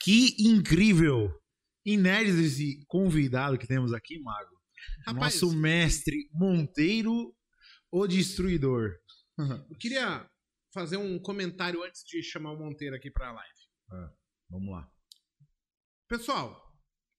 Que 0.00 0.36
incrível! 0.38 1.30
Inédito 1.84 2.38
esse 2.38 2.84
convidado 2.86 3.58
que 3.58 3.66
temos 3.66 3.92
aqui, 3.92 4.18
Mago. 4.20 4.56
Rapaz, 5.06 5.40
Nosso 5.40 5.56
mestre 5.56 6.28
Monteiro, 6.32 7.34
o 7.90 8.06
Destruidor. 8.06 8.98
eu 9.70 9.78
queria 9.78 10.28
fazer 10.72 10.96
um 10.96 11.18
comentário 11.18 11.82
antes 11.82 12.02
de 12.04 12.22
chamar 12.22 12.52
o 12.52 12.58
Monteiro 12.58 12.96
aqui 12.96 13.10
pra 13.10 13.32
live. 13.32 14.12
Vamos 14.50 14.72
lá. 14.72 14.90
Pessoal, 16.08 16.72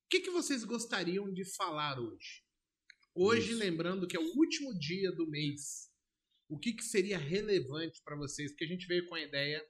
o 0.05 0.09
que, 0.09 0.21
que 0.21 0.31
vocês 0.31 0.63
gostariam 0.63 1.31
de 1.31 1.43
falar 1.55 1.99
hoje? 1.99 2.43
Hoje, 3.13 3.51
Isso. 3.51 3.59
lembrando 3.59 4.07
que 4.07 4.15
é 4.15 4.19
o 4.19 4.37
último 4.37 4.77
dia 4.77 5.11
do 5.11 5.27
mês, 5.27 5.89
o 6.49 6.57
que, 6.57 6.73
que 6.73 6.83
seria 6.83 7.17
relevante 7.17 8.01
para 8.03 8.15
vocês? 8.15 8.53
Que 8.53 8.63
a 8.63 8.67
gente 8.67 8.85
veio 8.87 9.07
com 9.07 9.15
a 9.15 9.21
ideia 9.21 9.61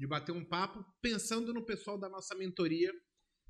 de 0.00 0.06
bater 0.06 0.32
um 0.32 0.42
papo 0.42 0.82
pensando 1.02 1.52
no 1.52 1.62
pessoal 1.62 1.98
da 1.98 2.08
nossa 2.08 2.34
mentoria 2.34 2.90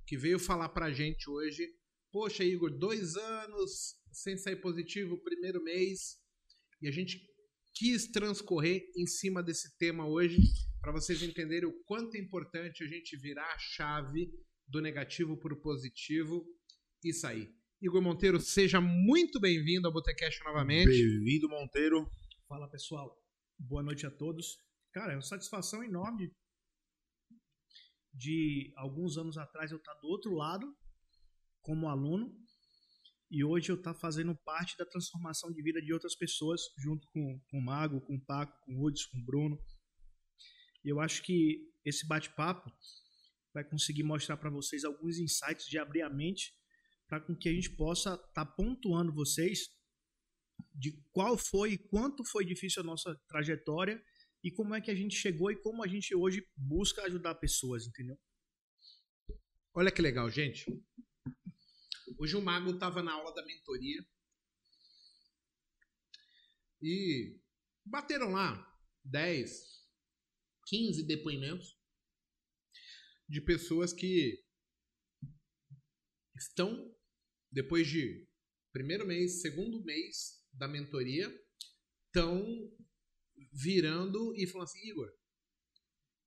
que 0.04 0.16
veio 0.16 0.36
falar 0.36 0.68
pra 0.70 0.90
gente 0.90 1.30
hoje. 1.30 1.64
Poxa, 2.10 2.42
Igor, 2.42 2.76
dois 2.76 3.14
anos 3.16 3.94
sem 4.10 4.36
sair 4.36 4.56
positivo, 4.56 5.22
primeiro 5.22 5.62
mês, 5.62 6.18
e 6.82 6.88
a 6.88 6.90
gente 6.90 7.24
quis 7.72 8.10
transcorrer 8.10 8.82
em 8.96 9.06
cima 9.06 9.44
desse 9.44 9.78
tema 9.78 10.08
hoje 10.08 10.38
para 10.80 10.90
vocês 10.90 11.22
entenderem 11.22 11.68
o 11.68 11.84
quanto 11.84 12.16
é 12.16 12.18
importante 12.18 12.82
a 12.82 12.86
gente 12.88 13.16
virar 13.16 13.52
a 13.54 13.58
chave 13.58 14.28
do 14.66 14.80
negativo 14.80 15.38
para 15.38 15.54
o 15.54 15.60
positivo 15.60 16.44
e 17.04 17.12
sair. 17.12 17.48
Igor 17.80 18.02
Monteiro, 18.02 18.40
seja 18.40 18.80
muito 18.80 19.38
bem-vindo 19.38 19.86
ao 19.86 19.92
Botecast 19.92 20.42
novamente. 20.42 20.88
Bem-vindo, 20.88 21.48
Monteiro. 21.48 22.10
Fala 22.48 22.68
pessoal, 22.68 23.16
boa 23.56 23.84
noite 23.84 24.04
a 24.04 24.10
todos. 24.10 24.58
Cara, 24.92 25.12
é 25.12 25.16
uma 25.16 25.22
satisfação 25.22 25.84
enorme 25.84 26.34
de 28.12 28.72
alguns 28.76 29.16
anos 29.16 29.38
atrás 29.38 29.70
eu 29.70 29.78
estar 29.78 29.94
do 29.94 30.08
outro 30.08 30.34
lado 30.34 30.76
como 31.62 31.88
aluno 31.88 32.36
e 33.30 33.44
hoje 33.44 33.70
eu 33.70 33.76
estar 33.76 33.94
fazendo 33.94 34.34
parte 34.44 34.76
da 34.76 34.84
transformação 34.84 35.52
de 35.52 35.62
vida 35.62 35.80
de 35.80 35.92
outras 35.92 36.16
pessoas 36.16 36.62
junto 36.76 37.06
com, 37.12 37.40
com 37.48 37.58
o 37.58 37.64
Mago, 37.64 38.00
com 38.00 38.16
o 38.16 38.24
Paco, 38.24 38.58
com 38.64 38.74
o 38.74 38.80
Woods, 38.80 39.06
com 39.06 39.18
o 39.18 39.24
Bruno. 39.24 39.58
Eu 40.84 40.98
acho 40.98 41.22
que 41.22 41.70
esse 41.84 42.04
bate-papo 42.08 42.68
vai 43.54 43.62
conseguir 43.62 44.02
mostrar 44.02 44.36
para 44.38 44.50
vocês 44.50 44.84
alguns 44.84 45.18
insights 45.18 45.66
de 45.66 45.78
abrir 45.78 46.02
a 46.02 46.10
mente 46.10 46.52
para 47.06 47.20
com 47.20 47.36
que 47.36 47.48
a 47.48 47.52
gente 47.52 47.70
possa 47.76 48.14
estar 48.14 48.46
pontuando 48.46 49.12
vocês 49.12 49.68
de 50.74 50.92
qual 51.12 51.38
foi 51.38 51.74
e 51.74 51.78
quanto 51.78 52.24
foi 52.24 52.44
difícil 52.44 52.82
a 52.82 52.86
nossa 52.86 53.14
trajetória 53.28 54.02
e 54.42 54.50
como 54.50 54.74
é 54.74 54.80
que 54.80 54.90
a 54.90 54.94
gente 54.94 55.14
chegou 55.14 55.50
e 55.50 55.60
como 55.60 55.82
a 55.82 55.86
gente 55.86 56.14
hoje 56.14 56.46
busca 56.56 57.02
ajudar 57.02 57.34
pessoas, 57.34 57.86
entendeu? 57.86 58.18
Olha 59.74 59.92
que 59.92 60.02
legal, 60.02 60.30
gente. 60.30 60.66
Hoje 62.18 62.36
o 62.36 62.42
Mago 62.42 62.72
estava 62.72 63.02
na 63.02 63.12
aula 63.12 63.34
da 63.34 63.44
mentoria 63.44 64.04
e 66.82 67.38
bateram 67.84 68.32
lá 68.32 68.66
10, 69.04 69.50
15 70.66 71.06
depoimentos 71.06 71.78
de 73.28 73.40
pessoas 73.40 73.92
que 73.92 74.42
estão, 76.36 76.94
depois 77.52 77.86
de 77.86 78.26
primeiro 78.72 79.06
mês, 79.06 79.40
segundo 79.40 79.84
mês 79.84 80.44
da 80.52 80.66
mentoria, 80.66 81.28
estão 82.06 82.44
virando 83.52 84.34
e 84.36 84.46
falando 84.46 84.68
assim, 84.68 84.88
Igor, 84.88 85.10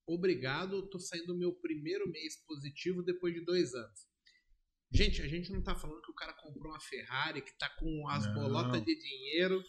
obrigado, 0.08 0.90
tô 0.90 1.00
saindo 1.00 1.28
do 1.28 1.38
meu 1.38 1.54
primeiro 1.54 2.10
mês 2.10 2.36
positivo 2.46 3.04
depois 3.04 3.34
de 3.34 3.44
dois 3.44 3.74
anos. 3.74 4.08
Gente, 4.92 5.22
a 5.22 5.28
gente 5.28 5.52
não 5.52 5.64
tá 5.64 5.76
falando 5.76 6.02
que 6.02 6.12
o 6.12 6.16
cara 6.16 6.34
comprou 6.34 6.72
uma 6.72 6.80
Ferrari, 6.80 7.42
que 7.42 7.58
tá 7.58 7.68
com 7.80 8.08
as 8.10 8.26
Não. 8.28 8.34
bolotas 8.36 8.84
de 8.84 8.96
dinheiro 8.96 9.64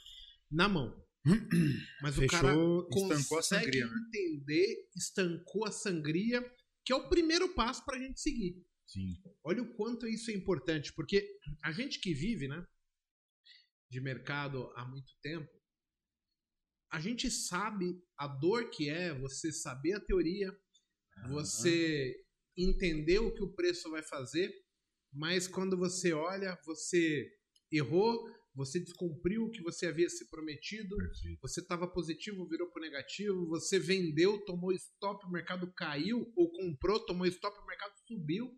na 0.51 0.69
mão. 0.69 1.03
Mas 2.03 2.19
o 2.19 2.21
Fechou, 2.21 2.29
cara 2.29 2.49
estancou 2.53 3.39
a 3.39 3.41
consegue 3.41 3.65
sangria, 3.65 3.87
né? 3.87 3.95
entender, 4.07 4.89
estancou 4.95 5.65
a 5.65 5.73
sangria, 5.73 6.55
que 6.85 6.93
é 6.93 6.97
o 6.97 7.09
primeiro 7.09 7.55
passo 7.55 7.83
pra 7.87 7.99
gente 7.99 8.21
seguir. 8.21 8.63
Sim. 8.87 9.17
Olha 9.43 9.63
o 9.63 9.75
quanto 9.75 10.07
isso 10.07 10.31
é 10.31 10.35
importante, 10.35 10.93
porque 10.93 11.27
a 11.63 11.73
gente 11.73 11.99
que 12.01 12.13
vive, 12.13 12.47
né, 12.47 12.63
de 13.91 14.01
mercado 14.03 14.71
há 14.77 14.85
muito 14.87 15.11
tempo, 15.23 15.51
a 16.95 17.01
gente 17.01 17.29
sabe 17.29 18.01
a 18.17 18.29
dor 18.29 18.71
que 18.71 18.89
é 18.89 19.13
você 19.19 19.51
saber 19.51 19.95
a 19.95 20.01
teoria, 20.01 20.57
você 21.29 22.15
entender 22.57 23.19
o 23.19 23.35
que 23.35 23.43
o 23.43 23.53
preço 23.53 23.91
vai 23.91 24.01
fazer, 24.01 24.49
mas 25.13 25.49
quando 25.49 25.77
você 25.77 26.13
olha, 26.13 26.57
você 26.65 27.29
errou, 27.73 28.25
você 28.55 28.79
descumpriu 28.79 29.43
o 29.43 29.51
que 29.51 29.61
você 29.61 29.87
havia 29.87 30.09
se 30.09 30.31
prometido, 30.31 30.97
Perfeito. 30.97 31.41
você 31.43 31.61
estava 31.61 31.89
positivo, 31.89 32.49
virou 32.49 32.71
para 32.71 32.83
negativo, 32.83 33.49
você 33.49 33.77
vendeu, 33.81 34.45
tomou 34.45 34.73
stop, 34.73 35.27
o 35.27 35.33
mercado 35.33 35.73
caiu, 35.75 36.33
ou 36.37 36.53
comprou, 36.53 37.05
tomou 37.05 37.27
stop, 37.27 37.59
o 37.59 37.67
mercado 37.67 37.93
subiu, 38.07 38.49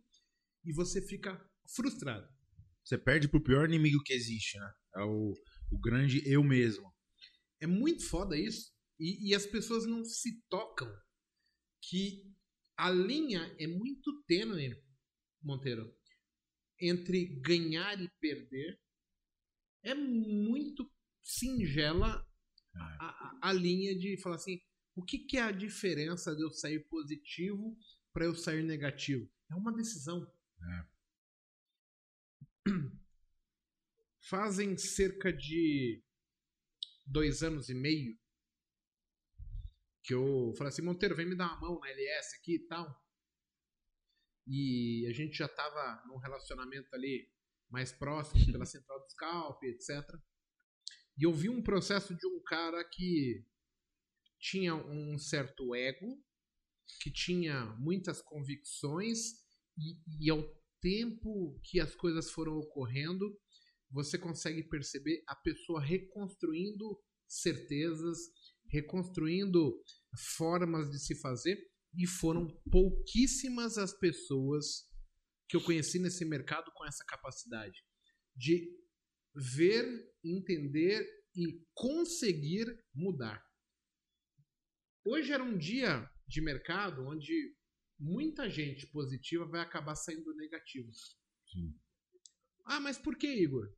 e 0.62 0.74
você 0.74 1.00
fica 1.00 1.42
frustrado. 1.74 2.28
Você 2.84 2.98
perde 2.98 3.30
pro 3.30 3.42
pior 3.42 3.66
inimigo 3.66 4.02
que 4.04 4.12
existe, 4.12 4.58
né? 4.58 4.70
É 4.96 5.04
o, 5.04 5.32
o 5.72 5.80
grande 5.80 6.22
eu 6.30 6.44
mesmo. 6.44 6.94
É 7.60 7.66
muito 7.66 8.08
foda 8.08 8.36
isso. 8.38 8.72
E, 8.98 9.28
e 9.30 9.34
as 9.34 9.46
pessoas 9.46 9.86
não 9.86 10.04
se 10.04 10.40
tocam 10.48 10.88
que 11.82 12.32
a 12.76 12.90
linha 12.90 13.54
é 13.58 13.66
muito 13.66 14.22
tênue, 14.24 14.76
Monteiro, 15.42 15.94
entre 16.80 17.26
ganhar 17.40 18.00
e 18.00 18.08
perder. 18.20 18.80
É 19.82 19.94
muito 19.94 20.90
singela 21.22 22.26
É. 22.74 22.78
a, 22.78 23.06
a- 23.06 23.38
a 23.50 23.52
linha 23.52 23.96
de 23.98 24.16
falar 24.20 24.36
assim: 24.36 24.60
o 24.94 25.02
que, 25.04 25.18
que 25.20 25.36
é 25.38 25.42
a 25.42 25.52
diferença 25.52 26.34
de 26.34 26.42
eu 26.42 26.50
sair 26.50 26.80
positivo 26.88 27.76
para 28.12 28.24
eu 28.24 28.34
sair 28.34 28.62
negativo? 28.62 29.30
É 29.50 29.54
uma 29.54 29.72
decisão. 29.72 30.26
Fazem 34.28 34.76
cerca 34.76 35.32
de 35.32 36.02
dois 37.06 37.42
anos 37.42 37.68
e 37.68 37.74
meio 37.74 38.18
que 40.06 40.14
eu 40.14 40.54
falei 40.56 40.68
assim, 40.72 40.82
Monteiro, 40.82 41.16
vem 41.16 41.26
me 41.26 41.34
dar 41.34 41.48
uma 41.48 41.60
mão 41.60 41.80
na 41.80 41.90
LS 41.90 42.36
aqui 42.36 42.54
e 42.54 42.66
tal. 42.68 43.04
E 44.46 45.04
a 45.10 45.12
gente 45.12 45.36
já 45.36 45.48
tava 45.48 46.04
num 46.06 46.16
relacionamento 46.16 46.94
ali 46.94 47.28
mais 47.68 47.90
próximo 47.90 48.38
pela 48.52 48.64
central 48.64 49.00
do 49.00 49.10
scalp, 49.10 49.60
etc. 49.64 49.90
E 51.18 51.24
eu 51.24 51.32
vi 51.32 51.48
um 51.48 51.60
processo 51.60 52.14
de 52.14 52.24
um 52.24 52.40
cara 52.44 52.84
que 52.84 53.44
tinha 54.38 54.76
um 54.76 55.18
certo 55.18 55.74
ego, 55.74 56.24
que 57.02 57.10
tinha 57.10 57.64
muitas 57.76 58.22
convicções 58.22 59.32
e, 59.76 59.98
e 60.20 60.30
ao 60.30 60.40
tempo 60.80 61.58
que 61.64 61.80
as 61.80 61.96
coisas 61.96 62.30
foram 62.30 62.56
ocorrendo, 62.58 63.36
você 63.96 64.18
consegue 64.18 64.62
perceber 64.62 65.22
a 65.26 65.34
pessoa 65.34 65.80
reconstruindo 65.80 67.02
certezas, 67.26 68.18
reconstruindo 68.70 69.82
formas 70.36 70.90
de 70.90 70.98
se 70.98 71.18
fazer 71.18 71.58
e 71.94 72.06
foram 72.06 72.46
pouquíssimas 72.70 73.78
as 73.78 73.98
pessoas 73.98 74.86
que 75.48 75.56
eu 75.56 75.62
conheci 75.62 75.98
nesse 75.98 76.26
mercado 76.26 76.70
com 76.74 76.84
essa 76.84 77.04
capacidade 77.06 77.82
de 78.36 78.70
ver, 79.34 79.86
entender 80.22 81.08
e 81.34 81.64
conseguir 81.72 82.66
mudar. 82.94 83.42
Hoje 85.06 85.32
era 85.32 85.42
um 85.42 85.56
dia 85.56 86.06
de 86.28 86.42
mercado 86.42 87.06
onde 87.06 87.56
muita 87.98 88.50
gente 88.50 88.86
positiva 88.88 89.46
vai 89.46 89.62
acabar 89.62 89.94
saindo 89.94 90.34
negativa. 90.34 90.90
Sim. 91.46 91.74
Ah, 92.66 92.80
mas 92.80 92.98
por 92.98 93.16
que, 93.16 93.28
Igor? 93.28 93.72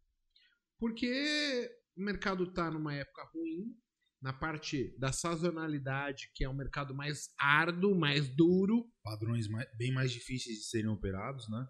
Porque 0.79 1.71
o 1.97 2.03
mercado 2.03 2.45
está 2.45 2.71
numa 2.71 2.95
época 2.95 3.25
ruim, 3.35 3.77
na 4.21 4.33
parte 4.33 4.97
da 4.99 5.13
sazonalidade, 5.13 6.31
que 6.35 6.45
é 6.45 6.49
um 6.49 6.57
mercado 6.57 6.95
mais 6.95 7.31
árduo, 7.39 7.95
mais 7.99 8.29
duro, 8.29 8.91
Padrões 9.03 9.49
mais- 9.49 9.69
bem 9.77 9.93
mais 9.93 10.11
difíceis 10.11 10.59
de 10.59 10.65
serem 10.65 10.89
operados, 10.89 11.49
né? 11.49 11.67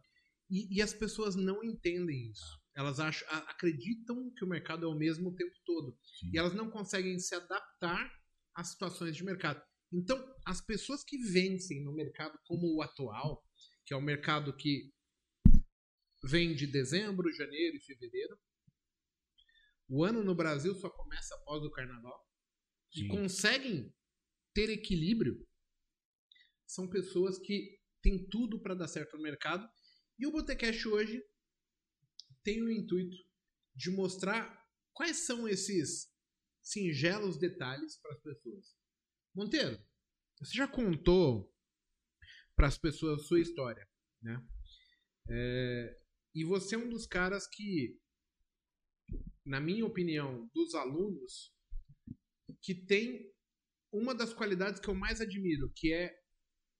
e, 0.50 0.76
e 0.76 0.82
as 0.82 0.94
pessoas 0.94 1.36
não 1.36 1.62
entendem 1.62 2.30
isso. 2.30 2.58
Elas 2.74 3.00
acham, 3.00 3.26
acreditam 3.48 4.32
que 4.34 4.44
o 4.44 4.48
mercado 4.48 4.86
é 4.86 4.88
o 4.88 4.94
mesmo 4.96 5.30
o 5.30 5.34
tempo 5.34 5.54
todo. 5.64 5.98
Sim. 6.18 6.30
E 6.32 6.38
elas 6.38 6.54
não 6.54 6.70
conseguem 6.70 7.18
se 7.18 7.34
adaptar 7.34 8.10
às 8.54 8.68
situações 8.68 9.16
de 9.16 9.24
mercado. 9.24 9.60
Então, 9.92 10.16
as 10.46 10.60
pessoas 10.60 11.02
que 11.04 11.18
vencem 11.18 11.82
no 11.82 11.92
mercado 11.92 12.38
como 12.44 12.74
o 12.74 12.82
atual, 12.82 13.42
que 13.84 13.92
é 13.92 13.96
o 13.96 14.02
mercado 14.02 14.56
que 14.56 14.92
vem 16.24 16.54
de 16.54 16.66
dezembro, 16.66 17.32
janeiro 17.32 17.76
e 17.76 17.80
fevereiro, 17.80 18.38
o 19.88 20.04
ano 20.04 20.22
no 20.22 20.34
Brasil 20.34 20.74
só 20.74 20.90
começa 20.90 21.34
após 21.36 21.64
o 21.64 21.70
carnaval, 21.70 22.26
e 22.94 23.00
Sim. 23.00 23.08
conseguem 23.08 23.94
ter 24.54 24.70
equilíbrio, 24.70 25.46
são 26.66 26.88
pessoas 26.88 27.38
que 27.38 27.78
tem 28.02 28.28
tudo 28.28 28.60
para 28.60 28.74
dar 28.74 28.88
certo 28.88 29.16
no 29.16 29.22
mercado. 29.22 29.68
E 30.18 30.26
o 30.26 30.32
Botecast 30.32 30.86
hoje 30.86 31.22
tem 32.42 32.62
o 32.62 32.70
intuito 32.70 33.16
de 33.74 33.90
mostrar 33.90 34.66
quais 34.92 35.26
são 35.26 35.48
esses 35.48 36.12
singelos 36.62 37.38
detalhes 37.38 37.96
para 38.00 38.12
as 38.12 38.20
pessoas. 38.20 38.76
Monteiro, 39.34 39.82
você 40.38 40.56
já 40.56 40.68
contou 40.68 41.54
para 42.54 42.66
as 42.66 42.76
pessoas 42.76 43.20
a 43.20 43.24
sua 43.24 43.40
história, 43.40 43.88
né? 44.20 44.44
É, 45.30 46.00
e 46.34 46.44
você 46.44 46.74
é 46.74 46.78
um 46.78 46.88
dos 46.88 47.06
caras 47.06 47.46
que, 47.46 47.98
na 49.48 49.60
minha 49.60 49.86
opinião, 49.86 50.48
dos 50.54 50.74
alunos, 50.74 51.54
que 52.62 52.74
tem 52.74 53.32
uma 53.90 54.14
das 54.14 54.34
qualidades 54.34 54.78
que 54.78 54.88
eu 54.88 54.94
mais 54.94 55.22
admiro, 55.22 55.72
que 55.74 55.92
é 55.92 56.14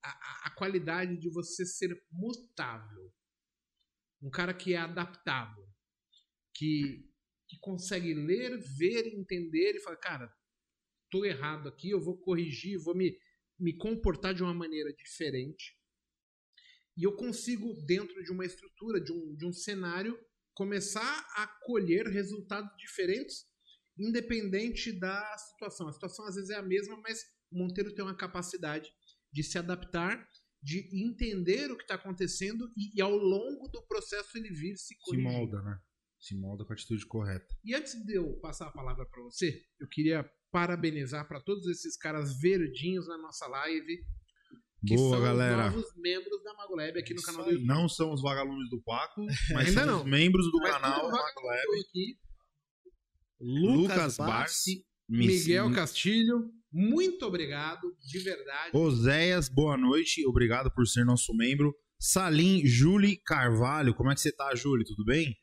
a, 0.05 0.49
a 0.49 0.55
qualidade 0.55 1.19
de 1.19 1.31
você 1.31 1.65
ser 1.65 1.99
mutável. 2.12 3.11
Um 4.23 4.31
cara 4.31 4.53
que 4.53 4.75
é 4.75 4.76
adaptável. 4.76 5.67
Que, 6.55 7.09
que 7.49 7.59
consegue 7.61 8.12
ler, 8.12 8.59
ver, 8.76 9.06
entender 9.15 9.76
e 9.76 9.81
falar, 9.81 9.97
cara, 9.97 10.37
tô 11.11 11.25
errado 11.25 11.69
aqui, 11.69 11.91
eu 11.91 12.00
vou 12.00 12.19
corrigir, 12.19 12.79
vou 12.79 12.94
me, 12.94 13.17
me 13.59 13.76
comportar 13.76 14.35
de 14.35 14.43
uma 14.43 14.53
maneira 14.53 14.93
diferente. 14.93 15.79
E 16.97 17.05
eu 17.05 17.17
consigo, 17.17 17.73
dentro 17.87 18.23
de 18.25 18.32
uma 18.32 18.44
estrutura, 18.44 19.00
de 19.00 19.12
um, 19.12 19.37
de 19.37 19.47
um 19.47 19.53
cenário, 19.53 20.19
começar 20.58 21.25
a 21.37 21.46
colher 21.62 22.08
resultados 22.08 22.69
diferentes, 22.76 23.46
independente 23.96 24.90
da 24.93 25.37
situação. 25.38 25.87
A 25.87 25.93
situação 25.93 26.26
às 26.26 26.34
vezes 26.34 26.50
é 26.50 26.56
a 26.56 26.62
mesma, 26.62 27.00
mas 27.00 27.22
o 27.52 27.58
Monteiro 27.58 27.94
tem 27.94 28.05
uma 28.05 28.16
capacidade 28.16 28.90
de 29.32 29.44
se 29.44 29.56
adaptar, 29.56 30.28
de 30.60 30.90
entender 30.93 31.70
o 31.70 31.76
que 31.76 31.84
está 31.84 31.94
acontecendo 31.94 32.69
e, 32.76 32.99
e, 32.99 33.00
ao 33.00 33.14
longo 33.16 33.69
do 33.69 33.87
processo 33.87 34.37
ele 34.37 34.49
vir 34.49 34.76
se 34.76 34.96
corrigir. 34.99 35.31
Se 35.31 35.37
molda, 35.37 35.62
né? 35.62 35.78
Se 36.19 36.34
molda 36.34 36.64
com 36.64 36.72
a 36.72 36.75
atitude 36.75 37.06
correta. 37.06 37.46
E 37.64 37.72
antes 37.72 37.94
de 38.05 38.14
eu 38.14 38.37
passar 38.40 38.66
a 38.66 38.72
palavra 38.72 39.06
para 39.06 39.22
você, 39.22 39.64
eu 39.78 39.87
queria 39.88 40.28
parabenizar 40.50 41.28
para 41.28 41.40
todos 41.40 41.69
esses 41.69 41.96
caras 41.96 42.37
verdinhos 42.40 43.06
na 43.06 43.16
nossa 43.16 43.46
live. 43.46 44.05
Que 44.87 44.95
Boa, 44.95 45.17
são 45.17 45.25
galera. 45.25 45.69
os 45.69 45.75
novos 45.75 45.93
membros 45.97 46.43
da 46.45 46.55
Magolab 46.55 46.99
aqui 46.99 47.13
no 47.15 47.23
canal 47.23 47.45
do 47.45 47.51
YouTube. 47.51 47.67
Não 47.67 47.89
são 47.89 48.13
os 48.13 48.23
vagalumes 48.23 48.71
do 48.71 48.81
Paco, 48.83 49.27
mas 49.53 49.69
Ainda 49.69 49.81
são 49.85 49.87
não. 49.87 49.99
os 50.01 50.05
membros 50.11 50.47
do 50.53 50.59
Mas 50.59 50.71
canal 50.73 51.01
tudo 51.01 51.11
Paco 51.11 51.41
Lab. 51.47 51.57
vagabundo 51.57 51.81
aqui. 51.89 52.17
Lucas 53.41 54.17
Barsi, 54.17 54.85
Miguel 55.09 55.73
Castilho, 55.73 56.51
muito 56.73 57.25
obrigado, 57.25 57.81
de 58.01 58.19
verdade. 58.19 58.77
Oséias, 58.77 59.49
boa 59.49 59.77
noite, 59.77 60.27
obrigado 60.27 60.71
por 60.73 60.87
ser 60.87 61.05
nosso 61.05 61.35
membro. 61.35 61.75
Salim 62.01 62.65
Júli 62.67 63.17
Carvalho, 63.25 63.95
como 63.95 64.11
é 64.11 64.15
que 64.15 64.21
você 64.21 64.33
tá, 64.33 64.55
Júli? 64.55 64.85
Tudo 64.85 65.05
bem? 65.05 65.35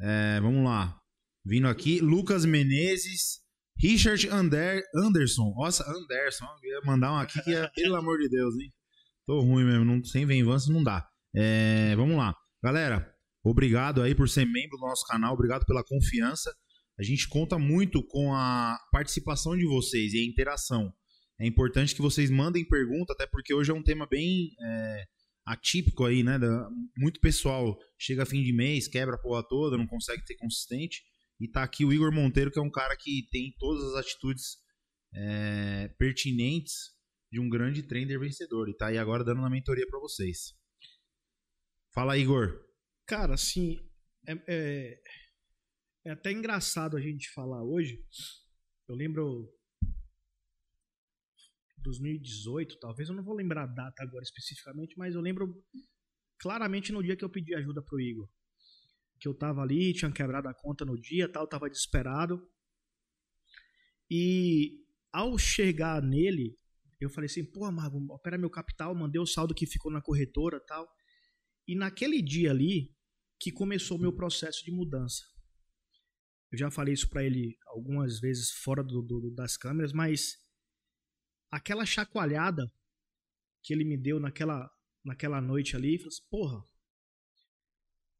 É, 0.00 0.40
vamos 0.40 0.64
lá. 0.64 0.98
Vindo 1.44 1.68
aqui, 1.68 2.00
Lucas 2.00 2.44
Menezes, 2.44 3.40
Richard 3.78 4.28
Ander, 4.28 4.82
Anderson. 4.94 5.52
Nossa, 5.56 5.84
Anderson, 5.90 6.46
eu 6.62 6.70
ia 6.78 6.80
mandar 6.86 7.12
um 7.12 7.16
aqui 7.16 7.42
que 7.42 7.54
é, 7.54 7.68
pelo 7.74 7.96
amor 7.96 8.18
de 8.18 8.28
Deus, 8.28 8.54
hein? 8.56 8.72
Tô 9.28 9.42
ruim 9.42 9.62
mesmo, 9.62 9.84
não, 9.84 10.02
sem 10.02 10.24
venvança 10.24 10.72
não 10.72 10.82
dá. 10.82 11.06
É, 11.36 11.94
vamos 11.96 12.16
lá. 12.16 12.34
Galera, 12.64 13.14
obrigado 13.44 14.00
aí 14.00 14.14
por 14.14 14.26
ser 14.26 14.46
membro 14.46 14.78
do 14.78 14.86
nosso 14.86 15.04
canal, 15.06 15.34
obrigado 15.34 15.66
pela 15.66 15.84
confiança. 15.84 16.50
A 16.98 17.02
gente 17.02 17.28
conta 17.28 17.58
muito 17.58 18.02
com 18.02 18.32
a 18.34 18.78
participação 18.90 19.54
de 19.54 19.66
vocês 19.66 20.14
e 20.14 20.18
a 20.20 20.26
interação. 20.26 20.90
É 21.38 21.46
importante 21.46 21.94
que 21.94 22.00
vocês 22.00 22.30
mandem 22.30 22.66
pergunta, 22.66 23.12
até 23.12 23.26
porque 23.26 23.52
hoje 23.52 23.70
é 23.70 23.74
um 23.74 23.82
tema 23.82 24.06
bem 24.10 24.48
é, 24.64 25.04
atípico 25.44 26.06
aí, 26.06 26.22
né? 26.22 26.38
da- 26.38 26.66
muito 26.96 27.20
pessoal 27.20 27.76
chega 27.98 28.22
a 28.22 28.26
fim 28.26 28.42
de 28.42 28.52
mês, 28.54 28.88
quebra 28.88 29.16
a 29.16 29.20
porra 29.20 29.46
toda, 29.46 29.76
não 29.76 29.86
consegue 29.86 30.24
ter 30.24 30.36
consistente. 30.36 31.02
E 31.38 31.46
tá 31.46 31.62
aqui 31.62 31.84
o 31.84 31.92
Igor 31.92 32.10
Monteiro, 32.10 32.50
que 32.50 32.58
é 32.58 32.62
um 32.62 32.70
cara 32.70 32.96
que 32.98 33.28
tem 33.30 33.54
todas 33.58 33.92
as 33.92 34.06
atitudes 34.06 34.56
é, 35.14 35.88
pertinentes 35.98 36.96
de 37.30 37.40
um 37.40 37.48
grande 37.48 37.82
trader 37.82 38.18
vencedor. 38.18 38.68
E 38.68 38.76
tá 38.76 38.88
aí 38.88 38.98
agora 38.98 39.24
dando 39.24 39.38
uma 39.38 39.50
mentoria 39.50 39.86
para 39.86 40.00
vocês. 40.00 40.54
Fala, 41.92 42.16
Igor. 42.16 42.64
Cara, 43.06 43.34
assim, 43.34 43.78
é, 44.26 44.32
é, 44.46 45.02
é 46.06 46.10
até 46.10 46.32
engraçado 46.32 46.96
a 46.96 47.00
gente 47.00 47.30
falar 47.30 47.62
hoje. 47.62 48.04
Eu 48.88 48.94
lembro 48.94 49.52
2018, 51.78 52.78
talvez 52.78 53.08
eu 53.08 53.14
não 53.14 53.22
vou 53.22 53.34
lembrar 53.34 53.64
a 53.64 53.66
data 53.66 54.02
agora 54.02 54.22
especificamente, 54.22 54.96
mas 54.96 55.14
eu 55.14 55.20
lembro 55.20 55.54
claramente 56.38 56.92
no 56.92 57.02
dia 57.02 57.16
que 57.16 57.24
eu 57.24 57.30
pedi 57.30 57.54
ajuda 57.54 57.82
pro 57.82 58.00
Igor. 58.00 58.28
Que 59.20 59.26
eu 59.26 59.34
tava 59.34 59.62
ali, 59.62 59.92
tinha 59.92 60.12
quebrado 60.12 60.48
a 60.48 60.54
conta 60.54 60.84
no 60.84 60.98
dia, 60.98 61.30
tal, 61.30 61.46
tava 61.46 61.68
desesperado. 61.68 62.40
E 64.10 64.84
ao 65.12 65.36
chegar 65.38 66.02
nele, 66.02 66.56
eu 67.04 67.10
falei 67.10 67.26
assim, 67.26 67.44
pô, 67.44 67.70
Margo, 67.70 68.04
opera 68.12 68.36
meu 68.38 68.50
capital, 68.50 68.94
mandei 68.94 69.20
o 69.20 69.26
saldo 69.26 69.54
que 69.54 69.66
ficou 69.66 69.90
na 69.90 70.02
corretora, 70.02 70.60
tal. 70.66 70.88
E 71.66 71.74
naquele 71.76 72.20
dia 72.22 72.50
ali 72.50 72.94
que 73.38 73.52
começou 73.52 73.96
o 73.96 74.00
meu 74.00 74.12
processo 74.12 74.64
de 74.64 74.72
mudança. 74.72 75.22
Eu 76.50 76.58
já 76.58 76.70
falei 76.70 76.94
isso 76.94 77.08
para 77.08 77.22
ele 77.22 77.56
algumas 77.66 78.18
vezes 78.20 78.50
fora 78.50 78.82
do, 78.82 79.02
do- 79.02 79.30
das 79.34 79.56
câmeras, 79.56 79.92
mas 79.92 80.36
aquela 81.50 81.84
chacoalhada 81.86 82.70
que 83.62 83.72
ele 83.72 83.84
me 83.84 83.96
deu 83.96 84.18
naquela, 84.18 84.70
naquela 85.04 85.40
noite 85.40 85.76
ali, 85.76 85.98
falou 85.98 86.08
assim, 86.08 86.26
porra, 86.30 86.64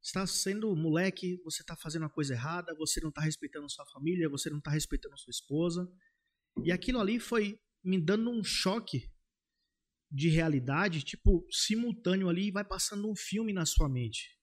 você 0.01 0.13
tá 0.13 0.27
sendo 0.27 0.75
moleque, 0.77 1.41
você 1.43 1.65
tá 1.65 1.75
fazendo 1.77 2.05
a 2.05 2.11
coisa 2.11 2.35
errada, 2.35 2.75
você 2.77 3.01
não 3.01 3.11
tá 3.11 3.21
respeitando 3.21 3.69
sua 3.71 3.85
família, 3.87 4.29
você 4.29 4.49
não 4.51 4.61
tá 4.61 4.71
respeitando 4.71 5.19
sua 5.19 5.31
esposa. 5.31 5.91
E 6.65 6.71
aquilo 6.71 7.01
ali 7.01 7.19
foi 7.19 7.59
me 7.85 8.01
dando 8.01 8.31
um 8.31 8.43
choque 8.43 9.11
de 10.11 10.29
realidade, 10.29 11.03
tipo, 11.03 11.47
simultâneo 11.51 12.29
ali, 12.29 12.49
e 12.49 12.53
vai 12.53 12.65
passando 12.65 13.11
um 13.11 13.15
filme 13.15 13.53
na 13.53 13.67
sua 13.67 13.89
mente. 13.89 14.39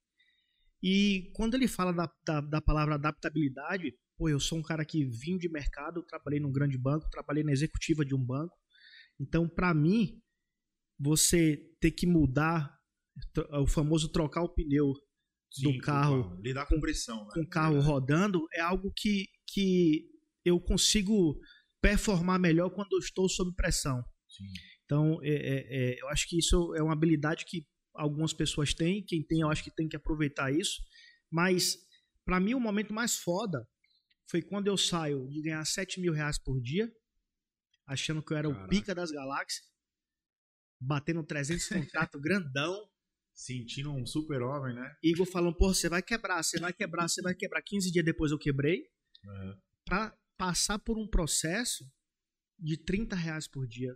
E 0.81 1.31
quando 1.33 1.55
ele 1.55 1.67
fala 1.67 1.91
da, 1.91 2.11
da, 2.25 2.41
da 2.41 2.61
palavra 2.61 2.95
adaptabilidade, 2.95 3.97
pô, 4.17 4.29
eu 4.29 4.39
sou 4.39 4.59
um 4.59 4.63
cara 4.63 4.85
que 4.85 5.03
vim 5.05 5.37
de 5.37 5.49
mercado, 5.49 6.03
trabalhei 6.03 6.39
num 6.39 6.51
grande 6.51 6.77
banco, 6.77 7.09
trabalhei 7.09 7.43
na 7.43 7.51
executiva 7.51 8.05
de 8.05 8.13
um 8.13 8.23
banco. 8.23 8.55
Então, 9.19 9.49
para 9.49 9.73
mim, 9.73 10.21
você 10.99 11.57
ter 11.79 11.91
que 11.91 12.05
mudar, 12.05 12.77
o 13.53 13.67
famoso 13.67 14.09
trocar 14.09 14.43
o 14.43 14.49
pneu 14.49 14.93
do 15.61 15.77
carro 15.79 16.37
Lidar 16.41 16.67
com 16.67 16.79
pressão, 16.79 17.25
né? 17.25 17.31
com 17.33 17.41
o 17.41 17.49
carro 17.49 17.79
rodando 17.79 18.45
é 18.53 18.59
algo 18.59 18.91
que, 18.95 19.25
que 19.47 20.05
eu 20.43 20.59
consigo 20.59 21.39
performar 21.85 22.39
melhor 22.39 22.71
quando 22.71 22.93
eu 22.93 22.99
estou 22.99 23.29
sob 23.29 23.53
pressão. 23.55 24.03
Sim. 24.27 24.51
Então, 24.83 25.19
é, 25.21 25.29
é, 25.29 25.65
é, 25.69 26.01
eu 26.01 26.09
acho 26.09 26.27
que 26.27 26.39
isso 26.39 26.73
é 26.75 26.81
uma 26.81 26.93
habilidade 26.93 27.45
que 27.45 27.63
algumas 27.93 28.33
pessoas 28.33 28.73
têm. 28.73 29.05
Quem 29.05 29.21
tem, 29.21 29.41
eu 29.41 29.49
acho 29.49 29.63
que 29.63 29.69
tem 29.69 29.87
que 29.87 29.95
aproveitar 29.95 30.51
isso. 30.51 30.81
Mas, 31.31 31.77
para 32.25 32.39
mim, 32.39 32.55
o 32.55 32.59
momento 32.59 32.91
mais 32.91 33.17
foda 33.17 33.67
foi 34.27 34.41
quando 34.41 34.65
eu 34.65 34.75
saio 34.75 35.29
de 35.29 35.43
ganhar 35.43 35.63
7 35.63 36.01
mil 36.01 36.11
reais 36.11 36.39
por 36.39 36.59
dia, 36.59 36.91
achando 37.85 38.23
que 38.23 38.33
eu 38.33 38.37
era 38.37 38.49
o 38.49 38.53
Caraca. 38.53 38.69
pica 38.69 38.95
das 38.95 39.11
galáxias, 39.11 39.63
batendo 40.81 41.23
300 41.23 41.67
contrato 41.67 42.19
grandão. 42.19 42.89
Sentindo 43.31 43.91
um 43.91 44.05
super-homem, 44.05 44.73
né? 44.73 44.95
Igor 45.03 45.25
falando, 45.25 45.57
pô, 45.57 45.73
você 45.73 45.89
vai 45.89 46.01
quebrar, 46.01 46.41
você 46.41 46.57
vai 46.57 46.71
quebrar, 46.71 47.07
você 47.09 47.21
vai 47.21 47.35
quebrar. 47.35 47.61
15 47.61 47.91
dias 47.91 48.05
depois 48.05 48.31
eu 48.31 48.39
quebrei. 48.39 48.87
Uhum. 49.25 49.59
Pra 49.83 50.17
passar 50.37 50.79
por 50.79 50.97
um 50.97 51.07
processo 51.07 51.85
de 52.57 52.77
30 52.77 53.15
reais 53.15 53.47
por 53.47 53.67
dia, 53.67 53.95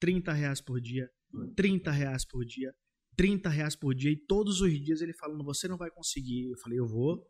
30 0.00 0.32
reais 0.32 0.60
por 0.60 0.80
dia, 0.80 1.10
30 1.56 1.90
reais 1.90 2.24
por 2.24 2.44
dia, 2.44 2.74
30 3.16 3.48
reais 3.48 3.76
por 3.76 3.94
dia, 3.94 4.10
e 4.10 4.16
todos 4.16 4.60
os 4.60 4.72
dias 4.72 5.00
ele 5.00 5.14
falando, 5.14 5.44
você 5.44 5.68
não 5.68 5.76
vai 5.76 5.90
conseguir. 5.90 6.50
Eu 6.50 6.58
falei, 6.58 6.78
eu 6.78 6.86
vou. 6.86 7.24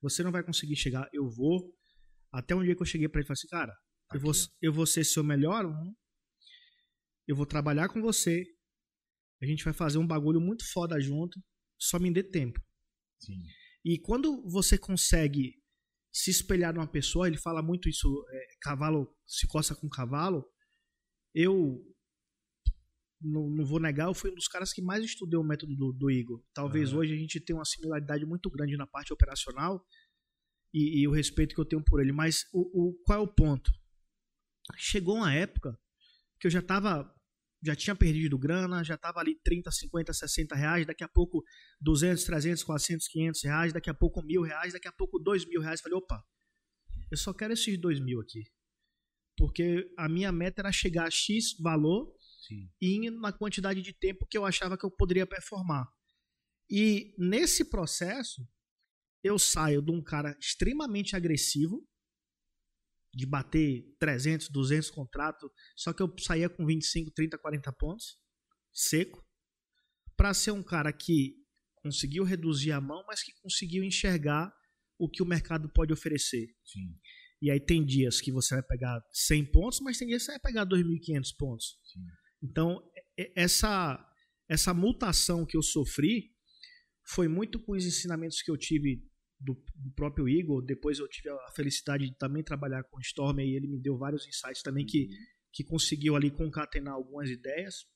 Você 0.00 0.22
não 0.22 0.32
vai 0.32 0.42
conseguir 0.42 0.76
chegar, 0.76 1.08
eu 1.12 1.28
vou. 1.28 1.72
Até 2.32 2.54
um 2.54 2.62
dia 2.62 2.74
que 2.74 2.82
eu 2.82 2.86
cheguei 2.86 3.08
pra 3.08 3.20
ele 3.20 3.26
e 3.26 3.28
falei 3.28 3.38
assim, 3.38 3.48
cara, 3.48 3.76
eu, 4.12 4.20
vou, 4.20 4.32
eu 4.60 4.72
vou 4.72 4.86
ser 4.86 5.04
seu 5.04 5.22
melhor 5.22 5.66
um, 5.66 5.94
eu 7.26 7.36
vou 7.36 7.46
trabalhar 7.46 7.88
com 7.88 8.00
você, 8.00 8.44
a 9.40 9.46
gente 9.46 9.64
vai 9.64 9.72
fazer 9.72 9.98
um 9.98 10.06
bagulho 10.06 10.40
muito 10.40 10.64
foda 10.72 10.98
junto, 11.00 11.40
só 11.78 11.98
me 11.98 12.12
dê 12.12 12.22
tempo. 12.22 12.60
Sim. 13.20 13.42
E 13.84 13.98
quando 13.98 14.42
você 14.48 14.78
consegue 14.78 15.61
se 16.12 16.30
espelhar 16.30 16.74
numa 16.74 16.86
pessoa, 16.86 17.26
ele 17.26 17.38
fala 17.38 17.62
muito 17.62 17.88
isso, 17.88 18.24
é, 18.30 18.46
cavalo 18.60 19.08
se 19.26 19.46
coça 19.46 19.74
com 19.74 19.88
cavalo. 19.88 20.44
Eu 21.34 21.80
não, 23.20 23.48
não 23.48 23.64
vou 23.64 23.80
negar, 23.80 24.08
eu 24.08 24.14
fui 24.14 24.30
um 24.30 24.34
dos 24.34 24.48
caras 24.48 24.72
que 24.72 24.82
mais 24.82 25.04
estudei 25.04 25.38
o 25.38 25.44
método 25.44 25.74
do, 25.76 25.92
do 25.92 26.10
Igor. 26.10 26.44
Talvez 26.52 26.90
Aham. 26.90 26.98
hoje 26.98 27.14
a 27.14 27.16
gente 27.16 27.40
tenha 27.40 27.56
uma 27.58 27.64
similaridade 27.64 28.26
muito 28.26 28.50
grande 28.50 28.76
na 28.76 28.86
parte 28.86 29.12
operacional 29.12 29.84
e, 30.74 31.00
e 31.02 31.08
o 31.08 31.12
respeito 31.12 31.54
que 31.54 31.60
eu 31.60 31.64
tenho 31.64 31.82
por 31.84 32.00
ele. 32.00 32.12
Mas 32.12 32.44
o, 32.52 32.88
o- 32.90 33.02
qual 33.04 33.18
é 33.20 33.22
o 33.22 33.28
ponto? 33.32 33.70
Chegou 34.76 35.16
uma 35.16 35.32
época 35.32 35.78
que 36.40 36.46
eu 36.46 36.50
já 36.50 36.58
estava 36.60 37.10
já 37.62 37.76
tinha 37.76 37.94
perdido 37.94 38.36
grana, 38.36 38.82
já 38.82 38.96
tava 38.96 39.20
ali 39.20 39.38
30, 39.44 39.70
50, 39.70 40.12
60 40.12 40.54
reais, 40.54 40.86
daqui 40.86 41.04
a 41.04 41.08
pouco 41.08 41.44
200, 41.80 42.24
300, 42.24 42.64
400, 42.64 43.08
500 43.08 43.42
reais, 43.44 43.72
daqui 43.72 43.88
a 43.88 43.94
pouco 43.94 44.22
mil 44.22 44.42
reais, 44.42 44.72
daqui 44.72 44.88
a 44.88 44.92
pouco 44.92 45.18
dois 45.18 45.46
mil 45.46 45.60
reais. 45.60 45.80
Falei, 45.80 45.96
opa, 45.96 46.22
eu 47.10 47.16
só 47.16 47.32
quero 47.32 47.52
esses 47.52 47.78
dois 47.80 48.00
mil 48.00 48.20
aqui. 48.20 48.42
Porque 49.36 49.92
a 49.96 50.08
minha 50.08 50.32
meta 50.32 50.60
era 50.60 50.72
chegar 50.72 51.06
a 51.06 51.10
X 51.10 51.56
valor 51.58 52.12
Sim. 52.46 52.68
e 52.80 53.10
na 53.10 53.32
quantidade 53.32 53.80
de 53.80 53.92
tempo 53.92 54.26
que 54.26 54.36
eu 54.36 54.44
achava 54.44 54.76
que 54.76 54.84
eu 54.84 54.90
poderia 54.90 55.26
performar. 55.26 55.86
E 56.68 57.14
nesse 57.18 57.64
processo, 57.64 58.46
eu 59.22 59.38
saio 59.38 59.80
de 59.80 59.90
um 59.92 60.02
cara 60.02 60.36
extremamente 60.40 61.14
agressivo, 61.14 61.86
de 63.14 63.26
bater 63.26 63.84
300, 63.98 64.48
200 64.48 64.90
contratos, 64.90 65.50
só 65.76 65.92
que 65.92 66.02
eu 66.02 66.12
saía 66.18 66.48
com 66.48 66.64
25, 66.64 67.10
30, 67.10 67.38
40 67.38 67.72
pontos, 67.72 68.18
seco, 68.72 69.22
para 70.16 70.32
ser 70.32 70.52
um 70.52 70.62
cara 70.62 70.92
que 70.92 71.36
conseguiu 71.76 72.24
reduzir 72.24 72.72
a 72.72 72.80
mão, 72.80 73.04
mas 73.06 73.22
que 73.22 73.32
conseguiu 73.42 73.82
enxergar 73.84 74.52
o 74.98 75.08
que 75.08 75.22
o 75.22 75.26
mercado 75.26 75.68
pode 75.68 75.92
oferecer. 75.92 76.46
Sim. 76.64 76.96
E 77.40 77.50
aí 77.50 77.58
tem 77.58 77.84
dias 77.84 78.20
que 78.20 78.30
você 78.30 78.54
vai 78.54 78.62
pegar 78.62 79.02
100 79.12 79.46
pontos, 79.46 79.80
mas 79.80 79.98
tem 79.98 80.06
dias 80.06 80.22
que 80.22 80.26
você 80.26 80.32
vai 80.32 80.40
pegar 80.40 80.64
2.500 80.64 81.32
pontos. 81.36 81.78
Sim. 81.82 82.00
Então, 82.42 82.80
e- 83.18 83.32
essa 83.36 84.08
essa 84.48 84.74
mutação 84.74 85.46
que 85.46 85.56
eu 85.56 85.62
sofri 85.62 86.30
foi 87.06 87.26
muito 87.26 87.58
com 87.58 87.72
os 87.72 87.84
ensinamentos 87.86 88.42
que 88.42 88.50
eu 88.50 88.56
tive 88.56 89.02
do, 89.42 89.54
do 89.74 89.90
próprio 89.92 90.28
Igor. 90.28 90.62
Depois 90.62 90.98
eu 90.98 91.08
tive 91.08 91.28
a 91.30 91.50
felicidade 91.54 92.08
de 92.08 92.16
também 92.16 92.42
trabalhar 92.42 92.84
com 92.84 92.96
o 92.96 93.00
Storm 93.00 93.40
e 93.40 93.56
ele 93.56 93.66
me 93.66 93.80
deu 93.80 93.96
vários 93.98 94.26
insights 94.26 94.62
também 94.62 94.86
que, 94.86 95.08
que 95.52 95.64
conseguiu 95.64 96.16
ali 96.16 96.30
concatenar 96.30 96.94
algumas 96.94 97.28
ideias. 97.28 97.86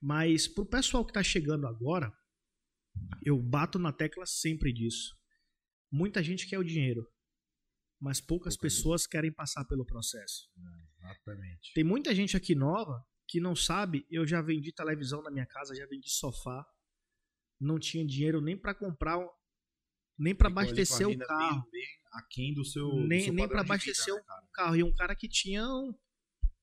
Mas 0.00 0.48
pro 0.48 0.64
pessoal 0.64 1.04
que 1.04 1.10
está 1.10 1.22
chegando 1.22 1.66
agora, 1.66 2.12
eu 3.22 3.40
bato 3.40 3.78
na 3.78 3.92
tecla 3.92 4.24
sempre 4.24 4.72
disso. 4.72 5.14
Muita 5.92 6.22
gente 6.22 6.48
quer 6.48 6.58
o 6.58 6.64
dinheiro, 6.64 7.06
mas 8.00 8.20
poucas 8.20 8.56
Pouca 8.56 8.68
gente. 8.68 8.76
pessoas 8.78 9.06
querem 9.06 9.32
passar 9.32 9.64
pelo 9.66 9.84
processo. 9.84 10.48
Exatamente. 10.98 11.72
Tem 11.74 11.84
muita 11.84 12.14
gente 12.14 12.36
aqui 12.36 12.54
nova 12.54 13.04
que 13.28 13.40
não 13.40 13.54
sabe, 13.54 14.06
eu 14.10 14.26
já 14.26 14.40
vendi 14.40 14.72
televisão 14.72 15.22
na 15.22 15.30
minha 15.30 15.46
casa, 15.46 15.74
já 15.74 15.86
vendi 15.86 16.10
sofá. 16.10 16.66
Não 17.60 17.78
tinha 17.78 18.04
dinheiro 18.06 18.40
nem 18.40 18.56
para 18.56 18.74
comprar, 18.74 19.18
nem 20.20 20.34
para 20.34 20.48
abastecer 20.48 21.08
o 21.08 21.18
carro, 21.18 21.62
Bem, 21.62 21.70
bem 21.72 21.88
aquém 22.12 22.54
do 22.54 22.64
seu. 22.64 22.88
do 22.88 23.06
nem 23.06 23.24
seu 23.24 23.32
nem 23.32 23.48
para 23.48 23.58
de 23.58 23.62
vida, 23.64 23.74
abastecer 23.74 24.14
né, 24.14 24.20
o 24.20 24.52
carro. 24.52 24.76
E 24.76 24.82
um 24.84 24.92
cara 24.94 25.14
que 25.16 25.28
tinha 25.28 25.64
um- 25.66 25.94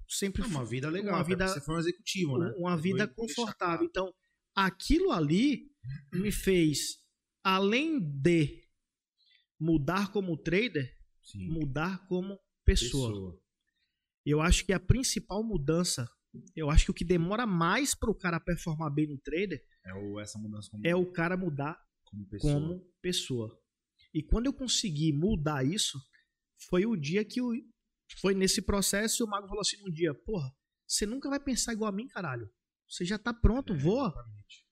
sempre 0.07 0.41
É 0.43 0.45
uma 0.45 0.63
vida 0.65 0.89
legal. 0.89 1.15
uma 1.15 1.23
vida- 1.23 1.47
Você 1.47 1.59
foi 1.61 1.75
um 1.75 1.79
executivo, 1.79 2.37
né? 2.37 2.53
uma 2.57 2.77
vida 2.77 3.07
confortável. 3.07 3.85
Então, 3.85 4.13
aquilo 4.55 5.11
ali 5.11 5.69
me 6.13 6.31
fez, 6.31 6.97
além 7.43 7.99
de 7.99 8.63
mudar 9.59 10.11
como 10.11 10.37
trader, 10.37 10.93
Sim. 11.21 11.47
mudar 11.49 12.05
como 12.07 12.39
pessoa. 12.63 13.37
Eu 14.25 14.41
acho 14.41 14.65
que 14.65 14.73
a 14.73 14.79
principal 14.79 15.41
mudança, 15.43 16.07
eu 16.55 16.69
acho 16.69 16.85
que 16.85 16.91
o 16.91 16.93
que 16.93 17.05
demora 17.05 17.45
mais 17.47 17.95
para 17.95 18.11
o 18.11 18.15
cara 18.15 18.39
performar 18.39 18.93
bem 18.93 19.07
no 19.07 19.17
trader 19.17 19.61
É 19.85 19.93
o, 19.93 20.19
essa 20.19 20.37
mudança 20.37 20.69
como, 20.69 20.85
é 20.85 20.95
o 20.95 21.09
cara 21.11 21.37
mudar 21.37 21.79
como 22.09 22.27
pessoa. 22.27 22.53
como 22.53 22.79
pessoa. 23.01 23.61
E 24.13 24.23
quando 24.23 24.45
eu 24.47 24.53
consegui 24.53 25.11
mudar 25.13 25.65
isso, 25.65 25.97
foi 26.69 26.85
o 26.85 26.95
dia 26.95 27.23
que 27.23 27.41
o, 27.41 27.51
foi 28.21 28.33
nesse 28.33 28.61
processo 28.61 29.21
e 29.21 29.23
o 29.23 29.27
mago 29.29 29.47
falou 29.47 29.61
assim 29.61 29.77
um 29.87 29.91
dia, 29.91 30.13
porra, 30.13 30.49
você 30.87 31.05
nunca 31.05 31.29
vai 31.29 31.39
pensar 31.39 31.73
igual 31.73 31.89
a 31.89 31.95
mim, 31.95 32.07
caralho. 32.07 32.49
Você 32.89 33.03
já 33.05 33.17
tá 33.19 33.33
pronto, 33.33 33.73
É, 33.73 33.77
voa. 33.77 34.07
exatamente. 34.07 34.65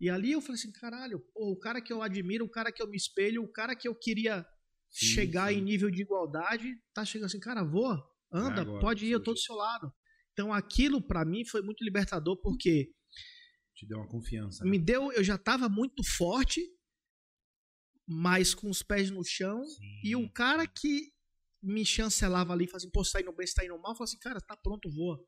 E 0.00 0.10
ali 0.10 0.32
eu 0.32 0.40
falei 0.40 0.56
assim, 0.56 0.72
caralho, 0.72 1.20
pô, 1.32 1.52
o 1.52 1.58
cara 1.58 1.80
que 1.80 1.92
eu 1.92 2.02
admiro, 2.02 2.44
o 2.44 2.50
cara 2.50 2.72
que 2.72 2.82
eu 2.82 2.88
me 2.88 2.96
espelho, 2.96 3.42
o 3.44 3.52
cara 3.52 3.76
que 3.76 3.86
eu 3.86 3.94
queria 3.94 4.44
Sim, 4.90 5.06
chegar 5.06 5.52
sim. 5.52 5.58
em 5.58 5.62
nível 5.62 5.90
de 5.90 6.02
igualdade, 6.02 6.74
tá 6.92 7.04
chegando 7.04 7.26
assim, 7.26 7.38
cara, 7.38 7.62
voa, 7.62 8.04
anda, 8.32 8.62
agora, 8.62 8.80
pode 8.80 9.06
ir, 9.06 9.12
eu 9.12 9.22
tô 9.22 9.32
do 9.32 9.38
seu 9.38 9.54
lado. 9.54 9.92
Então 10.32 10.52
aquilo 10.52 11.00
pra 11.00 11.24
mim 11.24 11.44
foi 11.44 11.62
muito 11.62 11.84
libertador 11.84 12.36
porque 12.42 12.92
Te 13.82 13.86
deu 13.88 13.98
uma 13.98 14.06
confiança. 14.06 14.64
né? 14.64 14.70
me 14.70 14.78
deu, 14.78 15.10
eu 15.10 15.24
já 15.24 15.36
tava 15.36 15.68
muito 15.68 16.04
forte, 16.04 16.60
mas 18.06 18.54
com 18.54 18.70
os 18.70 18.80
pés 18.80 19.10
no 19.10 19.24
chão, 19.24 19.64
Sim. 19.64 20.00
e 20.04 20.14
o 20.14 20.30
cara 20.30 20.68
que 20.68 21.12
me 21.60 21.84
chancelava 21.84 22.52
ali, 22.52 22.68
fazendo, 22.68 22.92
pô, 22.92 23.04
você 23.04 23.14
tá 23.14 23.20
indo 23.20 23.32
bem, 23.32 23.44
você 23.44 23.54
tá 23.54 23.64
indo 23.64 23.76
mal, 23.78 23.92
falou 23.96 24.04
assim, 24.04 24.18
cara, 24.20 24.40
tá 24.40 24.56
pronto, 24.56 24.88
voa. 24.88 25.20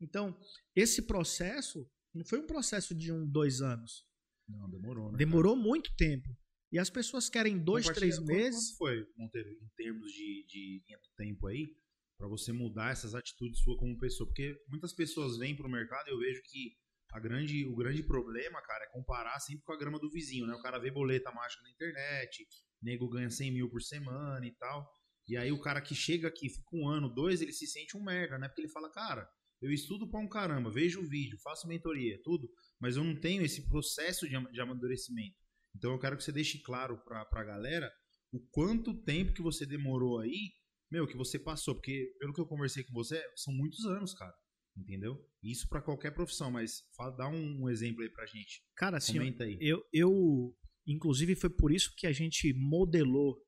Então, 0.00 0.38
esse 0.72 1.02
processo 1.02 1.84
não 2.14 2.24
foi 2.24 2.38
um 2.38 2.46
processo 2.46 2.94
de 2.94 3.10
um, 3.10 3.26
dois 3.26 3.60
anos. 3.60 4.06
Não, 4.48 4.70
demorou, 4.70 5.10
né? 5.10 5.18
Demorou 5.18 5.56
muito 5.56 5.92
tempo. 5.96 6.28
E 6.70 6.78
as 6.78 6.88
pessoas 6.88 7.28
querem 7.28 7.58
dois, 7.58 7.86
três 7.86 8.20
meses. 8.20 8.70
Quanto 8.70 8.78
foi, 8.78 9.08
Monteiro, 9.16 9.50
em 9.50 9.68
termos 9.76 10.12
de, 10.12 10.46
de 10.46 10.84
tempo 11.16 11.48
aí, 11.48 11.76
pra 12.16 12.28
você 12.28 12.52
mudar 12.52 12.92
essas 12.92 13.16
atitudes 13.16 13.58
sua 13.58 13.76
como 13.76 13.98
pessoa? 13.98 14.28
Porque 14.28 14.56
muitas 14.68 14.92
pessoas 14.92 15.38
vêm 15.38 15.56
pro 15.56 15.68
mercado 15.68 16.06
e 16.06 16.12
eu 16.12 16.18
vejo 16.20 16.40
que 16.44 16.76
a 17.16 17.20
grande, 17.20 17.64
o 17.64 17.74
grande 17.74 18.02
problema, 18.02 18.60
cara, 18.60 18.84
é 18.84 18.88
comparar 18.88 19.40
sempre 19.40 19.64
com 19.64 19.72
a 19.72 19.78
grama 19.78 19.98
do 19.98 20.10
vizinho, 20.10 20.46
né? 20.46 20.54
O 20.54 20.60
cara 20.60 20.78
vê 20.78 20.90
boleta 20.90 21.32
mágica 21.32 21.62
na 21.62 21.70
internet, 21.70 22.46
nego 22.82 23.08
ganha 23.08 23.30
100 23.30 23.52
mil 23.52 23.70
por 23.70 23.80
semana 23.80 24.46
e 24.46 24.52
tal. 24.52 24.86
E 25.26 25.34
aí 25.34 25.50
o 25.50 25.60
cara 25.60 25.80
que 25.80 25.94
chega 25.94 26.28
aqui, 26.28 26.50
fica 26.50 26.68
um 26.74 26.86
ano, 26.86 27.08
dois, 27.08 27.40
ele 27.40 27.52
se 27.52 27.66
sente 27.66 27.96
um 27.96 28.04
merda, 28.04 28.38
né? 28.38 28.48
Porque 28.48 28.60
ele 28.60 28.68
fala, 28.68 28.92
cara, 28.92 29.26
eu 29.62 29.72
estudo 29.72 30.08
pra 30.10 30.20
um 30.20 30.28
caramba, 30.28 30.70
vejo 30.70 31.00
o 31.00 31.08
vídeo, 31.08 31.38
faço 31.42 31.66
mentoria, 31.66 32.20
tudo, 32.22 32.48
mas 32.78 32.96
eu 32.96 33.02
não 33.02 33.18
tenho 33.18 33.42
esse 33.42 33.66
processo 33.66 34.28
de, 34.28 34.36
de 34.52 34.60
amadurecimento. 34.60 35.36
Então 35.74 35.92
eu 35.92 35.98
quero 35.98 36.18
que 36.18 36.22
você 36.22 36.32
deixe 36.32 36.58
claro 36.62 37.02
pra, 37.02 37.24
pra 37.24 37.44
galera 37.44 37.90
o 38.30 38.40
quanto 38.50 39.02
tempo 39.04 39.32
que 39.32 39.42
você 39.42 39.64
demorou 39.64 40.20
aí, 40.20 40.52
meu, 40.90 41.06
que 41.06 41.16
você 41.16 41.38
passou. 41.38 41.74
Porque, 41.74 42.14
pelo 42.18 42.34
que 42.34 42.40
eu 42.40 42.46
conversei 42.46 42.84
com 42.84 42.92
você, 42.92 43.22
são 43.36 43.54
muitos 43.54 43.86
anos, 43.86 44.12
cara. 44.12 44.34
Entendeu? 44.76 45.24
Isso 45.42 45.68
pra 45.68 45.80
qualquer 45.80 46.12
profissão, 46.12 46.50
mas 46.50 46.82
fala, 46.96 47.16
dá 47.16 47.28
um, 47.28 47.62
um 47.62 47.68
exemplo 47.70 48.02
aí 48.02 48.10
pra 48.10 48.26
gente. 48.26 48.62
Cara, 48.76 48.98
assim, 48.98 49.14
Comenta 49.14 49.44
aí. 49.44 49.56
eu, 49.60 49.82
eu, 49.92 50.54
inclusive, 50.86 51.34
foi 51.34 51.48
por 51.50 51.72
isso 51.72 51.94
que 51.96 52.06
a 52.06 52.12
gente 52.12 52.52
modelou 52.52 53.42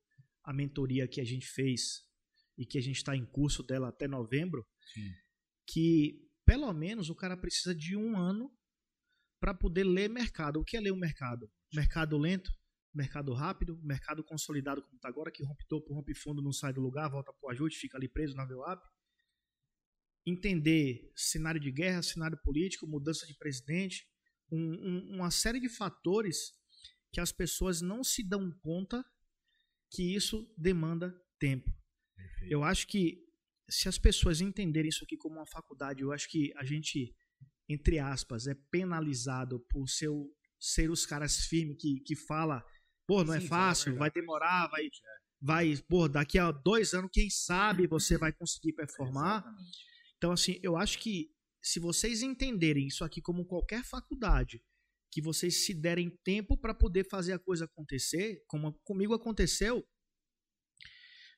a 0.45 0.53
mentoria 0.53 1.07
que 1.07 1.21
a 1.21 1.25
gente 1.25 1.47
fez 1.47 2.07
e 2.57 2.65
que 2.65 2.79
a 2.79 2.81
gente 2.81 2.97
está 2.97 3.15
em 3.15 3.27
curso 3.27 3.63
dela 3.63 3.89
até 3.89 4.09
novembro, 4.09 4.67
Sim. 4.95 5.13
que 5.67 6.27
pelo 6.47 6.73
menos 6.73 7.11
o 7.11 7.15
cara 7.15 7.37
precisa 7.37 7.75
de 7.75 7.95
um 7.95 8.17
ano 8.17 8.51
para 9.41 9.53
poder 9.53 9.85
ler 9.85 10.09
mercado. 10.09 10.59
O 10.61 10.65
que 10.65 10.77
é 10.77 10.81
ler 10.81 10.93
o 10.93 10.97
mercado? 10.97 11.51
Mercado 11.75 12.17
lento, 12.17 12.51
mercado 12.95 13.33
rápido, 13.35 13.79
mercado 13.83 14.25
consolidado 14.25 14.83
como 14.83 14.97
está 14.97 15.09
agora, 15.09 15.31
que 15.31 15.45
rompe 15.45 15.67
topo, 15.69 15.93
rompe 15.93 16.15
fundo, 16.15 16.43
não 16.43 16.53
sai 16.53 16.73
do 16.73 16.81
lugar, 16.81 17.11
volta 17.11 17.33
para 17.33 17.49
o 17.49 17.51
ajuste, 17.51 17.81
fica 17.81 17.99
ali 17.99 18.09
preso 18.09 18.35
na 18.35 18.47
VWAP. 18.47 18.83
Entender 20.29 21.11
cenário 21.17 21.61
de 21.61 21.71
guerra, 21.71 22.03
cenário 22.03 22.39
político, 22.43 22.87
mudança 22.87 23.27
de 23.27 23.35
presidente, 23.35 24.07
um- 24.51 24.59
um- 24.89 25.17
uma 25.17 25.31
série 25.31 25.61
de 25.61 25.69
fatores 25.69 26.53
que 27.13 27.21
as 27.21 27.33
pessoas 27.33 27.81
não 27.81 28.05
se 28.05 28.23
dão 28.23 28.51
conta 28.61 29.05
que 29.91 30.03
isso 30.15 30.47
demanda 30.57 31.15
tempo. 31.39 31.71
Perfeito. 32.15 32.53
Eu 32.53 32.63
acho 32.63 32.87
que 32.87 33.25
se 33.71 33.89
as 33.89 33.99
pessoas 33.99 34.41
entenderem 34.41 34.89
isso 34.91 35.05
aqui 35.05 35.17
como 35.17 35.37
uma 35.37 35.47
faculdade, 35.47 36.03
eu 36.03 36.13
acho 36.13 36.29
que 36.29 36.53
a 36.57 36.65
gente, 36.65 37.15
entre 37.69 37.99
aspas, 37.99 38.47
é 38.47 38.55
penalizado 38.71 39.61
por 39.71 39.89
ser, 39.89 40.91
os 40.91 41.07
caras 41.07 41.47
firmes 41.47 41.77
que, 41.81 42.01
que 42.01 42.17
fala, 42.17 42.63
pô, 43.07 43.25
não 43.25 43.35
é 43.35 43.41
Sim, 43.41 43.47
a 43.47 43.49
fácil, 43.49 43.93
vai 43.95 44.11
verdade. 44.11 44.15
demorar, 44.21 44.69
vai, 44.69 44.89
vai, 45.41 45.77
pô, 45.89 46.09
daqui 46.09 46.39
a 46.39 46.51
dois 46.51 46.93
anos, 46.93 47.11
quem 47.13 47.31
sabe 47.31 47.87
você 47.87 48.19
vai 48.19 48.33
conseguir 48.33 48.75
performar. 48.75 49.41
Exatamente. 49.43 49.89
Então, 50.19 50.33
assim, 50.33 50.59
eu 50.63 50.77
acho 50.77 50.99
que 50.99 51.31
se 51.63 51.79
vocês 51.81 52.23
entenderem 52.23 52.87
isso 52.89 53.05
aqui 53.05 53.23
como 53.23 53.47
qualquer 53.47 53.85
faculdade, 53.85 54.63
que 55.11 55.23
vocês 55.23 55.65
se 55.65 55.73
derem 55.73 56.11
tempo 56.23 56.57
para 56.57 56.75
poder 56.75 57.09
fazer 57.09 57.33
a 57.33 57.39
coisa 57.39 57.65
acontecer, 57.65 58.43
como 58.47 58.73
comigo 58.85 59.15
aconteceu, 59.15 59.83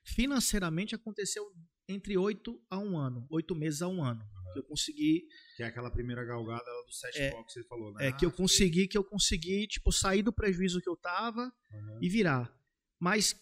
financeiramente 0.05 0.95
aconteceu 0.95 1.45
entre 1.89 2.17
oito 2.17 2.61
a 2.71 2.79
um 2.79 2.97
ano, 2.99 3.27
oito 3.31 3.55
meses 3.55 3.83
a 3.83 3.89
um 3.89 4.03
ano. 4.03 4.23
Eu 4.57 4.65
consegui, 4.65 5.27
Que 5.57 5.63
é 5.63 5.67
aquela 5.67 5.91
primeira 5.91 6.25
galgada 6.25 6.65
do 6.87 6.93
sete 6.93 7.19
É, 7.21 7.31
que 7.45 7.53
você 7.53 7.63
falou, 7.65 7.93
né? 7.93 8.09
é, 8.09 8.13
que 8.13 8.25
eu 8.25 8.31
Ah, 8.31 8.37
consegui, 8.37 8.89
que 8.89 8.99
eu 8.99 9.05
consegui, 9.05 9.67
tipo, 9.69 9.93
sair 9.93 10.23
do 10.23 10.33
prejuízo 10.33 10.81
que 10.81 10.89
eu 10.89 10.97
tava 10.97 11.43
aham. 11.73 11.99
e 12.03 12.09
virar. 12.09 12.53
Mas 12.99 13.35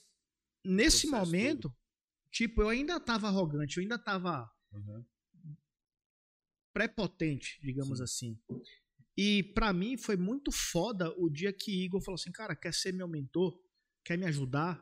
nesse 0.64 1.08
Processo 1.08 1.32
momento, 1.32 1.76
tipo, 2.30 2.60
eu 2.60 2.68
ainda 2.68 3.00
tava 3.00 3.28
arrogante, 3.28 3.78
eu 3.78 3.82
ainda 3.82 3.98
tava 3.98 4.50
Aham. 4.72 5.06
Prepotente, 6.78 7.58
digamos 7.60 7.98
Sim. 7.98 8.04
assim. 8.04 8.40
E 9.16 9.42
pra 9.42 9.72
mim 9.72 9.96
foi 9.96 10.16
muito 10.16 10.52
foda 10.52 11.12
o 11.18 11.28
dia 11.28 11.52
que 11.52 11.84
Igor 11.84 12.00
falou 12.00 12.14
assim, 12.14 12.30
cara, 12.30 12.54
quer 12.54 12.72
ser 12.72 12.92
meu 12.92 13.08
mentor, 13.08 13.60
quer 14.04 14.16
me 14.16 14.24
ajudar. 14.26 14.80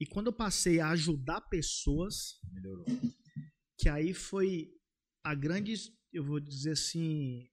E 0.00 0.06
quando 0.06 0.28
eu 0.28 0.32
passei 0.32 0.78
a 0.78 0.90
ajudar 0.90 1.40
pessoas, 1.40 2.38
Melhorou. 2.52 2.84
que 3.76 3.88
aí 3.88 4.14
foi 4.14 4.72
a 5.24 5.34
grande, 5.34 5.74
eu 6.12 6.22
vou 6.22 6.38
dizer 6.38 6.70
assim, 6.72 7.50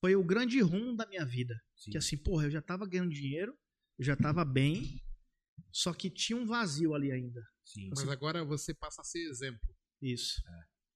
foi 0.00 0.16
o 0.16 0.24
grande 0.24 0.58
rumo 0.60 0.96
da 0.96 1.06
minha 1.06 1.26
vida. 1.26 1.54
Sim. 1.76 1.90
Que 1.90 1.98
assim, 1.98 2.16
porra, 2.16 2.44
eu 2.44 2.50
já 2.50 2.62
tava 2.62 2.88
ganhando 2.88 3.10
dinheiro, 3.10 3.54
eu 3.98 4.04
já 4.06 4.16
tava 4.16 4.42
bem, 4.42 5.02
só 5.70 5.92
que 5.92 6.08
tinha 6.08 6.38
um 6.38 6.46
vazio 6.46 6.94
ali 6.94 7.12
ainda. 7.12 7.46
Sim. 7.62 7.90
Mas 7.90 8.08
agora 8.08 8.42
você 8.42 8.72
passa 8.72 9.02
a 9.02 9.04
ser 9.04 9.28
exemplo. 9.28 9.76
Isso. 10.00 10.40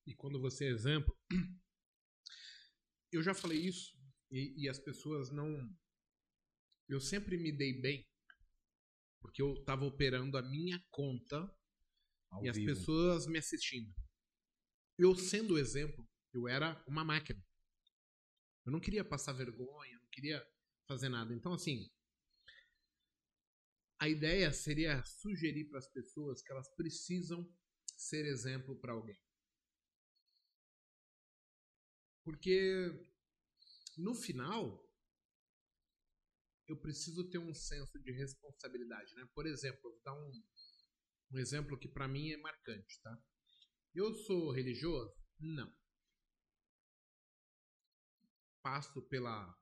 E 0.07 0.15
quando 0.15 0.41
você 0.41 0.67
é 0.67 0.71
exemplo. 0.71 1.17
Eu 3.13 3.23
já 3.23 3.35
falei 3.35 3.59
isso 3.59 3.95
e, 4.31 4.65
e 4.65 4.69
as 4.69 4.79
pessoas 4.79 5.31
não. 5.31 5.47
Eu 6.89 6.99
sempre 7.01 7.37
me 7.37 7.53
dei 7.53 7.79
bem 7.81 8.07
porque 9.23 9.41
eu 9.41 9.55
estava 9.55 9.85
operando 9.85 10.37
a 10.37 10.43
minha 10.43 10.85
conta 10.91 11.39
Ao 12.31 12.45
e 12.45 12.49
as 12.49 12.57
vivo. 12.57 12.75
pessoas 12.75 13.27
me 13.27 13.39
assistindo. 13.39 13.95
Eu 14.99 15.15
sendo 15.15 15.55
o 15.55 15.59
exemplo, 15.59 16.07
eu 16.35 16.49
era 16.49 16.83
uma 16.89 17.05
máquina. 17.05 17.43
Eu 18.67 18.73
não 18.73 18.81
queria 18.81 19.05
passar 19.05 19.33
vergonha, 19.33 19.95
eu 19.95 20.01
não 20.01 20.09
queria 20.09 20.45
fazer 20.87 21.09
nada. 21.09 21.33
Então, 21.35 21.53
assim, 21.53 21.89
a 23.99 24.09
ideia 24.09 24.53
seria 24.53 25.03
sugerir 25.05 25.67
para 25.67 25.79
as 25.79 25.87
pessoas 25.87 26.43
que 26.43 26.51
elas 26.51 26.69
precisam 26.75 27.49
ser 27.97 28.27
exemplo 28.27 28.77
para 28.77 28.93
alguém. 28.93 29.19
Porque 32.25 32.89
no 33.97 34.15
final 34.15 34.83
eu 36.69 36.77
preciso 36.81 37.29
ter 37.29 37.39
um 37.39 37.53
senso 37.53 37.99
de 38.01 38.13
responsabilidade, 38.13 39.15
né? 39.15 39.29
Por 39.35 39.47
exemplo, 39.47 39.81
vou 39.83 40.01
dar 40.05 40.15
um, 40.15 40.33
um 41.33 41.39
exemplo 41.39 41.79
que 41.79 41.89
para 41.89 42.09
mim 42.09 42.31
é 42.31 42.37
marcante, 42.37 43.01
tá? 43.03 43.23
Eu 43.95 44.15
sou 44.15 44.53
religioso? 44.53 45.15
Não. 45.39 45.71
Passo 48.63 49.03
pela 49.09 49.55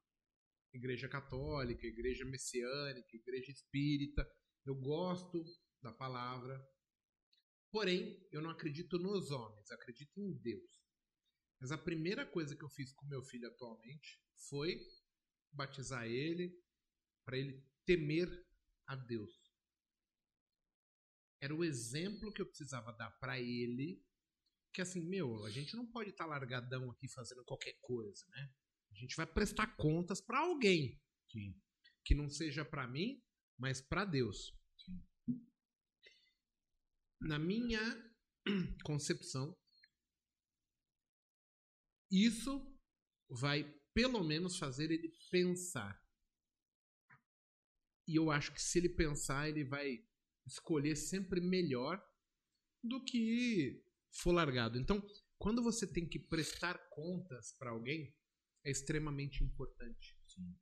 igreja 0.72 1.08
católica, 1.08 1.86
igreja 1.86 2.24
messiânica, 2.24 3.16
igreja 3.16 3.50
espírita. 3.50 4.30
Eu 4.64 4.74
gosto 4.76 5.42
da 5.82 5.92
palavra. 5.92 6.62
Porém, 7.72 8.28
eu 8.30 8.42
não 8.42 8.50
acredito 8.50 8.98
nos 8.98 9.30
homens, 9.30 9.70
acredito 9.70 10.20
em 10.20 10.32
Deus. 10.38 10.80
Mas 11.60 11.70
a 11.70 11.78
primeira 11.78 12.24
coisa 12.24 12.56
que 12.56 12.64
eu 12.64 12.70
fiz 12.70 12.92
com 12.92 13.06
meu 13.06 13.22
filho 13.22 13.46
atualmente 13.46 14.18
foi 14.48 14.80
batizar 15.52 16.06
ele 16.06 16.58
para 17.24 17.36
ele 17.36 17.62
temer 17.84 18.46
a 18.86 18.96
Deus. 18.96 19.30
Era 21.40 21.54
o 21.54 21.64
exemplo 21.64 22.32
que 22.32 22.40
eu 22.40 22.46
precisava 22.46 22.92
dar 22.92 23.10
para 23.18 23.38
ele, 23.38 24.02
que 24.72 24.80
assim, 24.80 25.00
meu, 25.00 25.44
a 25.44 25.50
gente 25.50 25.76
não 25.76 25.86
pode 25.86 26.10
estar 26.10 26.26
largadão 26.26 26.90
aqui 26.90 27.08
fazendo 27.08 27.44
qualquer 27.44 27.74
coisa, 27.80 28.26
né? 28.28 28.52
A 28.90 28.94
gente 28.94 29.16
vai 29.16 29.26
prestar 29.26 29.76
contas 29.76 30.20
para 30.20 30.40
alguém, 30.40 31.00
Sim. 31.30 31.54
que 32.04 32.14
não 32.14 32.28
seja 32.28 32.64
para 32.64 32.86
mim, 32.86 33.22
mas 33.58 33.80
para 33.80 34.04
Deus. 34.04 34.54
Na 37.20 37.38
minha 37.38 37.80
concepção, 38.84 39.56
isso 42.10 42.66
vai 43.28 43.64
pelo 43.94 44.22
menos 44.24 44.56
fazer 44.58 44.90
ele 44.90 45.12
pensar. 45.30 46.00
E 48.06 48.16
eu 48.16 48.30
acho 48.30 48.52
que 48.52 48.60
se 48.60 48.78
ele 48.78 48.88
pensar, 48.88 49.48
ele 49.48 49.64
vai 49.64 50.04
escolher 50.46 50.96
sempre 50.96 51.40
melhor 51.40 52.02
do 52.82 53.02
que 53.04 53.84
for 54.12 54.32
largado. 54.32 54.78
Então, 54.78 55.00
quando 55.38 55.62
você 55.62 55.86
tem 55.86 56.08
que 56.08 56.18
prestar 56.18 56.76
contas 56.90 57.52
para 57.58 57.70
alguém, 57.70 58.14
é 58.64 58.70
extremamente 58.70 59.44
importante. 59.44 60.18
Sim. 60.26 60.58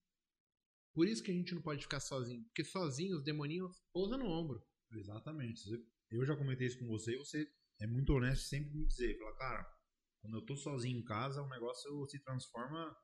Por 0.94 1.06
isso 1.06 1.22
que 1.22 1.30
a 1.30 1.34
gente 1.34 1.54
não 1.54 1.62
pode 1.62 1.82
ficar 1.82 2.00
sozinho. 2.00 2.44
Porque 2.44 2.64
sozinho 2.64 3.16
os 3.16 3.24
demoninhos 3.24 3.80
pousam 3.92 4.18
no 4.18 4.26
ombro. 4.26 4.62
Exatamente. 4.92 5.62
Eu 6.10 6.24
já 6.24 6.36
comentei 6.36 6.66
isso 6.66 6.78
com 6.78 6.86
você 6.86 7.14
e 7.14 7.18
você 7.18 7.50
é 7.80 7.86
muito 7.86 8.12
honesto 8.12 8.42
em 8.42 8.48
sempre 8.48 8.74
me 8.76 8.86
dizer. 8.86 9.16
Fala, 9.18 9.36
cara, 9.36 9.77
quando 10.20 10.36
eu 10.36 10.44
tô 10.44 10.56
sozinho 10.56 10.98
em 10.98 11.04
casa, 11.04 11.42
o 11.42 11.48
negócio 11.48 12.06
se 12.06 12.18
transforma. 12.22 12.96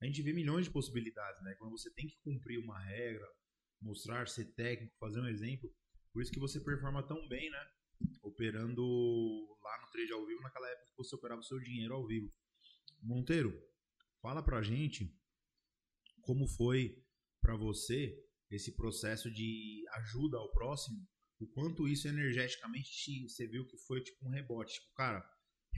A 0.00 0.06
gente 0.06 0.22
vê 0.22 0.32
milhões 0.32 0.66
de 0.66 0.70
possibilidades, 0.70 1.42
né? 1.42 1.54
Quando 1.58 1.72
você 1.72 1.92
tem 1.94 2.06
que 2.06 2.16
cumprir 2.22 2.58
uma 2.58 2.78
regra, 2.78 3.26
mostrar, 3.80 4.28
ser 4.28 4.54
técnico, 4.54 4.96
fazer 4.98 5.20
um 5.20 5.28
exemplo. 5.28 5.68
Por 6.12 6.22
isso 6.22 6.32
que 6.32 6.38
você 6.40 6.60
performa 6.60 7.06
tão 7.06 7.28
bem, 7.28 7.50
né? 7.50 7.66
Operando 8.22 8.82
lá 9.62 9.80
no 9.82 9.90
trade 9.90 10.12
ao 10.12 10.24
vivo, 10.26 10.40
naquela 10.42 10.68
época 10.68 10.86
que 10.90 10.96
você 10.96 11.16
operava 11.16 11.40
o 11.40 11.44
seu 11.44 11.58
dinheiro 11.58 11.94
ao 11.94 12.06
vivo. 12.06 12.32
Monteiro, 13.02 13.52
fala 14.20 14.42
pra 14.42 14.62
gente 14.62 15.12
como 16.22 16.46
foi 16.46 17.02
pra 17.40 17.56
você 17.56 18.22
esse 18.50 18.76
processo 18.76 19.30
de 19.30 19.84
ajuda 19.94 20.36
ao 20.38 20.50
próximo, 20.52 21.06
o 21.40 21.46
quanto 21.46 21.86
isso 21.88 22.08
energeticamente 22.08 22.90
te- 22.90 23.22
você 23.28 23.46
viu 23.46 23.66
que 23.66 23.76
foi 23.78 24.02
tipo 24.02 24.26
um 24.26 24.30
rebote. 24.30 24.74
Tipo, 24.74 24.92
cara, 24.94 25.24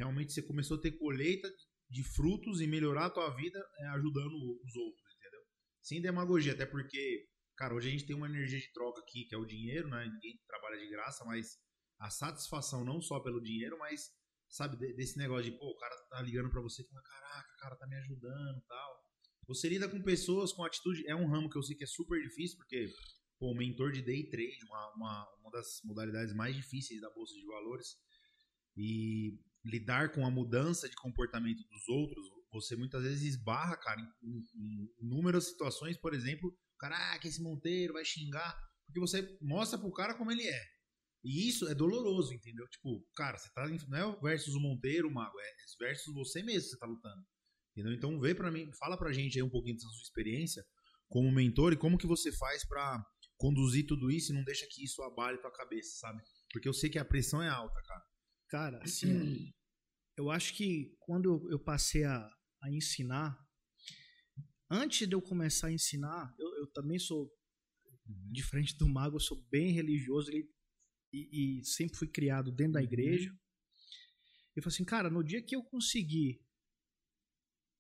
realmente 0.01 0.33
você 0.33 0.43
começou 0.43 0.79
a 0.79 0.81
ter 0.81 0.93
colheita 0.93 1.49
de 1.91 2.03
frutos 2.03 2.61
e 2.61 2.67
melhorar 2.67 3.07
a 3.07 3.11
tua 3.11 3.29
vida 3.37 3.59
é, 3.81 3.87
ajudando 3.89 4.33
os 4.65 4.75
outros, 4.77 5.05
entendeu? 5.17 5.43
Sem 5.83 6.01
demagogia, 6.01 6.53
até 6.53 6.65
porque, 6.65 7.27
cara, 7.57 7.75
hoje 7.75 7.89
a 7.89 7.91
gente 7.93 8.07
tem 8.07 8.17
uma 8.17 8.29
energia 8.29 8.59
de 8.59 8.73
troca 8.73 9.01
aqui, 9.03 9.27
que 9.27 9.35
é 9.35 9.39
o 9.39 9.45
dinheiro, 9.45 9.89
né? 9.89 10.05
Ninguém 10.07 10.41
trabalha 10.47 10.79
de 10.79 10.89
graça, 10.89 11.23
mas 11.27 11.59
a 11.99 12.09
satisfação 12.09 12.83
não 12.85 13.03
só 13.03 13.21
pelo 13.21 13.43
dinheiro, 13.43 13.77
mas, 13.79 14.09
sabe, 14.49 14.79
de- 14.79 14.95
desse 14.95 15.19
negócio 15.19 15.51
de, 15.51 15.59
pô, 15.59 15.67
o 15.67 15.77
cara 15.77 15.95
tá 16.09 16.23
ligando 16.23 16.49
pra 16.51 16.63
você 16.63 16.83
e 16.83 16.87
fala, 16.87 17.03
caraca, 17.03 17.49
cara, 17.59 17.77
tá 17.77 17.87
me 17.87 17.97
ajudando 17.97 18.63
tal. 18.67 19.01
Você 19.49 19.69
lida 19.69 19.87
com 19.89 20.01
pessoas 20.03 20.53
com 20.53 20.65
atitude, 20.65 21.07
é 21.07 21.15
um 21.15 21.29
ramo 21.29 21.51
que 21.51 21.59
eu 21.59 21.63
sei 21.63 21.77
que 21.77 21.85
é 21.85 21.87
super 21.87 22.23
difícil, 22.23 22.57
porque, 22.57 22.87
pô, 23.39 23.51
o 23.53 23.57
mentor 23.57 23.93
de 23.93 24.01
day 24.01 24.31
trade, 24.31 24.65
uma, 24.65 24.95
uma, 24.95 25.29
uma 25.41 25.51
das 25.51 25.81
modalidades 25.85 26.33
mais 26.35 26.57
difíceis 26.57 27.01
da 27.03 27.11
Bolsa 27.11 27.35
de 27.35 27.45
Valores, 27.45 27.89
e 28.77 29.39
lidar 29.65 30.13
com 30.13 30.27
a 30.27 30.31
mudança 30.31 30.89
de 30.89 30.97
comportamento 30.97 31.63
dos 31.69 31.89
outros, 31.89 32.27
você 32.53 32.75
muitas 32.77 33.03
vezes 33.03 33.23
esbarra, 33.23 33.77
cara, 33.77 34.01
em, 34.23 34.39
em- 34.55 34.95
inúmeras 35.01 35.49
situações, 35.49 35.97
por 35.99 36.15
exemplo, 36.15 36.57
caraca, 36.79 37.27
esse 37.29 37.43
Monteiro 37.43 37.93
vai 37.95 38.05
xingar, 38.05 38.59
porque 38.87 39.01
você 39.01 39.39
mostra 39.41 39.79
pro 39.79 39.93
cara 39.93 40.15
como 40.15 40.33
ele 40.33 40.47
é. 40.47 40.63
E 41.23 41.49
isso 41.49 41.69
é 41.69 41.75
doloroso, 41.75 42.33
entendeu? 42.33 42.67
Tipo, 42.69 43.07
cara, 43.15 43.37
você 43.37 43.51
tá. 43.53 43.69
Não 43.89 43.99
é 43.99 44.21
versus 44.23 44.55
o 44.55 44.61
Monteiro, 44.61 45.09
o 45.09 45.13
Mago, 45.13 45.39
é 45.39 45.53
versus 45.79 46.15
você 46.15 46.43
mesmo 46.43 46.63
que 46.63 46.71
você 46.71 46.79
tá 46.79 46.87
lutando. 46.87 47.23
Entendeu? 47.73 47.93
Então 47.93 48.19
vê 48.19 48.35
para 48.35 48.51
mim, 48.51 48.71
fala 48.79 48.97
pra 48.97 49.13
gente 49.13 49.37
aí 49.37 49.43
um 49.43 49.51
pouquinho 49.51 49.77
dessa 49.77 49.89
sua 49.89 50.03
experiência 50.03 50.65
como 51.09 51.31
mentor 51.31 51.73
e 51.73 51.77
como 51.77 51.99
que 51.99 52.07
você 52.07 52.33
faz 52.33 52.65
pra 52.67 53.05
conduzir 53.37 53.87
tudo 53.87 54.11
isso 54.11 54.33
e 54.33 54.35
não 54.35 54.45
deixa 54.45 54.67
que 54.71 54.83
isso 54.85 55.03
abale 55.03 55.39
tua 55.39 55.53
cabeça, 55.53 55.99
sabe? 55.99 56.23
Porque 56.53 56.69
eu 56.69 56.73
sei 56.75 56.89
que 56.91 56.99
a 56.99 57.05
pressão 57.05 57.43
é 57.43 57.49
alta, 57.49 57.81
cara. 57.87 58.03
Cara, 58.51 58.83
assim, 58.83 59.07
ó, 59.15 59.51
eu 60.17 60.31
acho 60.31 60.55
que 60.55 60.93
quando 60.99 61.49
eu- 61.51 61.59
passei 61.61 62.05
a, 62.05 62.31
a 62.63 62.71
ensinar, 62.71 63.39
antes 64.69 65.07
de 65.07 65.15
eu 65.15 65.23
começar 65.23 65.69
a 65.69 65.73
ensinar, 65.73 66.35
eu, 66.39 66.49
eu 66.57 66.67
também 66.73 66.99
sou, 66.99 67.33
diferente 68.05 68.77
do 68.77 68.89
mago, 68.89 69.17
eu 69.17 69.21
sou 69.21 69.41
bem 69.51 69.73
religioso 69.73 70.31
ele- 70.31 70.51
e, 71.13 71.61
e 71.61 71.65
sempre 71.65 71.97
fui 71.97 72.09
criado 72.09 72.51
dentro 72.53 72.73
da 72.75 72.83
igreja. 72.83 73.31
Eu 74.57 74.63
falei 74.63 74.75
assim, 74.75 74.85
cara, 74.85 75.09
no 75.09 75.23
dia 75.23 75.43
que 75.43 75.55
eu 75.55 75.63
conseguir 75.63 76.41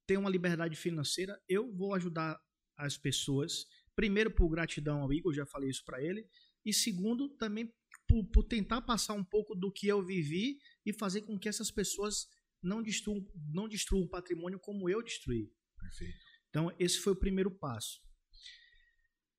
ter 0.06 0.16
uma 0.16 0.30
liberdade 0.30 0.76
financeira, 0.76 1.40
eu 1.48 1.72
vou 1.74 1.94
ajudar 1.94 2.40
as 2.76 2.96
pessoas. 2.96 3.66
Primeiro, 3.94 4.30
por 4.32 4.48
gratidão 4.48 5.02
ao 5.02 5.12
Igor, 5.12 5.32
já 5.34 5.44
falei 5.46 5.68
isso 5.68 5.84
para 5.84 6.02
ele. 6.02 6.28
E 6.64 6.72
segundo, 6.72 7.28
também 7.36 7.72
por, 8.10 8.24
por 8.30 8.44
tentar 8.44 8.82
passar 8.82 9.14
um 9.14 9.24
pouco 9.24 9.54
do 9.54 9.70
que 9.70 9.86
eu 9.86 10.04
vivi 10.04 10.58
e 10.84 10.92
fazer 10.92 11.22
com 11.22 11.38
que 11.38 11.48
essas 11.48 11.70
pessoas 11.70 12.26
não 12.60 12.82
destruam, 12.82 13.24
não 13.52 13.68
destruam 13.68 14.02
o 14.02 14.08
patrimônio 14.08 14.58
como 14.58 14.90
eu 14.90 15.00
destruí. 15.00 15.48
Perfeito. 15.78 16.18
Então, 16.48 16.76
esse 16.78 16.98
foi 16.98 17.12
o 17.12 17.18
primeiro 17.18 17.56
passo. 17.56 18.00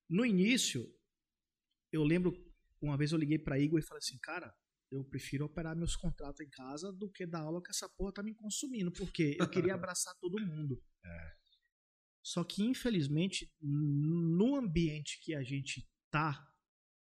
No 0.09 0.25
início, 0.25 0.89
eu 1.91 2.03
lembro, 2.03 2.33
uma 2.81 2.97
vez 2.97 3.11
eu 3.11 3.17
liguei 3.17 3.37
para 3.37 3.59
Igor 3.59 3.79
e 3.79 3.83
falei 3.83 3.99
assim, 3.99 4.17
cara, 4.19 4.55
eu 4.89 5.03
prefiro 5.03 5.45
operar 5.45 5.75
meus 5.75 5.97
contratos 5.97 6.39
em 6.39 6.49
casa 6.49 6.91
do 6.93 7.09
que 7.11 7.25
dar 7.25 7.41
aula 7.41 7.61
que 7.61 7.71
essa 7.71 7.89
porra 7.89 8.13
tá 8.13 8.23
me 8.23 8.33
consumindo, 8.33 8.91
porque 8.91 9.35
eu 9.37 9.49
queria 9.49 9.73
abraçar 9.73 10.15
todo 10.15 10.45
mundo. 10.45 10.81
Só 12.23 12.43
que, 12.43 12.63
infelizmente, 12.63 13.51
no 13.61 14.55
ambiente 14.55 15.19
que 15.23 15.33
a 15.33 15.43
gente 15.43 15.89
tá 16.09 16.47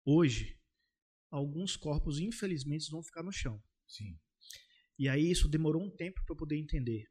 hoje, 0.06 0.60
alguns 1.30 1.76
corpos, 1.76 2.20
infelizmente, 2.20 2.90
vão 2.90 3.04
ficar 3.04 3.24
no 3.24 3.32
chão. 3.32 3.62
Sim. 3.88 4.20
E 4.98 5.10
aí 5.10 5.30
isso 5.30 5.50
demorou 5.50 5.84
um 5.84 5.90
tempo 5.90 6.24
para 6.26 6.34
eu 6.34 6.38
poder 6.38 6.58
entender. 6.58 7.06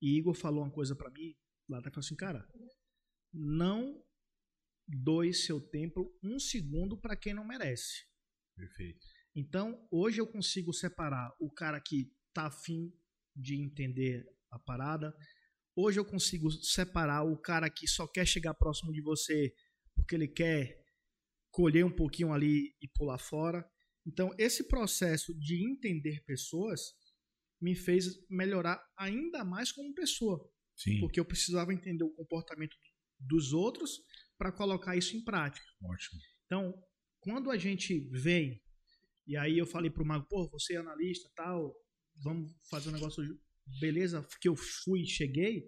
E 0.00 0.18
Igor 0.18 0.34
falou 0.34 0.62
uma 0.62 0.70
coisa 0.70 0.94
para 0.94 1.10
mim, 1.10 1.34
lá 1.68 1.78
atrás, 1.78 1.94
falou 1.94 2.04
assim, 2.04 2.16
cara, 2.16 2.46
não 3.32 4.02
doe 4.86 5.32
seu 5.32 5.60
tempo 5.60 6.14
um 6.22 6.38
segundo 6.38 6.98
para 6.98 7.16
quem 7.16 7.34
não 7.34 7.46
merece. 7.46 8.04
Perfeito. 8.54 9.06
Então, 9.34 9.86
hoje 9.90 10.20
eu 10.20 10.26
consigo 10.26 10.72
separar 10.72 11.34
o 11.40 11.50
cara 11.50 11.80
que 11.80 12.12
tá 12.32 12.46
afim 12.46 12.92
de 13.34 13.54
entender 13.54 14.24
a 14.50 14.58
parada, 14.58 15.14
hoje 15.74 15.98
eu 15.98 16.04
consigo 16.04 16.50
separar 16.50 17.22
o 17.24 17.36
cara 17.36 17.68
que 17.68 17.86
só 17.86 18.06
quer 18.06 18.26
chegar 18.26 18.54
próximo 18.54 18.92
de 18.92 19.02
você 19.02 19.54
porque 19.94 20.14
ele 20.14 20.28
quer 20.28 20.85
colher 21.56 21.86
um 21.86 21.90
pouquinho 21.90 22.34
ali 22.34 22.76
e 22.82 22.86
pular 22.86 23.16
fora. 23.16 23.66
Então, 24.06 24.30
esse 24.36 24.68
processo 24.68 25.32
de 25.38 25.66
entender 25.66 26.22
pessoas 26.26 26.92
me 27.58 27.74
fez 27.74 28.22
melhorar 28.28 28.78
ainda 28.94 29.42
mais 29.42 29.72
como 29.72 29.94
pessoa. 29.94 30.38
Sim. 30.76 31.00
Porque 31.00 31.18
eu 31.18 31.24
precisava 31.24 31.72
entender 31.72 32.04
o 32.04 32.12
comportamento 32.12 32.76
dos 33.18 33.54
outros 33.54 34.02
para 34.36 34.52
colocar 34.52 34.96
isso 34.96 35.16
em 35.16 35.24
prática. 35.24 35.66
Ótimo. 35.82 36.20
Então, 36.44 36.74
quando 37.20 37.50
a 37.50 37.56
gente 37.56 38.00
vem, 38.10 38.62
e 39.26 39.34
aí 39.34 39.56
eu 39.56 39.64
falei 39.64 39.90
pro 39.90 40.04
Mago, 40.04 40.26
pô, 40.28 40.46
você 40.50 40.74
é 40.74 40.76
analista 40.76 41.30
tal, 41.34 41.74
vamos 42.22 42.52
fazer 42.68 42.90
um 42.90 42.92
negócio, 42.92 43.24
beleza, 43.80 44.28
que 44.42 44.48
eu 44.48 44.54
fui 44.54 45.00
e 45.00 45.08
cheguei. 45.08 45.64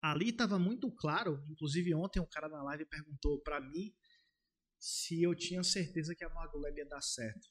Ali 0.00 0.30
estava 0.30 0.58
muito 0.58 0.90
claro, 0.90 1.44
inclusive 1.46 1.94
ontem 1.94 2.20
um 2.20 2.28
cara 2.28 2.48
na 2.48 2.62
live 2.62 2.86
perguntou 2.86 3.42
para 3.42 3.60
mim 3.60 3.94
se 4.86 5.22
eu 5.22 5.34
tinha 5.34 5.62
certeza 5.62 6.14
que 6.14 6.22
a 6.22 6.28
Magolab 6.28 6.76
ia 6.76 6.84
dar 6.84 7.00
certo. 7.00 7.48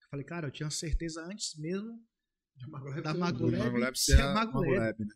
Eu 0.00 0.08
falei, 0.10 0.24
cara, 0.24 0.46
eu 0.46 0.52
tinha 0.52 0.70
certeza 0.70 1.24
antes 1.24 1.58
mesmo 1.58 2.00
Da 2.54 2.68
Magolab 2.68 3.02
da 3.02 3.12
ser 3.12 3.18
Magolab, 3.18 3.58
Magolab 3.58 3.98
ser 3.98 4.20
a 4.20 4.32
Magolab. 4.32 4.68
Magolab, 4.68 5.04
né? 5.04 5.14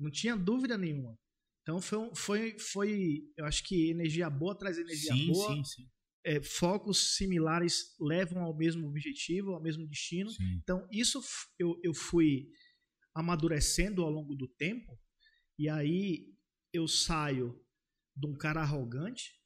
Não 0.00 0.10
tinha 0.10 0.34
dúvida 0.34 0.78
nenhuma. 0.78 1.18
Então 1.60 1.78
foi, 1.78 2.10
foi, 2.16 2.58
foi, 2.58 3.32
eu 3.36 3.44
acho 3.44 3.64
que 3.64 3.90
energia 3.90 4.30
boa 4.30 4.56
traz 4.56 4.78
energia 4.78 5.14
Sim, 5.14 5.26
boa. 5.26 5.54
sim, 5.56 5.64
sim, 5.64 5.90
É, 6.24 6.42
focos 6.42 7.16
similares 7.18 7.94
levam 8.00 8.42
ao 8.42 8.56
mesmo 8.56 8.88
objetivo, 8.88 9.52
ao 9.52 9.62
mesmo 9.62 9.86
destino. 9.86 10.30
sim. 10.30 10.58
Então 10.62 10.88
isso 10.90 11.22
eu, 11.58 11.78
eu 11.82 11.92
fui 11.92 12.48
amadurecendo 13.14 14.02
ao 14.02 14.10
longo 14.10 14.34
do 14.34 14.48
tempo. 14.48 14.98
E 15.58 15.68
aí 15.68 16.34
eu 16.72 16.88
saio 16.88 17.62
de 18.16 18.26
um 18.26 18.34
cara 18.34 18.62
arrogante 18.62 19.43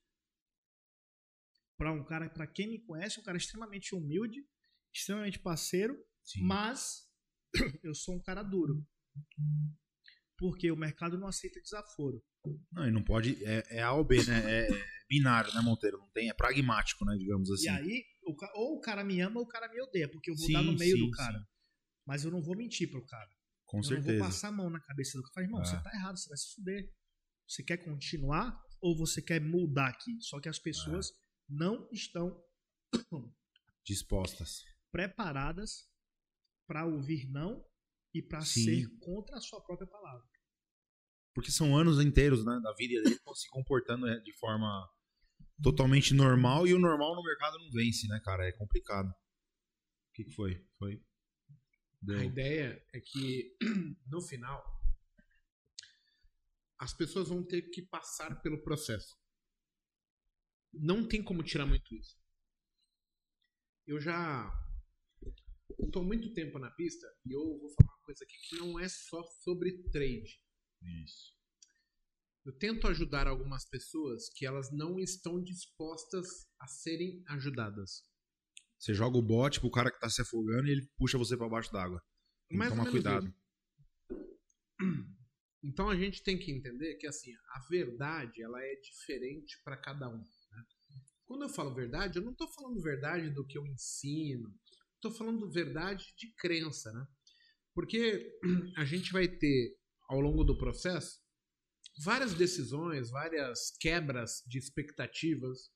para 1.78 1.92
um 1.92 2.04
cara, 2.04 2.28
para 2.28 2.46
quem 2.46 2.68
me 2.68 2.80
conhece, 2.80 3.20
um 3.20 3.22
cara 3.22 3.38
extremamente 3.38 3.94
humilde, 3.94 4.44
extremamente 4.92 5.38
parceiro, 5.38 5.96
sim. 6.24 6.42
mas 6.42 7.08
eu 7.84 7.94
sou 7.94 8.16
um 8.16 8.20
cara 8.20 8.42
duro. 8.42 8.84
Porque 10.36 10.70
o 10.70 10.76
mercado 10.76 11.16
não 11.18 11.28
aceita 11.28 11.60
desaforo. 11.60 12.22
Não, 12.72 12.86
e 12.86 12.90
não 12.90 13.02
pode. 13.02 13.42
É, 13.44 13.78
é 13.78 13.82
A 13.82 13.92
ou 13.92 14.04
B, 14.04 14.22
né? 14.24 14.66
É 14.66 14.68
binário, 15.08 15.52
né, 15.54 15.60
Monteiro? 15.60 15.98
Não 15.98 16.10
tem, 16.10 16.28
é 16.28 16.34
pragmático, 16.34 17.04
né? 17.04 17.16
Digamos 17.16 17.50
assim. 17.50 17.66
E 17.66 17.68
aí, 17.68 18.04
ou 18.54 18.76
o 18.76 18.80
cara 18.80 19.02
me 19.04 19.20
ama 19.20 19.40
ou 19.40 19.44
o 19.44 19.48
cara 19.48 19.68
me 19.68 19.80
odeia, 19.80 20.08
porque 20.08 20.30
eu 20.30 20.36
vou 20.36 20.46
Sim, 20.46 20.52
dar 20.52 20.62
no 20.62 20.76
meio 20.76 20.96
sim, 20.96 21.04
do 21.04 21.10
cara. 21.10 21.46
Mas 22.06 22.24
eu 22.24 22.30
não 22.30 22.42
vou 22.42 22.56
mentir 22.56 22.90
pro 22.90 23.04
cara. 23.04 23.28
Com 23.64 23.78
eu 23.78 23.82
não 23.82 23.88
certeza. 23.88 24.18
vou 24.18 24.26
passar 24.26 24.48
a 24.48 24.52
mão 24.52 24.70
na 24.70 24.80
cabeça 24.80 25.18
do 25.18 25.22
cara. 25.22 25.34
Falar, 25.34 25.46
irmão, 25.46 25.60
Ah. 25.60 25.64
você 25.64 25.82
tá 25.82 25.90
errado, 25.94 26.16
você 26.16 26.28
vai 26.28 26.38
se 26.38 26.54
fuder. 26.54 26.92
Você 27.46 27.62
quer 27.62 27.78
continuar 27.78 28.62
ou 28.80 28.96
você 28.96 29.20
quer 29.20 29.40
mudar 29.40 29.88
aqui? 29.88 30.20
Só 30.20 30.40
que 30.40 30.48
as 30.48 30.58
pessoas 30.58 31.10
não 31.48 31.88
estão 31.92 32.42
Dispostas. 33.84 34.64
preparadas 34.90 35.88
para 36.66 36.84
ouvir 36.84 37.28
não 37.30 37.64
e 38.12 38.22
para 38.22 38.40
ser 38.42 38.86
contra 39.00 39.36
a 39.36 39.40
sua 39.40 39.62
própria 39.62 39.88
palavra. 39.88 40.26
Porque 41.34 41.50
são 41.50 41.76
anos 41.76 42.00
inteiros, 42.00 42.44
né? 42.44 42.60
Da 42.62 42.72
vida 42.74 43.02
dele 43.02 43.18
se 43.34 43.48
comportando 43.48 44.06
né, 44.06 44.18
de 44.18 44.32
forma 44.34 44.90
totalmente 45.62 46.12
normal 46.14 46.66
e 46.66 46.74
o 46.74 46.78
normal 46.78 47.14
no 47.14 47.22
mercado 47.22 47.58
não 47.58 47.70
vence, 47.70 48.06
né, 48.08 48.20
cara? 48.24 48.46
É 48.46 48.52
complicado. 48.52 49.08
O 49.08 50.12
que, 50.14 50.24
que 50.24 50.32
foi? 50.32 50.66
Foi. 50.78 51.02
Deu. 52.00 52.18
A 52.18 52.24
ideia 52.24 52.84
é 52.92 53.00
que, 53.00 53.56
no 54.06 54.20
final, 54.20 54.64
as 56.78 56.92
pessoas 56.92 57.28
vão 57.28 57.42
ter 57.42 57.62
que 57.70 57.82
passar 57.82 58.40
pelo 58.40 58.62
processo. 58.62 59.16
Não 60.72 61.06
tem 61.06 61.22
como 61.22 61.42
tirar 61.42 61.66
muito 61.66 61.94
isso. 61.94 62.16
Eu 63.86 64.00
já 64.00 64.52
estou 65.80 66.04
muito 66.04 66.32
tempo 66.34 66.58
na 66.58 66.70
pista 66.70 67.06
e 67.24 67.32
eu 67.32 67.58
vou 67.58 67.70
falar 67.70 67.94
uma 67.94 68.04
coisa 68.04 68.24
aqui 68.24 68.36
que 68.48 68.56
não 68.56 68.78
é 68.78 68.88
só 68.88 69.22
sobre 69.42 69.82
trade. 69.90 70.40
Isso. 71.04 71.36
Eu 72.44 72.52
tento 72.52 72.86
ajudar 72.86 73.26
algumas 73.26 73.64
pessoas 73.64 74.28
que 74.30 74.46
elas 74.46 74.70
não 74.72 74.98
estão 74.98 75.42
dispostas 75.42 76.46
a 76.58 76.66
serem 76.66 77.22
ajudadas. 77.28 78.04
Você 78.78 78.94
joga 78.94 79.18
o 79.18 79.22
bote 79.22 79.60
pro 79.60 79.70
cara 79.70 79.90
que 79.90 80.00
tá 80.00 80.08
se 80.08 80.22
afogando 80.22 80.68
e 80.68 80.72
ele 80.72 80.88
puxa 80.96 81.18
você 81.18 81.36
pra 81.36 81.48
baixo 81.48 81.72
d'água. 81.72 82.02
Tem 82.48 82.58
que 82.58 82.68
tomar 82.68 82.90
cuidado. 82.90 83.34
Então 85.62 85.90
a 85.90 85.96
gente 85.96 86.22
tem 86.22 86.38
que 86.38 86.52
entender 86.52 86.94
que 86.94 87.06
assim, 87.06 87.34
a 87.34 87.66
verdade 87.68 88.40
ela 88.42 88.62
é 88.62 88.76
diferente 88.76 89.60
para 89.64 89.76
cada 89.76 90.08
um. 90.08 90.24
Quando 91.28 91.42
eu 91.42 91.48
falo 91.50 91.74
verdade, 91.74 92.18
eu 92.18 92.24
não 92.24 92.32
estou 92.32 92.48
falando 92.48 92.80
verdade 92.80 93.28
do 93.28 93.46
que 93.46 93.58
eu 93.58 93.66
ensino, 93.66 94.50
estou 94.94 95.12
falando 95.12 95.50
verdade 95.50 96.06
de 96.16 96.34
crença, 96.34 96.90
né? 96.90 97.06
Porque 97.74 98.32
a 98.78 98.84
gente 98.86 99.12
vai 99.12 99.28
ter 99.28 99.76
ao 100.08 100.20
longo 100.20 100.42
do 100.42 100.56
processo 100.56 101.20
várias 102.02 102.32
decisões, 102.32 103.10
várias 103.10 103.70
quebras 103.78 104.42
de 104.46 104.58
expectativas 104.58 105.70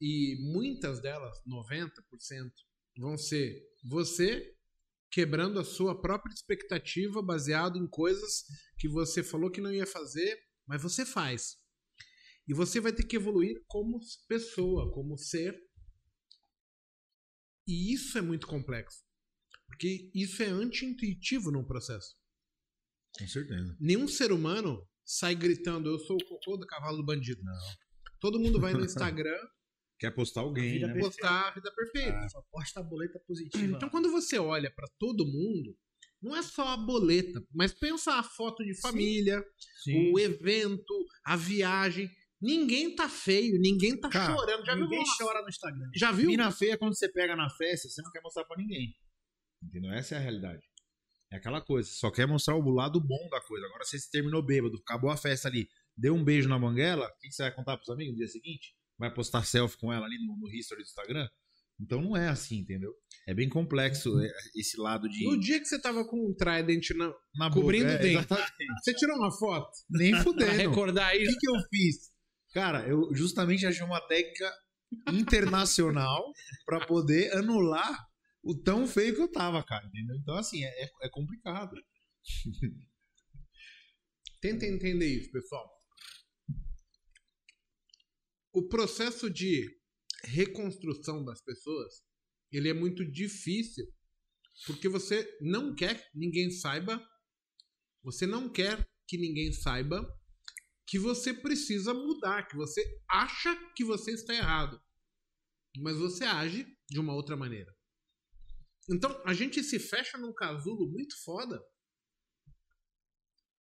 e 0.00 0.36
muitas 0.52 1.00
delas, 1.00 1.36
90%, 1.44 2.52
vão 2.98 3.18
ser 3.18 3.60
você 3.82 4.56
quebrando 5.10 5.58
a 5.58 5.64
sua 5.64 6.00
própria 6.00 6.32
expectativa 6.32 7.20
baseado 7.20 7.76
em 7.76 7.88
coisas 7.88 8.44
que 8.78 8.88
você 8.88 9.24
falou 9.24 9.50
que 9.50 9.60
não 9.60 9.72
ia 9.72 9.88
fazer, 9.88 10.38
mas 10.64 10.80
você 10.80 11.04
faz. 11.04 11.59
E 12.50 12.52
você 12.52 12.80
vai 12.80 12.92
ter 12.92 13.04
que 13.04 13.14
evoluir 13.14 13.62
como 13.68 14.00
pessoa, 14.26 14.92
como 14.92 15.16
ser. 15.16 15.56
E 17.64 17.94
isso 17.94 18.18
é 18.18 18.20
muito 18.20 18.48
complexo. 18.48 19.04
Porque 19.68 20.10
isso 20.12 20.42
é 20.42 20.46
anti-intuitivo 20.46 21.52
no 21.52 21.64
processo. 21.64 22.16
Com 23.16 23.28
certeza. 23.28 23.76
Nenhum 23.78 24.08
ser 24.08 24.32
humano 24.32 24.84
sai 25.04 25.36
gritando, 25.36 25.90
eu 25.90 25.98
sou 26.00 26.16
o 26.16 26.24
cocô 26.24 26.56
do 26.56 26.66
cavalo 26.66 26.96
do 26.96 27.06
bandido. 27.06 27.40
Não. 27.44 27.58
Todo 28.18 28.40
mundo 28.40 28.60
vai 28.60 28.72
no 28.72 28.82
Instagram 28.84 29.38
Quer 30.00 30.10
postar 30.10 30.40
alguém, 30.40 30.80
né? 30.80 30.98
postar 30.98 31.50
a 31.50 31.50
vida 31.52 31.72
perfeita. 31.72 32.28
Só 32.30 32.42
posta 32.50 32.80
a 32.80 32.82
boleta 32.82 33.20
positiva. 33.28 33.76
Então, 33.76 33.88
quando 33.88 34.10
você 34.10 34.40
olha 34.40 34.72
pra 34.74 34.88
todo 34.98 35.24
mundo, 35.24 35.76
não 36.20 36.34
é 36.34 36.42
só 36.42 36.66
a 36.68 36.76
boleta, 36.76 37.40
mas 37.54 37.72
pensa 37.72 38.14
a 38.14 38.24
foto 38.24 38.64
de 38.64 38.74
família, 38.80 39.40
Sim. 39.84 40.12
o 40.12 40.18
evento, 40.18 41.06
a 41.24 41.36
viagem. 41.36 42.10
Ninguém 42.40 42.94
tá 42.94 43.08
feio, 43.08 43.58
ninguém 43.60 43.98
tá 43.98 44.08
Cara, 44.08 44.34
chorando. 44.34 44.64
Já 44.64 44.74
viu? 44.74 44.84
Ninguém 44.84 44.98
uma- 45.00 45.16
chora 45.16 45.42
no 45.42 45.48
Instagram. 45.48 45.90
Já 45.94 46.12
viu? 46.12 46.28
Mina 46.30 46.50
feia, 46.50 46.78
quando 46.78 46.96
você 46.96 47.08
pega 47.10 47.36
na 47.36 47.50
festa, 47.50 47.88
você 47.88 48.00
não 48.02 48.10
quer 48.10 48.20
mostrar 48.22 48.44
pra 48.44 48.56
ninguém. 48.56 48.94
Entendeu? 49.62 49.92
Essa 49.92 50.14
é 50.14 50.18
a 50.18 50.20
realidade. 50.20 50.62
É 51.32 51.36
aquela 51.36 51.60
coisa, 51.60 51.88
você 51.88 51.94
só 51.96 52.10
quer 52.10 52.26
mostrar 52.26 52.56
o 52.56 52.70
lado 52.70 52.98
bom 53.00 53.28
da 53.30 53.40
coisa. 53.42 53.66
Agora 53.66 53.84
você 53.84 53.98
se 53.98 54.10
terminou 54.10 54.42
bêbado, 54.44 54.76
acabou 54.78 55.10
a 55.10 55.16
festa 55.16 55.48
ali, 55.48 55.68
deu 55.96 56.14
um 56.14 56.24
beijo 56.24 56.48
na 56.48 56.58
banguela, 56.58 57.06
o 57.06 57.18
que 57.20 57.30
você 57.30 57.42
vai 57.42 57.54
contar 57.54 57.76
pros 57.76 57.90
amigos 57.90 58.12
no 58.14 58.18
dia 58.18 58.26
seguinte? 58.28 58.74
Vai 58.98 59.12
postar 59.12 59.44
selfie 59.44 59.78
com 59.78 59.92
ela 59.92 60.06
ali 60.06 60.16
no, 60.18 60.36
no 60.36 60.48
history 60.52 60.82
do 60.82 60.86
Instagram? 60.86 61.28
Então 61.78 62.02
não 62.02 62.14
é 62.16 62.28
assim, 62.28 62.58
entendeu? 62.58 62.92
É 63.26 63.32
bem 63.34 63.48
complexo 63.48 64.18
é, 64.20 64.30
esse 64.56 64.78
lado 64.78 65.08
de. 65.08 65.24
No 65.24 65.38
dia 65.40 65.58
que 65.58 65.64
você 65.66 65.80
tava 65.80 66.04
com 66.06 66.28
um 66.28 66.34
trident 66.34 66.90
na... 66.96 67.10
na 67.36 67.50
cobrindo 67.50 67.86
boca, 67.86 67.96
o 67.98 68.02
dente. 68.02 68.16
exatamente. 68.18 68.82
Você 68.84 68.94
tirou 68.94 69.16
uma 69.16 69.30
foto 69.30 69.70
Nem 69.88 70.12
fudendo. 70.22 70.50
recordar 70.52 71.14
O 71.14 71.18
isso? 71.18 71.32
que, 71.32 71.38
que 71.38 71.48
eu 71.48 71.54
fiz? 71.70 72.09
Cara, 72.52 72.86
eu 72.88 73.14
justamente 73.14 73.64
achei 73.66 73.84
uma 73.84 74.00
técnica 74.00 74.52
internacional 75.12 76.32
pra 76.66 76.84
poder 76.86 77.32
anular 77.36 77.96
o 78.42 78.54
tão 78.54 78.86
feio 78.86 79.14
que 79.14 79.20
eu 79.20 79.30
tava, 79.30 79.62
cara. 79.64 79.86
Entendeu? 79.86 80.16
Então, 80.16 80.34
assim, 80.34 80.64
é, 80.64 80.90
é 81.02 81.08
complicado. 81.10 81.76
Tenta 84.40 84.66
entender 84.66 85.06
isso, 85.06 85.30
pessoal. 85.30 85.68
O 88.52 88.66
processo 88.68 89.30
de 89.30 89.68
reconstrução 90.24 91.24
das 91.24 91.40
pessoas, 91.42 92.02
ele 92.50 92.68
é 92.68 92.74
muito 92.74 93.08
difícil, 93.08 93.86
porque 94.66 94.88
você 94.88 95.38
não 95.40 95.74
quer 95.74 95.94
que 95.94 96.18
ninguém 96.18 96.50
saiba, 96.50 97.00
você 98.02 98.26
não 98.26 98.50
quer 98.50 98.84
que 99.06 99.16
ninguém 99.18 99.52
saiba 99.52 100.04
que 100.90 100.98
você 100.98 101.32
precisa 101.32 101.94
mudar, 101.94 102.48
que 102.48 102.56
você 102.56 102.84
acha 103.08 103.54
que 103.76 103.84
você 103.84 104.10
está 104.10 104.34
errado, 104.34 104.82
mas 105.76 105.96
você 105.96 106.24
age 106.24 106.66
de 106.88 106.98
uma 106.98 107.14
outra 107.14 107.36
maneira. 107.36 107.72
Então, 108.90 109.22
a 109.24 109.32
gente 109.32 109.62
se 109.62 109.78
fecha 109.78 110.18
num 110.18 110.34
casulo 110.34 110.90
muito 110.90 111.14
foda, 111.22 111.64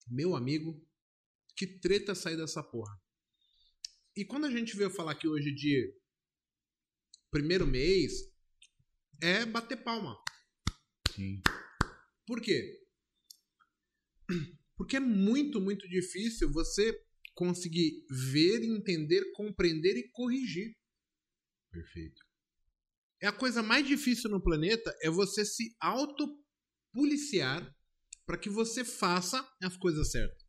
meu 0.08 0.36
amigo, 0.36 0.84
que 1.56 1.67
treta 1.67 2.15
sair 2.15 2.36
dessa 2.36 2.63
porra. 2.63 2.99
E 4.17 4.26
quando 4.26 4.45
a 4.45 4.52
gente 4.52 4.76
veio 4.76 4.89
falar 4.89 5.12
aqui 5.12 5.28
hoje 5.28 5.54
de 5.54 5.95
primeiro 7.30 7.67
mês, 7.67 8.12
é 9.21 9.45
bater 9.45 9.84
palma. 9.84 10.19
Sim. 11.13 11.43
Por 12.26 12.41
quê? 12.41 12.84
Porque 14.75 14.97
é 14.97 14.99
muito, 14.99 15.62
muito 15.62 15.88
difícil 15.88 16.51
você 16.51 16.99
conseguir 17.33 18.05
ver, 18.09 18.63
entender, 18.63 19.31
compreender 19.33 19.97
e 19.97 20.09
corrigir. 20.12 20.75
Perfeito. 21.71 22.21
É 23.21 23.27
a 23.27 23.33
coisa 23.33 23.63
mais 23.63 23.88
difícil 23.88 24.29
no 24.29 24.43
planeta 24.43 24.95
é 25.01 25.09
você 25.09 25.45
se 25.45 25.75
autopoliciar 25.79 27.73
para 28.25 28.38
que 28.38 28.49
você 28.49 28.83
faça 28.83 29.47
as 29.62 29.77
coisas 29.77 30.12
certas. 30.12 30.43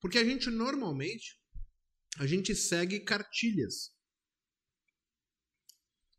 Porque 0.00 0.18
a 0.18 0.24
gente 0.24 0.50
normalmente 0.50 1.40
a 2.18 2.26
gente 2.26 2.54
segue 2.54 3.00
cartilhas. 3.00 3.90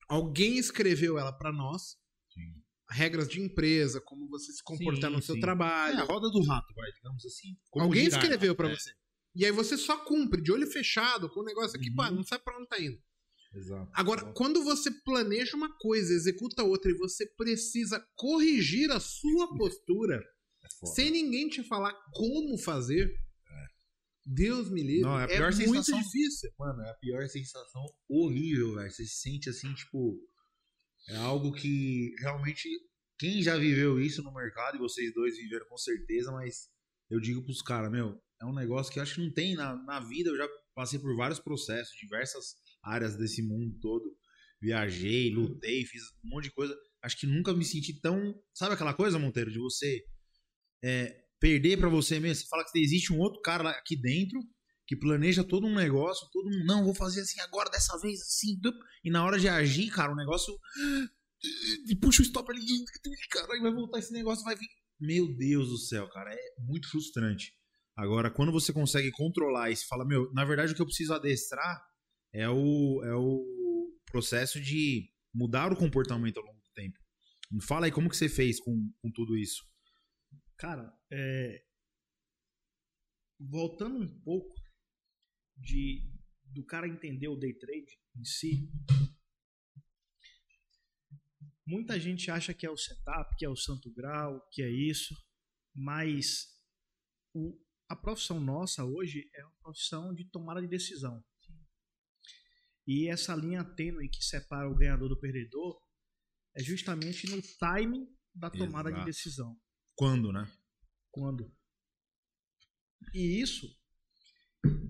Alguém 0.07 0.57
escreveu 0.57 1.17
ela 1.17 1.31
para 1.31 1.51
nós. 1.51 1.97
Regras 2.93 3.27
de 3.27 3.41
empresa, 3.41 3.99
como 4.01 4.27
você 4.27 4.51
se 4.51 4.63
comportar 4.63 5.09
Sim, 5.09 5.15
no 5.15 5.21
seu 5.21 5.35
sim. 5.35 5.41
trabalho. 5.41 5.97
É 5.99 6.01
a 6.01 6.05
roda 6.05 6.29
do 6.29 6.41
rato, 6.43 6.73
vai, 6.75 6.91
digamos 6.91 7.25
assim. 7.25 7.55
Como 7.71 7.85
Alguém 7.85 8.05
girar, 8.05 8.21
escreveu 8.21 8.55
pra 8.55 8.69
é, 8.69 8.75
você. 8.75 8.91
E 9.35 9.45
aí 9.45 9.51
você 9.51 9.77
só 9.77 9.97
cumpre, 10.05 10.41
de 10.41 10.51
olho 10.51 10.67
fechado, 10.67 11.29
com 11.29 11.39
o 11.41 11.45
negócio 11.45 11.77
aqui, 11.77 11.89
Uhum. 11.89 11.95
pá, 11.95 12.11
não 12.11 12.23
sabe 12.23 12.43
pra 12.43 12.57
onde 12.57 12.67
tá 12.67 12.79
indo. 12.81 12.97
Exato. 13.55 13.91
Agora, 13.93 14.31
quando 14.33 14.63
você 14.63 14.89
planeja 15.03 15.55
uma 15.55 15.75
coisa, 15.77 16.13
executa 16.13 16.63
outra 16.63 16.89
e 16.91 16.97
você 16.97 17.25
precisa 17.37 18.03
corrigir 18.15 18.91
a 18.91 18.99
sua 18.99 19.47
postura 19.57 20.23
É 20.63 20.85
sem 20.87 21.11
ninguém 21.11 21.49
te 21.49 21.63
falar 21.63 21.93
como 22.13 22.57
fazer, 22.57 23.13
Deus 24.25 24.69
me 24.69 24.81
livre, 24.81 25.01
Não, 25.01 25.19
é 25.19 25.23
a 25.23 25.25
é, 25.25 25.35
pior 25.35 25.51
muito 25.53 25.83
sensação. 25.83 25.99
difícil. 25.99 26.49
Mano, 26.57 26.81
é 26.81 26.89
a 26.91 26.93
pior 26.95 27.27
sensação 27.27 27.83
horrível, 28.07 28.75
velho. 28.75 28.89
Você 28.89 29.05
se 29.05 29.15
sente 29.21 29.49
assim, 29.49 29.73
tipo. 29.73 30.17
É 31.09 31.15
algo 31.17 31.51
que 31.51 32.13
realmente. 32.19 32.69
Quem 33.19 33.41
já 33.41 33.57
viveu 33.57 33.99
isso 33.99 34.23
no 34.23 34.33
mercado, 34.33 34.75
e 34.75 34.79
vocês 34.79 35.13
dois 35.13 35.37
viveram 35.37 35.65
com 35.67 35.77
certeza, 35.77 36.31
mas 36.31 36.67
eu 37.09 37.19
digo 37.19 37.43
pros 37.43 37.61
caras, 37.61 37.91
meu, 37.91 38.19
é 38.41 38.45
um 38.45 38.53
negócio 38.53 38.91
que 38.91 38.99
acho 38.99 39.15
que 39.15 39.21
não 39.21 39.31
tem 39.31 39.55
na, 39.55 39.75
na 39.83 39.99
vida. 39.99 40.29
Eu 40.29 40.37
já 40.37 40.47
passei 40.75 40.99
por 40.99 41.15
vários 41.15 41.39
processos, 41.39 41.95
diversas 41.97 42.55
áreas 42.83 43.15
desse 43.15 43.41
mundo 43.41 43.77
todo. 43.79 44.03
Viajei, 44.61 45.29
lutei, 45.29 45.85
fiz 45.85 46.01
um 46.23 46.29
monte 46.29 46.45
de 46.45 46.51
coisa. 46.51 46.75
Acho 47.01 47.17
que 47.17 47.27
nunca 47.27 47.53
me 47.53 47.63
senti 47.63 47.99
tão. 47.99 48.33
Sabe 48.53 48.73
aquela 48.73 48.93
coisa, 48.93 49.19
Monteiro, 49.19 49.51
de 49.51 49.59
você 49.59 50.03
é, 50.83 51.23
perder 51.39 51.77
pra 51.77 51.89
você 51.89 52.19
mesmo? 52.19 52.43
Você 52.43 52.49
fala 52.49 52.65
que 52.65 52.79
existe 52.79 53.13
um 53.13 53.19
outro 53.19 53.41
cara 53.41 53.69
aqui 53.69 53.95
dentro 53.95 54.39
que 54.85 54.95
planeja 54.95 55.43
todo 55.43 55.65
um 55.65 55.75
negócio, 55.75 56.27
todo 56.31 56.49
mundo, 56.49 56.65
não, 56.65 56.83
vou 56.83 56.95
fazer 56.95 57.21
assim 57.21 57.39
agora, 57.41 57.69
dessa 57.69 57.97
vez, 57.99 58.21
assim, 58.21 58.59
e 59.03 59.09
na 59.09 59.23
hora 59.23 59.39
de 59.39 59.47
agir, 59.47 59.89
cara, 59.91 60.11
o 60.11 60.15
negócio. 60.15 60.53
E 61.89 61.93
puxa 61.97 62.21
o 62.21 62.25
stop 62.25 62.49
ali, 62.49 62.61
caralho, 63.29 63.61
vai 63.61 63.73
voltar 63.73 63.99
esse 63.99 64.13
negócio, 64.13 64.45
vai 64.45 64.55
vir. 64.55 64.69
Meu 64.97 65.27
Deus 65.35 65.67
do 65.67 65.77
céu, 65.77 66.07
cara, 66.07 66.33
é 66.33 66.39
muito 66.57 66.89
frustrante. 66.89 67.51
Agora, 67.97 68.31
quando 68.31 68.49
você 68.49 68.71
consegue 68.71 69.11
controlar 69.11 69.69
e 69.69 69.75
fala, 69.75 70.05
meu, 70.05 70.31
na 70.31 70.45
verdade 70.45 70.71
o 70.71 70.75
que 70.75 70.81
eu 70.81 70.85
preciso 70.85 71.13
adestrar 71.13 71.83
é 72.33 72.47
o, 72.47 73.03
é 73.03 73.13
o 73.13 73.45
processo 74.05 74.61
de 74.61 75.11
mudar 75.33 75.73
o 75.73 75.75
comportamento 75.75 76.37
ao 76.37 76.45
longo 76.45 76.61
do 76.61 76.71
tempo. 76.73 76.97
Fala 77.67 77.87
aí 77.87 77.91
como 77.91 78.09
que 78.09 78.15
você 78.15 78.29
fez 78.29 78.61
com, 78.61 78.89
com 79.01 79.11
tudo 79.11 79.35
isso. 79.35 79.63
Cara, 80.57 80.91
é, 81.11 81.61
voltando 83.37 83.99
um 83.99 84.21
pouco 84.21 84.62
de 85.63 86.11
do 86.53 86.63
cara 86.63 86.87
entender 86.87 87.27
o 87.27 87.35
day 87.35 87.53
trade 87.53 87.99
em 88.15 88.23
si, 88.23 88.69
muita 91.65 91.99
gente 91.99 92.29
acha 92.29 92.53
que 92.53 92.65
é 92.65 92.69
o 92.69 92.77
setup, 92.77 93.35
que 93.37 93.45
é 93.45 93.49
o 93.49 93.55
santo 93.55 93.91
grau, 93.91 94.47
que 94.51 94.61
é 94.61 94.69
isso, 94.69 95.15
mas 95.73 96.47
o- 97.33 97.59
a 97.89 97.95
profissão 97.95 98.39
nossa 98.39 98.85
hoje 98.85 99.27
é 99.33 99.43
uma 99.45 99.55
profissão 99.63 100.13
de 100.13 100.25
tomada 100.25 100.61
de 100.61 100.67
decisão. 100.67 101.23
E 102.85 103.07
essa 103.09 103.33
linha 103.35 103.63
tênue 103.63 104.09
que 104.09 104.23
separa 104.23 104.69
o 104.69 104.75
ganhador 104.75 105.09
do 105.09 105.19
perdedor 105.19 105.81
é 106.55 106.61
justamente 106.61 107.27
no 107.29 107.41
timing 107.57 108.05
da 108.35 108.49
tomada 108.49 108.89
de 108.89 108.97
Exato. 108.97 109.05
decisão. 109.05 109.59
Quando, 109.95 110.31
né? 110.33 110.45
Quando? 111.11 111.51
E 113.13 113.41
isso, 113.41 113.67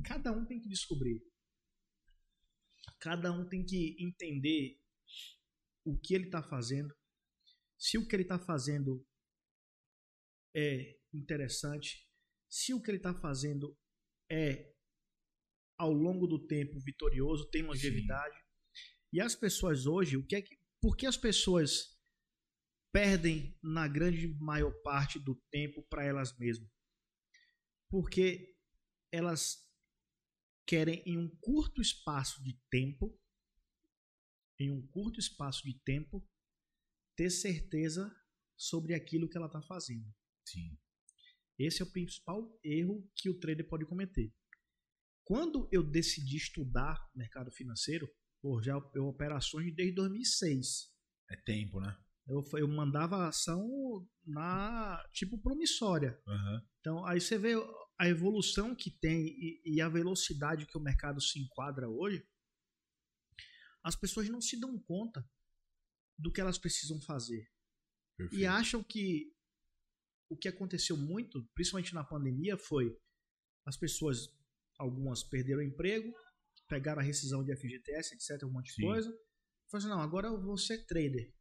cada 0.05 0.31
um 0.31 0.45
tem 0.45 0.59
que 0.59 0.69
descobrir. 0.69 1.21
Cada 2.99 3.31
um 3.31 3.47
tem 3.47 3.65
que 3.65 3.95
entender 3.99 4.79
o 5.85 5.97
que 5.97 6.13
ele 6.13 6.25
está 6.25 6.41
fazendo. 6.41 6.93
Se 7.77 7.97
o 7.97 8.07
que 8.07 8.15
ele 8.15 8.23
está 8.23 8.39
fazendo 8.39 9.05
é 10.55 10.97
interessante. 11.13 12.07
Se 12.49 12.73
o 12.73 12.81
que 12.81 12.91
ele 12.91 12.97
está 12.97 13.13
fazendo 13.13 13.77
é, 14.29 14.73
ao 15.77 15.91
longo 15.91 16.27
do 16.27 16.45
tempo, 16.45 16.79
vitorioso, 16.79 17.49
tem 17.49 17.63
longevidade. 17.63 18.37
E 19.11 19.19
as 19.19 19.35
pessoas 19.35 19.85
hoje, 19.85 20.17
o 20.17 20.25
que 20.25 20.35
é 20.35 20.41
que, 20.41 20.57
por 20.81 20.95
que 20.95 21.05
as 21.05 21.17
pessoas 21.17 21.97
perdem 22.91 23.57
na 23.61 23.87
grande 23.87 24.27
maior 24.39 24.71
parte 24.81 25.19
do 25.19 25.35
tempo 25.51 25.83
para 25.89 26.05
elas 26.05 26.37
mesmas? 26.37 26.69
Porque 27.89 28.52
elas 29.13 29.63
querem 30.65 31.03
em 31.05 31.19
um 31.19 31.29
curto 31.39 31.81
espaço 31.81 32.43
de 32.43 32.59
tempo, 32.71 33.15
em 34.59 34.71
um 34.71 34.85
curto 34.87 35.19
espaço 35.19 35.63
de 35.63 35.79
tempo, 35.81 36.27
ter 37.15 37.29
certeza 37.29 38.11
sobre 38.57 38.95
aquilo 38.95 39.29
que 39.29 39.37
ela 39.37 39.45
está 39.45 39.61
fazendo. 39.61 40.11
Sim. 40.47 40.75
Esse 41.59 41.83
é 41.83 41.85
o 41.85 41.91
principal 41.91 42.59
erro 42.63 43.07
que 43.15 43.29
o 43.29 43.39
trader 43.39 43.67
pode 43.67 43.85
cometer. 43.85 44.33
Quando 45.23 45.69
eu 45.71 45.83
decidi 45.83 46.37
estudar 46.37 47.07
mercado 47.13 47.51
financeiro, 47.51 48.09
pô, 48.41 48.61
já 48.63 48.73
eu 48.95 49.05
operações 49.05 49.73
desde 49.75 49.93
2006. 49.93 50.91
É 51.29 51.35
tempo, 51.35 51.79
né? 51.79 51.95
Eu, 52.27 52.43
eu 52.57 52.67
mandava 52.67 53.27
ação 53.27 54.07
na 54.25 55.07
tipo 55.11 55.37
promissória. 55.37 56.19
Aham. 56.25 56.67
Então, 56.79 57.05
aí 57.05 57.21
você 57.21 57.37
vê 57.37 57.53
a 57.97 58.07
evolução 58.07 58.75
que 58.75 58.89
tem 58.89 59.27
e, 59.27 59.61
e 59.65 59.81
a 59.81 59.89
velocidade 59.89 60.65
que 60.65 60.77
o 60.77 60.81
mercado 60.81 61.21
se 61.21 61.39
enquadra 61.39 61.89
hoje. 61.89 62.25
As 63.83 63.95
pessoas 63.95 64.29
não 64.29 64.41
se 64.41 64.59
dão 64.59 64.77
conta 64.79 65.27
do 66.17 66.31
que 66.31 66.41
elas 66.41 66.57
precisam 66.57 67.01
fazer. 67.01 67.49
Perfeito. 68.15 68.41
E 68.41 68.45
acham 68.45 68.83
que 68.83 69.33
o 70.29 70.37
que 70.37 70.47
aconteceu 70.47 70.97
muito, 70.97 71.43
principalmente 71.53 71.93
na 71.93 72.03
pandemia, 72.03 72.57
foi 72.57 72.97
as 73.65 73.77
pessoas, 73.77 74.35
algumas 74.77 75.23
perderam 75.23 75.59
o 75.59 75.63
emprego, 75.63 76.13
pegaram 76.67 77.01
a 77.01 77.03
rescisão 77.03 77.43
de 77.43 77.55
FGTS, 77.55 78.15
etc, 78.15 78.43
um 78.47 78.51
monte 78.51 78.75
de 78.75 78.81
coisa. 78.81 79.09
Falaram 79.69 79.77
assim, 79.77 79.87
não, 79.87 80.01
agora 80.01 80.27
eu 80.27 80.41
vou 80.41 80.57
ser 80.57 80.85
trader. 80.85 81.33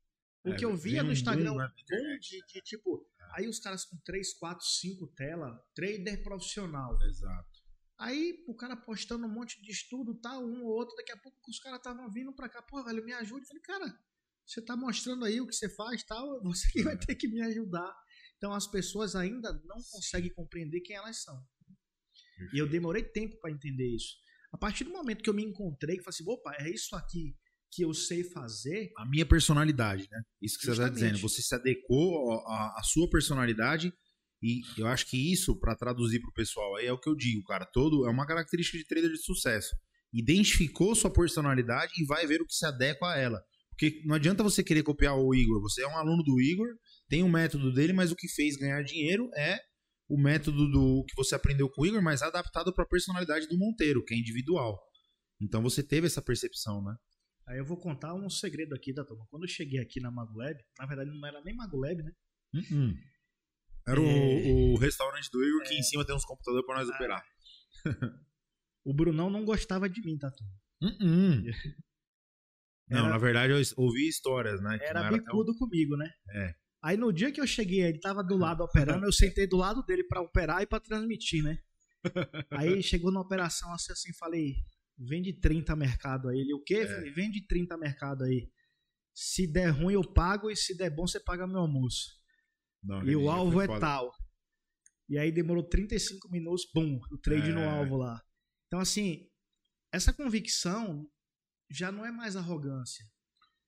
O 0.45 0.51
É, 0.51 0.57
que 0.57 0.65
eu 0.65 0.77
via 0.77 1.01
vem 1.01 1.05
no 1.05 1.13
Instagram, 1.13 1.53
um 1.53 1.57
né, 1.57 1.73
boom 1.89 2.19
de, 2.19 2.45
de, 2.47 2.61
tipo, 2.63 3.09
aí 3.35 3.49
os 3.49 3.59
caras 3.59 3.85
com 3.85 3.97
3, 4.05 4.35
4, 4.35 4.65
5 4.65 5.07
tela, 5.09 5.59
trader 5.75 6.23
profissional. 6.23 7.01
Exato. 7.03 7.63
Aí 7.99 8.43
o 8.49 8.55
cara 8.55 8.77
postando 8.77 9.27
um 9.27 9.33
monte 9.33 9.61
de 9.63 9.71
estudo, 9.71 10.15
tal, 10.21 10.45
um 10.45 10.65
ou 10.65 10.73
outro, 10.73 10.97
daqui 10.97 11.13
a 11.13 11.17
pouco 11.17 11.39
os 11.49 11.59
caras 11.61 11.79
estavam 11.79 12.11
vindo 12.11 12.35
pra 12.35 12.49
cá, 12.49 12.61
pô, 12.63 12.83
velho, 12.83 13.05
me 13.05 13.13
ajude. 13.13 13.43
Eu 13.43 13.49
falei, 13.49 13.63
cara, 13.63 13.99
você 14.45 14.61
tá 14.61 14.77
mostrando 14.77 15.25
aí 15.25 15.41
o 15.41 15.47
que 15.47 15.55
você 15.55 15.69
faz, 15.69 16.03
tal, 16.03 16.43
você 16.43 16.69
que 16.71 16.83
vai 16.83 16.97
ter 16.99 17.15
que 17.15 17.29
me 17.29 17.41
ajudar. 17.43 17.95
Então 18.37 18.53
as 18.53 18.67
pessoas 18.67 19.15
ainda 19.15 19.53
não 19.65 19.77
conseguem 19.91 20.33
compreender 20.35 20.81
quem 20.81 20.97
elas 20.97 21.23
são. 21.23 21.41
E 22.53 22.59
eu 22.59 22.69
demorei 22.69 23.05
tempo 23.05 23.39
pra 23.39 23.51
entender 23.51 23.95
isso. 23.95 24.17
A 24.53 24.59
partir 24.59 24.85
do 24.85 24.91
momento 24.91 25.23
que 25.23 25.31
eu 25.31 25.35
me 25.35 25.45
encontrei, 25.45 25.97
que 25.97 26.03
falei 26.03 26.15
assim, 26.15 26.29
opa, 26.29 26.55
é 26.59 26.69
isso 26.69 26.95
aqui 26.97 27.37
que 27.73 27.83
eu 27.83 27.95
sei 27.95 28.23
fazer, 28.23 28.93
A 28.99 29.07
minha 29.07 29.25
personalidade, 29.25 30.07
né? 30.11 30.23
Isso 30.41 30.59
que 30.59 30.67
você 30.67 30.73
está 30.73 30.85
Justamente. 30.85 31.13
dizendo. 31.13 31.29
Você 31.29 31.41
se 31.41 31.55
adequou 31.55 32.39
à 32.47 32.83
sua 32.85 33.09
personalidade 33.09 33.93
e 34.43 34.61
eu 34.77 34.87
acho 34.89 35.07
que 35.07 35.33
isso, 35.33 35.59
para 35.59 35.77
traduzir 35.77 36.21
pro 36.21 36.33
pessoal 36.33 36.77
aí, 36.77 36.87
é 36.87 36.93
o 36.93 36.99
que 36.99 37.09
eu 37.09 37.15
digo, 37.15 37.43
cara. 37.45 37.65
Todo 37.65 38.07
é 38.07 38.11
uma 38.11 38.27
característica 38.27 38.77
de 38.77 38.85
trader 38.87 39.11
de 39.11 39.23
sucesso. 39.23 39.75
Identificou 40.13 40.95
sua 40.95 41.11
personalidade 41.11 41.93
e 41.97 42.05
vai 42.05 42.27
ver 42.27 42.43
o 42.43 42.47
que 42.47 42.55
se 42.55 42.67
adequa 42.67 43.13
a 43.13 43.19
ela. 43.19 43.43
Porque 43.71 44.03
não 44.05 44.17
adianta 44.17 44.43
você 44.43 44.63
querer 44.63 44.83
copiar 44.83 45.17
o 45.17 45.35
Igor. 45.35 45.63
Você 45.63 45.83
é 45.83 45.87
um 45.87 45.97
aluno 45.97 46.23
do 46.23 46.41
Igor, 46.41 46.69
tem 47.09 47.23
um 47.23 47.31
método 47.31 47.73
dele, 47.73 47.93
mas 47.93 48.13
o 48.13 48.17
que 48.17 48.29
fez 48.29 48.57
ganhar 48.57 48.83
dinheiro 48.83 49.31
é 49.37 49.59
o 50.09 50.21
método 50.21 50.71
do 50.71 51.05
que 51.09 51.15
você 51.17 51.35
aprendeu 51.35 51.71
com 51.71 51.83
o 51.83 51.87
Igor, 51.87 52.03
mas 52.03 52.21
adaptado 52.21 52.75
para 52.75 52.85
a 52.85 52.89
personalidade 52.89 53.47
do 53.49 53.57
Monteiro, 53.57 54.05
que 54.05 54.13
é 54.13 54.19
individual. 54.19 54.79
Então 55.41 55.63
você 55.63 55.83
teve 55.83 56.07
essa 56.07 56.21
percepção, 56.21 56.83
né? 56.83 56.95
Aí 57.47 57.59
eu 57.59 57.65
vou 57.65 57.77
contar 57.77 58.15
um 58.15 58.29
segredo 58.31 58.75
aqui 58.75 58.93
da 58.93 59.05
turma. 59.05 59.27
Quando 59.31 59.45
eu 59.45 59.49
cheguei 59.49 59.81
aqui 59.81 60.01
na 60.01 60.11
Magolab, 60.11 60.59
na 60.79 60.87
verdade 60.87 61.11
não 61.11 61.27
era 61.27 61.41
nem 61.43 61.55
Magolab, 61.55 62.03
né? 62.03 62.13
Uh-uh. 62.55 62.95
Era 63.89 64.01
o- 64.01 64.05
É. 64.07 64.75
o, 64.75 64.77
restaurante 64.79 65.29
do 65.33 65.43
Igor 65.45 65.63
que 65.69 65.75
em 65.75 65.83
cima 65.83 66.05
tem 66.05 66.15
uns 66.15 66.25
computadores 66.25 66.65
pra 66.67 66.77
nós 66.77 66.89
Ah. 66.91 66.95
operar. 66.95 67.25
O 68.85 68.93
Brunão 68.93 69.31
não 69.31 69.45
gostava 69.45 69.89
de 69.89 70.01
mim, 70.05 70.19
tá 70.19 70.29
turma? 70.31 70.53
Uh-uh. 70.83 71.43
Não, 72.89 72.99
Era- 72.99 73.09
na 73.11 73.19
verdade 73.19 73.53
eu 73.53 73.61
ouvi 73.77 74.09
histórias, 74.09 74.61
né? 74.61 74.77
Era 74.83 75.09
tão- 75.09 75.19
bicudo 75.19 75.57
comigo, 75.57 75.97
né? 75.97 76.11
É. 76.35 76.55
Aí 76.83 76.97
no 76.97 77.13
dia 77.13 77.31
que 77.33 77.41
eu 77.41 77.47
cheguei, 77.47 77.81
ele 77.83 78.01
tava 78.01 78.25
do 78.25 78.37
lado 78.37 78.63
operando, 78.65 79.07
eu 79.07 79.13
sentei 79.13 79.47
do 79.47 79.57
lado 79.57 79.83
dele 79.85 80.03
pra 80.05 80.21
operar 80.21 80.63
e 80.63 80.67
pra 80.67 80.81
transmitir, 80.81 81.43
né? 81.45 81.59
Aí 82.51 82.83
chegou 82.83 83.13
na 83.13 83.21
operação 83.21 83.73
assim, 83.73 83.93
assim 83.93 84.13
falei, 84.15 84.57
vende 84.99 85.33
30 85.33 85.75
mercado 85.77 86.29
aí. 86.29 86.39
Ele, 86.41 86.55
o 86.55 86.63
quê? 86.63 86.77
É. 86.77 87.11
Vende 87.11 87.47
30 87.47 87.77
mercado 87.77 88.25
aí. 88.25 88.51
Se 89.15 89.47
der 89.47 89.71
ruim 89.71 89.95
eu 89.95 90.03
pago 90.13 90.51
e 90.51 90.57
se 90.57 90.77
der 90.77 90.91
bom 90.91 91.07
você 91.07 91.21
paga 91.21 91.47
meu 91.47 91.59
almoço. 91.59 92.19
Não, 92.83 93.05
E 93.07 93.15
o 93.15 93.31
alvo 93.31 93.61
é 93.61 93.67
foda. 93.67 93.81
tal. 93.81 94.13
E 95.09 95.19
aí 95.19 95.31
demorou 95.31 95.63
35 95.69 96.31
minutos, 96.31 96.67
bum, 96.75 96.99
o 97.11 97.19
trade 97.19 97.51
É. 97.51 97.53
no 97.53 97.69
alvo 97.69 97.97
lá. 97.97 98.21
Então, 98.67 98.81
assim, 98.81 99.29
essa 99.93 100.13
convicção 100.13 101.07
já 101.71 101.93
não 101.93 102.05
é 102.07 102.11
mais 102.11 102.35
arrogância. 102.37 103.05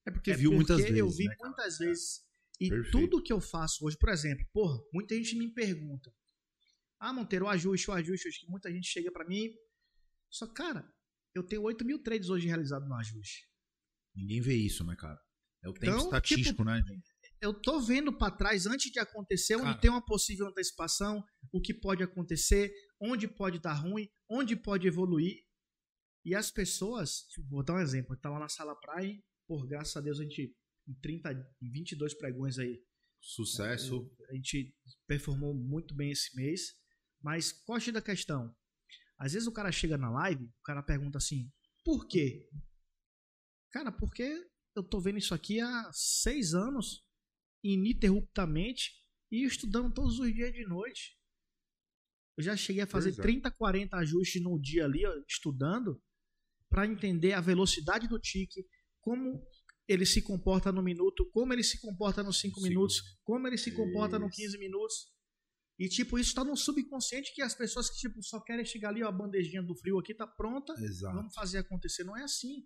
É 0.07 0.11
porque 0.11 0.31
é 0.31 0.37
viu 0.37 0.53
muitas 0.53 0.77
porque 0.79 0.93
vezes. 0.93 0.99
eu 0.99 1.11
vi 1.11 1.25
né, 1.29 1.35
cara? 1.37 1.49
muitas 1.49 1.79
vezes. 1.79 2.25
E 2.61 2.69
Perfeito. 2.71 2.93
tudo 2.99 3.23
que 3.23 3.33
eu 3.33 3.41
faço 3.41 3.85
hoje, 3.85 3.97
por 3.99 4.09
exemplo, 4.11 4.47
porra, 4.53 4.79
muita 4.93 5.15
gente 5.15 5.37
me 5.37 5.53
pergunta: 5.53 6.11
Ah, 6.99 7.13
Monteiro, 7.13 7.45
o 7.47 7.49
ajuste, 7.49 7.91
o 7.91 7.95
ajuste, 7.95 8.29
acho 8.29 8.41
que 8.41 8.51
muita 8.51 8.73
gente 8.73 8.87
chega 8.89 9.11
pra 9.13 9.27
mim. 9.27 9.51
Só, 10.31 10.47
cara, 10.47 10.91
eu 11.35 11.43
tenho 11.43 11.63
8 11.63 11.85
mil 11.85 12.03
trades 12.03 12.29
hoje 12.29 12.47
realizados 12.47 12.89
no 12.89 12.95
ajuste. 12.95 13.49
Ninguém 14.15 14.41
vê 14.41 14.55
isso, 14.55 14.85
né, 14.85 14.95
cara? 14.97 15.21
É 15.63 15.69
o 15.69 15.73
tempo 15.73 15.87
Então, 15.87 15.99
estatístico, 16.05 16.63
né, 16.65 16.81
gente? 16.87 17.09
eu 17.41 17.53
tô 17.53 17.81
vendo 17.81 18.13
pra 18.17 18.31
trás 18.31 18.67
antes 18.67 18.91
de 18.91 18.99
acontecer, 19.01 19.57
onde 19.57 19.65
Cara. 19.65 19.79
tem 19.81 19.91
uma 19.91 20.05
possível 20.05 20.47
antecipação, 20.47 21.23
o 21.53 21.61
que 21.61 21.75
pode 21.75 22.03
acontecer, 22.03 22.73
onde 23.01 23.27
pode 23.29 23.59
dar 23.61 23.75
ruim, 23.75 24.09
onde 24.31 24.57
pode 24.57 24.87
evoluir. 24.87 25.43
E 26.25 26.35
as 26.35 26.51
pessoas, 26.51 27.25
tipo, 27.29 27.47
vou 27.49 27.63
dar 27.65 27.75
um 27.75 27.81
exemplo, 27.81 28.15
eu 28.15 28.21
tava 28.21 28.39
na 28.39 28.49
sala 28.49 28.75
praia, 28.81 29.15
por 29.47 29.67
graças 29.67 29.95
a 29.97 30.01
Deus 30.01 30.19
a 30.21 30.23
gente 30.23 30.57
em 30.89 30.95
30, 31.01 31.33
em 31.63 31.71
22 31.71 32.15
pregões 32.15 32.59
aí, 32.59 32.83
Sucesso. 33.21 34.11
a 34.31 34.35
gente 34.35 34.75
performou 35.07 35.55
muito 35.55 35.95
bem 35.95 36.11
esse 36.13 36.35
mês, 36.37 36.75
mas 37.23 37.53
qual 37.53 37.79
é 37.79 37.93
da 37.93 38.01
questão? 38.03 38.55
Às 39.25 39.33
vezes 39.33 39.49
o 39.49 39.53
cara 39.53 39.73
chega 39.73 39.97
na 39.97 40.11
live, 40.11 40.45
o 40.45 40.63
cara 40.63 40.83
pergunta 40.83 41.17
assim, 41.17 41.51
por 41.83 42.07
quê? 42.07 42.47
Cara, 43.73 43.91
porque 43.91 44.23
eu 44.77 44.83
tô 44.83 45.01
vendo 45.01 45.17
isso 45.17 45.33
aqui 45.33 45.63
há 45.63 45.91
seis 45.95 46.53
anos, 46.53 47.03
ininterruptamente, 47.63 48.93
e 49.33 49.43
estudando 49.45 49.95
todos 49.95 50.19
os 50.19 50.31
dias 50.31 50.53
de 50.53 50.67
noite. 50.67 51.19
Eu 52.37 52.45
já 52.45 52.55
cheguei 52.55 52.83
a 52.83 52.87
fazer 52.87 53.19
é. 53.19 53.23
30, 53.23 53.51
40 53.51 53.97
ajustes 53.97 54.43
no 54.43 54.61
dia 54.61 54.85
ali, 54.85 55.07
ó, 55.07 55.15
estudando, 55.27 55.99
para 56.69 56.87
entender 56.87 57.33
a 57.33 57.41
velocidade 57.41 58.07
do 58.07 58.19
tique, 58.19 58.63
como 59.01 59.43
ele 59.89 60.05
se 60.05 60.21
comporta 60.21 60.71
no 60.71 60.83
minuto, 60.83 61.31
como 61.31 61.51
ele 61.55 61.63
se 61.63 61.81
comporta 61.81 62.23
nos 62.23 62.39
5 62.41 62.57
Cinco. 62.57 62.69
minutos, 62.69 63.01
como 63.23 63.47
ele 63.47 63.57
se 63.57 63.73
comporta 63.73 64.19
no 64.19 64.29
Isso. 64.29 64.37
15 64.37 64.59
minutos. 64.59 65.14
E, 65.79 65.89
tipo, 65.89 66.19
isso 66.19 66.35
tá 66.35 66.45
no 66.45 66.57
subconsciente 66.57 67.33
que 67.35 67.43
as 67.43 67.55
pessoas 67.55 67.91
que, 67.91 67.97
tipo, 67.97 68.23
só 68.23 68.41
querem 68.41 68.65
chegar 68.65 68.91
ali, 68.91 69.03
ó, 69.03 69.09
a 69.09 69.13
bandejinha 69.13 69.63
do 69.63 69.75
frio 69.75 69.99
aqui 69.99 70.15
tá 70.15 70.27
pronta, 70.27 70.73
Exato. 70.79 71.17
vamos 71.17 71.35
fazer 71.35 71.59
acontecer. 71.59 72.05
Não 72.05 72.17
é 72.17 72.23
assim. 72.23 72.65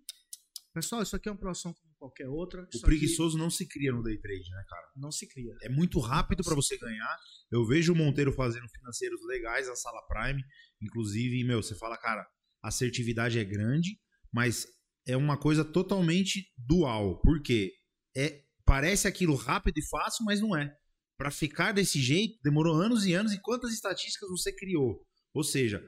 Pessoal, 0.71 1.01
isso 1.01 1.15
aqui 1.15 1.27
é 1.27 1.31
uma 1.31 1.37
profissão 1.37 1.73
como 1.73 1.93
qualquer 1.97 2.29
outra. 2.29 2.67
O 2.75 2.81
preguiçoso 2.81 3.37
não 3.37 3.49
se 3.49 3.67
cria 3.67 3.91
no 3.91 4.03
day 4.03 4.19
trade, 4.19 4.49
né, 4.51 4.63
cara? 4.69 4.87
aqui 4.89 4.99
não 4.99 5.11
se 5.11 5.27
cria. 5.27 5.55
É 5.63 5.69
muito 5.69 5.99
rápido 5.99 6.43
pra 6.43 6.55
você 6.55 6.77
ganhar. 6.77 7.17
Eu 7.51 7.65
vejo 7.65 7.93
o 7.93 7.95
Monteiro 7.95 8.31
fazendo 8.31 8.67
financeiros 8.69 9.19
legais 9.27 9.67
na 9.67 9.75
sala 9.75 10.01
Prime. 10.07 10.41
Inclusive, 10.81 11.43
meu, 11.43 11.61
você 11.61 11.75
fala, 11.75 11.97
cara, 11.97 12.21
a 12.63 12.67
assertividade 12.67 13.39
é 13.39 13.43
grande, 13.43 13.99
mas 14.31 14.67
é 15.07 15.17
uma 15.17 15.37
coisa 15.37 15.65
totalmente 15.65 16.51
dual. 16.57 17.19
Por 17.21 17.41
quê? 17.41 17.73
É, 18.15 18.43
parece 18.65 19.07
aquilo 19.07 19.35
rápido 19.35 19.77
e 19.77 19.87
fácil, 19.87 20.25
mas 20.25 20.39
não 20.41 20.55
é. 20.55 20.71
Pra 21.19 21.29
ficar 21.29 21.73
desse 21.73 21.99
jeito, 22.01 22.39
demorou 22.41 22.73
anos 22.73 23.05
e 23.05 23.13
anos. 23.13 23.33
E 23.33 23.41
quantas 23.41 23.73
estatísticas 23.73 24.29
você 24.29 24.53
criou? 24.55 25.05
Ou 25.33 25.43
seja, 25.43 25.83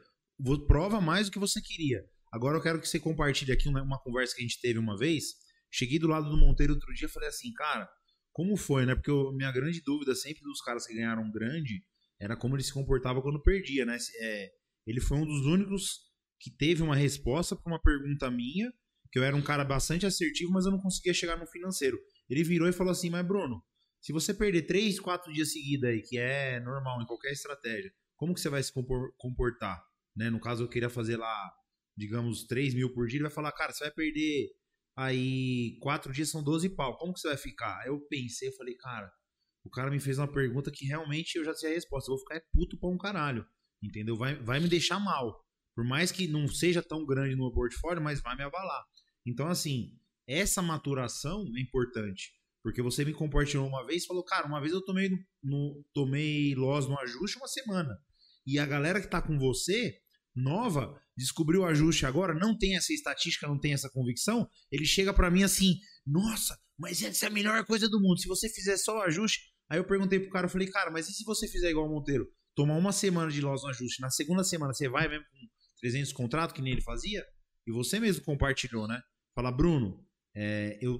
prova 0.68 1.00
mais 1.00 1.28
do 1.28 1.32
que 1.32 1.40
você 1.40 1.62
queria. 1.62 2.04
Agora 2.34 2.58
eu 2.58 2.62
quero 2.62 2.82
que 2.82 2.88
você 2.88 3.00
compartilhe 3.00 3.54
aqui 3.54 3.70
uma, 3.70 3.98
conversa 4.04 4.36
que 4.36 4.42
a 4.42 4.46
gente 4.46 4.60
teve 4.60 4.78
uma 4.78 4.98
vez. 4.98 5.24
Cheguei 5.72 5.98
do 5.98 6.08
lado 6.10 6.30
do 6.30 6.36
Monteiro 6.36 6.74
outro 6.74 6.94
dia 6.94 7.08
e 7.08 7.10
falei 7.10 7.30
assim, 7.30 7.54
cara, 7.54 7.90
como 8.34 8.58
foi, 8.58 8.86
né? 8.86 8.94
Porque 8.94 9.10
eu- 9.10 9.32
minha 9.32 9.54
grande 9.54 9.82
dúvida 9.82 10.14
sempre 10.16 10.42
dos 10.44 10.60
caras 10.60 10.86
que 10.86 10.94
ganharam 10.94 11.32
grande 11.32 11.82
era 12.20 12.36
como 12.36 12.58
ele 12.58 12.64
se 12.64 12.74
comportava 12.74 13.22
quando 13.22 13.42
perdia, 13.42 13.86
né? 13.86 13.98
É, 14.20 14.50
ele 14.86 15.00
foi 15.00 15.18
um 15.18 15.26
dos 15.26 15.46
únicos 15.46 16.12
que 16.42 16.52
teve 16.52 16.84
uma 16.84 16.96
resposta 16.96 17.56
para 17.56 17.72
uma 17.72 17.82
pergunta 17.82 18.30
minha, 18.30 18.70
que 19.14 19.18
eu 19.18 19.24
era 19.24 19.36
um 19.36 19.42
cara 19.42 19.64
bastante 19.64 20.06
assertivo, 20.06 20.52
mas 20.52 20.66
eu 20.66 20.72
não 20.72 20.80
conseguia 20.80 21.14
chegar 21.14 21.38
no 21.38 21.48
financeiro. 21.48 21.98
Ele 22.30 22.44
virou 22.44 22.68
e 22.68 22.74
falou 22.74 22.92
assim, 22.92 23.10
mas 23.10 23.26
Bruno, 23.26 23.64
se 24.02 24.12
você 24.12 24.34
perder 24.34 24.64
três, 24.64 25.00
quatro 25.00 25.32
dias 25.32 25.54
seguidos 25.54 25.88
aí, 25.88 26.02
que 26.02 26.18
é 26.18 26.60
normal 26.60 27.02
em 27.02 27.06
qualquer 27.06 27.32
estratégia, 27.32 27.94
como 28.18 28.34
que 28.34 28.42
você 28.42 28.50
vai 28.50 28.62
se 28.62 28.74
compor- 28.74 29.14
comportar? 29.18 29.84
Né? 30.16 30.30
No 30.30 30.40
caso, 30.40 30.64
eu 30.64 30.68
queria 30.68 30.90
fazer 30.90 31.18
lá, 31.18 31.54
digamos, 31.96 32.44
3 32.46 32.74
mil 32.74 32.92
por 32.94 33.08
dia, 33.08 33.18
ele 33.18 33.24
vai 33.24 33.32
falar, 33.32 33.52
cara, 33.52 33.72
você 33.72 33.84
vai 33.84 33.94
perder 33.94 34.50
aí 34.98 35.78
quatro 35.80 36.12
dias 36.12 36.30
são 36.30 36.44
12 36.44 36.70
pau, 36.76 36.98
como 36.98 37.14
que 37.14 37.20
você 37.20 37.30
vai 37.30 37.38
ficar? 37.38 37.86
Eu 37.88 38.00
pensei, 38.08 38.50
eu 38.50 38.54
falei, 38.54 38.76
cara, 38.76 39.12
o 39.64 39.70
cara 39.70 39.92
me 39.92 40.00
fez 40.00 40.18
uma 40.18 40.32
pergunta 40.32 40.72
que 40.72 40.86
realmente 40.86 41.38
eu 41.38 41.46
já 41.46 41.54
sei 41.54 41.72
a 41.72 41.74
resposta, 41.76 42.10
eu 42.10 42.16
vou 42.16 42.20
ficar 42.20 42.36
é 42.36 42.44
puto 42.52 42.78
pra 42.78 42.90
um 42.90 42.98
caralho, 42.98 43.46
entendeu? 43.82 44.16
Vai, 44.16 44.36
vai 44.36 44.60
me 44.60 44.68
deixar 44.68 45.00
mal, 45.00 45.46
por 45.76 45.86
mais 45.86 46.12
que 46.12 46.28
não 46.28 46.48
seja 46.48 46.82
tão 46.82 47.06
grande 47.06 47.36
no 47.36 47.44
meu 47.44 47.54
portfólio, 47.54 48.02
mas 48.02 48.22
vai 48.22 48.36
me 48.36 48.44
abalar. 48.44 48.84
Então, 49.26 49.48
assim, 49.48 49.98
essa 50.28 50.62
maturação 50.62 51.46
é 51.56 51.62
importante, 51.62 52.34
porque 52.64 52.82
você 52.82 53.04
me 53.04 53.14
compartilhou 53.14 53.68
uma 53.68 53.86
vez 53.86 54.04
e 54.04 54.08
falou, 54.08 54.24
cara, 54.24 54.48
uma 54.48 54.60
vez 54.60 54.72
eu 54.72 54.84
tomei, 54.84 55.10
no, 55.44 55.84
tomei 55.94 56.54
loss 56.56 56.88
no 56.88 57.00
ajuste 57.00 57.38
uma 57.38 57.48
semana, 57.48 57.98
e 58.46 58.60
a 58.60 58.66
galera 58.66 59.02
que 59.02 59.10
tá 59.10 59.22
com 59.22 59.38
você, 59.38 59.98
nova, 60.36 61.00
descobriu 61.18 61.62
o 61.62 61.66
ajuste 61.66 62.06
agora, 62.06 62.34
não 62.34 62.58
tem 62.58 62.76
essa 62.76 62.94
estatística, 62.94 63.48
não 63.48 63.60
tem 63.60 63.74
essa 63.74 63.90
convicção, 63.90 64.48
ele 64.72 64.86
chega 64.86 65.14
pra 65.14 65.32
mim 65.32 65.44
assim, 65.44 65.76
nossa, 66.06 66.58
mas 66.78 67.02
essa 67.04 67.26
é 67.26 67.30
a 67.30 67.32
melhor 67.32 67.66
coisa 67.66 67.90
do 67.90 68.00
mundo, 68.00 68.20
se 68.20 68.28
você 68.28 68.50
fizer 68.50 68.78
só 68.78 68.98
o 68.98 69.02
ajuste, 69.02 69.42
aí 69.70 69.78
eu 69.80 69.86
perguntei 69.86 70.20
pro 70.20 70.30
cara, 70.30 70.46
eu 70.46 70.50
falei, 70.50 70.68
cara, 70.68 70.92
mas 70.92 71.10
e 71.10 71.14
se 71.14 71.24
você 71.24 71.48
fizer 71.48 71.70
igual 71.70 71.88
o 71.88 71.90
Monteiro, 71.90 72.28
tomar 72.56 72.76
uma 72.76 72.92
semana 72.92 73.32
de 73.32 73.42
loss 73.42 73.64
no 73.64 73.70
ajuste, 73.70 74.02
na 74.02 74.10
segunda 74.10 74.44
semana 74.44 74.74
você 74.74 74.90
vai 74.90 75.08
mesmo 75.08 75.26
com 75.26 75.48
300 75.82 76.14
contratos, 76.14 76.56
que 76.56 76.62
nem 76.62 76.74
ele 76.74 76.82
fazia, 76.82 77.24
e 77.68 77.72
você 77.72 78.00
mesmo 78.00 78.24
compartilhou, 78.24 78.88
né? 78.88 79.02
Fala, 79.36 79.52
Bruno, 79.52 80.06
é, 80.36 80.78
eu 80.82 81.00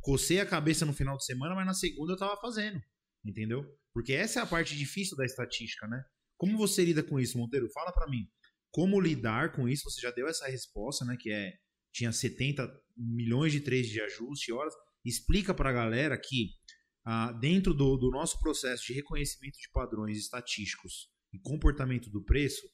cocei 0.00 0.40
a 0.40 0.46
cabeça 0.46 0.84
no 0.84 0.92
final 0.92 1.16
de 1.16 1.24
semana, 1.24 1.54
mas 1.54 1.66
na 1.66 1.74
segunda 1.74 2.12
eu 2.12 2.16
tava 2.16 2.40
fazendo, 2.40 2.80
entendeu? 3.24 3.64
Porque 3.92 4.12
essa 4.12 4.40
é 4.40 4.42
a 4.42 4.46
parte 4.46 4.76
difícil 4.76 5.16
da 5.16 5.24
estatística, 5.24 5.86
né? 5.86 6.02
Como 6.36 6.56
você 6.56 6.84
lida 6.84 7.02
com 7.02 7.18
isso, 7.18 7.38
Monteiro? 7.38 7.68
Fala 7.70 7.92
pra 7.92 8.08
mim. 8.08 8.28
Como 8.70 9.00
lidar 9.00 9.52
com 9.52 9.68
isso? 9.68 9.90
Você 9.90 10.00
já 10.00 10.10
deu 10.10 10.28
essa 10.28 10.46
resposta, 10.46 11.04
né? 11.04 11.16
Que 11.18 11.30
é 11.32 11.54
tinha 11.92 12.12
70 12.12 12.70
milhões 12.94 13.52
de 13.52 13.60
trades 13.60 13.90
de 13.90 14.00
ajuste 14.02 14.52
horas. 14.52 14.74
Explica 15.02 15.54
pra 15.54 15.72
galera 15.72 16.18
que 16.18 16.50
ah, 17.06 17.32
dentro 17.32 17.72
do, 17.72 17.96
do 17.96 18.10
nosso 18.10 18.38
processo 18.40 18.84
de 18.86 18.92
reconhecimento 18.92 19.58
de 19.58 19.70
padrões 19.72 20.18
estatísticos 20.18 21.08
e 21.32 21.38
comportamento 21.38 22.10
do 22.10 22.22
preço, 22.22 22.68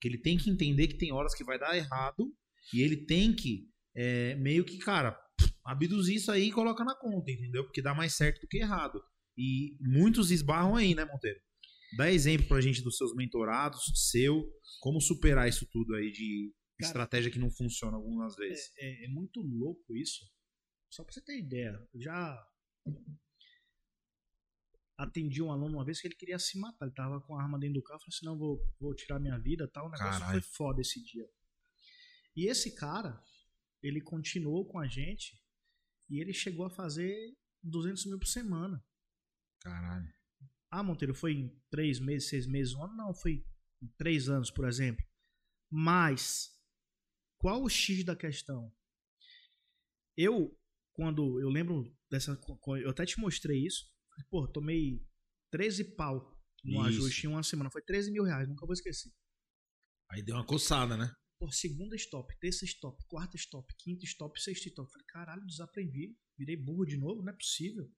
que 0.00 0.06
ele 0.06 0.18
tem 0.18 0.36
que 0.36 0.50
entender 0.50 0.86
que 0.86 0.98
tem 0.98 1.12
horas 1.12 1.34
que 1.34 1.42
vai 1.42 1.58
dar 1.58 1.76
errado 1.76 2.32
e 2.72 2.82
ele 2.82 3.04
tem 3.06 3.34
que 3.34 3.68
é, 3.96 4.36
meio 4.36 4.64
que, 4.64 4.78
cara, 4.78 5.18
abduzir 5.68 6.16
isso 6.16 6.32
aí 6.32 6.48
e 6.48 6.52
coloca 6.52 6.82
na 6.82 6.94
conta, 6.94 7.30
entendeu? 7.30 7.62
Porque 7.62 7.82
dá 7.82 7.94
mais 7.94 8.14
certo 8.14 8.40
do 8.40 8.48
que 8.48 8.56
errado. 8.56 9.02
E 9.36 9.76
muitos 9.80 10.30
esbarram 10.30 10.74
aí, 10.74 10.94
né, 10.94 11.04
Monteiro? 11.04 11.38
Dá 11.96 12.10
exemplo 12.10 12.48
pra 12.48 12.60
gente 12.60 12.82
dos 12.82 12.96
seus 12.96 13.14
mentorados, 13.14 13.84
seu, 14.10 14.50
como 14.80 15.00
superar 15.00 15.46
isso 15.46 15.68
tudo 15.70 15.94
aí 15.94 16.10
de 16.10 16.54
Cara, 16.78 16.88
estratégia 16.88 17.30
que 17.30 17.38
não 17.38 17.50
funciona 17.50 17.96
algumas 17.96 18.34
vezes. 18.34 18.72
É, 18.78 19.04
é 19.04 19.08
muito 19.08 19.40
louco 19.42 19.94
isso. 19.94 20.24
Só 20.90 21.04
pra 21.04 21.12
você 21.12 21.20
ter 21.20 21.38
ideia, 21.38 21.78
eu 21.92 22.00
já 22.00 22.46
atendi 24.96 25.42
um 25.42 25.52
aluno 25.52 25.76
uma 25.76 25.84
vez 25.84 26.00
que 26.00 26.08
ele 26.08 26.16
queria 26.16 26.38
se 26.38 26.58
matar. 26.58 26.86
Ele 26.86 26.94
tava 26.94 27.20
com 27.20 27.36
a 27.36 27.42
arma 27.42 27.58
dentro 27.58 27.74
do 27.74 27.82
carro, 27.82 28.00
falou 28.00 28.08
assim: 28.08 28.26
não, 28.26 28.38
vou, 28.38 28.58
vou 28.80 28.94
tirar 28.94 29.20
minha 29.20 29.38
vida 29.38 29.68
tal. 29.68 29.86
O 29.86 29.90
negócio 29.90 30.20
Caralho. 30.20 30.40
foi 30.40 30.50
foda 30.50 30.80
esse 30.80 31.02
dia. 31.02 31.28
E 32.34 32.46
esse 32.46 32.74
cara, 32.74 33.22
ele 33.82 34.00
continuou 34.00 34.66
com 34.66 34.78
a 34.78 34.86
gente 34.86 35.38
e 36.08 36.20
ele 36.20 36.32
chegou 36.32 36.66
a 36.66 36.70
fazer 36.70 37.34
200 37.62 38.06
mil 38.06 38.18
por 38.18 38.26
semana. 38.26 38.84
Caralho. 39.60 40.12
Ah, 40.70 40.82
Monteiro, 40.82 41.14
foi 41.14 41.32
em 41.32 41.62
três 41.70 41.98
meses, 41.98 42.28
seis 42.28 42.46
meses, 42.46 42.74
um 42.74 42.84
ano? 42.84 42.96
Não, 42.96 43.14
foi 43.14 43.44
em 43.82 43.88
três 43.96 44.28
anos, 44.28 44.50
por 44.50 44.66
exemplo. 44.66 45.04
Mas, 45.70 46.50
qual 47.38 47.62
o 47.62 47.68
X 47.68 48.04
da 48.04 48.14
questão? 48.14 48.72
Eu, 50.16 50.58
quando 50.92 51.40
eu 51.40 51.48
lembro 51.48 51.94
dessa. 52.10 52.38
Eu 52.82 52.90
até 52.90 53.06
te 53.06 53.18
mostrei 53.20 53.64
isso. 53.64 53.90
Pô, 54.30 54.48
tomei 54.48 55.00
13 55.52 55.94
pau 55.94 56.36
no 56.64 56.80
Isso. 56.80 56.88
ajuste 56.88 57.26
em 57.26 57.30
uma 57.30 57.42
semana. 57.42 57.70
Foi 57.70 57.82
13 57.82 58.10
mil 58.10 58.24
reais, 58.24 58.48
nunca 58.48 58.66
vou 58.66 58.72
esquecer. 58.72 59.12
Aí 60.10 60.22
deu 60.22 60.34
uma 60.34 60.44
coçada, 60.44 60.96
né? 60.96 61.14
Pô, 61.38 61.50
segunda 61.52 61.94
stop, 61.94 62.36
terça 62.40 62.64
stop, 62.64 63.02
quarta 63.06 63.36
stop, 63.36 63.72
quinta 63.76 64.04
stop, 64.04 64.40
sexta 64.40 64.68
stop. 64.68 64.90
Falei, 64.90 65.06
caralho, 65.06 65.46
desaprendi. 65.46 66.16
Virei 66.36 66.56
burro 66.56 66.84
de 66.84 66.96
novo, 66.96 67.22
não 67.22 67.32
é 67.32 67.36
possível. 67.36 67.92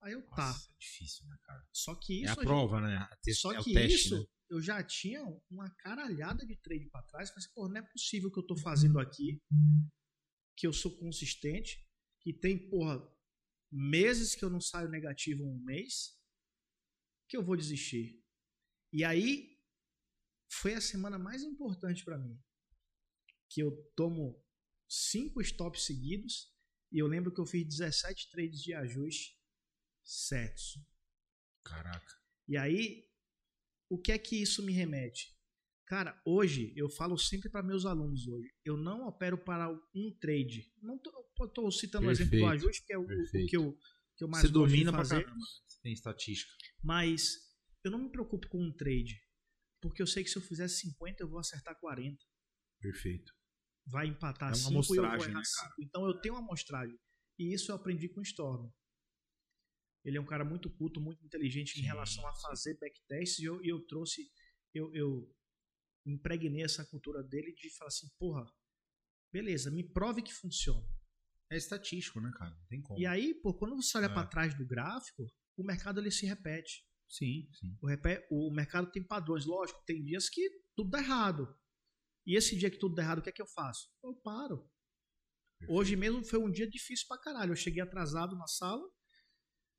Aí 0.00 0.14
eu, 0.14 0.22
tá. 0.30 0.48
Nossa, 0.48 0.70
é 0.72 0.76
difícil, 0.78 1.26
né, 1.28 1.38
cara? 1.44 1.64
Só 1.72 1.94
que 1.94 2.22
É 2.22 2.24
isso. 2.24 2.40
a 2.40 2.44
prova, 2.44 2.80
né? 2.80 2.96
A 2.96 3.18
Só 3.32 3.52
é 3.52 3.62
que 3.62 3.72
teste, 3.72 4.06
isso, 4.06 4.18
né? 4.20 4.26
eu 4.50 4.60
já 4.60 4.82
tinha 4.82 5.22
uma 5.50 5.70
caralhada 5.76 6.44
de 6.46 6.56
trade 6.56 6.88
pra 6.90 7.02
trás. 7.02 7.28
Falei 7.28 7.44
assim, 7.44 7.54
pô, 7.54 7.68
não 7.68 7.76
é 7.76 7.82
possível 7.82 8.30
que 8.32 8.38
eu 8.38 8.46
tô 8.46 8.56
fazendo 8.56 8.98
aqui, 8.98 9.40
que 10.56 10.66
eu 10.66 10.72
sou 10.72 10.96
consistente, 10.98 11.86
que 12.20 12.32
tem, 12.32 12.68
porra, 12.70 13.00
meses 13.70 14.34
que 14.34 14.44
eu 14.44 14.50
não 14.50 14.60
saio 14.60 14.88
negativo 14.88 15.44
um 15.44 15.62
mês, 15.62 16.18
que 17.28 17.36
eu 17.36 17.44
vou 17.44 17.56
desistir. 17.56 18.20
E 18.92 19.04
aí, 19.04 19.51
foi 20.60 20.74
a 20.74 20.80
semana 20.80 21.18
mais 21.18 21.42
importante 21.42 22.04
pra 22.04 22.18
mim. 22.18 22.38
Que 23.48 23.62
eu 23.62 23.70
tomo 23.96 24.42
cinco 24.88 25.40
stops 25.40 25.84
seguidos, 25.84 26.52
e 26.90 26.98
eu 26.98 27.06
lembro 27.06 27.32
que 27.32 27.40
eu 27.40 27.46
fiz 27.46 27.66
17 27.66 28.30
trades 28.30 28.60
de 28.60 28.74
ajuste 28.74 29.38
certos. 30.04 30.78
Caraca. 31.64 32.14
E 32.46 32.56
aí, 32.56 33.08
o 33.88 33.98
que 33.98 34.12
é 34.12 34.18
que 34.18 34.40
isso 34.40 34.62
me 34.62 34.72
remete? 34.72 35.34
Cara, 35.86 36.20
hoje, 36.24 36.72
eu 36.76 36.88
falo 36.88 37.16
sempre 37.18 37.50
para 37.50 37.62
meus 37.62 37.84
alunos 37.86 38.26
hoje, 38.26 38.52
eu 38.64 38.76
não 38.76 39.06
opero 39.06 39.38
para 39.38 39.70
um 39.94 40.10
trade. 40.20 40.72
Não 40.82 40.98
tô, 40.98 41.70
citando 41.70 42.06
o 42.06 42.10
exemplo 42.10 42.30
do 42.30 42.40
Perfeito, 42.40 42.52
ajuste, 42.64 42.86
que 42.86 42.92
é 42.92 42.98
o, 42.98 43.02
o 43.02 43.06
perfeito. 43.06 43.50
que 43.50 43.56
eu, 43.56 43.78
que 44.16 44.24
eu 44.24 44.28
mais 44.28 44.42
Você 44.46 44.52
domina 44.52 44.92
pra 44.92 45.06
caramba. 45.06 45.34
né? 45.34 45.40
Você 45.66 45.80
tem 45.82 45.92
estatística. 45.92 46.52
mas 46.82 47.36
eu 47.84 47.90
não 47.90 47.98
me 47.98 48.10
preocupo 48.10 48.48
com 48.48 48.62
um 48.62 48.72
trade, 48.72 49.20
porque 49.82 50.00
eu 50.00 50.06
sei 50.06 50.22
que 50.24 50.30
se 50.30 50.36
eu 50.38 50.42
fizer 50.42 50.68
50, 50.68 51.22
eu 51.22 51.28
vou 51.28 51.40
acertar 51.40 51.78
40. 51.78 52.16
Perfeito. 52.80 53.32
Vai 53.84 54.06
empatar 54.06 54.52
É 54.52 54.56
uma 54.56 54.56
5 54.56 54.68
eu 54.68 54.72
vou 54.72 55.04
amostragem, 55.04 55.30
errar 55.30 55.40
né, 55.40 55.42
cara? 55.56 55.68
5. 55.70 55.82
Então 55.82 56.06
eu 56.06 56.20
tenho 56.20 56.34
uma 56.34 56.40
amostragem. 56.40 56.98
E 57.38 57.52
isso 57.52 57.72
eu 57.72 57.76
aprendi 57.76 58.08
com 58.08 58.20
o 58.20 58.22
Storm. 58.22 58.70
Ele 60.04 60.16
é 60.16 60.20
um 60.20 60.26
cara 60.26 60.44
muito 60.44 60.70
culto, 60.70 61.00
muito 61.00 61.24
inteligente 61.24 61.72
em 61.78 61.82
Sim, 61.82 61.86
relação 61.86 62.26
a 62.26 62.34
fazer 62.34 62.78
backtests 62.78 63.38
e 63.38 63.44
eu, 63.44 63.62
eu 63.64 63.84
trouxe, 63.86 64.30
eu, 64.74 64.92
eu 64.94 65.32
impregnei 66.06 66.64
essa 66.64 66.84
cultura 66.84 67.22
dele 67.22 67.52
de 67.52 67.70
falar 67.76 67.88
assim, 67.88 68.08
porra, 68.18 68.44
beleza, 69.32 69.70
me 69.70 69.84
prove 69.84 70.22
que 70.22 70.32
funciona. 70.32 70.86
É 71.50 71.56
estatístico, 71.56 72.20
né, 72.20 72.32
cara? 72.36 72.50
Não 72.50 72.66
tem 72.66 72.80
como. 72.82 72.98
E 72.98 73.06
aí, 73.06 73.34
pô, 73.34 73.54
quando 73.54 73.76
você 73.76 73.96
olha 73.98 74.06
É. 74.06 74.12
pra 74.12 74.26
trás 74.26 74.54
do 74.56 74.66
gráfico, 74.66 75.26
o 75.56 75.62
mercado 75.64 76.00
ele 76.00 76.10
se 76.10 76.26
repete. 76.26 76.84
Sim, 77.12 77.46
sim. 77.52 77.76
O, 77.82 77.86
repé- 77.86 78.26
o 78.30 78.50
mercado 78.50 78.90
tem 78.90 79.06
padrões, 79.06 79.44
lógico, 79.44 79.82
tem 79.84 80.02
dias 80.02 80.30
que 80.30 80.40
tudo 80.74 80.88
dá 80.88 80.98
errado. 80.98 81.46
E 82.26 82.34
esse 82.36 82.56
dia 82.56 82.70
que 82.70 82.78
tudo 82.78 82.94
dá 82.94 83.02
errado, 83.02 83.18
o 83.18 83.22
que 83.22 83.28
é 83.28 83.32
que 83.32 83.42
eu 83.42 83.46
faço? 83.46 83.90
Eu 84.02 84.14
paro. 84.14 84.66
Hoje 85.68 85.94
mesmo 85.94 86.24
foi 86.24 86.38
um 86.38 86.50
dia 86.50 86.66
difícil 86.68 87.06
pra 87.06 87.18
caralho. 87.18 87.52
Eu 87.52 87.56
cheguei 87.56 87.82
atrasado 87.82 88.34
na 88.36 88.46
sala, 88.46 88.82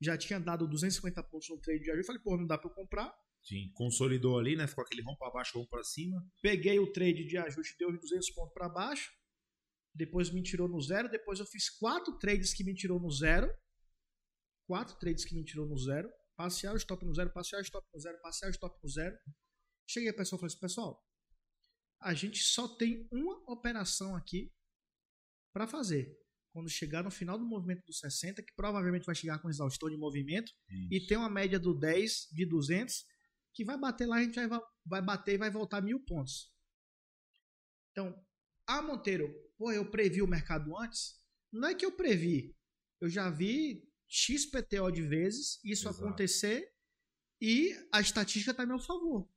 já 0.00 0.16
tinha 0.16 0.38
dado 0.38 0.68
250 0.68 1.22
pontos 1.24 1.48
no 1.50 1.58
trade 1.60 1.82
de 1.82 1.90
ajuste. 1.90 2.06
Falei, 2.06 2.22
pô, 2.22 2.36
não 2.36 2.46
dá 2.46 2.56
pra 2.56 2.70
eu 2.70 2.74
comprar. 2.74 3.12
Sim. 3.42 3.70
Consolidou 3.74 4.38
ali, 4.38 4.54
né? 4.56 4.66
Ficou 4.68 4.84
aquele 4.84 5.02
rompo 5.02 5.18
pra 5.18 5.30
baixo, 5.30 5.58
rompo 5.58 5.70
pra 5.70 5.82
cima. 5.82 6.24
Peguei 6.40 6.78
o 6.78 6.92
trade 6.92 7.26
de 7.26 7.36
ajuste, 7.36 7.76
deu 7.78 7.88
os 7.90 8.00
200 8.00 8.30
pontos 8.30 8.54
pra 8.54 8.68
baixo. 8.68 9.10
Depois 9.92 10.30
me 10.30 10.42
tirou 10.42 10.68
no 10.68 10.80
zero. 10.80 11.10
Depois 11.10 11.40
eu 11.40 11.46
fiz 11.46 11.68
quatro 11.78 12.16
trades 12.18 12.54
que 12.54 12.62
me 12.64 12.74
tirou 12.74 13.00
no 13.00 13.10
zero. 13.10 13.52
Quatro 14.66 14.96
trades 14.98 15.24
que 15.24 15.34
me 15.34 15.44
tirou 15.44 15.66
no 15.66 15.76
zero. 15.76 16.08
Parcial, 16.36 16.76
stop 16.76 17.04
no 17.04 17.14
zero, 17.14 17.32
parcial, 17.32 17.60
stop 17.62 17.86
no 17.92 18.00
zero, 18.00 18.20
parcial, 18.20 18.50
stop 18.50 18.78
no 18.82 18.88
zero. 18.88 19.16
Cheguei 19.86 20.08
ao 20.08 20.16
pessoal 20.16 20.38
e 20.38 20.40
falei 20.40 20.52
assim, 20.52 20.60
pessoal, 20.60 21.04
a 22.00 22.14
gente 22.14 22.42
só 22.42 22.68
tem 22.76 23.06
uma 23.10 23.50
operação 23.50 24.16
aqui 24.16 24.52
para 25.52 25.66
fazer. 25.66 26.18
Quando 26.52 26.68
chegar 26.68 27.02
no 27.02 27.10
final 27.10 27.38
do 27.38 27.44
movimento 27.44 27.84
dos 27.84 27.98
60, 27.98 28.42
que 28.42 28.52
provavelmente 28.54 29.06
vai 29.06 29.14
chegar 29.14 29.40
com 29.40 29.48
exaustão 29.48 29.88
de 29.88 29.96
movimento, 29.96 30.52
e 30.90 31.04
tem 31.06 31.16
uma 31.16 31.30
média 31.30 31.58
do 31.58 31.74
10 31.74 32.28
de 32.32 32.46
200, 32.46 33.04
que 33.52 33.64
vai 33.64 33.78
bater 33.78 34.06
lá, 34.06 34.16
a 34.16 34.22
gente 34.22 34.46
vai, 34.46 34.60
vai 34.84 35.02
bater 35.02 35.34
e 35.34 35.38
vai 35.38 35.50
voltar 35.50 35.80
mil 35.80 35.98
pontos. 36.04 36.52
Então, 37.90 38.14
ah, 38.66 38.82
Monteiro, 38.82 39.32
pô, 39.56 39.72
eu 39.72 39.90
previ 39.90 40.22
o 40.22 40.26
mercado 40.26 40.76
antes? 40.78 41.20
Não 41.52 41.68
é 41.68 41.74
que 41.74 41.86
eu 41.86 41.92
previ. 41.92 42.56
Eu 43.00 43.08
já 43.08 43.30
vi 43.30 43.88
XPTO 44.16 44.92
de 44.92 45.02
vezes 45.02 45.58
isso 45.64 45.88
Exato. 45.88 46.04
acontecer 46.06 46.64
e 47.40 47.72
a 47.92 48.00
estatística 48.00 48.52
está 48.52 48.62
a 48.62 48.66
meu 48.66 48.78
favor. 48.78 49.28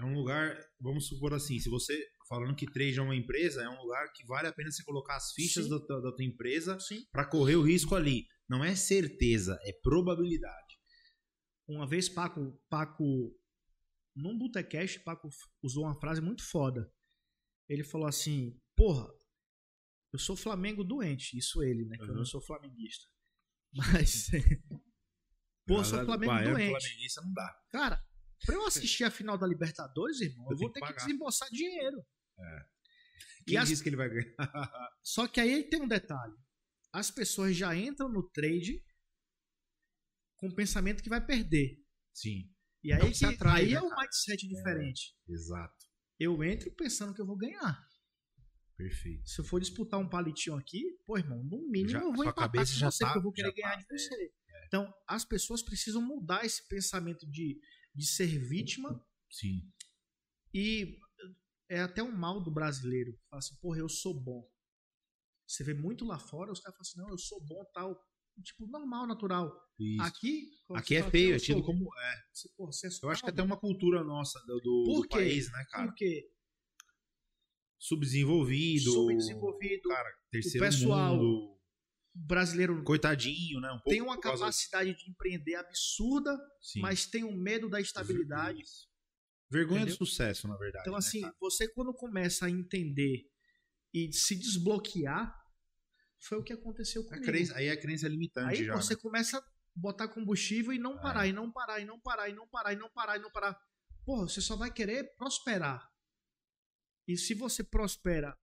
É 0.00 0.04
um 0.04 0.14
lugar, 0.14 0.58
vamos 0.80 1.06
supor 1.06 1.32
assim, 1.32 1.60
se 1.60 1.70
você 1.70 1.96
falando 2.28 2.56
que 2.56 2.66
trade 2.66 2.98
é 2.98 3.02
uma 3.02 3.14
empresa, 3.14 3.62
é 3.62 3.68
um 3.68 3.80
lugar 3.80 4.12
que 4.12 4.26
vale 4.26 4.48
a 4.48 4.52
pena 4.52 4.70
você 4.72 4.82
colocar 4.82 5.14
as 5.16 5.32
fichas 5.32 5.68
da, 5.68 5.78
da 5.78 6.12
tua 6.12 6.24
empresa 6.24 6.76
pra 7.12 7.24
correr 7.24 7.54
o 7.54 7.62
risco 7.62 7.94
ali. 7.94 8.26
Não 8.48 8.64
é 8.64 8.74
certeza, 8.74 9.56
é 9.62 9.72
probabilidade. 9.80 10.74
Uma 11.68 11.86
vez 11.86 12.08
Paco, 12.08 12.60
Paco 12.68 13.32
num 14.14 14.36
Botecast, 14.36 14.98
Paco 15.04 15.28
usou 15.62 15.84
uma 15.84 15.98
frase 16.00 16.20
muito 16.20 16.42
foda. 16.42 16.92
Ele 17.68 17.84
falou 17.84 18.08
assim: 18.08 18.60
Porra, 18.74 19.08
eu 20.12 20.18
sou 20.18 20.36
Flamengo 20.36 20.82
doente. 20.82 21.36
Isso 21.38 21.62
ele, 21.62 21.84
né? 21.84 21.96
Que 21.96 22.04
eu 22.04 22.08
Uhum. 22.08 22.16
não 22.16 22.24
sou 22.24 22.40
flamenguista. 22.40 23.06
Mas. 23.72 24.28
Pô, 25.66 25.82
sou 25.82 26.04
Flamengo 26.04 26.32
baiano, 26.32 26.54
doente. 26.56 26.70
flamenguista 26.80 27.20
não 27.22 27.32
dá. 27.32 27.60
Cara, 27.70 28.04
pra 28.44 28.54
eu 28.54 28.66
assistir 28.66 29.02
a 29.04 29.10
final 29.10 29.36
da 29.36 29.46
Libertadores, 29.46 30.20
irmão, 30.20 30.46
eu, 30.46 30.52
Eu 30.52 30.56
vou 30.58 30.70
ter 30.70 30.80
que 30.80 30.86
que 30.92 30.94
desembolsar 30.98 31.48
dinheiro. 31.50 32.04
Quem 33.44 33.54
E 33.54 33.56
as- 33.56 33.68
disse 33.68 33.82
que 33.82 33.88
ele 33.88 33.96
vai 33.96 34.08
ganhar? 34.08 34.34
Só 35.02 35.26
que 35.26 35.40
aí 35.40 35.64
tem 35.68 35.80
um 35.82 35.88
detalhe. 35.88 36.34
As 36.92 37.10
pessoas 37.10 37.56
já 37.56 37.74
entram 37.76 38.08
no 38.08 38.22
trade 38.30 38.82
com 40.36 40.48
o 40.48 40.54
pensamento 40.54 41.02
que 41.02 41.08
vai 41.08 41.24
perder. 41.24 41.82
Sim, 42.14 42.50
E 42.82 42.92
aí, 42.92 43.00
É 43.00 43.10
que 43.10 43.24
atrai, 43.24 43.62
aí 43.64 43.70
né, 43.72 43.76
é 43.78 43.82
um 43.82 43.90
mindset 43.94 44.46
diferente. 44.48 45.16
exato. 45.28 45.84
Eu 46.18 46.42
entro 46.44 46.70
pensando 46.76 47.12
que 47.12 47.20
eu 47.20 47.26
vou 47.26 47.36
ganhar. 47.36 47.84
Perfeito. 48.76 49.26
Se 49.28 49.40
eu 49.40 49.44
for 49.44 49.60
disputar 49.60 49.98
um 49.98 50.08
palitinho 50.08 50.56
aqui, 50.56 50.82
pô, 51.06 51.16
irmão, 51.16 51.42
no 51.44 51.66
mínimo 51.68 51.88
Já- 51.90 52.00
eu 52.00 52.12
vou 52.12 52.24
empatar 52.24 52.44
cabeça 52.44 52.72
com 52.74 52.78
já 52.78 52.90
você, 52.90 53.04
tá- 53.04 53.14
eu 53.16 53.22
vou 53.22 53.32
querer 53.32 53.48
já 53.48 53.54
ganhar 53.54 53.76
tá, 53.76 53.76
de 53.94 53.98
você. 53.98 54.32
Então, 54.66 54.92
as 55.06 55.24
pessoas 55.24 55.62
precisam 55.62 56.02
mudar 56.02 56.44
esse 56.44 56.66
pensamento 56.68 57.26
de, 57.30 57.58
de 57.94 58.06
ser 58.06 58.26
vítima 58.26 59.02
Sim. 59.30 59.62
e 60.52 60.98
é 61.68 61.80
até 61.80 62.02
um 62.02 62.12
mal 62.14 62.42
do 62.42 62.50
brasileiro. 62.50 63.18
Fala 63.30 63.38
assim, 63.38 63.56
porra, 63.60 63.78
eu 63.78 63.88
sou 63.88 64.12
bom. 64.12 64.46
Você 65.48 65.64
vê 65.64 65.72
muito 65.74 66.04
lá 66.04 66.18
fora, 66.18 66.52
os 66.52 66.60
caras 66.60 66.76
falam 66.76 66.82
assim, 66.82 66.98
não, 67.00 67.08
eu 67.10 67.18
sou 67.18 67.40
bom, 67.44 67.64
tal. 67.72 67.98
Tipo, 68.42 68.66
normal, 68.66 69.06
natural. 69.06 69.50
Isso. 69.78 70.02
Aqui, 70.02 70.50
Aqui 70.74 70.96
é 70.96 71.00
fala 71.00 71.10
feio, 71.10 71.34
assim, 71.36 71.44
é 71.44 71.46
tido 71.54 71.64
como. 71.64 71.88
É. 71.98 72.14
você- 72.32 72.48
porra, 72.56 72.72
você 72.72 72.86
é 72.88 72.90
Eu 73.02 73.10
acho 73.10 73.22
que 73.22 73.30
até 73.30 73.42
uma 73.42 73.56
cultura 73.58 74.04
nossa 74.04 74.38
do, 74.40 74.60
do, 74.60 74.84
Por 74.84 75.02
do 75.02 75.08
país, 75.08 75.50
né, 75.50 75.64
cara? 75.70 75.86
Porque 75.86 76.28
Subdesenvolvido. 77.86 78.90
subdesenvolvido, 78.92 79.88
Cara, 79.88 80.08
terceiro 80.30 80.66
pessoal 80.66 81.16
mundo. 81.16 81.56
brasileiro 82.14 82.82
Coitadinho, 82.82 83.60
né? 83.60 83.68
Um 83.68 83.74
pouco 83.76 83.90
tem 83.90 84.02
uma 84.02 84.18
capacidade 84.18 84.94
de 84.94 85.10
empreender 85.10 85.54
absurda, 85.54 86.36
Sim. 86.60 86.80
mas 86.80 87.06
tem 87.06 87.24
um 87.24 87.36
medo 87.36 87.68
da 87.68 87.80
estabilidade. 87.80 88.62
Vergonha 89.50 89.82
Entendeu? 89.82 89.98
do 89.98 90.06
sucesso, 90.06 90.48
na 90.48 90.56
verdade. 90.56 90.82
Então, 90.82 90.94
né, 90.94 90.98
assim, 90.98 91.22
você 91.38 91.68
quando 91.68 91.94
começa 91.94 92.46
a 92.46 92.50
entender 92.50 93.30
e 93.94 94.12
se 94.12 94.34
desbloquear, 94.34 95.32
foi 96.18 96.38
o 96.38 96.42
que 96.42 96.52
aconteceu 96.52 97.02
A 97.02 97.04
comigo. 97.04 97.24
crença- 97.24 97.56
aí 97.56 97.70
a 97.70 97.80
crença 97.80 98.06
é 98.06 98.08
limitante 98.08 98.58
Aí 98.60 98.64
já. 98.64 98.74
você 98.74 98.94
né? 98.94 99.00
começa 99.00 99.38
a 99.38 99.44
botar 99.76 100.08
combustível 100.08 100.72
e 100.72 100.78
não 100.78 100.94
É. 100.98 101.00
parar, 101.02 101.26
e 101.28 101.32
não 101.32 101.52
parar, 101.52 101.78
e 101.80 101.84
não 101.84 102.00
parar, 102.00 102.28
e 102.28 102.32
não 102.34 102.48
parar, 102.48 102.72
e 102.72 102.76
não 102.76 102.90
parar, 102.90 103.16
e 103.16 103.20
não 103.20 103.30
parar. 103.30 103.56
Porra, 104.04 104.28
você 104.28 104.40
só 104.40 104.56
vai 104.56 104.72
querer 104.72 105.14
prosperar. 105.16 105.88
E 107.06 107.16
se 107.16 107.34
você 107.34 107.62
prospera 107.62 108.36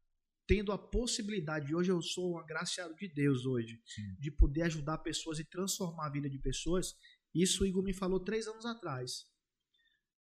tendo 0.46 0.72
a 0.72 0.78
possibilidade, 0.78 1.74
hoje 1.74 1.92
eu 1.92 2.02
sou 2.02 2.34
um 2.34 2.38
agraciado 2.38 2.96
de 2.96 3.08
Deus 3.08 3.46
hoje, 3.46 3.82
Sim. 3.86 4.16
de 4.20 4.30
poder 4.30 4.64
ajudar 4.64 4.98
pessoas 5.00 5.40
e 5.40 5.46
transformar 5.46 6.08
a 6.08 6.12
vida 6.12 6.30
de 6.30 6.38
pessoas, 6.38 6.96
isso 7.34 7.64
o 7.64 7.66
Igor 7.66 7.84
me 7.84 7.94
falou 7.94 8.20
três 8.20 8.48
anos 8.48 8.66
atrás. 8.66 9.26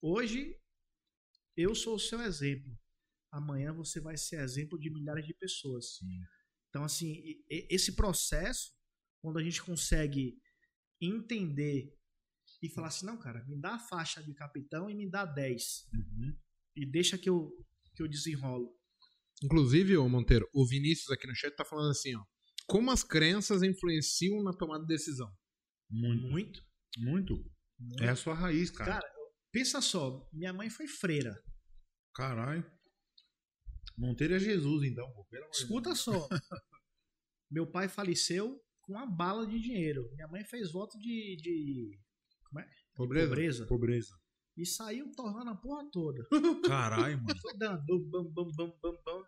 Hoje, 0.01 0.57
eu 1.55 1.73
sou 1.73 1.95
o 1.95 1.99
seu 1.99 2.21
exemplo. 2.21 2.77
Amanhã 3.31 3.73
você 3.73 3.99
vai 3.99 4.17
ser 4.17 4.39
exemplo 4.41 4.79
de 4.79 4.89
milhares 4.89 5.25
de 5.25 5.33
pessoas. 5.33 5.97
Sim. 5.97 6.21
Então, 6.69 6.83
assim, 6.83 7.41
esse 7.49 7.95
processo, 7.95 8.71
quando 9.21 9.39
a 9.39 9.43
gente 9.43 9.61
consegue 9.61 10.39
entender 11.01 11.95
e 12.61 12.69
falar 12.69 12.87
assim, 12.87 13.05
não, 13.05 13.17
cara, 13.17 13.43
me 13.45 13.59
dá 13.59 13.75
a 13.75 13.79
faixa 13.79 14.21
de 14.21 14.33
capitão 14.33 14.89
e 14.89 14.95
me 14.95 15.09
dá 15.09 15.25
10. 15.25 15.89
Uhum. 15.93 16.37
E 16.75 16.85
deixa 16.85 17.17
que 17.17 17.29
eu, 17.29 17.51
que 17.99 18.03
eu 18.03 18.07
desenrolo. 18.07 18.73
Inclusive, 19.43 19.97
ô 19.97 20.07
Monteiro, 20.07 20.47
o 20.53 20.65
Vinícius 20.65 21.11
aqui 21.11 21.27
no 21.27 21.35
chat 21.35 21.53
tá 21.53 21.65
falando 21.65 21.91
assim, 21.91 22.15
ó. 22.15 22.23
Como 22.65 22.91
as 22.91 23.03
crenças 23.03 23.61
influenciam 23.61 24.41
na 24.41 24.53
tomada 24.53 24.81
de 24.85 24.87
decisão? 24.87 25.29
Muito. 25.89 26.27
Muito. 26.27 26.61
Muito. 26.97 27.33
muito. 27.77 28.03
É 28.03 28.09
a 28.09 28.15
sua 28.15 28.33
raiz, 28.33 28.71
cara. 28.71 28.91
Cara, 28.91 29.13
pensa 29.51 29.81
só, 29.81 30.29
minha 30.31 30.53
mãe 30.53 30.69
foi 30.69 30.87
freira. 30.87 31.35
Caralho. 32.13 32.65
Monteiro 33.97 34.35
é 34.35 34.39
Jesus, 34.39 34.83
então, 34.83 35.11
pô. 35.11 35.25
Pelo 35.25 35.43
amor 35.43 35.51
de 35.51 35.57
Escuta 35.57 35.89
Deus. 35.89 35.99
só. 35.99 36.29
Meu 37.51 37.69
pai 37.69 37.89
faleceu 37.89 38.61
com 38.81 38.93
uma 38.93 39.05
bala 39.05 39.45
de 39.45 39.59
dinheiro. 39.59 40.09
Minha 40.13 40.27
mãe 40.27 40.45
fez 40.45 40.71
voto 40.71 40.97
de. 40.97 41.35
de 41.37 41.99
como 42.45 42.61
é? 42.61 42.69
Pobreza. 42.95 43.27
Pobreza. 43.27 43.65
Pobreza. 43.65 44.15
E 44.59 44.65
saiu 44.65 45.09
torrando 45.15 45.51
a 45.51 45.55
porra 45.55 45.89
toda. 45.89 46.27
Caralho, 46.67 47.17
mano. 47.23 47.39
Foi 47.39 47.57
dando. 47.57 47.81
Bam, 48.09 48.25
bam, 48.25 48.51
bam, 48.51 48.77
bam, 48.81 48.97
bam. 49.05 49.23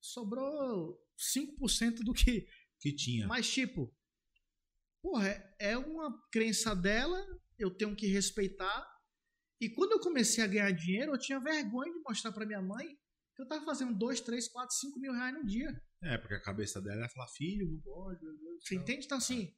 Sobrou 0.00 0.98
5% 1.16 2.02
do 2.04 2.12
que. 2.12 2.48
Que 2.80 2.92
tinha. 2.92 3.26
Mas, 3.28 3.48
tipo. 3.48 3.94
Porra, 5.00 5.28
é- 5.28 5.56
é 5.60 5.78
uma 5.78 6.20
crença 6.32 6.74
dela, 6.74 7.24
eu 7.56 7.70
tenho 7.70 7.94
que 7.94 8.06
respeitar. 8.08 8.84
E 9.60 9.68
quando 9.70 9.92
eu 9.92 10.00
comecei 10.00 10.42
a 10.42 10.48
ganhar 10.48 10.70
dinheiro, 10.72 11.12
eu 11.12 11.18
tinha 11.18 11.38
vergonha 11.40 11.92
de 11.92 12.00
mostrar 12.00 12.32
pra 12.32 12.44
minha 12.44 12.60
mãe 12.60 12.86
que 13.34 13.42
eu 13.42 13.46
tava 13.46 13.64
fazendo 13.64 13.96
2, 13.96 14.20
3, 14.20 14.48
4, 14.48 14.74
5 14.76 14.98
mil 14.98 15.12
reais 15.12 15.32
no 15.34 15.44
dia. 15.46 15.80
É, 16.02 16.18
porque 16.18 16.34
a 16.34 16.42
cabeça 16.42 16.80
dela 16.80 17.02
ia 17.02 17.08
falar, 17.08 17.28
filho, 17.28 17.70
não 17.70 17.80
pode. 17.80 18.18
Você 18.60 18.74
céu." 18.74 18.82
entende? 18.82 19.06
Então, 19.06 19.18
assim. 19.18 19.54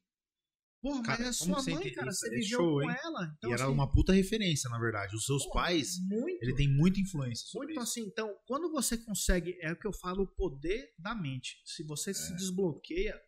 Porra, 0.81 1.03
Cara, 1.03 1.19
mas 1.19 1.29
é 1.29 1.33
sua 1.33 1.63
mãe, 1.75 1.93
cara. 1.93 2.13
Você 2.13 2.29
É 2.29 2.31
viveu 2.31 2.59
show, 2.61 2.81
com 2.81 2.91
hein? 2.91 2.97
ela. 3.03 3.35
Então, 3.37 3.51
e 3.51 3.53
era 3.53 3.65
assim, 3.65 3.73
uma 3.73 3.91
puta 3.91 4.13
referência, 4.13 4.71
na 4.71 4.79
verdade. 4.79 5.17
Os 5.17 5.25
seus 5.25 5.43
porra, 5.45 5.63
pais, 5.65 5.99
Muito. 6.09 6.41
ele 6.43 6.55
tem 6.55 6.69
muita 6.69 7.01
influência 7.01 7.47
sobre 7.49 7.75
Muito 7.75 7.83
isso. 7.83 7.91
assim, 7.91 8.09
então, 8.09 8.33
quando 8.47 8.71
você 8.71 8.97
consegue, 8.97 9.59
é 9.61 9.73
o 9.73 9.77
que 9.77 9.87
eu 9.87 9.93
falo, 9.93 10.23
o 10.23 10.27
poder 10.29 10.95
da 10.99 11.15
mente. 11.17 11.61
Se 11.65 11.83
você 11.83 12.11
É. 12.11 12.15
se 12.15 12.33
desbloqueia, 12.37 13.21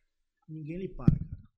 ninguém 0.48 0.78
lhe 0.78 0.88
para, 0.88 1.10
cara. 1.12 1.48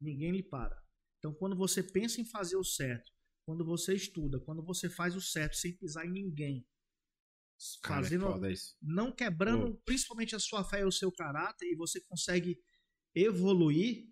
Ninguém 0.00 0.32
lhe 0.32 0.42
para. 0.42 0.76
Então, 1.18 1.32
quando 1.34 1.56
você 1.56 1.82
pensa 1.82 2.20
em 2.20 2.24
fazer 2.24 2.56
o 2.56 2.64
certo, 2.64 3.10
quando 3.46 3.64
você 3.64 3.94
estuda, 3.94 4.40
quando 4.40 4.62
você 4.62 4.90
faz 4.90 5.14
o 5.14 5.20
certo 5.20 5.54
sem 5.56 5.72
pisar 5.76 6.04
em 6.04 6.10
ninguém, 6.10 6.66
Cara, 7.80 8.02
fazendo, 8.02 8.26
é 8.26 8.32
foda 8.32 8.50
isso. 8.52 8.76
não 8.82 9.10
quebrando 9.12 9.80
principalmente 9.84 10.34
a 10.36 10.38
sua 10.40 10.62
fé 10.64 10.80
e 10.80 10.84
o 10.84 10.90
seu 10.92 11.10
caráter, 11.12 11.66
e 11.66 11.76
você 11.76 12.00
consegue 12.02 12.60
evoluir 13.14 14.04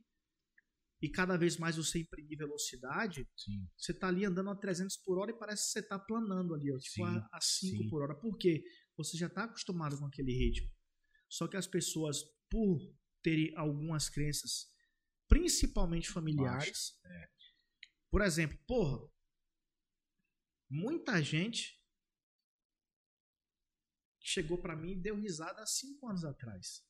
e 1.04 1.10
cada 1.10 1.36
vez 1.36 1.58
mais 1.58 1.76
você 1.76 1.98
imprimir 1.98 2.38
velocidade, 2.38 3.28
Sim. 3.36 3.68
você 3.76 3.92
tá 3.92 4.08
ali 4.08 4.24
andando 4.24 4.48
a 4.48 4.56
300 4.56 4.96
por 4.96 5.18
hora 5.18 5.30
e 5.30 5.38
parece 5.38 5.66
que 5.66 5.72
você 5.72 5.82
tá 5.82 5.98
planando 5.98 6.54
ali, 6.54 6.72
ó, 6.72 6.78
tipo 6.78 6.94
Sim, 6.94 7.02
a, 7.04 7.28
a 7.30 7.40
5 7.42 7.82
sim. 7.82 7.88
por 7.90 8.02
hora. 8.02 8.14
Por 8.14 8.38
quê? 8.38 8.64
Você 8.96 9.18
já 9.18 9.28
tá 9.28 9.44
acostumado 9.44 9.98
com 9.98 10.06
aquele 10.06 10.32
ritmo. 10.32 10.72
Só 11.28 11.46
que 11.46 11.58
as 11.58 11.66
pessoas, 11.66 12.22
por 12.48 12.80
terem 13.22 13.54
algumas 13.54 14.08
crenças, 14.08 14.72
principalmente 15.28 16.08
familiares, 16.08 16.98
é. 17.04 17.28
por 18.10 18.22
exemplo, 18.22 18.56
porra, 18.66 19.06
muita 20.70 21.22
gente 21.22 21.78
chegou 24.22 24.56
pra 24.56 24.74
mim 24.74 24.92
e 24.92 25.02
deu 25.02 25.16
risada 25.16 25.60
há 25.60 25.66
5 25.66 26.08
anos 26.08 26.24
atrás. 26.24 26.82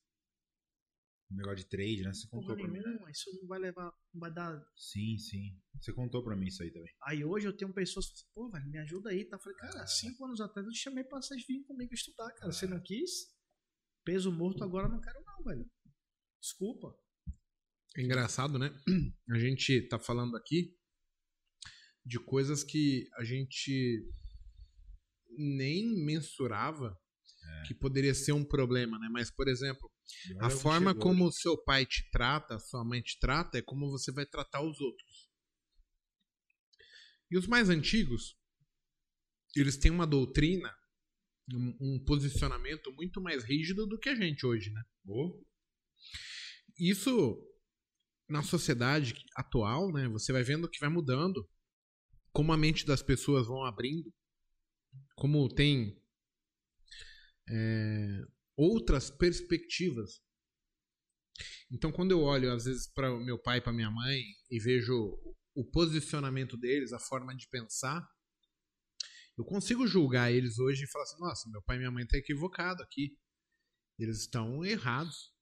Um 1.30 1.36
negócio 1.36 1.56
de 1.58 1.66
trade, 1.68 2.02
né? 2.02 2.12
Você 2.12 2.28
contou 2.28 2.54
Porra 2.54 2.68
pra 2.68 2.72
mim, 2.72 2.78
né? 2.80 3.10
isso 3.10 3.30
não 3.40 3.48
vai 3.48 3.58
levar, 3.58 3.92
não 4.12 4.20
vai 4.20 4.32
dar 4.32 4.62
Sim, 4.76 5.16
sim. 5.18 5.58
Você 5.80 5.92
contou 5.92 6.22
pra 6.22 6.36
mim 6.36 6.46
isso 6.46 6.62
aí 6.62 6.70
também. 6.70 6.92
Aí 7.06 7.24
hoje 7.24 7.46
eu 7.46 7.56
tenho 7.56 7.72
pessoas 7.72 8.06
que 8.06 8.12
falam 8.12 8.22
assim, 8.22 8.32
pô, 8.34 8.50
velho, 8.50 8.70
me 8.70 8.78
ajuda 8.78 9.10
aí. 9.10 9.24
Tá? 9.24 9.36
Eu 9.36 9.40
falei, 9.40 9.56
cara, 9.58 9.82
É. 9.82 9.86
cinco 9.86 10.24
anos 10.26 10.40
atrás 10.40 10.66
eu 10.66 10.72
te 10.72 10.78
chamei 10.78 11.02
pra 11.04 11.20
vocês 11.20 11.44
virem 11.46 11.64
comigo 11.64 11.92
estudar, 11.94 12.30
cara. 12.34 12.52
Você 12.52 12.66
não 12.66 12.80
quis? 12.80 13.10
Peso 14.04 14.30
morto 14.30 14.62
agora 14.62 14.86
eu 14.86 14.90
não 14.92 15.00
quero, 15.00 15.22
não, 15.24 15.42
velho. 15.44 15.70
Desculpa. 16.40 16.94
É 17.96 18.02
engraçado, 18.02 18.58
né? 18.58 18.70
A 19.30 19.38
gente 19.38 19.88
tá 19.88 19.98
falando 19.98 20.36
aqui 20.36 20.76
de 22.04 22.18
coisas 22.20 22.62
que 22.62 23.08
a 23.16 23.24
gente 23.24 24.06
nem 25.38 26.04
mensurava 26.04 26.96
que 27.66 27.74
poderia 27.74 28.14
ser 28.14 28.32
um 28.32 28.44
problema, 28.44 28.98
né? 28.98 29.08
Mas, 29.10 29.30
por 29.30 29.48
exemplo, 29.48 29.90
a 30.40 30.46
onde 30.46 30.54
forma 30.54 30.94
como 30.94 31.26
o 31.26 31.32
seu 31.32 31.56
pai 31.62 31.86
te 31.86 32.08
trata, 32.10 32.56
a 32.56 32.58
sua 32.58 32.84
mãe 32.84 33.00
te 33.02 33.18
trata, 33.18 33.58
é 33.58 33.62
como 33.62 33.90
você 33.90 34.12
vai 34.12 34.26
tratar 34.26 34.62
os 34.62 34.80
outros. 34.80 35.30
E 37.30 37.38
os 37.38 37.46
mais 37.46 37.68
antigos, 37.68 38.36
eles 39.56 39.76
têm 39.76 39.90
uma 39.90 40.06
doutrina, 40.06 40.74
um, 41.52 41.76
um 41.80 42.04
posicionamento 42.04 42.92
muito 42.92 43.20
mais 43.20 43.44
rígido 43.44 43.86
do 43.86 43.98
que 43.98 44.08
a 44.08 44.14
gente 44.14 44.46
hoje, 44.46 44.70
né? 44.70 44.82
Isso 46.78 47.38
na 48.28 48.42
sociedade 48.42 49.14
atual, 49.36 49.92
né? 49.92 50.08
Você 50.08 50.32
vai 50.32 50.42
vendo 50.42 50.68
que 50.68 50.80
vai 50.80 50.88
mudando, 50.88 51.48
como 52.32 52.52
a 52.52 52.56
mente 52.56 52.86
das 52.86 53.02
pessoas 53.02 53.46
vão 53.46 53.64
abrindo, 53.64 54.12
como 55.16 55.48
tem 55.48 56.00
é, 57.48 58.24
outras 58.56 59.10
perspectivas. 59.10 60.20
Então, 61.70 61.90
quando 61.90 62.12
eu 62.12 62.20
olho 62.20 62.52
às 62.52 62.64
vezes 62.64 62.86
para 62.86 63.12
o 63.12 63.20
meu 63.20 63.38
pai, 63.38 63.60
para 63.60 63.72
minha 63.72 63.90
mãe 63.90 64.22
e 64.50 64.60
vejo 64.60 65.18
o 65.54 65.64
posicionamento 65.64 66.56
deles, 66.56 66.92
a 66.92 66.98
forma 66.98 67.34
de 67.34 67.48
pensar, 67.48 68.06
eu 69.36 69.44
consigo 69.44 69.86
julgar 69.86 70.30
eles 70.32 70.58
hoje 70.58 70.84
e 70.84 70.88
falar 70.88 71.04
assim: 71.04 71.18
nossa, 71.18 71.50
meu 71.50 71.62
pai 71.62 71.76
e 71.76 71.78
minha 71.80 71.90
mãe 71.90 72.04
estão 72.04 72.18
equivocados 72.18 72.82
aqui. 72.82 73.18
Eles 73.98 74.20
estão 74.20 74.64
errados. 74.64 75.32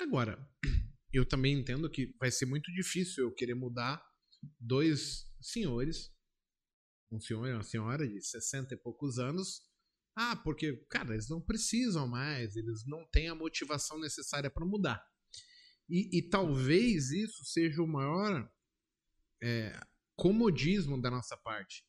Agora, 0.00 0.38
eu 1.12 1.26
também 1.26 1.58
entendo 1.58 1.90
que 1.90 2.14
vai 2.18 2.30
ser 2.30 2.46
muito 2.46 2.72
difícil 2.72 3.24
eu 3.24 3.34
querer 3.34 3.54
mudar 3.54 4.02
dois 4.58 5.28
senhores, 5.40 6.12
um 7.10 7.20
senhor 7.20 7.46
e 7.46 7.52
uma 7.52 7.62
senhora 7.62 8.08
de 8.08 8.20
60 8.20 8.74
e 8.74 8.76
poucos 8.76 9.18
anos. 9.18 9.60
Ah, 10.14 10.36
porque, 10.36 10.76
cara, 10.90 11.14
eles 11.14 11.28
não 11.28 11.40
precisam 11.40 12.06
mais, 12.06 12.54
eles 12.56 12.84
não 12.86 13.06
têm 13.10 13.28
a 13.28 13.34
motivação 13.34 13.98
necessária 13.98 14.50
para 14.50 14.66
mudar. 14.66 15.02
E, 15.88 16.18
e 16.18 16.22
talvez 16.22 17.10
isso 17.10 17.44
seja 17.44 17.82
o 17.82 17.86
maior 17.86 18.50
é, 19.42 19.78
comodismo 20.14 21.00
da 21.00 21.10
nossa 21.10 21.36
parte. 21.36 21.84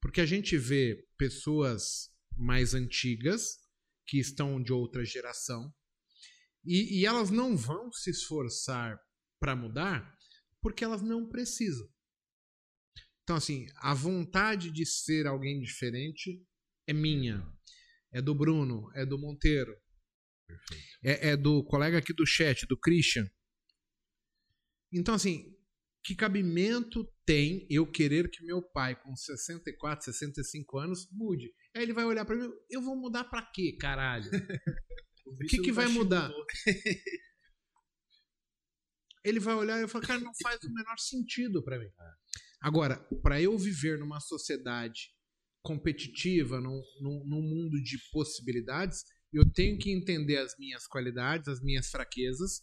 Porque 0.00 0.20
a 0.20 0.26
gente 0.26 0.56
vê 0.56 1.06
pessoas 1.16 2.10
mais 2.36 2.74
antigas, 2.74 3.58
que 4.06 4.18
estão 4.18 4.60
de 4.60 4.72
outra 4.72 5.04
geração, 5.04 5.72
e, 6.64 7.00
e 7.00 7.06
elas 7.06 7.30
não 7.30 7.56
vão 7.56 7.92
se 7.92 8.10
esforçar 8.10 9.00
para 9.38 9.54
mudar 9.54 10.18
porque 10.60 10.84
elas 10.84 11.00
não 11.00 11.26
precisam. 11.26 11.88
Então, 13.22 13.36
assim, 13.36 13.66
a 13.76 13.94
vontade 13.94 14.70
de 14.70 14.84
ser 14.84 15.26
alguém 15.26 15.60
diferente 15.60 16.44
é 16.90 16.92
minha, 16.92 17.46
é 18.12 18.20
do 18.20 18.34
Bruno, 18.34 18.90
é 18.94 19.06
do 19.06 19.16
Monteiro, 19.16 19.72
é, 21.04 21.30
é 21.30 21.36
do 21.36 21.64
colega 21.64 21.98
aqui 21.98 22.12
do 22.12 22.26
chat, 22.26 22.66
do 22.66 22.76
Christian. 22.76 23.30
Então, 24.92 25.14
assim, 25.14 25.56
que 26.02 26.16
cabimento 26.16 27.04
tem 27.24 27.64
eu 27.70 27.86
querer 27.86 28.28
que 28.28 28.44
meu 28.44 28.60
pai, 28.60 29.00
com 29.00 29.14
64, 29.14 30.06
65 30.06 30.78
anos, 30.78 31.08
mude? 31.12 31.54
Aí 31.76 31.84
ele 31.84 31.92
vai 31.92 32.04
olhar 32.04 32.24
para 32.24 32.34
mim, 32.34 32.50
eu 32.68 32.82
vou 32.82 32.96
mudar 32.96 33.24
para 33.24 33.42
quê, 33.42 33.76
caralho? 33.80 34.30
O 35.26 35.46
que, 35.46 35.58
que 35.58 35.70
vai 35.70 35.86
mudar? 35.86 36.28
Ele 39.22 39.38
vai 39.38 39.54
olhar 39.54 39.80
e 39.80 39.86
falar, 39.86 40.04
cara, 40.04 40.18
não 40.18 40.32
faz 40.42 40.60
o 40.64 40.72
menor 40.72 40.98
sentido 40.98 41.62
para 41.62 41.78
mim. 41.78 41.88
Agora, 42.60 42.96
para 43.22 43.40
eu 43.40 43.56
viver 43.56 43.96
numa 43.96 44.18
sociedade 44.18 45.12
competitiva, 45.62 46.60
num, 46.60 46.82
num, 47.00 47.24
num 47.26 47.42
mundo 47.42 47.82
de 47.82 47.98
possibilidades, 48.10 49.04
eu 49.32 49.44
tenho 49.50 49.78
que 49.78 49.90
entender 49.90 50.38
as 50.38 50.54
minhas 50.58 50.86
qualidades, 50.86 51.48
as 51.48 51.62
minhas 51.62 51.88
fraquezas, 51.88 52.62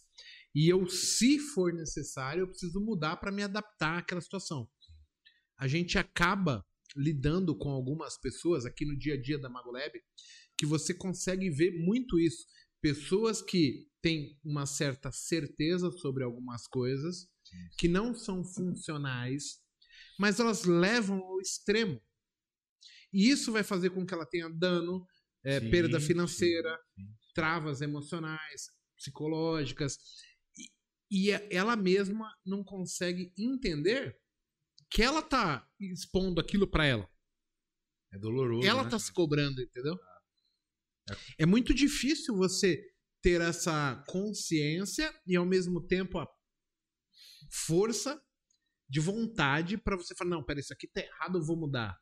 e 0.54 0.68
eu, 0.68 0.88
se 0.88 1.38
for 1.38 1.72
necessário, 1.72 2.42
eu 2.42 2.48
preciso 2.48 2.80
mudar 2.80 3.16
para 3.16 3.32
me 3.32 3.42
adaptar 3.42 3.98
àquela 3.98 4.20
situação. 4.20 4.68
A 5.58 5.68
gente 5.68 5.98
acaba 5.98 6.64
lidando 6.96 7.56
com 7.56 7.70
algumas 7.70 8.18
pessoas 8.18 8.64
aqui 8.64 8.84
no 8.84 8.98
dia 8.98 9.14
a 9.14 9.20
dia 9.20 9.38
da 9.38 9.48
Magolab 9.48 9.92
que 10.56 10.66
você 10.66 10.92
consegue 10.92 11.48
ver 11.50 11.72
muito 11.78 12.18
isso. 12.18 12.44
Pessoas 12.80 13.40
que 13.40 13.86
têm 14.02 14.38
uma 14.44 14.66
certa 14.66 15.10
certeza 15.12 15.90
sobre 15.92 16.24
algumas 16.24 16.66
coisas, 16.66 17.28
que 17.78 17.88
não 17.88 18.14
são 18.14 18.44
funcionais, 18.44 19.58
mas 20.18 20.40
elas 20.40 20.64
levam 20.64 21.18
ao 21.18 21.40
extremo. 21.40 22.00
E 23.12 23.28
isso 23.28 23.52
vai 23.52 23.62
fazer 23.62 23.90
com 23.90 24.04
que 24.04 24.14
ela 24.14 24.26
tenha 24.26 24.48
dano, 24.48 25.06
é, 25.44 25.60
Sim, 25.60 25.70
perda 25.70 26.00
financeira, 26.00 26.70
sim, 26.94 27.02
sim. 27.02 27.14
travas 27.34 27.80
emocionais, 27.80 28.70
psicológicas. 28.96 29.96
E, 31.10 31.28
e 31.28 31.30
ela 31.50 31.76
mesma 31.76 32.30
não 32.44 32.62
consegue 32.62 33.32
entender 33.38 34.16
que 34.90 35.02
ela 35.02 35.22
tá 35.22 35.66
expondo 35.78 36.40
aquilo 36.40 36.66
para 36.68 36.86
ela. 36.86 37.08
É 38.12 38.18
doloroso. 38.18 38.66
Ela 38.66 38.84
né, 38.84 38.90
tá 38.90 38.98
se 38.98 39.12
cobrando, 39.12 39.60
entendeu? 39.60 39.96
É 41.38 41.46
muito 41.46 41.72
difícil 41.74 42.36
você 42.36 42.82
ter 43.22 43.40
essa 43.40 44.02
consciência 44.06 45.12
e 45.26 45.36
ao 45.36 45.46
mesmo 45.46 45.86
tempo 45.86 46.18
a 46.18 46.28
força 47.50 48.20
de 48.88 49.00
vontade 49.00 49.76
para 49.76 49.96
você 49.96 50.14
falar, 50.14 50.30
não, 50.30 50.44
pera, 50.44 50.60
isso 50.60 50.72
aqui 50.72 50.88
tá 50.88 51.00
errado, 51.00 51.38
eu 51.38 51.44
vou 51.44 51.56
mudar. 51.56 51.96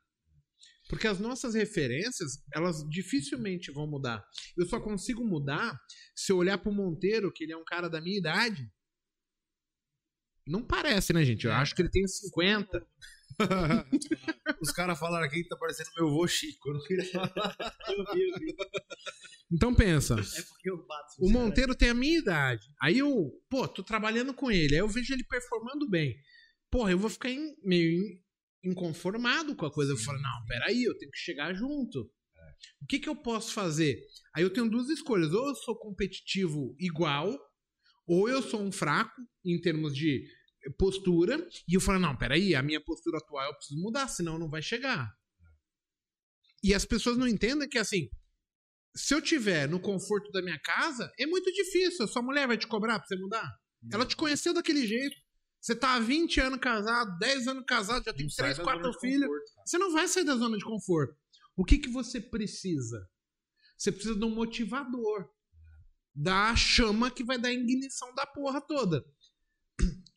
Porque 0.89 1.07
as 1.07 1.19
nossas 1.19 1.55
referências, 1.55 2.33
elas 2.55 2.85
dificilmente 2.89 3.73
vão 3.73 3.87
mudar. 3.89 4.25
Eu 4.57 4.67
só 4.67 4.81
consigo 4.81 5.25
mudar 5.25 5.77
se 6.15 6.31
eu 6.33 6.37
olhar 6.37 6.59
pro 6.59 6.73
Monteiro, 6.73 7.33
que 7.33 7.45
ele 7.45 7.53
é 7.53 7.57
um 7.57 7.65
cara 7.65 7.89
da 7.89 8.01
minha 8.01 8.19
idade. 8.19 8.71
Não 10.47 10.63
parece, 10.65 11.13
né, 11.13 11.25
gente? 11.25 11.45
Eu 11.47 11.53
acho 11.53 11.75
que 11.75 11.83
ele 11.83 11.91
tem 11.91 12.07
50. 12.07 12.87
Os 14.63 14.71
caras 14.71 14.99
falaram 14.99 15.27
aqui 15.27 15.43
que 15.43 15.49
tá 15.49 15.57
parecendo 15.57 15.91
meu 15.97 16.07
avô 16.09 16.27
Chico. 16.29 16.69
Eu 16.71 16.75
não 16.75 16.85
queria 16.85 17.05
falar. 17.11 17.57
Eu 17.89 18.05
vi, 18.15 18.29
eu 18.31 18.39
vi. 18.39 18.57
Então 19.53 19.75
pensa. 19.75 20.15
É 20.15 20.43
porque 20.43 20.71
eu 20.71 20.87
bato. 20.87 21.15
O 21.19 21.31
Monteiro 21.31 21.75
tem 21.75 21.89
a 21.91 21.95
minha 21.95 22.19
idade. 22.19 22.67
Aí 22.81 22.99
eu, 22.99 23.33
pô, 23.51 23.67
tô 23.67 23.83
trabalhando 23.83 24.33
com 24.33 24.51
ele. 24.51 24.75
Aí 24.75 24.81
eu 24.81 24.89
vejo 24.89 25.13
ele 25.13 25.25
performando 25.25 25.89
bem. 25.91 26.17
Porra, 26.71 26.93
eu 26.93 26.99
vou 26.99 27.11
ficar 27.11 27.31
em- 27.31 27.57
meio 27.65 28.03
inconformado 28.67 29.55
com 29.55 29.67
a 29.67 29.73
coisa. 29.73 29.93
Eu 29.93 29.97
falo, 29.97 30.21
não, 30.21 30.45
peraí, 30.47 30.85
eu 30.85 30.97
tenho 30.99 31.11
que 31.11 31.19
chegar 31.19 31.55
junto. 31.55 32.01
O 32.83 32.87
que 32.87 32.99
que 32.99 33.09
eu 33.09 33.17
posso 33.17 33.53
fazer? 33.53 34.01
Aí 34.35 34.43
eu 34.43 34.53
tenho 34.53 34.69
duas 34.69 34.89
escolhas. 34.89 35.33
Ou 35.33 35.49
eu 35.49 35.55
sou 35.55 35.77
competitivo 35.79 36.75
igual, 36.79 37.39
ou 38.07 38.29
eu 38.29 38.43
sou 38.43 38.61
um 38.61 38.73
fraco 38.73 39.21
em 39.45 39.61
termos 39.61 39.95
de 39.95 40.27
postura. 40.79 41.47
E 41.69 41.75
eu 41.75 41.81
falo, 41.81 41.99
não, 41.99 42.17
peraí, 42.17 42.55
a 42.55 42.63
minha 42.63 42.81
postura 42.81 43.19
atual 43.19 43.47
eu 43.47 43.57
preciso 43.57 43.81
mudar, 43.81 44.09
senão 44.09 44.39
não 44.39 44.49
vai 44.49 44.63
chegar. 44.63 45.11
E 46.63 46.75
as 46.75 46.85
pessoas 46.85 47.17
não 47.17 47.29
entendem 47.29 47.69
que 47.69 47.79
assim, 47.79 48.09
se 48.95 49.15
eu 49.15 49.21
tiver 49.21 49.69
no 49.69 49.79
conforto 49.79 50.31
da 50.33 50.43
minha 50.43 50.59
casa, 50.59 51.13
é 51.19 51.27
muito 51.27 51.53
difícil. 51.53 52.05
A 52.05 52.09
sua 52.09 52.23
mulher 52.23 52.47
vai 52.47 52.57
te 52.57 52.67
cobrar 52.67 52.99
pra 52.99 53.07
você 53.07 53.17
mudar? 53.17 53.49
Ela 53.93 54.07
te 54.07 54.17
conheceu 54.17 54.53
daquele 54.53 54.87
jeito. 54.87 55.17
Você 55.67 55.75
tá 55.75 55.97
há 55.97 55.99
20 55.99 56.41
anos 56.43 56.61
casado, 56.61 57.19
10 57.19 57.49
anos 57.49 57.65
casado, 57.67 58.05
já 58.05 58.13
tem 58.13 58.23
Não 58.23 58.31
sai 58.31 58.55
3, 58.55 58.59
da 58.59 58.63
4 58.63 58.83
zona 58.85 58.93
de 58.95 59.01
filhos. 59.01 59.31
Você 59.65 59.79
não 59.79 59.93
vai 59.93 60.07
sair 60.07 60.23
da 60.23 60.37
zona 60.37 60.57
de 60.57 60.65
conforto. 60.65 61.19
O 61.57 61.65
que, 61.65 61.79
que 61.79 61.89
você 61.89 62.21
precisa? 62.21 63.05
Você 63.77 63.91
precisa 63.91 64.15
de 64.15 64.25
um 64.25 64.33
motivador. 64.33 65.29
Da 66.15 66.55
chama 66.55 67.11
que 67.11 67.25
vai 67.25 67.37
dar 67.37 67.53
ignição 67.53 68.15
da 68.15 68.25
porra 68.25 68.61
toda. 68.61 69.05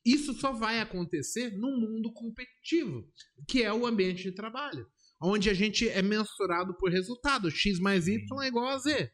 Isso 0.06 0.36
só 0.36 0.54
vai 0.54 0.82
acontecer 0.82 1.58
num 1.58 1.80
mundo 1.80 2.14
competitivo, 2.14 3.12
que 3.48 3.64
é 3.64 3.74
o 3.74 3.88
ambiente 3.88 4.22
de 4.22 4.32
trabalho. 4.32 4.88
Onde 5.20 5.50
a 5.50 5.54
gente 5.56 5.90
é 5.90 6.04
mensurado 6.04 6.78
por 6.78 6.92
resultado. 6.92 7.50
X 7.50 7.80
mais 7.80 8.08
Y 8.08 8.44
é 8.44 8.48
igual 8.48 8.68
a 8.68 8.78
Z. 8.78 9.12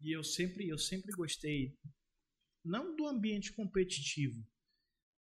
E 0.00 0.16
eu 0.16 0.24
sempre, 0.24 0.66
eu 0.66 0.78
sempre 0.78 1.12
gostei, 1.12 1.76
não 2.64 2.96
do 2.96 3.06
ambiente 3.06 3.52
competitivo, 3.52 4.42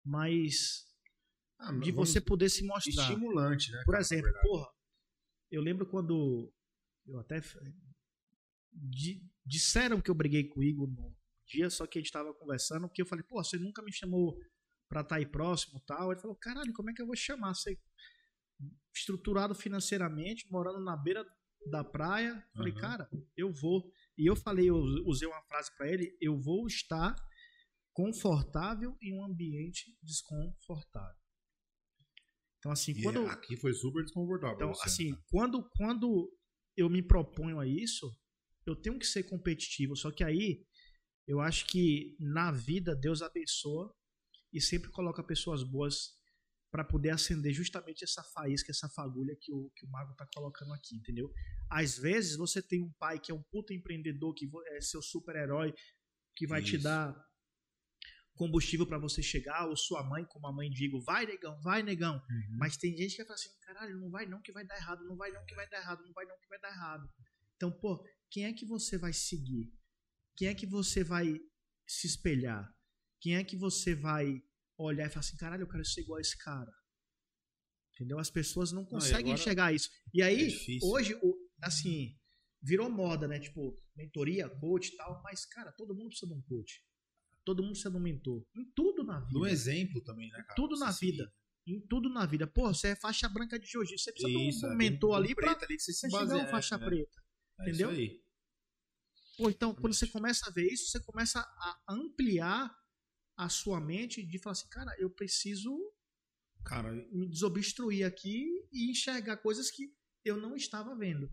mas 0.07 0.87
Ah, 1.59 1.71
de 1.73 1.91
você 1.91 2.21
poder 2.21 2.49
se 2.49 2.63
mostrar. 2.63 3.11
Estimulante, 3.11 3.71
né? 3.71 3.81
Por 3.85 3.95
exemplo, 3.95 4.31
porra, 4.41 4.67
eu 5.51 5.61
lembro 5.61 5.85
quando 5.85 6.53
eu 7.05 7.19
até 7.19 7.41
disseram 9.45 10.01
que 10.01 10.09
eu 10.09 10.15
briguei 10.15 10.45
com 10.45 10.59
o 10.59 10.63
Igor 10.63 10.87
no 10.87 11.15
dia, 11.45 11.69
só 11.69 11.85
que 11.85 11.97
a 11.97 12.01
gente 12.01 12.11
tava 12.11 12.33
conversando, 12.33 12.87
porque 12.87 13.01
eu 13.01 13.05
falei, 13.05 13.23
pô, 13.23 13.43
você 13.43 13.57
nunca 13.57 13.81
me 13.81 13.91
chamou 13.91 14.37
pra 14.89 15.01
estar 15.01 15.15
aí 15.15 15.25
próximo 15.25 15.81
tal. 15.85 16.11
Ele 16.11 16.21
falou, 16.21 16.35
caralho, 16.35 16.73
como 16.73 16.89
é 16.89 16.93
que 16.93 17.01
eu 17.01 17.07
vou 17.07 17.15
chamar? 17.15 17.53
Você 17.53 17.77
estruturado 18.93 19.53
financeiramente, 19.53 20.49
morando 20.51 20.79
na 20.79 20.95
beira 20.95 21.25
da 21.69 21.83
praia. 21.83 22.43
Falei, 22.55 22.71
Aham. 22.73 22.81
cara, 22.81 23.09
eu 23.35 23.51
vou. 23.51 23.91
E 24.17 24.25
eu 24.25 24.35
falei, 24.35 24.69
eu 24.69 24.77
usei 25.05 25.27
uma 25.27 25.41
frase 25.43 25.75
pra 25.77 25.87
ele, 25.87 26.17
eu 26.21 26.39
vou 26.39 26.65
estar 26.67 27.15
confortável 27.97 28.95
em 29.01 29.11
um 29.17 29.25
ambiente 29.25 29.97
desconfortável. 30.03 31.19
Então, 32.59 32.71
assim, 32.71 32.91
E 32.91 33.01
quando. 33.01 33.25
aqui 33.25 33.57
foi 33.57 33.73
super 33.73 34.03
desconfortável. 34.03 34.55
Então, 34.55 34.71
você, 34.71 34.87
assim, 34.87 35.11
né? 35.13 35.17
quando, 35.31 35.67
quando 35.75 36.31
eu 36.75 36.91
me 36.91 37.01
proponho 37.01 37.59
a 37.59 37.65
isso, 37.65 38.15
eu 38.67 38.75
tenho 38.75 38.99
que 38.99 39.07
ser 39.07 39.23
competitivo. 39.23 39.95
Só 39.95 40.11
que 40.11 40.23
aí, 40.23 40.63
eu 41.25 41.39
acho 41.39 41.65
que 41.65 42.15
na 42.19 42.51
vida 42.51 42.95
Deus 42.95 43.23
abençoa 43.23 43.91
e 44.53 44.61
sempre 44.61 44.91
coloca 44.91 45.23
pessoas 45.23 45.63
boas 45.63 46.15
para 46.71 46.83
poder 46.83 47.09
acender 47.09 47.51
justamente 47.51 48.03
essa 48.03 48.21
faísca, 48.23 48.71
essa 48.71 48.89
fagulha 48.89 49.35
que 49.41 49.51
o, 49.51 49.71
que 49.75 49.87
o 49.87 49.89
mago 49.89 50.13
tá 50.13 50.27
colocando 50.35 50.71
aqui, 50.73 50.95
entendeu? 50.97 51.31
Às 51.67 51.97
vezes 51.97 52.37
você 52.37 52.61
tem 52.61 52.83
um 52.83 52.93
pai 52.99 53.19
que 53.19 53.31
é 53.31 53.35
um 53.35 53.41
puta 53.49 53.73
empreendedor, 53.73 54.35
que 54.35 54.47
é 54.67 54.81
seu 54.81 55.01
super-herói, 55.01 55.73
que 56.35 56.45
vai 56.45 56.61
te 56.61 56.75
Isso. 56.75 56.83
dar 56.83 57.26
combustível 58.37 58.85
para 58.85 58.97
você 58.97 59.21
chegar, 59.21 59.67
ou 59.67 59.75
sua 59.75 60.03
mãe, 60.03 60.23
como 60.25 60.47
a 60.47 60.53
mãe 60.53 60.69
digo, 60.69 61.01
vai 61.01 61.25
negão, 61.25 61.59
vai 61.61 61.83
negão. 61.83 62.15
Uhum. 62.15 62.57
Mas 62.57 62.77
tem 62.77 62.95
gente 62.95 63.11
que 63.11 63.17
vai 63.17 63.25
falar 63.25 63.35
assim, 63.35 63.49
caralho, 63.61 63.99
não 63.99 64.09
vai 64.09 64.25
não 64.25 64.41
que 64.41 64.51
vai 64.51 64.65
dar 64.65 64.77
errado, 64.77 65.03
não 65.05 65.17
vai 65.17 65.31
não 65.31 65.43
que 65.45 65.55
vai 65.55 65.67
dar 65.69 65.79
errado, 65.79 66.03
não 66.05 66.13
vai 66.13 66.25
não 66.25 66.37
que 66.39 66.47
vai 66.47 66.59
dar 66.59 66.69
errado. 66.69 67.09
Então, 67.55 67.71
pô, 67.71 68.05
quem 68.29 68.45
é 68.45 68.53
que 68.53 68.65
você 68.65 68.97
vai 68.97 69.11
seguir? 69.11 69.73
Quem 70.35 70.47
é 70.47 70.53
que 70.53 70.67
você 70.67 71.03
vai 71.03 71.39
se 71.87 72.07
espelhar? 72.07 72.71
Quem 73.19 73.35
é 73.35 73.43
que 73.43 73.57
você 73.57 73.95
vai 73.95 74.41
olhar 74.77 75.07
e 75.07 75.09
falar 75.09 75.21
assim, 75.21 75.37
caralho, 75.37 75.63
eu 75.63 75.67
quero 75.67 75.83
ser 75.83 76.01
igual 76.01 76.19
a 76.19 76.21
esse 76.21 76.37
cara? 76.37 76.71
Entendeu? 77.95 78.19
As 78.19 78.29
pessoas 78.29 78.71
não 78.71 78.85
conseguem 78.85 79.31
agora 79.31 79.39
enxergar 79.39 79.73
isso. 79.73 79.89
E 80.13 80.21
aí, 80.21 80.53
é 80.53 80.85
hoje, 80.85 81.19
assim, 81.63 82.15
virou 82.61 82.89
moda, 82.89 83.27
né? 83.27 83.39
Tipo, 83.39 83.75
mentoria, 83.95 84.47
coach 84.47 84.89
e 84.89 84.97
tal, 84.97 85.19
mas, 85.23 85.45
cara, 85.45 85.71
todo 85.71 85.95
mundo 85.95 86.09
precisa 86.09 86.31
de 86.31 86.37
um 86.37 86.41
coach. 86.43 86.86
Todo 87.47 87.63
mundo 87.63 87.77
de 87.77 87.95
um 87.95 88.01
mentor. 88.01 88.45
Em 88.53 88.65
tudo 88.75 89.05
na 89.05 89.21
vida. 89.21 89.31
Do 89.31 89.47
exemplo 89.47 90.01
também, 90.01 90.27
né, 90.29 90.43
cara? 90.43 90.53
Tudo 90.55 90.75
Você 90.75 90.83
na 90.83 90.91
vida. 90.91 91.33
Em 91.65 91.79
tudo 91.79 92.09
na 92.09 92.25
vida. 92.25 92.45
Pô, 92.45 92.73
você 92.73 92.89
é 92.89 92.95
faixa 92.97 93.29
branca 93.29 93.57
de 93.57 93.65
jiu-jitsu. 93.65 94.03
Você 94.03 94.11
precisa 94.11 94.37
Isso, 94.37 94.59
de 94.59 94.65
um 94.65 94.71
é, 94.71 94.75
mentor 94.75 94.99
do- 94.99 95.07
do 95.07 95.13
ali 95.15 95.33
pra 95.33 95.51
ali 95.51 95.77
que 95.77 95.79
você 95.81 95.93
se 95.93 96.09
chegar 96.09 96.25
baseia. 96.25 96.47
faixa 96.49 96.75
é, 96.75 96.77
é. 96.77 96.85
preta. 96.85 97.23
É 97.61 97.69
entendeu? 97.69 97.91
isso 97.93 98.01
aí. 98.01 98.23
Pô, 99.37 99.49
então, 99.49 99.73
quando 99.73 99.93
você 99.93 100.07
começa 100.07 100.49
a 100.49 100.51
ver 100.51 100.67
isso, 100.69 100.89
você 100.91 100.99
começa 101.05 101.39
a 101.39 101.79
ampliar 101.89 102.75
a 103.37 103.47
sua 103.47 103.79
mente 103.79 104.21
de 104.25 104.39
falar 104.39 104.51
assim, 104.53 104.67
cara, 104.67 104.93
eu 104.99 105.09
preciso 105.09 105.71
Cara, 106.65 106.91
me 107.13 107.29
desobstruir 107.29 108.05
aqui 108.05 108.45
e 108.73 108.91
enxergar 108.91 109.37
coisas 109.37 109.71
que 109.71 109.95
eu 110.25 110.35
não 110.35 110.53
estava 110.53 110.93
vendo. 110.97 111.31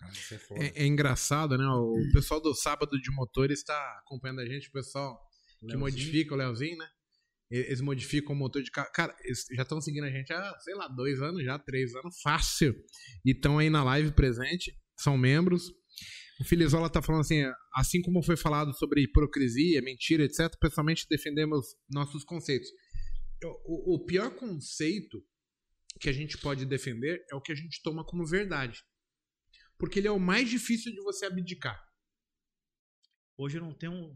Cara, 0.00 0.12
isso 0.12 0.34
é 0.34 0.38
foda. 0.38 0.64
É, 0.64 0.82
é 0.82 0.86
engraçado, 0.86 1.56
né? 1.56 1.64
O 1.66 2.12
pessoal 2.12 2.40
do 2.40 2.54
Sábado 2.54 2.98
de 3.00 3.10
Motores 3.10 3.58
está 3.58 3.78
acompanhando 4.04 4.40
a 4.40 4.46
gente, 4.46 4.68
o 4.68 4.72
pessoal 4.72 5.16
que 5.58 5.66
Leozinho. 5.66 5.80
modifica 5.80 6.34
o 6.34 6.36
Leozinho, 6.36 6.78
né? 6.78 6.88
Eles 7.50 7.80
modificam 7.80 8.32
o 8.32 8.38
motor 8.38 8.62
de 8.62 8.70
carro. 8.70 8.90
Cara, 8.94 9.14
eles 9.24 9.44
já 9.52 9.62
estão 9.62 9.80
seguindo 9.80 10.04
a 10.04 10.10
gente 10.10 10.32
há, 10.32 10.56
sei 10.60 10.74
lá, 10.74 10.86
dois 10.86 11.20
anos 11.20 11.44
já, 11.44 11.58
três 11.58 11.94
anos, 11.96 12.20
fácil. 12.22 12.74
E 13.24 13.32
estão 13.32 13.58
aí 13.58 13.68
na 13.68 13.82
live 13.82 14.12
presente, 14.12 14.72
são 14.96 15.18
membros. 15.18 15.68
O 16.40 16.44
Filizola 16.44 16.88
tá 16.88 17.02
falando 17.02 17.22
assim, 17.22 17.42
assim 17.74 18.00
como 18.00 18.22
foi 18.22 18.36
falado 18.36 18.72
sobre 18.74 19.02
hipocrisia, 19.02 19.82
mentira, 19.82 20.24
etc., 20.24 20.48
pessoalmente 20.60 21.06
defendemos 21.10 21.66
nossos 21.90 22.24
conceitos. 22.24 22.68
O, 23.64 23.96
o 23.96 24.06
pior 24.06 24.30
conceito 24.36 25.22
que 26.00 26.08
a 26.08 26.12
gente 26.12 26.38
pode 26.38 26.64
defender 26.64 27.20
é 27.30 27.34
o 27.34 27.40
que 27.40 27.52
a 27.52 27.54
gente 27.54 27.82
toma 27.82 28.04
como 28.04 28.24
verdade. 28.24 28.78
Porque 29.80 29.98
ele 29.98 30.06
é 30.06 30.12
o 30.12 30.20
mais 30.20 30.50
difícil 30.50 30.92
de 30.92 31.00
você 31.00 31.24
abdicar. 31.24 31.82
Hoje 33.36 33.56
eu 33.56 33.62
não 33.62 33.72
tenho. 33.72 34.14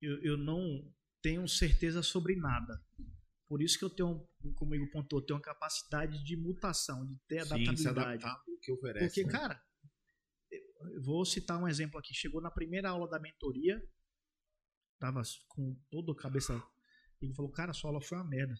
Eu, 0.00 0.20
eu 0.24 0.36
não 0.36 0.92
tenho 1.22 1.46
certeza 1.46 2.02
sobre 2.02 2.34
nada. 2.34 2.84
Por 3.46 3.62
isso 3.62 3.78
que 3.78 3.84
eu 3.84 3.90
tenho, 3.90 4.28
como 4.56 4.72
o 4.72 4.74
Igor 4.74 4.90
pontuou, 4.90 5.22
eu 5.22 5.26
tenho 5.26 5.36
uma 5.38 5.44
capacidade 5.44 6.24
de 6.24 6.36
mutação, 6.36 7.06
de 7.06 7.16
ter 7.28 7.46
Sim, 7.46 7.54
adaptabilidade. 7.54 8.00
adaptar 8.00 8.42
ao 8.48 8.58
que 8.58 8.72
oferece. 8.72 9.06
Porque, 9.06 9.24
né? 9.24 9.30
cara, 9.30 9.64
eu 10.50 11.02
vou 11.02 11.24
citar 11.24 11.62
um 11.62 11.68
exemplo 11.68 12.00
aqui. 12.00 12.12
Chegou 12.12 12.40
na 12.40 12.50
primeira 12.50 12.90
aula 12.90 13.08
da 13.08 13.20
mentoria, 13.20 13.80
tava 14.98 15.22
com 15.46 15.80
toda 15.90 16.10
a 16.10 16.16
cabeça. 16.16 16.60
Ele 17.20 17.32
falou, 17.34 17.52
cara, 17.52 17.72
sua 17.72 17.90
aula 17.90 18.00
foi 18.00 18.18
uma 18.18 18.28
merda. 18.28 18.54
Eu 18.54 18.58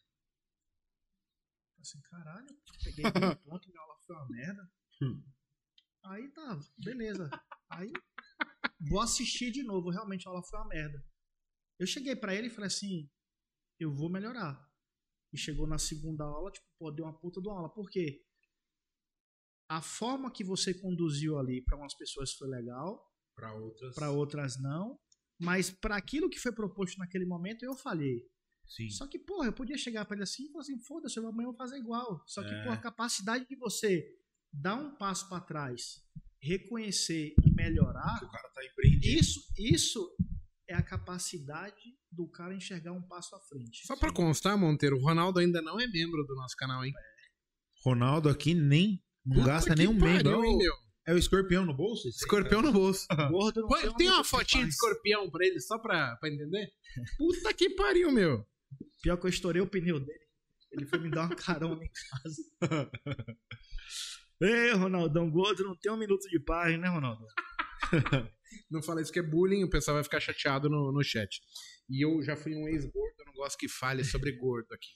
falei 1.71 1.81
assim, 1.81 2.01
caralho, 2.03 2.47
peguei 2.85 3.05
um 3.07 3.35
ponto, 3.51 3.69
minha 3.69 3.81
aula 3.81 3.92
foi 4.13 4.17
uma 4.17 4.29
merda. 4.29 4.71
Hum. 5.03 5.23
Aí 6.05 6.29
tá, 6.33 6.61
beleza. 6.79 7.31
Aí 7.71 7.93
vou 8.89 9.01
assistir 9.01 9.51
de 9.51 9.63
novo. 9.63 9.91
Realmente 9.91 10.27
a 10.27 10.31
aula 10.31 10.43
foi 10.43 10.59
uma 10.59 10.69
merda. 10.69 11.05
Eu 11.79 11.87
cheguei 11.87 12.15
pra 12.15 12.35
ele 12.35 12.49
e 12.49 12.51
falei 12.51 12.67
assim, 12.67 13.11
eu 13.79 13.93
vou 13.95 14.11
melhorar. 14.11 14.61
E 15.33 15.39
chegou 15.39 15.67
na 15.67 15.79
segunda 15.79 16.25
aula, 16.25 16.51
tipo, 16.51 16.67
pô, 16.79 16.91
deu 16.91 17.07
uma 17.07 17.19
puta 17.19 17.41
de 17.41 17.49
uma 17.49 17.57
aula. 17.57 17.73
Por 17.73 17.89
quê? 17.91 18.23
A 19.69 19.81
forma 19.81 20.31
que 20.31 20.45
você 20.45 20.75
conduziu 20.79 21.39
ali 21.39 21.65
para 21.65 21.79
umas 21.79 21.95
pessoas 21.97 22.33
foi 22.35 22.49
legal, 22.49 23.03
Pra 23.35 23.55
outras. 23.55 23.95
para 23.95 24.11
outras 24.11 24.61
não. 24.61 25.01
Mas 25.41 25.71
para 25.71 25.97
aquilo 25.97 26.29
que 26.29 26.39
foi 26.39 26.53
proposto 26.53 26.99
naquele 26.99 27.25
momento, 27.25 27.65
eu 27.65 27.75
falhei. 27.75 28.29
Sim. 28.75 28.89
Só 28.91 29.07
que, 29.07 29.19
porra, 29.19 29.47
eu 29.49 29.53
podia 29.53 29.77
chegar 29.77 30.05
pra 30.05 30.15
ele 30.17 30.23
assim 30.23 30.45
e 30.45 30.49
falar 30.51 30.63
assim: 30.63 30.79
foda-se, 30.81 31.19
amanhã 31.19 31.33
eu 31.43 31.51
vou 31.51 31.57
fazer 31.57 31.77
igual. 31.79 32.23
Só 32.27 32.43
que, 32.43 32.55
É. 32.55 32.63
porra, 32.63 32.75
a 32.77 32.81
capacidade 32.81 33.47
de 33.49 33.57
você 33.57 34.05
dar 34.53 34.77
um 34.77 34.95
passo 34.97 35.29
pra 35.29 35.41
trás, 35.41 36.01
reconhecer 36.41 37.35
e 37.45 37.51
melhorar, 37.55 38.19
Que 38.19 38.25
o 38.25 38.31
cara 38.31 38.49
tá 38.55 38.65
empreendido. 38.65 39.21
isso, 39.21 39.41
isso 39.59 40.17
é 40.69 40.75
a 40.75 40.83
capacidade 40.83 41.83
do 42.11 42.27
cara 42.29 42.55
enxergar 42.55 42.93
um 42.93 43.03
passo 43.03 43.35
à 43.37 43.41
frente. 43.41 43.87
Só 43.87 43.97
pra 43.97 44.13
constar, 44.13 44.57
Monteiro, 44.59 44.97
o 44.97 45.03
Ronaldo 45.03 45.39
ainda 45.41 45.61
não 45.63 45.79
é 45.81 45.87
membro 45.87 46.25
do 46.27 46.35
nosso 46.35 46.55
canal, 46.57 46.85
hein? 46.85 46.93
Ronaldo 47.85 48.29
aqui 48.29 48.55
nem. 48.55 49.03
Não 49.25 49.37
Puta 49.37 49.47
gasta 49.47 49.75
nem 49.75 49.87
um 49.87 49.93
membro. 49.95 50.25
pariu, 50.25 50.45
hein, 50.45 50.57
meu? 50.59 50.75
É 51.07 51.13
o 51.15 51.19
escorpião 51.19 51.65
no 51.67 51.75
bolso? 51.77 52.09
esse 52.09 52.19
aí? 52.19 52.23
Escorpião 52.23 52.63
no 52.63 52.73
bolso. 52.73 53.07
Gordo 53.33 53.61
não 53.63 53.69
Pô, 53.69 53.93
tem, 53.97 54.09
uma 54.09 54.23
fotinha 54.25 54.65
de 54.65 54.71
escorpião 54.71 55.29
pra 55.31 55.45
ele, 55.47 55.61
só 55.61 55.79
pra, 55.79 56.17
pra 56.17 56.29
entender? 56.29 56.73
Puta 57.19 57.53
que 57.55 57.71
pariu, 57.71 58.11
meu. 58.13 58.47
Pior 59.03 59.17
que 59.17 59.27
eu 59.27 59.31
estourei 59.31 59.61
o 59.61 59.67
pneu 59.67 59.99
dele. 60.01 60.27
Ele 60.71 60.87
foi 60.87 60.99
me 61.01 61.11
dar 61.11 61.27
uma 61.27 61.37
carona 61.37 61.85
em 61.85 61.91
casa. 61.91 62.91
Ei, 64.41 64.73
Ronaldão, 64.73 65.31
gordo 65.31 65.63
não 65.65 65.77
tem 65.77 65.93
um 65.93 65.97
minuto 65.97 66.29
de 66.29 66.41
paz, 66.41 66.79
né, 66.81 66.89
Ronaldo? 66.89 67.25
Não 68.71 68.83
fala 68.83 69.01
isso 69.03 69.13
que 69.13 69.19
é 69.19 69.23
bullying, 69.23 69.65
o 69.65 69.71
pessoal 69.71 69.97
vai 69.97 70.05
ficar 70.05 70.21
chateado 70.21 70.69
no, 70.69 70.93
no 70.93 71.03
chat. 71.03 71.41
E 71.89 72.05
eu 72.05 72.23
já 72.23 72.37
fui 72.37 72.55
um 72.55 72.67
ex-gordo, 72.69 73.15
eu 73.19 73.27
não 73.27 73.35
gosto 73.35 73.57
que 73.59 73.69
fale 73.69 74.03
sobre 74.05 74.33
gordo 74.33 74.73
aqui. 74.73 74.89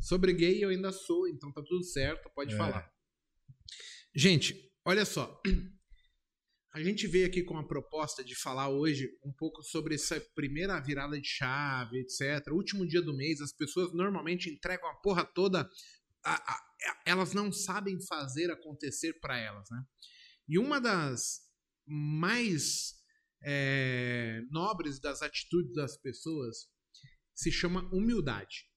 Sobre 0.00 0.32
gay 0.32 0.62
eu 0.64 0.68
ainda 0.70 0.92
sou, 0.92 1.28
então 1.28 1.52
tá 1.52 1.62
tudo 1.62 1.84
certo, 1.84 2.30
pode 2.34 2.54
É. 2.54 2.56
falar. 2.56 2.90
Gente, 4.14 4.70
olha 4.84 5.04
só. 5.04 5.40
A 6.74 6.82
gente 6.82 7.06
veio 7.06 7.26
aqui 7.26 7.42
com 7.42 7.58
a 7.58 7.66
proposta 7.66 8.24
de 8.24 8.34
falar 8.34 8.70
hoje 8.70 9.06
um 9.22 9.30
pouco 9.32 9.62
sobre 9.62 9.94
essa 9.94 10.18
primeira 10.34 10.80
virada 10.80 11.20
de 11.20 11.28
chave, 11.28 11.98
etc. 12.00 12.48
Último 12.50 12.86
dia 12.86 13.02
do 13.02 13.14
mês, 13.14 13.40
as 13.42 13.52
pessoas 13.52 13.92
normalmente 13.92 14.48
entregam 14.50 14.88
a 14.88 14.94
porra 14.94 15.24
toda. 15.24 15.68
a- 16.24 16.52
a- 16.54 17.02
elas 17.04 17.34
não 17.34 17.50
sabem 17.50 17.98
fazer 18.06 18.48
acontecer 18.48 19.14
para 19.18 19.36
elas, 19.36 19.68
né? 19.68 19.82
E 20.48 20.56
uma 20.56 20.80
das 20.80 21.40
mais 21.84 22.94
é, 23.44 24.40
nobres 24.48 25.00
das 25.00 25.20
atitudes 25.20 25.74
das 25.74 25.96
pessoas 25.96 26.68
se 27.34 27.50
chama 27.50 27.82
humildade. 27.92 28.70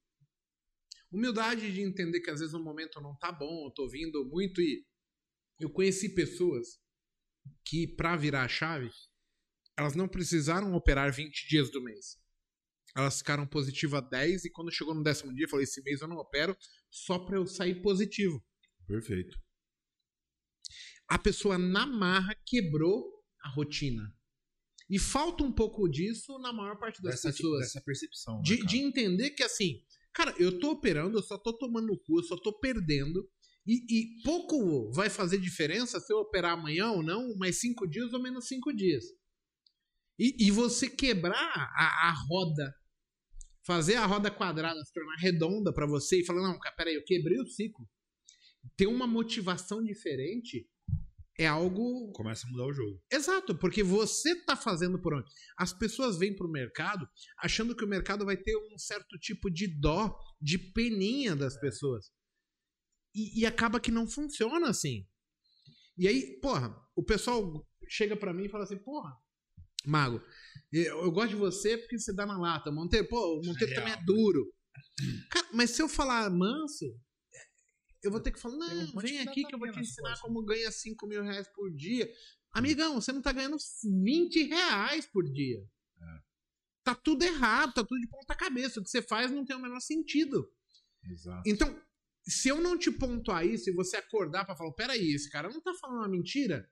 Humildade 1.11 1.71
de 1.71 1.81
entender 1.81 2.19
que 2.21 2.31
às 2.31 2.39
vezes 2.39 2.55
o 2.55 2.63
momento 2.63 2.99
não 2.99 3.15
tá 3.15 3.31
bom, 3.31 3.67
eu 3.67 3.71
tô 3.75 3.87
vindo 3.87 4.25
muito 4.25 4.59
e 4.59 4.83
eu 5.59 5.69
conheci 5.69 6.15
pessoas 6.15 6.79
que 7.63 7.87
para 7.87 8.15
virar 8.15 8.43
a 8.43 8.47
chave, 8.47 8.89
elas 9.77 9.95
não 9.95 10.07
precisaram 10.07 10.73
operar 10.73 11.11
20 11.11 11.47
dias 11.47 11.69
do 11.71 11.81
mês. 11.81 12.17
Elas 12.95 13.17
ficaram 13.17 13.45
positivas 13.45 14.07
10 14.09 14.45
e 14.45 14.51
quando 14.51 14.71
chegou 14.71 14.95
no 14.95 15.03
décimo 15.03 15.33
dia, 15.33 15.45
eu 15.45 15.49
falei: 15.49 15.65
esse 15.65 15.81
mês 15.83 15.99
eu 16.01 16.07
não 16.07 16.17
opero 16.17 16.55
só 16.89 17.19
para 17.19 17.37
eu 17.37 17.45
sair 17.45 17.81
positivo. 17.81 18.41
Perfeito. 18.87 19.37
A 21.07 21.19
pessoa 21.19 21.57
na 21.57 21.85
marra 21.85 22.35
quebrou 22.45 23.23
a 23.43 23.49
rotina. 23.49 24.13
E 24.89 24.99
falta 24.99 25.43
um 25.43 25.51
pouco 25.51 25.87
disso 25.89 26.37
na 26.39 26.53
maior 26.53 26.77
parte 26.77 27.01
das 27.01 27.15
Dessa, 27.15 27.31
pessoas. 27.31 27.61
dessa 27.61 27.81
percepção. 27.81 28.35
né, 28.37 28.41
De, 28.43 28.65
de 28.65 28.77
entender 28.77 29.31
que 29.31 29.43
assim, 29.43 29.83
cara, 30.13 30.33
eu 30.39 30.59
tô 30.59 30.71
operando, 30.71 31.17
eu 31.17 31.23
só 31.23 31.37
tô 31.37 31.57
tomando 31.57 31.87
no 31.87 31.97
cu, 31.99 32.19
eu 32.19 32.23
só 32.23 32.37
tô 32.37 32.57
perdendo. 32.59 33.27
E, 33.65 33.85
e 33.89 34.21
pouco 34.23 34.91
vai 34.91 35.09
fazer 35.09 35.39
diferença 35.39 35.99
se 35.99 36.13
eu 36.13 36.17
operar 36.19 36.53
amanhã 36.53 36.91
ou 36.91 37.01
não, 37.01 37.35
mais 37.35 37.59
cinco 37.59 37.87
dias 37.87 38.13
ou 38.13 38.21
menos 38.21 38.47
cinco 38.47 38.71
dias. 38.71 39.05
E, 40.19 40.47
e 40.47 40.51
você 40.51 40.87
quebrar 40.87 41.35
a, 41.35 42.09
a 42.09 42.13
roda, 42.29 42.73
fazer 43.65 43.95
a 43.95 44.05
roda 44.05 44.29
quadrada 44.29 44.83
se 44.83 44.93
tornar 44.93 45.17
redonda 45.17 45.73
pra 45.73 45.87
você 45.87 46.21
e 46.21 46.25
falar: 46.25 46.41
não, 46.41 46.59
peraí, 46.77 46.95
eu 46.95 47.03
quebrei 47.03 47.39
o 47.39 47.47
ciclo. 47.47 47.87
Ter 48.77 48.87
uma 48.87 49.07
motivação 49.07 49.83
diferente 49.83 50.67
é 51.37 51.45
algo 51.45 52.11
Começa 52.13 52.47
a 52.47 52.49
mudar 52.49 52.65
o 52.65 52.73
jogo. 52.73 53.01
Exato, 53.11 53.57
porque 53.57 53.83
você 53.83 54.35
tá 54.45 54.55
fazendo 54.55 55.01
por 55.01 55.13
onde? 55.13 55.29
As 55.57 55.73
pessoas 55.73 56.17
vêm 56.17 56.35
pro 56.35 56.49
mercado 56.49 57.07
achando 57.39 57.75
que 57.75 57.83
o 57.83 57.87
mercado 57.87 58.25
vai 58.25 58.37
ter 58.37 58.55
um 58.55 58.77
certo 58.77 59.17
tipo 59.19 59.49
de 59.49 59.67
dó, 59.67 60.17
de 60.41 60.57
peninha 60.57 61.35
das 61.35 61.59
pessoas. 61.59 62.09
E, 63.15 63.39
e 63.39 63.45
acaba 63.45 63.79
que 63.79 63.89
não 63.89 64.05
funciona 64.05 64.69
assim. 64.69 65.07
E 65.97 66.07
aí, 66.07 66.39
porra, 66.41 66.75
o 66.95 67.01
pessoal 67.01 67.65
chega 67.87 68.17
pra 68.17 68.33
mim 68.33 68.45
e 68.45 68.49
fala 68.49 68.65
assim, 68.65 68.77
porra, 68.77 69.17
Mago, 69.85 70.21
eu, 70.71 71.03
eu 71.03 71.11
gosto 71.11 71.29
de 71.29 71.35
você 71.35 71.77
porque 71.77 71.97
você 71.97 72.13
dá 72.13 72.25
na 72.25 72.37
lata. 72.37 72.71
Monteiro, 72.71 73.07
pô, 73.07 73.39
o 73.39 73.45
Monteiro 73.45 73.71
É 73.71 73.75
também 73.75 73.93
é 73.93 73.95
real, 73.95 74.05
duro. 74.05 74.53
Cara, 75.29 75.47
mas 75.53 75.69
se 75.71 75.81
eu 75.81 75.87
falar 75.87 76.29
manso, 76.29 76.85
eu 78.03 78.11
vou 78.11 78.19
ter 78.19 78.31
que 78.31 78.39
falar, 78.39 78.55
um 78.55 78.59
não, 78.59 78.93
monte 78.93 79.07
vem 79.07 79.19
aqui 79.21 79.45
que 79.45 79.55
eu 79.55 79.59
vou 79.59 79.71
te 79.71 79.79
ensinar 79.79 80.09
costas. 80.09 80.21
como 80.21 80.43
ganha 80.43 80.71
5 80.71 81.07
mil 81.07 81.23
reais 81.23 81.47
por 81.47 81.71
dia. 81.73 82.11
Amigão, 82.51 82.95
você 82.99 83.11
não 83.11 83.21
tá 83.21 83.31
ganhando 83.31 83.57
20 83.83 84.43
reais 84.43 85.05
por 85.05 85.23
dia. 85.23 85.63
Tá 86.83 86.93
tudo 86.93 87.23
errado, 87.23 87.73
tá 87.73 87.83
tudo 87.83 87.99
de 87.99 88.07
ponta 88.07 88.35
cabeça. 88.35 88.79
O 88.79 88.83
que 88.83 88.89
você 88.89 89.01
faz 89.01 89.31
não 89.31 89.43
tem 89.43 89.55
o 89.55 89.59
menor 89.59 89.79
sentido. 89.79 90.47
Exato. 91.03 91.41
Então, 91.49 91.75
se 92.27 92.49
eu 92.49 92.59
não 92.59 92.77
te 92.77 92.91
pontuar 92.91 93.45
isso 93.45 93.69
e 93.69 93.73
você 93.73 93.97
acordar 93.97 94.45
pra 94.45 94.55
falar, 94.55 94.73
peraí, 94.73 95.13
esse 95.13 95.29
cara 95.29 95.49
não 95.49 95.61
tá 95.61 95.73
falando 95.75 95.99
uma 95.99 96.09
mentira. 96.09 96.67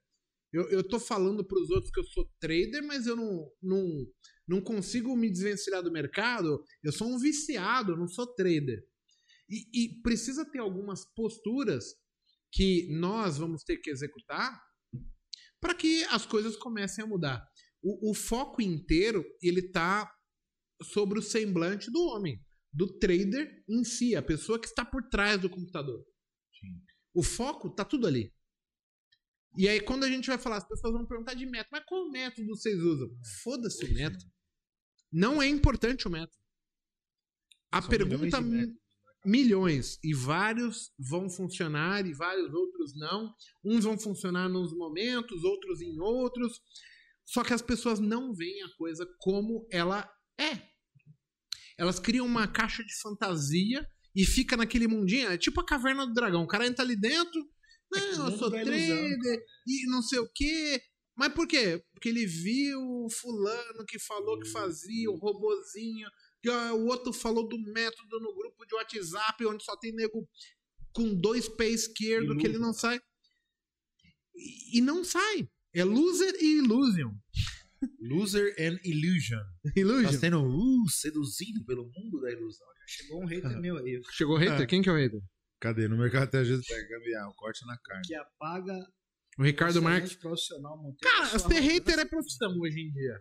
Eu, 0.51 0.69
eu 0.69 0.87
tô 0.87 0.99
falando 0.99 1.43
pros 1.43 1.69
outros 1.69 1.91
que 1.91 1.99
eu 1.99 2.05
sou 2.05 2.29
trader, 2.39 2.83
mas 2.83 3.07
eu 3.07 3.15
não, 3.15 3.51
não, 3.61 4.05
não 4.47 4.61
consigo 4.61 5.15
me 5.15 5.29
desvencilhar 5.29 5.81
do 5.81 5.91
mercado. 5.91 6.63
Eu 6.83 6.91
sou 6.91 7.07
um 7.07 7.17
viciado, 7.17 7.97
não 7.97 8.07
sou 8.07 8.27
trader. 8.27 8.83
E, 9.49 9.67
e 9.73 10.01
precisa 10.01 10.45
ter 10.45 10.59
algumas 10.59 11.05
posturas 11.15 11.95
que 12.51 12.87
nós 12.91 13.37
vamos 13.37 13.63
ter 13.63 13.77
que 13.77 13.89
executar 13.89 14.61
para 15.59 15.73
que 15.73 16.03
as 16.05 16.25
coisas 16.25 16.55
comecem 16.55 17.03
a 17.03 17.07
mudar. 17.07 17.43
O, 17.81 18.11
o 18.11 18.13
foco 18.13 18.61
inteiro 18.61 19.25
ele 19.41 19.71
tá 19.71 20.11
sobre 20.83 21.17
o 21.17 21.21
semblante 21.21 21.89
do 21.91 22.01
homem, 22.03 22.39
do 22.73 22.87
trader 22.97 23.63
em 23.69 23.83
si, 23.83 24.15
a 24.15 24.21
pessoa 24.21 24.59
que 24.59 24.67
está 24.67 24.83
por 24.83 25.03
trás 25.09 25.39
do 25.39 25.49
computador. 25.49 26.03
Sim. 26.59 26.81
O 27.13 27.21
foco 27.21 27.69
tá 27.69 27.85
tudo 27.85 28.07
ali. 28.07 28.33
E 29.55 29.67
aí 29.67 29.79
quando 29.79 30.03
a 30.03 30.09
gente 30.09 30.27
vai 30.27 30.37
falar, 30.37 30.57
as 30.57 30.67
pessoas 30.67 30.93
vão 30.93 31.05
perguntar 31.05 31.35
de 31.35 31.45
método, 31.45 31.69
mas 31.71 31.85
qual 31.85 32.09
método 32.09 32.47
vocês 32.47 32.79
usam? 32.79 33.09
Foda-se 33.43 33.85
o 33.85 33.93
método. 33.93 34.25
Não 35.11 35.41
é 35.41 35.47
importante 35.47 36.07
o 36.07 36.11
método. 36.11 36.41
A 37.71 37.81
São 37.81 37.89
pergunta 37.89 38.41
milhões 38.41 38.67
métodos, 38.67 38.83
milhões 39.25 39.99
e 40.03 40.13
vários 40.13 40.91
vão 40.97 41.29
funcionar 41.29 42.05
e 42.05 42.13
vários 42.13 42.51
outros 42.53 42.97
não. 42.97 43.33
Uns 43.63 43.83
vão 43.83 43.97
funcionar 43.97 44.49
nos 44.49 44.75
momentos, 44.75 45.43
outros 45.43 45.81
em 45.81 45.99
outros. 45.99 46.59
Só 47.25 47.43
que 47.43 47.53
as 47.53 47.61
pessoas 47.61 47.99
não 47.99 48.33
veem 48.33 48.63
a 48.63 48.75
coisa 48.75 49.07
como 49.19 49.67
ela 49.71 50.11
é. 50.39 50.72
Elas 51.77 51.99
criam 51.99 52.25
uma 52.25 52.47
caixa 52.47 52.83
de 52.83 52.95
fantasia 53.01 53.87
e 54.15 54.25
fica 54.25 54.55
naquele 54.55 54.87
mundinho, 54.87 55.31
é 55.31 55.37
tipo 55.37 55.59
a 55.59 55.65
caverna 55.65 56.05
do 56.05 56.13
dragão. 56.13 56.43
O 56.43 56.47
cara 56.47 56.67
entra 56.67 56.83
ali 56.83 56.95
dentro, 56.95 57.41
É 57.95 57.99
que 57.99 58.13
o 58.13 58.17
não, 58.17 58.29
eu 58.29 58.37
sou 58.37 58.51
trader 58.51 59.43
e 59.65 59.87
não 59.87 60.01
sei 60.01 60.19
o 60.19 60.29
quê. 60.33 60.81
Mas 61.15 61.33
por 61.33 61.47
quê? 61.47 61.83
Porque 61.93 62.09
ele 62.09 62.25
viu 62.25 62.79
o 62.81 63.09
fulano 63.09 63.85
que 63.87 63.99
falou 63.99 64.39
que 64.39 64.49
fazia, 64.49 65.11
o 65.11 65.15
robozinho, 65.15 66.07
o 66.73 66.85
outro 66.87 67.13
falou 67.13 67.47
do 67.47 67.57
método 67.59 68.19
no 68.19 68.33
grupo 68.33 68.65
de 68.65 68.75
WhatsApp, 68.75 69.45
onde 69.45 69.63
só 69.63 69.77
tem 69.77 69.93
nego 69.93 70.27
com 70.91 71.13
dois 71.13 71.47
pés 71.47 71.81
esquerdo 71.81 72.37
que 72.37 72.47
ele 72.47 72.57
não 72.57 72.73
sai. 72.73 72.99
E, 74.35 74.77
e 74.77 74.81
não 74.81 75.03
sai. 75.03 75.47
É 75.73 75.83
loser 75.83 76.35
e 76.39 76.57
illusion. 76.57 77.11
Loser 77.99 78.53
and 78.59 78.77
Illusion. 78.83 79.43
Illusion. 79.75 80.11
Tá 80.11 80.17
sendo 80.17 80.43
uh, 80.45 80.89
seduzido 80.89 81.63
pelo 81.65 81.83
mundo 81.95 82.21
da 82.21 82.31
ilusão. 82.31 82.67
Chegou 82.87 83.23
um 83.23 83.25
hater 83.25 83.59
meu 83.61 83.77
aí, 83.77 84.01
Chegou 84.11 84.35
o 84.35 84.39
hater? 84.39 84.61
Ah. 84.61 84.65
Quem 84.65 84.81
que 84.81 84.89
é 84.89 84.91
o 84.91 84.95
hater? 84.95 85.21
Cadê? 85.59 85.87
No 85.87 85.97
mercado 85.97 86.23
até 86.23 86.39
às 86.39 86.47
vezes 86.47 86.65
pega 86.67 86.87
gambiarra, 86.89 87.31
corte 87.37 87.65
na 87.65 87.77
carne. 87.77 88.03
que 88.05 88.13
apaga 88.15 88.73
O 89.39 89.43
Ricardo 89.43 89.81
Marques. 89.81 90.15
profissional 90.15 90.75
Monteiro. 90.77 90.97
Cara, 91.01 91.39
ser 91.39 91.59
hater 91.61 91.99
é 91.99 92.05
profissão 92.05 92.53
hoje 92.59 92.81
em 92.81 92.91
dia. 92.91 93.17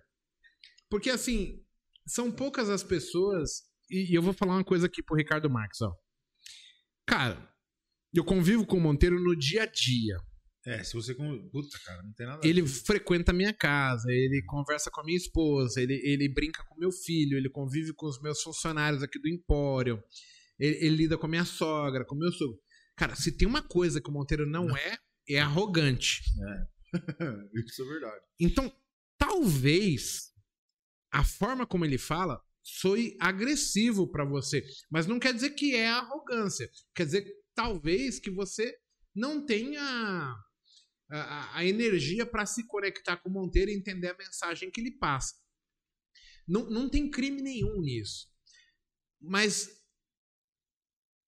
Porque 0.91 1.09
assim, 1.11 1.63
são 2.07 2.31
poucas 2.33 2.69
as 2.69 2.83
pessoas. 2.83 3.63
E, 3.89 4.11
e 4.13 4.15
eu 4.15 4.23
vou 4.23 4.33
falar 4.33 4.55
uma 4.55 4.65
coisa 4.65 4.87
aqui 4.87 5.03
pro 5.03 5.17
Ricardo 5.17 5.49
Marques, 5.49 5.81
ó. 5.81 5.93
Cara, 7.07 7.49
eu 8.13 8.25
convivo 8.25 8.67
com 8.67 8.77
o 8.77 8.81
Monteiro 8.81 9.19
no 9.21 9.37
dia 9.37 9.63
a 9.63 9.67
dia. 9.67 10.17
É, 10.65 10.85
se 10.85 10.95
você. 10.95 11.15
Puta, 11.15 11.79
cara, 11.85 12.03
não 12.03 12.13
tem 12.13 12.27
nada. 12.27 12.41
a 12.45 12.47
Ele 12.47 12.67
frequenta 12.67 13.33
a 13.33 13.35
minha 13.35 13.53
casa, 13.53 14.11
ele 14.11 14.43
conversa 14.47 14.91
com 14.91 15.01
a 15.01 15.05
minha 15.05 15.17
esposa, 15.17 15.81
ele, 15.81 16.01
ele 16.05 16.29
brinca 16.29 16.65
com 16.69 16.79
meu 16.79 16.93
filho, 16.93 17.37
ele 17.37 17.51
convive 17.51 17.93
com 17.93 18.07
os 18.07 18.21
meus 18.21 18.41
funcionários 18.43 19.03
aqui 19.03 19.19
do 19.19 19.29
Empório, 19.29 20.03
ele, 20.59 20.77
ele 20.77 20.97
lida 20.97 21.19
com 21.19 21.27
a 21.27 21.29
minha 21.29 21.45
sogra, 21.45 22.05
com 22.05 22.15
o 22.15 22.19
meu 22.19 22.31
sogro. 22.31 22.61
Cara, 22.97 23.17
se 23.17 23.37
tem 23.37 23.49
uma 23.49 23.63
coisa 23.63 24.01
que 24.01 24.09
o 24.09 24.13
Monteiro 24.13 24.47
não 24.47 24.77
é, 24.77 24.97
é 25.29 25.41
arrogante. 25.41 26.23
Isso 27.67 27.83
é 27.83 27.87
verdade. 27.87 28.25
Então, 28.39 28.73
talvez 29.19 30.33
a 31.11 31.25
forma 31.25 31.67
como 31.67 31.85
ele 31.85 31.99
fala 31.99 32.41
soe 32.63 33.17
agressivo 33.19 34.07
pra 34.09 34.25
você, 34.25 34.65
mas 34.89 35.07
não 35.09 35.19
quer 35.19 35.35
dizer 35.35 35.51
que 35.51 35.75
é 35.75 35.89
arrogância. 35.89 36.71
Quer 36.95 37.07
dizer, 37.07 37.27
talvez 37.55 38.21
que 38.21 38.31
você 38.31 38.77
não 39.15 39.45
tenha 39.45 40.37
a, 41.13 41.21
a- 41.21 41.57
a 41.59 41.65
energia 41.65 42.25
pra 42.27 42.47
se 42.47 42.67
conectar 42.67 43.17
com 43.19 43.29
o 43.29 43.33
Monteiro 43.33 43.71
e 43.71 43.75
entender 43.77 44.09
a 44.09 44.17
mensagem 44.17 44.71
que 44.71 44.81
ele 44.81 44.93
passa. 44.99 45.35
Não, 46.49 46.69
não 46.71 46.89
tem 46.89 47.11
crime 47.11 47.41
nenhum 47.43 47.81
nisso. 47.81 48.29
Mas 49.21 49.69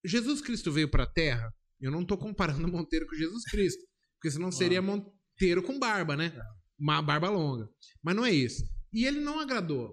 Jesus 0.05 0.41
Cristo 0.41 0.73
veio 0.73 0.91
pra 0.91 1.07
Terra 1.07 1.55
Eu 1.81 1.91
não 1.91 2.05
tô 2.05 2.17
comparando 2.19 2.67
Monteiro 2.69 3.07
com 3.07 3.15
Jesus 3.15 3.45
Cristo. 3.45 3.83
Porque 4.19 4.31
senão 4.31 4.51
seria 4.51 4.81
Monteiro 4.83 5.63
com 5.63 5.79
barba, 5.79 6.17
né? 6.17 6.33
Uma 6.79 7.01
barba 7.03 7.29
longa. 7.29 7.69
Mas 8.03 8.17
não 8.17 8.25
é 8.25 8.33
isso. 8.33 8.63
E 8.93 9.05
ele 9.05 9.21
não 9.21 9.39
agradou. 9.39 9.91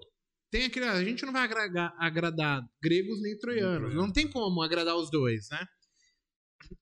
Tem 0.50 0.64
aquele, 0.64 0.86
a 0.86 1.02
gente 1.04 1.24
não 1.24 1.32
vai 1.32 1.42
agradar, 1.42 1.94
agradar 1.98 2.62
gregos 2.82 3.20
nem 3.22 3.38
troianos. 3.38 3.94
Não 3.94 4.12
tem 4.12 4.28
como 4.30 4.62
agradar 4.62 4.96
os 4.96 5.10
dois, 5.10 5.48
né? 5.50 5.64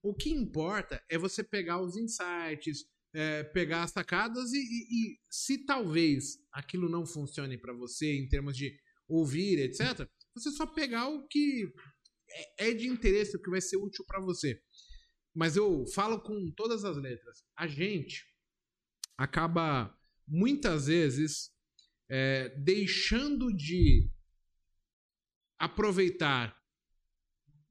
O 0.02 0.14
que 0.14 0.30
importa 0.30 1.02
é 1.08 1.16
você 1.18 1.42
pegar 1.42 1.80
os 1.80 1.96
insights, 1.96 2.84
é, 3.12 3.42
pegar 3.42 3.82
as 3.82 3.90
sacadas 3.90 4.52
e, 4.52 4.58
e, 4.58 5.14
e, 5.14 5.18
se 5.28 5.64
talvez 5.64 6.38
aquilo 6.52 6.88
não 6.88 7.04
funcione 7.04 7.58
para 7.58 7.72
você 7.72 8.16
em 8.16 8.28
termos 8.28 8.56
de 8.56 8.76
ouvir, 9.08 9.58
etc., 9.58 10.08
você 10.34 10.50
só 10.52 10.66
pegar 10.66 11.08
o 11.08 11.26
que 11.26 11.72
é, 12.58 12.68
é 12.68 12.74
de 12.74 12.86
interesse, 12.86 13.36
o 13.36 13.42
que 13.42 13.50
vai 13.50 13.60
ser 13.60 13.76
útil 13.76 14.04
para 14.06 14.20
você. 14.20 14.60
Mas 15.34 15.56
eu 15.56 15.84
falo 15.94 16.20
com 16.20 16.50
todas 16.56 16.84
as 16.84 16.96
letras. 16.96 17.44
A 17.56 17.66
gente 17.66 18.24
acaba 19.16 19.96
muitas 20.26 20.86
vezes 20.86 21.50
é, 22.08 22.48
deixando 22.60 23.54
de 23.54 24.10
aproveitar 25.58 26.56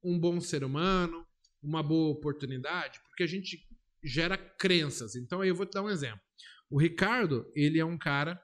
um 0.04 0.20
bom 0.20 0.40
ser 0.40 0.64
humano, 0.64 1.26
uma 1.62 1.84
boa 1.84 2.12
oportunidade, 2.12 3.00
porque 3.04 3.24
a 3.24 3.28
gente 3.28 3.69
gera 4.04 4.38
crenças. 4.38 5.16
Então 5.16 5.42
aí 5.42 5.50
eu 5.50 5.56
vou 5.56 5.66
te 5.66 5.74
dar 5.74 5.84
um 5.84 5.90
exemplo. 5.90 6.22
O 6.70 6.80
Ricardo, 6.80 7.52
ele 7.56 7.80
é 7.80 7.86
um 7.86 7.98
cara 7.98 8.42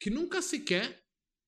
que 0.00 0.10
nunca 0.10 0.40
sequer 0.40 1.02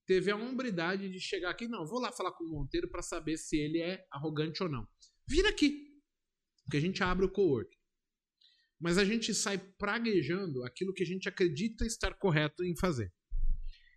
teve 0.06 0.30
a 0.30 0.36
hombridade 0.36 1.10
de 1.10 1.20
chegar 1.20 1.50
aqui, 1.50 1.68
não, 1.68 1.86
vou 1.86 2.00
lá 2.00 2.10
falar 2.10 2.32
com 2.32 2.42
o 2.44 2.48
Monteiro 2.48 2.88
para 2.88 3.02
saber 3.02 3.36
se 3.36 3.58
ele 3.58 3.78
é 3.78 4.06
arrogante 4.10 4.62
ou 4.62 4.68
não. 4.68 4.88
Vira 5.28 5.50
aqui. 5.50 5.86
Porque 6.64 6.78
a 6.78 6.80
gente 6.80 7.02
abre 7.02 7.26
o 7.26 7.30
co-work. 7.30 7.70
Mas 8.80 8.96
a 8.96 9.04
gente 9.04 9.34
sai 9.34 9.58
praguejando 9.58 10.64
aquilo 10.64 10.94
que 10.94 11.02
a 11.02 11.06
gente 11.06 11.28
acredita 11.28 11.84
estar 11.84 12.14
correto 12.14 12.64
em 12.64 12.76
fazer. 12.76 13.12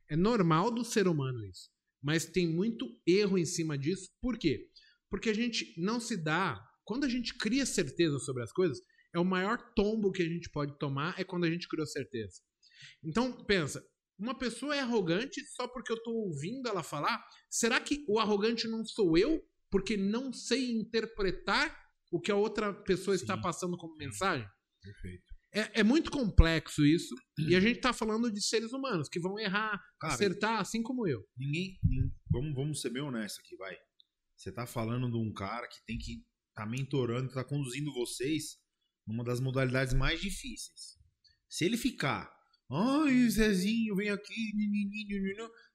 É 0.09 0.15
normal 0.15 0.69
do 0.69 0.83
ser 0.83 1.07
humano 1.07 1.45
isso. 1.45 1.69
Mas 2.01 2.25
tem 2.25 2.47
muito 2.47 2.85
erro 3.07 3.37
em 3.37 3.45
cima 3.45 3.77
disso. 3.77 4.09
Por 4.19 4.37
quê? 4.37 4.69
Porque 5.09 5.29
a 5.29 5.33
gente 5.33 5.73
não 5.77 5.99
se 5.99 6.17
dá. 6.17 6.61
Quando 6.83 7.05
a 7.05 7.09
gente 7.09 7.37
cria 7.37 7.65
certeza 7.65 8.19
sobre 8.19 8.43
as 8.43 8.51
coisas, 8.51 8.81
é 9.13 9.19
o 9.19 9.25
maior 9.25 9.57
tombo 9.75 10.11
que 10.11 10.21
a 10.21 10.27
gente 10.27 10.49
pode 10.49 10.77
tomar 10.77 11.19
é 11.19 11.23
quando 11.23 11.45
a 11.45 11.49
gente 11.49 11.67
criou 11.67 11.85
certeza. 11.85 12.41
Então, 13.03 13.31
pensa, 13.45 13.85
uma 14.17 14.37
pessoa 14.37 14.75
é 14.75 14.79
arrogante 14.79 15.41
só 15.55 15.67
porque 15.67 15.91
eu 15.91 15.97
estou 15.97 16.13
ouvindo 16.13 16.69
ela 16.69 16.83
falar? 16.83 17.23
Será 17.49 17.79
que 17.79 18.05
o 18.07 18.19
arrogante 18.19 18.67
não 18.67 18.85
sou 18.85 19.17
eu 19.17 19.41
porque 19.69 19.97
não 19.97 20.31
sei 20.31 20.71
interpretar 20.71 21.75
o 22.11 22.19
que 22.19 22.31
a 22.31 22.35
outra 22.35 22.73
pessoa 22.73 23.17
Sim. 23.17 23.23
está 23.23 23.37
passando 23.37 23.77
como 23.77 23.95
mensagem? 23.95 24.47
Perfeito. 24.81 25.31
É, 25.53 25.81
é, 25.81 25.83
muito 25.83 26.09
complexo 26.09 26.85
isso. 26.85 27.13
E 27.37 27.55
a 27.55 27.59
gente 27.59 27.77
está 27.77 27.91
falando 27.91 28.31
de 28.31 28.41
seres 28.41 28.71
humanos 28.71 29.09
que 29.09 29.19
vão 29.19 29.37
errar, 29.37 29.81
Cara, 29.99 30.13
acertar, 30.13 30.59
assim 30.59 30.81
como 30.81 31.07
eu. 31.07 31.25
Ninguém. 31.35 31.77
ninguém 31.83 32.11
vamos, 32.29 32.55
vamos 32.55 32.81
ser 32.81 32.89
bem 32.89 33.01
honestos 33.01 33.39
aqui, 33.39 33.57
vai. 33.57 33.75
Você 34.37 34.49
está 34.49 34.65
falando 34.65 35.11
de 35.11 35.17
um 35.17 35.31
cara 35.33 35.67
que 35.67 35.83
tem 35.85 35.97
que 35.97 36.23
tá 36.53 36.65
mentorando, 36.65 37.33
tá 37.33 37.43
conduzindo 37.43 37.93
vocês 37.93 38.57
numa 39.05 39.23
das 39.23 39.39
modalidades 39.39 39.93
mais 39.93 40.19
difíceis. 40.19 40.97
Se 41.49 41.65
ele 41.65 41.77
ficar, 41.77 42.31
ai, 42.69 43.29
Zezinho, 43.29 43.95
vem 43.95 44.09
aqui, 44.09 44.51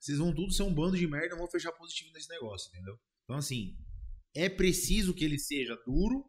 vocês 0.00 0.18
vão 0.18 0.34
tudo 0.34 0.52
ser 0.52 0.62
um 0.62 0.74
bando 0.74 0.96
de 0.96 1.06
merda, 1.06 1.36
vão 1.36 1.50
fechar 1.50 1.72
positivo 1.72 2.12
nesse 2.12 2.28
negócio, 2.28 2.68
entendeu? 2.68 2.98
Então, 3.24 3.36
assim, 3.36 3.76
é 4.34 4.48
preciso 4.48 5.14
que 5.14 5.24
ele 5.24 5.38
seja 5.38 5.76
duro 5.86 6.24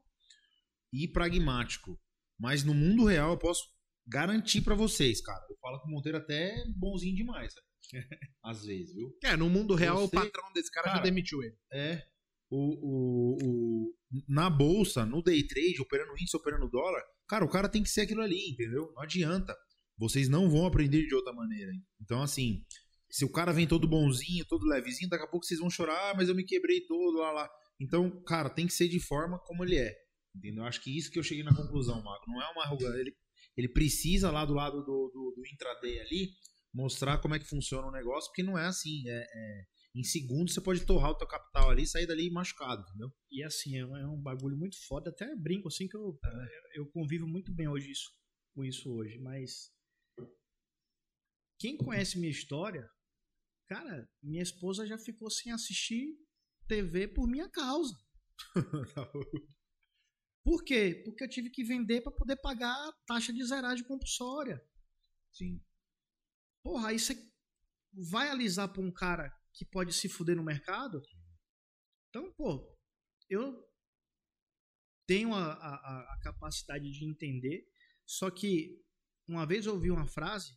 e 0.91 1.07
pragmático. 1.07 1.99
Mas 2.39 2.63
no 2.63 2.73
mundo 2.73 3.05
real 3.05 3.31
eu 3.31 3.37
posso 3.37 3.63
garantir 4.05 4.61
para 4.61 4.75
vocês, 4.75 5.21
cara. 5.21 5.45
Eu 5.49 5.57
falo 5.57 5.79
que 5.81 5.87
o 5.87 5.91
Monteiro 5.91 6.17
até 6.17 6.55
é 6.55 6.65
bonzinho 6.69 7.15
demais, 7.15 7.53
às 8.43 8.65
vezes, 8.65 8.93
viu? 8.93 9.15
É, 9.23 9.35
no 9.35 9.49
mundo 9.49 9.75
real 9.75 9.97
Você... 9.97 10.05
o 10.05 10.09
patrão 10.09 10.53
desse 10.53 10.71
cara, 10.71 10.85
cara 10.85 10.97
já 10.97 11.03
demitiu 11.03 11.43
ele. 11.43 11.57
É. 11.71 12.07
O, 12.49 12.57
o, 12.57 13.37
o, 13.43 13.93
na 14.27 14.49
bolsa, 14.49 15.05
no 15.05 15.21
day 15.21 15.45
trade, 15.45 15.81
operando 15.81 16.13
índice, 16.13 16.37
operando 16.37 16.69
dólar, 16.69 17.03
cara, 17.27 17.43
o 17.43 17.49
cara 17.49 17.67
tem 17.67 17.83
que 17.83 17.89
ser 17.89 18.01
aquilo 18.01 18.21
ali, 18.21 18.51
entendeu? 18.51 18.91
Não 18.95 19.03
adianta. 19.03 19.55
Vocês 19.97 20.29
não 20.29 20.49
vão 20.49 20.65
aprender 20.65 21.05
de 21.07 21.15
outra 21.15 21.33
maneira. 21.33 21.71
Então, 21.99 22.21
assim, 22.21 22.63
se 23.09 23.25
o 23.25 23.31
cara 23.31 23.51
vem 23.51 23.67
todo 23.67 23.87
bonzinho, 23.87 24.45
todo 24.45 24.67
levezinho, 24.67 25.09
daqui 25.09 25.23
a 25.23 25.27
pouco 25.27 25.45
vocês 25.45 25.59
vão 25.59 25.69
chorar, 25.69 26.11
ah, 26.11 26.13
mas 26.15 26.29
eu 26.29 26.35
me 26.35 26.43
quebrei 26.43 26.81
todo, 26.81 27.17
lá, 27.17 27.31
lá. 27.31 27.49
Então, 27.79 28.23
cara, 28.23 28.49
tem 28.49 28.67
que 28.67 28.73
ser 28.73 28.87
de 28.87 28.99
forma 28.99 29.39
como 29.39 29.63
ele 29.63 29.77
é. 29.77 29.93
Entendeu? 30.35 30.65
Acho 30.65 30.81
que 30.81 30.95
isso 30.95 31.09
que 31.09 31.17
eu 31.17 31.23
cheguei 31.23 31.43
na 31.43 31.55
conclusão, 31.55 32.01
Mago. 32.03 32.23
Não 32.27 32.41
é 32.41 32.51
uma 32.51 32.63
arrogância. 32.63 32.99
Ele, 32.99 33.15
ele 33.55 33.69
precisa 33.69 34.29
lá 34.29 34.45
do 34.45 34.53
lado 34.53 34.83
do, 34.83 35.11
do, 35.13 35.33
do, 35.35 35.47
intraday 35.51 35.99
ali 35.99 36.29
mostrar 36.73 37.17
como 37.17 37.33
é 37.33 37.39
que 37.39 37.47
funciona 37.47 37.87
o 37.87 37.91
negócio, 37.91 38.29
porque 38.29 38.43
não 38.43 38.57
é 38.57 38.65
assim. 38.67 39.07
É, 39.07 39.25
é, 39.33 39.61
em 39.97 40.03
segundos 40.03 40.53
você 40.53 40.61
pode 40.61 40.85
torrar 40.85 41.11
o 41.11 41.17
teu 41.17 41.27
capital 41.27 41.71
ali 41.71 41.83
e 41.83 41.87
sair 41.87 42.05
dali 42.05 42.29
machucado, 42.29 42.83
entendeu? 42.83 43.11
E 43.31 43.43
assim, 43.43 43.75
é, 43.75 43.79
é 43.79 44.07
um 44.07 44.21
bagulho 44.21 44.55
muito 44.55 44.77
foda. 44.87 45.09
Até 45.09 45.35
brinco 45.35 45.67
assim 45.67 45.87
que 45.87 45.97
eu, 45.97 46.19
é. 46.23 46.79
eu 46.79 46.85
convivo 46.91 47.27
muito 47.27 47.51
bem 47.53 47.67
hoje 47.67 47.89
isso, 47.89 48.11
com 48.53 48.63
isso 48.63 48.91
hoje. 48.93 49.17
Mas 49.19 49.71
quem 51.59 51.75
conhece 51.75 52.19
minha 52.19 52.31
história, 52.31 52.87
cara, 53.67 54.07
minha 54.21 54.43
esposa 54.43 54.85
já 54.85 54.99
ficou 54.99 55.31
sem 55.31 55.51
assistir 55.51 56.15
TV 56.67 57.07
por 57.07 57.27
minha 57.27 57.49
causa. 57.49 57.95
Por 60.43 60.63
quê? 60.63 61.01
Porque 61.03 61.25
eu 61.25 61.29
tive 61.29 61.49
que 61.49 61.61
vender 61.61 61.99
para 61.99 62.11
poder 62.11 62.37
pagar 62.37 62.71
a 62.71 62.93
taxa 63.05 63.33
de 63.33 63.43
zeragem 63.43 63.83
compulsória. 63.83 64.63
Sim. 65.33 65.61
Porra, 66.63 66.89
aí 66.89 66.99
você 66.99 67.21
vai 68.09 68.29
alisar 68.29 68.71
para 68.71 68.81
um 68.81 68.89
cara 68.89 69.36
que 69.57 69.65
pode 69.65 69.91
se 69.91 70.07
fuder 70.07 70.35
no 70.35 70.43
mercado? 70.43 71.01
Então, 72.09 72.31
pô, 72.33 72.77
eu 73.29 73.67
tenho 75.07 75.33
a, 75.33 75.53
a, 75.53 76.13
a 76.13 76.19
capacidade 76.21 76.91
de 76.91 77.05
entender, 77.05 77.67
só 78.05 78.29
que 78.29 78.79
uma 79.27 79.45
vez 79.45 79.65
eu 79.65 79.73
ouvi 79.73 79.89
uma 79.89 80.07
frase: 80.07 80.55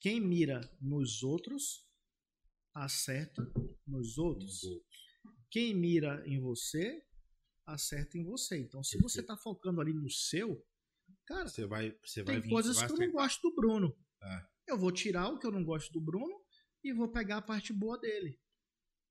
quem 0.00 0.20
mira 0.20 0.60
nos 0.80 1.22
outros 1.22 1.84
acerta 2.74 3.42
nos 3.86 4.18
outros. 4.18 4.62
Quem 5.50 5.74
mira 5.74 6.22
em 6.26 6.40
você 6.40 7.04
acerta 7.66 8.18
em 8.18 8.24
você. 8.24 8.58
Então, 8.58 8.82
se 8.82 8.98
você 8.98 9.20
está 9.20 9.36
focando 9.36 9.80
ali 9.80 9.92
no 9.92 10.10
seu, 10.10 10.66
cara, 11.26 11.48
você 11.48 11.66
vai, 11.66 11.96
você 12.04 12.22
vai 12.22 12.40
tem 12.40 12.50
coisas 12.50 12.82
que 12.82 12.92
eu 12.92 12.96
não 12.96 13.12
gosto 13.12 13.48
do 13.48 13.54
Bruno. 13.54 13.96
É. 14.22 14.46
Eu 14.66 14.78
vou 14.78 14.90
tirar 14.90 15.28
o 15.28 15.38
que 15.38 15.46
eu 15.46 15.52
não 15.52 15.64
gosto 15.64 15.92
do 15.92 16.00
Bruno 16.00 16.43
e 16.84 16.92
vou 16.92 17.10
pegar 17.10 17.38
a 17.38 17.42
parte 17.42 17.72
boa 17.72 17.98
dele. 17.98 18.38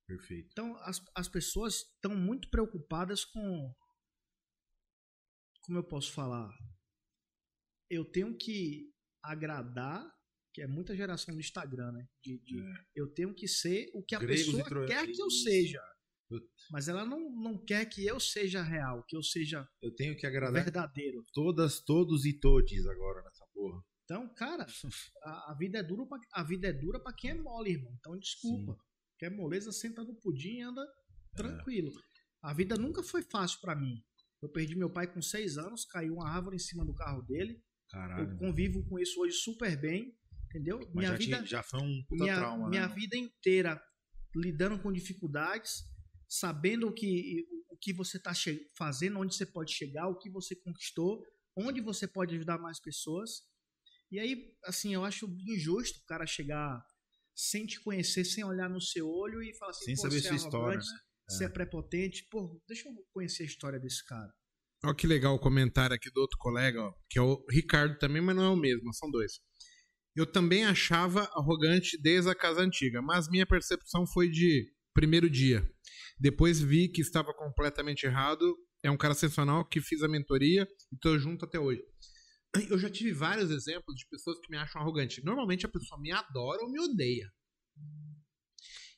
Perfeito. 0.08 0.50
Então, 0.52 0.76
as, 0.82 1.04
as 1.16 1.28
pessoas 1.28 1.76
estão 1.96 2.16
muito 2.16 2.50
preocupadas 2.50 3.26
com. 3.26 3.74
Como 5.62 5.80
eu 5.80 5.84
posso 5.84 6.12
falar? 6.12 6.50
Eu 7.90 8.06
tenho 8.06 8.38
que 8.38 8.92
agradar, 9.24 10.06
que 10.54 10.62
é 10.62 10.68
muita 10.68 10.96
geração 10.96 11.34
do 11.34 11.40
Instagram, 11.40 11.92
né? 11.94 12.08
De, 12.22 12.38
de 12.40 12.60
é. 12.60 12.86
Eu 12.96 13.14
tenho 13.14 13.34
que 13.34 13.48
ser 13.48 13.90
o 13.94 14.04
que 14.04 14.14
a 14.14 14.20
Gregos 14.20 14.46
pessoa 14.46 14.86
quer 14.86 15.10
que 15.10 15.22
eu 15.22 15.30
seja. 15.30 15.82
Mas 16.72 16.88
ela 16.88 17.06
não, 17.06 17.30
não 17.32 17.64
quer 17.64 17.86
que 17.86 18.06
eu 18.06 18.20
seja 18.20 18.62
real, 18.62 19.04
que 19.08 19.16
eu 19.16 19.22
seja 19.22 19.68
eu 19.82 19.94
tenho 19.94 20.18
que 20.18 20.26
agradar 20.26 20.64
verdadeiro. 20.64 21.24
Todas, 21.32 21.80
todos 21.80 22.26
e 22.26 22.34
todes 22.40 22.86
agora 22.88 23.22
porra. 23.22 23.33
Então, 24.04 24.28
cara, 24.34 24.66
a, 25.24 25.52
a 25.52 25.56
vida 25.58 25.80
é 25.80 25.84
dura 25.84 26.06
pra, 26.06 26.20
a 26.34 26.44
vida 26.44 26.68
é 26.68 26.74
dura 26.74 27.00
para 27.00 27.14
quem 27.14 27.32
é 27.32 27.34
mole, 27.34 27.72
irmão. 27.72 27.94
Então, 28.00 28.18
desculpa. 28.18 28.74
Sim. 28.74 28.80
Quer 29.20 29.32
moleza, 29.32 29.72
senta 29.72 30.04
no 30.04 30.16
pudim 30.16 30.58
e 30.58 30.62
anda 30.62 30.86
tranquilo. 31.36 31.90
É. 31.90 32.14
A 32.50 32.54
vida 32.54 32.76
nunca 32.76 33.02
foi 33.02 33.22
fácil 33.24 33.60
para 33.62 33.76
mim. 33.76 34.04
Eu 34.42 34.50
perdi 34.50 34.76
meu 34.76 34.90
pai 34.90 35.08
com 35.08 35.22
seis 35.22 35.58
anos, 35.58 35.86
caiu 35.86 36.16
uma 36.16 36.30
árvore 36.30 36.58
em 36.58 36.60
cima 36.60 36.84
do 36.84 36.94
carro 36.94 37.22
dele. 37.22 37.64
Caralho. 37.90 38.32
Eu 38.32 38.38
convivo 38.38 38.84
com 38.90 39.00
isso 39.00 39.22
hoje 39.22 39.38
super 39.38 39.80
bem, 39.80 40.14
entendeu? 40.48 40.80
Mas 40.80 40.94
minha 40.94 41.10
já 41.12 41.16
vida 41.18 41.38
tinha, 41.38 41.48
já 41.48 41.64
foi 41.64 41.80
um 41.80 42.04
puta 42.04 42.24
minha, 42.24 42.36
trauma, 42.36 42.70
Minha 42.70 42.88
né, 42.88 42.94
vida 42.94 43.16
inteira 43.16 43.82
lidando 44.36 44.80
com 44.80 44.92
dificuldades, 44.92 45.84
sabendo 46.28 46.88
o 46.88 46.94
que, 46.94 47.46
o 47.70 47.78
que 47.78 47.94
você 47.94 48.18
está 48.18 48.34
fazendo, 48.76 49.20
onde 49.20 49.36
você 49.36 49.46
pode 49.46 49.72
chegar, 49.72 50.08
o 50.08 50.18
que 50.18 50.30
você 50.30 50.56
conquistou, 50.56 51.24
onde 51.56 51.80
você 51.80 52.08
pode 52.08 52.36
ajudar 52.36 52.58
mais 52.58 52.80
pessoas. 52.80 53.44
E 54.14 54.20
aí, 54.20 54.56
assim, 54.64 54.94
eu 54.94 55.04
acho 55.04 55.26
injusto 55.48 56.00
o 56.00 56.06
cara 56.06 56.28
chegar 56.28 56.86
sem 57.36 57.66
te 57.66 57.82
conhecer, 57.82 58.24
sem 58.24 58.44
olhar 58.44 58.70
no 58.70 58.80
seu 58.80 59.10
olho 59.10 59.42
e 59.42 59.58
falar 59.58 59.72
assim, 59.72 59.86
sem 59.86 59.96
saber 59.96 60.22
sua 60.22 60.34
é 60.34 60.36
história, 60.36 60.78
né? 60.78 61.00
Você 61.28 61.46
é. 61.46 61.48
é 61.48 61.50
prepotente, 61.50 62.28
pô, 62.30 62.62
deixa 62.68 62.88
eu 62.88 62.94
conhecer 63.12 63.42
a 63.42 63.46
história 63.48 63.80
desse 63.80 64.06
cara. 64.06 64.32
Olha 64.86 64.94
que 64.94 65.08
legal 65.08 65.34
o 65.34 65.40
comentário 65.40 65.96
aqui 65.96 66.12
do 66.12 66.22
outro 66.22 66.38
colega, 66.38 66.80
ó, 66.80 66.94
que 67.10 67.18
é 67.18 67.24
o 67.24 67.44
Ricardo 67.50 67.98
também, 67.98 68.22
mas 68.22 68.36
não 68.36 68.44
é 68.44 68.50
o 68.50 68.56
mesmo, 68.56 68.94
são 68.94 69.10
dois. 69.10 69.40
Eu 70.16 70.32
também 70.32 70.64
achava 70.64 71.24
arrogante 71.34 72.00
desde 72.00 72.30
a 72.30 72.36
casa 72.36 72.62
antiga, 72.62 73.02
mas 73.02 73.28
minha 73.28 73.48
percepção 73.48 74.06
foi 74.06 74.30
de 74.30 74.72
primeiro 74.94 75.28
dia. 75.28 75.68
Depois 76.20 76.62
vi 76.62 76.88
que 76.88 77.02
estava 77.02 77.34
completamente 77.34 78.06
errado 78.06 78.46
é 78.84 78.92
um 78.92 78.98
cara 78.98 79.16
sensacional 79.16 79.68
que 79.68 79.82
fiz 79.82 80.04
a 80.04 80.08
mentoria 80.08 80.68
e 80.92 80.98
tô 80.98 81.18
junto 81.18 81.46
até 81.46 81.60
hoje. 81.60 81.82
Eu 82.70 82.78
já 82.78 82.90
tive 82.90 83.12
vários 83.14 83.50
exemplos 83.52 83.96
de 83.96 84.06
pessoas 84.08 84.40
que 84.40 84.50
me 84.52 84.58
acham 84.58 84.82
arrogante. 84.82 85.24
Normalmente 85.24 85.66
a 85.66 85.70
pessoa 85.70 86.00
me 86.00 86.12
adora 86.12 86.64
ou 86.64 86.70
me 86.72 86.80
odeia. 86.80 87.32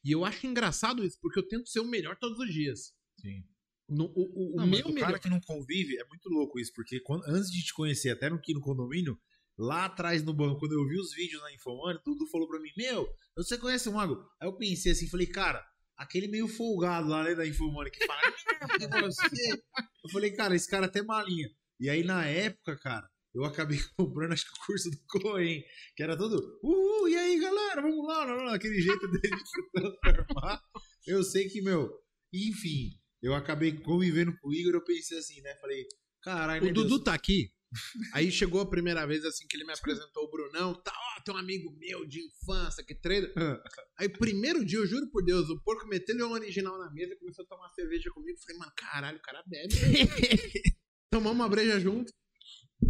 E 0.03 0.11
eu 0.11 0.23
acho 0.23 0.45
engraçado 0.45 1.03
isso, 1.03 1.17
porque 1.19 1.39
eu 1.39 1.47
tento 1.47 1.67
ser 1.67 1.79
o 1.79 1.87
melhor 1.87 2.15
todos 2.19 2.37
os 2.39 2.53
dias. 2.53 2.93
Sim. 3.19 3.43
No, 3.89 4.05
o 4.15 4.53
o, 4.53 4.55
Não, 4.57 4.65
o 4.65 4.67
meu 4.67 4.85
o 4.87 4.93
melhor. 4.93 5.07
cara 5.07 5.19
que 5.19 5.29
não 5.29 5.39
convive 5.41 5.97
é 5.97 6.05
muito 6.07 6.29
louco 6.29 6.59
isso, 6.59 6.71
porque 6.75 6.99
quando- 6.99 7.23
antes 7.27 7.49
de 7.51 7.63
te 7.63 7.73
conhecer, 7.73 8.09
até 8.11 8.29
no, 8.29 8.35
aqui 8.35 8.53
no 8.53 8.61
condomínio, 8.61 9.17
lá 9.57 9.85
atrás 9.85 10.21
no 10.23 10.33
banco, 10.33 10.59
quando 10.59 10.73
eu 10.73 10.87
vi 10.87 10.99
os 10.99 11.13
vídeos 11.13 11.41
na 11.41 11.53
Infomani, 11.53 11.99
tudo 12.03 12.27
falou 12.27 12.47
pra 12.47 12.59
mim, 12.59 12.69
meu, 12.77 13.07
você 13.35 13.57
conhece 13.57 13.87
o 13.89 13.93
Mago? 13.93 14.15
Aí 14.39 14.47
eu 14.47 14.57
pensei 14.57 14.91
assim, 14.91 15.07
falei, 15.07 15.27
cara, 15.27 15.65
aquele 15.97 16.27
meio 16.27 16.47
folgado 16.47 17.07
lá 17.07 17.23
né, 17.23 17.33
da 17.35 17.47
Infomani 17.47 17.89
que 17.89 18.05
fala, 18.05 18.21
"Não, 18.61 18.67
porque 18.67 18.87
você... 18.87 19.53
Eu 20.03 20.09
falei, 20.11 20.31
cara, 20.33 20.55
esse 20.55 20.69
cara 20.69 20.85
é 20.85 20.89
até 20.89 21.01
malinha. 21.01 21.49
E 21.79 21.89
aí 21.89 22.03
na 22.03 22.25
época, 22.27 22.77
cara, 22.77 23.09
eu 23.35 23.43
acabei 23.43 23.77
comprando, 23.97 24.31
acho 24.31 24.45
que 24.45 24.57
o 24.57 24.65
curso 24.65 24.89
do 24.89 24.97
Coen, 25.07 25.63
que 25.95 26.01
era 26.01 26.17
todo, 26.17 26.59
uhul, 26.63 27.09
e 27.09 27.15
aí 27.15 27.39
galera, 27.39 27.81
vamos 27.81 28.07
lá, 28.07 28.23
lá, 28.23 28.55
aquele 28.55 28.79
jeito 28.81 29.07
dele 29.11 29.35
de 29.35 29.49
se 29.49 29.71
transformar. 29.71 30.61
Eu 31.05 31.23
sei 31.23 31.49
que, 31.49 31.61
meu, 31.61 31.91
enfim, 32.33 32.97
eu 33.21 33.35
acabei 33.35 33.73
convivendo 33.73 34.35
com 34.39 34.49
o 34.49 34.53
Igor, 34.53 34.75
eu 34.75 34.83
pensei 34.83 35.17
assim, 35.17 35.41
né? 35.41 35.55
Falei, 35.59 35.85
caralho, 36.21 36.63
O 36.63 36.65
né, 36.65 36.71
Dudu 36.71 36.89
Deus? 36.89 37.03
tá 37.03 37.13
aqui. 37.13 37.51
Aí 38.13 38.31
chegou 38.31 38.61
a 38.61 38.69
primeira 38.69 39.05
vez 39.05 39.25
assim 39.25 39.45
que 39.47 39.57
ele 39.57 39.65
me 39.65 39.73
apresentou 39.73 40.23
o 40.23 40.31
Brunão. 40.31 40.73
Tá, 40.81 40.93
ó, 40.95 41.21
tem 41.21 41.35
um 41.35 41.37
amigo 41.37 41.75
meu 41.77 42.05
de 42.05 42.21
infância 42.25 42.83
que 42.85 42.95
treina. 42.95 43.29
Aí, 43.97 44.07
primeiro 44.07 44.63
dia, 44.63 44.79
eu 44.79 44.87
juro 44.87 45.09
por 45.11 45.23
Deus, 45.23 45.49
o 45.49 45.59
porco 45.61 45.85
meteu 45.87 46.15
um 46.27 46.31
original 46.31 46.77
na 46.77 46.89
mesa 46.91 47.13
e 47.13 47.17
começou 47.17 47.43
a 47.43 47.47
tomar 47.47 47.69
cerveja 47.69 48.09
comigo. 48.11 48.39
Falei, 48.39 48.57
mano, 48.57 48.71
caralho, 48.77 49.17
o 49.17 49.21
cara 49.21 49.43
bebe. 49.45 49.73
Tomamos 51.11 51.35
uma 51.35 51.49
breja 51.49 51.79
junto. 51.79 52.13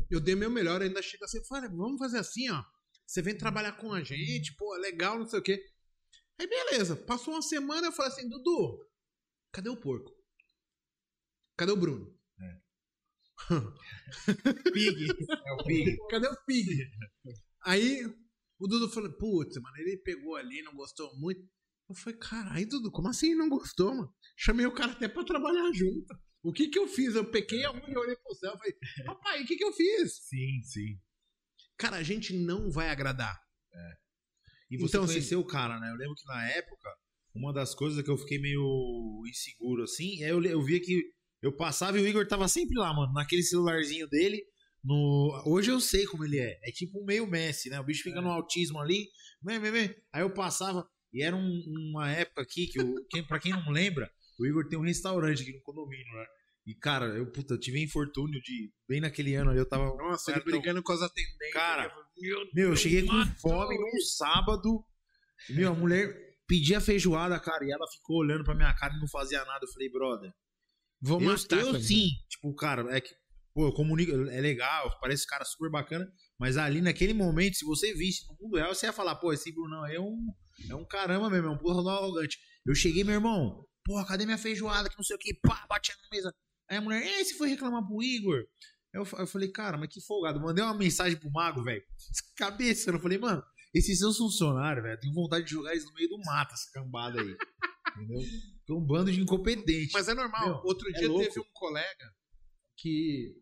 Eu 0.10 0.20
dei 0.20 0.36
meu 0.36 0.50
melhor, 0.50 0.82
ainda 0.82 1.02
chega 1.02 1.26
assim, 1.26 1.44
falei, 1.46 1.70
vamos 1.70 2.00
fazer 2.00 2.20
assim, 2.20 2.50
ó. 2.50 2.64
Você 3.06 3.22
vem 3.22 3.38
trabalhar 3.38 3.74
com 3.74 3.94
a 3.94 4.04
gente, 4.04 4.56
pô, 4.56 4.76
é 4.76 4.80
legal, 4.80 5.20
não 5.20 5.28
sei 5.28 5.40
o 5.40 5.44
quê. 5.44 5.64
Aí, 6.40 6.48
beleza. 6.48 6.96
Passou 6.96 7.34
uma 7.34 7.42
semana, 7.42 7.88
eu 7.88 7.92
falei 7.92 8.12
assim, 8.12 8.28
Dudu, 8.28 8.80
cadê 9.52 9.70
o 9.70 9.80
porco? 9.80 10.12
Cadê 11.58 11.72
o 11.72 11.78
Bruno? 11.78 12.14
Pig. 14.74 15.08
É 15.46 15.54
o 15.54 15.64
Pig. 15.66 15.98
Cadê 16.10 16.28
o 16.28 16.46
Pig? 16.46 16.90
Aí 17.64 18.06
o 18.60 18.68
Dudu 18.68 18.90
falou, 18.90 19.12
putz, 19.18 19.58
mano, 19.58 19.78
ele 19.78 19.98
pegou 19.98 20.36
ali, 20.36 20.62
não 20.64 20.76
gostou 20.76 21.16
muito. 21.18 21.42
Eu 21.88 21.96
falei, 21.96 22.18
caralho, 22.18 22.68
Dudu, 22.68 22.92
como 22.92 23.08
assim 23.10 23.36
não 23.36 23.48
gostou, 23.48 23.94
mano? 23.94 24.14
Chamei 24.36 24.66
o 24.66 24.74
cara 24.74 24.92
até 24.92 25.08
pra 25.08 25.24
trabalhar 25.24 25.72
junto. 25.74 26.08
O 26.48 26.54
que 26.54 26.68
que 26.68 26.78
eu 26.78 26.88
fiz? 26.88 27.16
Eu 27.16 27.26
pequei 27.32 27.64
a 27.66 27.72
unha 27.72 27.89
e 27.89 27.98
olhei 27.98 28.16
pro 28.18 28.36
céu 28.36 28.54
e 28.54 28.58
falei, 28.58 28.74
papai, 29.06 29.41
o 29.43 29.46
que 29.48 29.56
que 29.56 29.64
eu 29.64 29.74
fiz? 29.74 30.18
Sim, 30.28 30.62
sim. 30.64 31.00
Cara, 31.78 31.98
a 31.98 32.04
gente 32.04 32.34
não 32.34 32.70
vai 32.72 32.89
agradar. 32.89 33.38
E 34.70 34.78
você 34.78 34.86
Então, 34.98 35.04
assim- 35.04 35.14
conheceu 35.14 35.39
o 35.39 35.46
cara, 35.46 35.80
né? 35.80 35.89
Eu 35.91 35.96
lembro 35.96 36.16
que 36.16 36.26
na 36.28 36.50
época, 36.52 36.89
uma 37.36 37.54
das 37.54 37.76
coisas 37.76 38.04
que 38.04 38.10
eu 38.10 38.18
fiquei 38.18 38.39
meio 38.39 39.22
inseguro, 39.28 39.84
assim, 39.84 40.24
é 40.24 40.32
eu, 40.32 40.43
eu 40.43 40.62
via 40.64 40.80
que 40.80 41.04
eu 41.41 41.56
passava 41.56 42.00
e 42.00 42.02
o 42.04 42.08
Igor 42.08 42.28
tava 42.28 42.48
sempre 42.48 42.78
lá, 42.78 42.93
mano, 42.93 43.14
naquele 43.14 43.43
celularzinho 43.43 44.08
dele. 44.08 44.41
No... 44.84 45.43
Hoje 45.48 45.72
eu 45.72 45.80
sei 45.80 46.06
como 46.06 46.24
ele 46.26 46.39
é. 46.39 46.60
É 46.64 46.72
tipo 46.72 47.00
um 47.02 47.06
meio 47.06 47.28
Messi, 47.28 47.70
né? 47.70 47.80
O 47.80 47.84
bicho 47.84 48.04
fica 48.04 48.22
no 48.22 48.30
autismo 48.32 48.80
ali. 48.80 49.08
meh, 49.41 49.60
meh, 49.60 49.72
meh. 49.72 49.96
Aí 50.14 50.22
eu 50.22 50.34
passava. 50.34 50.88
E 51.14 51.22
era 51.24 51.36
um- 51.36 51.64
uma 51.91 52.12
época 52.12 52.41
aqui 52.41 52.68
que, 52.68 52.80
eu, 52.80 52.93
quem, 53.10 53.24
pra 53.26 53.39
quem 53.39 53.52
não 53.52 53.70
lembra, 53.72 54.12
o 54.39 54.46
Igor 54.46 54.68
tem 54.68 54.78
um 54.78 54.84
restaurante 54.84 55.41
aqui 55.43 55.54
no 55.54 55.62
condomínio, 55.62 56.14
né? 56.14 56.26
E, 56.66 56.74
cara, 56.74 57.05
eu, 57.05 57.32
puta, 57.32 57.53
eu 57.53 57.59
tive 57.59 57.82
infortúnio 57.84 58.41
de. 58.41 58.72
Bem 58.89 58.99
naquele 58.99 59.36
ano 59.36 59.51
ali, 59.51 59.59
eu 59.59 59.70
tava. 59.70 59.86
Nossa, 59.95 60.32
Cara, 60.32 60.43
ele 60.43 60.51
brigando 60.51 60.82
com 60.82 60.93
as 60.93 61.01
atendentes. 61.01 61.53
Cara, 61.53 61.93
meu 62.18 62.47
Meu, 62.53 62.70
eu 62.70 62.76
cheguei 62.76 63.05
com 63.05 63.13
matou. 63.13 63.36
fome 63.36 63.78
num 63.78 64.01
sábado. 64.01 64.84
Meu, 65.49 65.72
a 65.72 65.76
mulher 65.76 66.11
pedia 66.47 66.82
feijoada, 66.82 67.39
cara, 67.39 67.63
e 67.66 67.72
ela 67.72 67.86
ficou 67.91 68.18
olhando 68.18 68.43
pra 68.43 68.55
minha 68.55 68.74
cara 68.74 68.95
e 68.95 68.99
não 68.99 69.07
fazia 69.07 69.45
nada. 69.45 69.63
Eu 69.63 69.72
falei, 69.72 69.89
brother. 69.91 70.34
Vou 71.01 71.22
eu, 71.22 71.28
matar. 71.28 71.59
eu 71.59 71.80
sim. 71.80 72.09
Tipo, 72.30 72.53
cara, 72.55 72.95
é 72.95 72.99
que. 72.99 73.13
Pô, 73.53 73.68
eu 73.68 73.74
comunico, 73.74 74.11
é 74.11 74.41
legal, 74.41 74.99
parece 74.99 75.24
um 75.24 75.30
cara 75.30 75.45
super 75.45 75.70
bacana. 75.70 76.05
Mas 76.38 76.57
ali 76.57 76.82
naquele 76.82 77.13
momento, 77.13 77.55
se 77.55 77.63
você 77.63 77.93
visse 77.93 78.28
no 78.28 78.36
mundo 78.41 78.57
real, 78.57 78.76
você 78.76 78.88
ia 78.88 78.91
falar, 78.91 79.16
pô, 79.16 79.32
esse 79.32 79.49
Brunão 79.53 79.86
é 79.86 79.97
um, 79.97 80.18
é 80.70 80.76
um 80.76 80.86
caramba 80.86 81.30
mesmo, 81.30 81.47
é 81.47 81.51
um 81.51 81.57
porra 81.57 81.82
do 81.82 81.89
arrogante. 81.89 82.38
Eu 82.66 82.76
cheguei, 82.76 83.05
meu 83.05 83.13
irmão, 83.13 83.66
porra, 83.86 84.05
cadê 84.05 84.26
minha 84.26 84.38
feijoada? 84.38 84.89
Que 84.89 84.97
não 84.97 85.05
sei 85.05 85.16
o 85.16 85.20
que, 85.20 85.34
pá, 85.36 85.66
batia 85.70 85.95
na 85.95 86.18
mesa. 86.18 86.34
Aí 86.70 86.78
a 86.78 86.82
mulher, 86.82 87.03
é, 87.05 87.24
você 87.24 87.34
foi 87.36 87.49
reclamar 87.49 87.86
pro 87.86 88.01
Igor? 88.01 88.43
Eu, 88.93 89.05
fa- 89.05 89.18
eu 89.18 89.28
falei, 89.28 89.51
cara, 89.51 89.78
mas 89.78 89.89
que 89.93 90.01
folgado. 90.01 90.39
Mandei 90.39 90.63
uma 90.63 90.74
mensagem 90.74 91.18
pro 91.20 91.30
Mago, 91.32 91.63
velho. 91.63 91.84
Cabeça. 92.38 92.91
Eu 92.91 92.99
falei, 92.99 93.18
mano, 93.18 93.43
esses 93.74 93.99
seus 93.99 94.18
funcionários, 94.18 94.84
velho, 94.84 94.95
eu 94.95 94.99
tenho 94.99 95.13
vontade 95.13 95.45
de 95.45 95.51
jogar 95.51 95.72
eles 95.72 95.86
no 95.86 95.93
meio 95.93 96.09
do 96.09 96.18
mato, 96.20 96.53
essa 96.53 96.70
cambada 96.74 97.22
aí. 97.22 97.36
Entendeu? 97.97 98.20
É 98.70 98.74
um 98.74 98.82
bando 98.86 99.11
de 99.11 99.22
incompetentes. 99.22 99.91
Mas 99.93 100.07
é 100.07 100.13
normal. 100.13 100.45
Meu, 100.47 100.55
Outro 100.66 100.89
é 100.89 100.93
dia 100.93 101.07
louco. 101.07 101.24
teve 101.26 101.39
um 101.39 101.51
colega 101.53 102.13
que. 102.78 103.36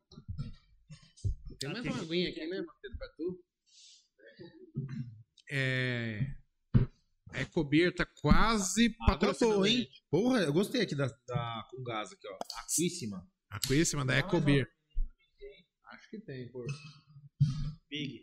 Tem 1.60 1.72
mais 1.72 1.86
uma 1.86 2.02
aguinha 2.02 2.30
aqui, 2.30 2.46
né, 2.46 2.62
Matheus, 2.62 2.98
pra 2.98 3.08
tu? 3.16 3.44
É. 5.50 6.20
A 7.34 7.42
Ecobir 7.42 7.94
tá 7.94 8.06
quase 8.06 8.86
Água 8.86 9.06
patrocinando 9.08 9.56
boa, 9.58 9.68
a 9.68 9.70
hein? 9.70 9.90
Porra, 10.10 10.40
eu 10.44 10.54
gostei 10.54 10.82
aqui 10.82 10.96
da, 10.96 11.08
da 11.28 11.68
com 11.70 11.84
gás 11.84 12.12
aqui, 12.12 12.28
ó. 12.28 12.38
Aquíssima. 12.62 13.28
Aquíssima 13.50 14.06
da 14.06 14.14
Não, 14.14 14.20
Ecobir. 14.20 14.68
Acho 15.86 16.10
que 16.10 16.20
tem, 16.20 16.50
pô. 16.52 16.64
Pig. 17.90 18.22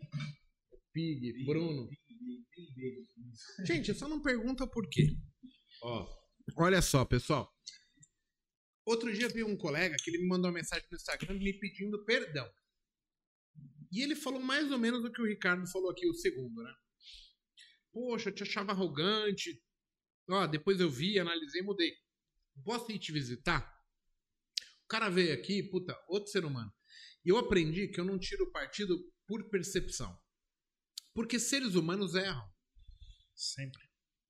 Pig, 0.92 1.44
Bruno. 1.44 1.88
Gente, 3.66 3.92
só 3.94 4.08
não 4.08 4.22
pergunta 4.22 4.66
por 4.66 4.88
quê. 4.88 5.08
Ó, 5.82 6.20
Olha 6.56 6.82
só, 6.82 7.04
pessoal. 7.04 7.52
Outro 8.84 9.12
dia 9.12 9.28
veio 9.28 9.46
um 9.46 9.56
colega 9.56 9.96
que 10.02 10.10
ele 10.10 10.18
me 10.18 10.28
mandou 10.28 10.50
uma 10.50 10.58
mensagem 10.58 10.86
no 10.90 10.96
Instagram 10.96 11.34
me 11.34 11.52
pedindo 11.58 12.04
perdão. 12.04 12.48
E 13.92 14.02
ele 14.02 14.14
falou 14.14 14.40
mais 14.40 14.70
ou 14.70 14.78
menos 14.78 15.04
o 15.04 15.12
que 15.12 15.20
o 15.20 15.26
Ricardo 15.26 15.66
falou 15.70 15.90
aqui, 15.90 16.08
o 16.08 16.14
segundo, 16.14 16.62
né? 16.62 16.72
Poxa, 17.92 18.28
eu 18.28 18.34
te 18.34 18.42
achava 18.42 18.72
arrogante. 18.72 19.62
Ó, 20.28 20.46
depois 20.46 20.80
eu 20.80 20.90
vi, 20.90 21.18
analisei 21.18 21.62
mudei. 21.62 21.92
Posso 22.64 22.90
ir 22.92 22.98
te 22.98 23.12
visitar? 23.12 23.78
O 24.84 24.88
cara 24.88 25.08
veio 25.08 25.32
aqui, 25.32 25.62
puta, 25.62 25.98
outro 26.08 26.30
ser 26.30 26.44
humano. 26.44 26.72
E 27.24 27.28
eu 27.30 27.38
aprendi 27.38 27.88
que 27.88 28.00
eu 28.00 28.04
não 28.04 28.18
tiro 28.18 28.50
partido 28.50 28.98
por 29.26 29.48
percepção. 29.50 30.18
Porque 31.14 31.38
seres 31.38 31.74
humanos 31.74 32.14
erram. 32.14 32.48
Sempre. 33.34 33.82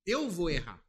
Eu 0.05 0.29
vou 0.29 0.49
errar. 0.49 0.83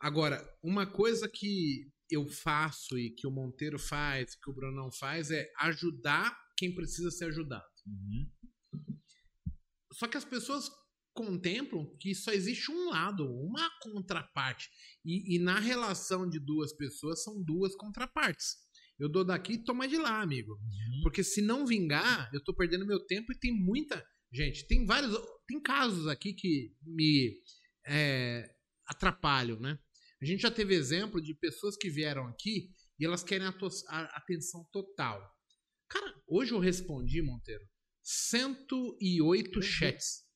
Agora, 0.00 0.46
uma 0.62 0.86
coisa 0.86 1.28
que 1.28 1.90
eu 2.10 2.26
faço 2.28 2.98
e 2.98 3.10
que 3.10 3.26
o 3.26 3.30
Monteiro 3.30 3.78
faz, 3.78 4.34
que 4.34 4.50
o 4.50 4.52
Brunão 4.52 4.90
faz, 4.92 5.30
é 5.30 5.50
ajudar 5.60 6.38
quem 6.56 6.74
precisa 6.74 7.10
ser 7.10 7.26
ajudado. 7.26 7.68
uhum. 7.86 8.30
Só 9.92 10.06
que 10.06 10.16
as 10.16 10.24
pessoas 10.24 10.70
contemplam 11.18 11.84
que 11.98 12.14
só 12.14 12.30
existe 12.30 12.70
um 12.70 12.90
lado, 12.90 13.24
uma 13.24 13.68
contraparte. 13.80 14.70
E, 15.04 15.34
e 15.34 15.38
na 15.40 15.58
relação 15.58 16.28
de 16.28 16.38
duas 16.38 16.72
pessoas 16.72 17.24
são 17.24 17.42
duas 17.42 17.74
contrapartes. 17.74 18.54
Eu 18.96 19.08
dou 19.08 19.24
daqui 19.24 19.54
e 19.54 19.64
toma 19.64 19.88
de 19.88 19.96
lá, 19.96 20.22
amigo. 20.22 20.52
Uhum. 20.52 21.00
Porque 21.02 21.24
se 21.24 21.42
não 21.42 21.66
vingar, 21.66 22.30
eu 22.32 22.42
tô 22.44 22.54
perdendo 22.54 22.86
meu 22.86 23.04
tempo 23.04 23.32
e 23.32 23.38
tem 23.38 23.52
muita. 23.52 24.04
Gente, 24.32 24.64
tem 24.68 24.86
vários. 24.86 25.12
Tem 25.48 25.60
casos 25.60 26.06
aqui 26.06 26.32
que 26.34 26.72
me 26.82 27.42
é, 27.84 28.48
atrapalham, 28.86 29.58
né? 29.58 29.76
A 30.22 30.24
gente 30.24 30.42
já 30.42 30.52
teve 30.52 30.74
exemplo 30.74 31.20
de 31.20 31.34
pessoas 31.34 31.76
que 31.76 31.90
vieram 31.90 32.28
aqui 32.28 32.70
e 32.98 33.04
elas 33.04 33.24
querem 33.24 33.46
a, 33.48 33.54
a 33.88 34.02
atenção 34.16 34.64
total. 34.70 35.20
Cara, 35.88 36.14
hoje 36.28 36.52
eu 36.52 36.60
respondi, 36.60 37.22
Monteiro, 37.22 37.64
108 38.02 39.62
chats 39.62 40.27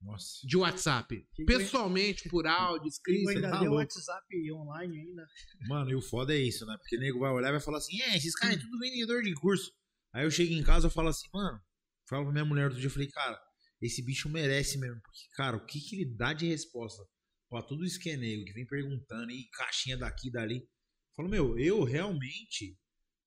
Nossa. 0.00 0.46
de 0.46 0.56
WhatsApp. 0.56 1.26
Que 1.34 1.44
Pessoalmente, 1.44 2.28
por 2.28 2.46
áudio, 2.46 2.84
Eu 2.84 2.88
escrito. 2.88 3.28
ainda 3.28 3.50
tá 3.50 3.60
deu 3.60 3.70
louco. 3.70 3.76
WhatsApp 3.82 4.52
online 4.52 5.00
ainda. 5.00 5.26
Mano, 5.68 5.90
e 5.90 5.94
o 5.94 6.00
foda 6.02 6.34
é 6.34 6.38
isso, 6.38 6.64
né? 6.66 6.76
Porque 6.78 6.96
o 6.96 7.00
nego 7.00 7.18
vai 7.20 7.30
olhar 7.32 7.48
e 7.48 7.52
vai 7.52 7.60
falar 7.60 7.78
assim: 7.78 8.00
é, 8.02 8.16
esses 8.16 8.34
caras 8.34 8.56
é 8.56 8.60
tudo 8.60 8.78
vendedor 8.78 9.22
de 9.22 9.34
curso. 9.34 9.72
Aí 10.12 10.24
eu 10.24 10.30
chego 10.30 10.52
em 10.54 10.62
casa 10.62 10.88
e 10.88 10.90
falo 10.90 11.08
assim, 11.08 11.28
mano, 11.32 11.60
falo 12.08 12.24
pra 12.24 12.32
minha 12.32 12.44
mulher 12.44 12.64
outro 12.64 12.78
dia, 12.78 12.86
eu 12.86 12.92
falei, 12.92 13.08
cara, 13.08 13.38
esse 13.80 14.02
bicho 14.02 14.28
merece 14.28 14.78
mesmo. 14.78 15.00
Porque, 15.02 15.20
cara, 15.34 15.56
o 15.56 15.66
que, 15.66 15.80
que 15.80 15.96
ele 15.96 16.16
dá 16.16 16.32
de 16.32 16.46
resposta 16.46 17.02
pra 17.48 17.62
tudo 17.62 17.84
isso 17.84 18.00
que 18.00 18.10
é 18.10 18.16
nego, 18.16 18.44
que 18.44 18.52
vem 18.52 18.66
perguntando 18.66 19.30
e 19.30 19.48
caixinha 19.50 19.96
daqui 19.96 20.28
e 20.28 20.32
dali. 20.32 20.68
Falo, 21.14 21.28
meu, 21.28 21.58
eu 21.58 21.82
realmente, 21.84 22.78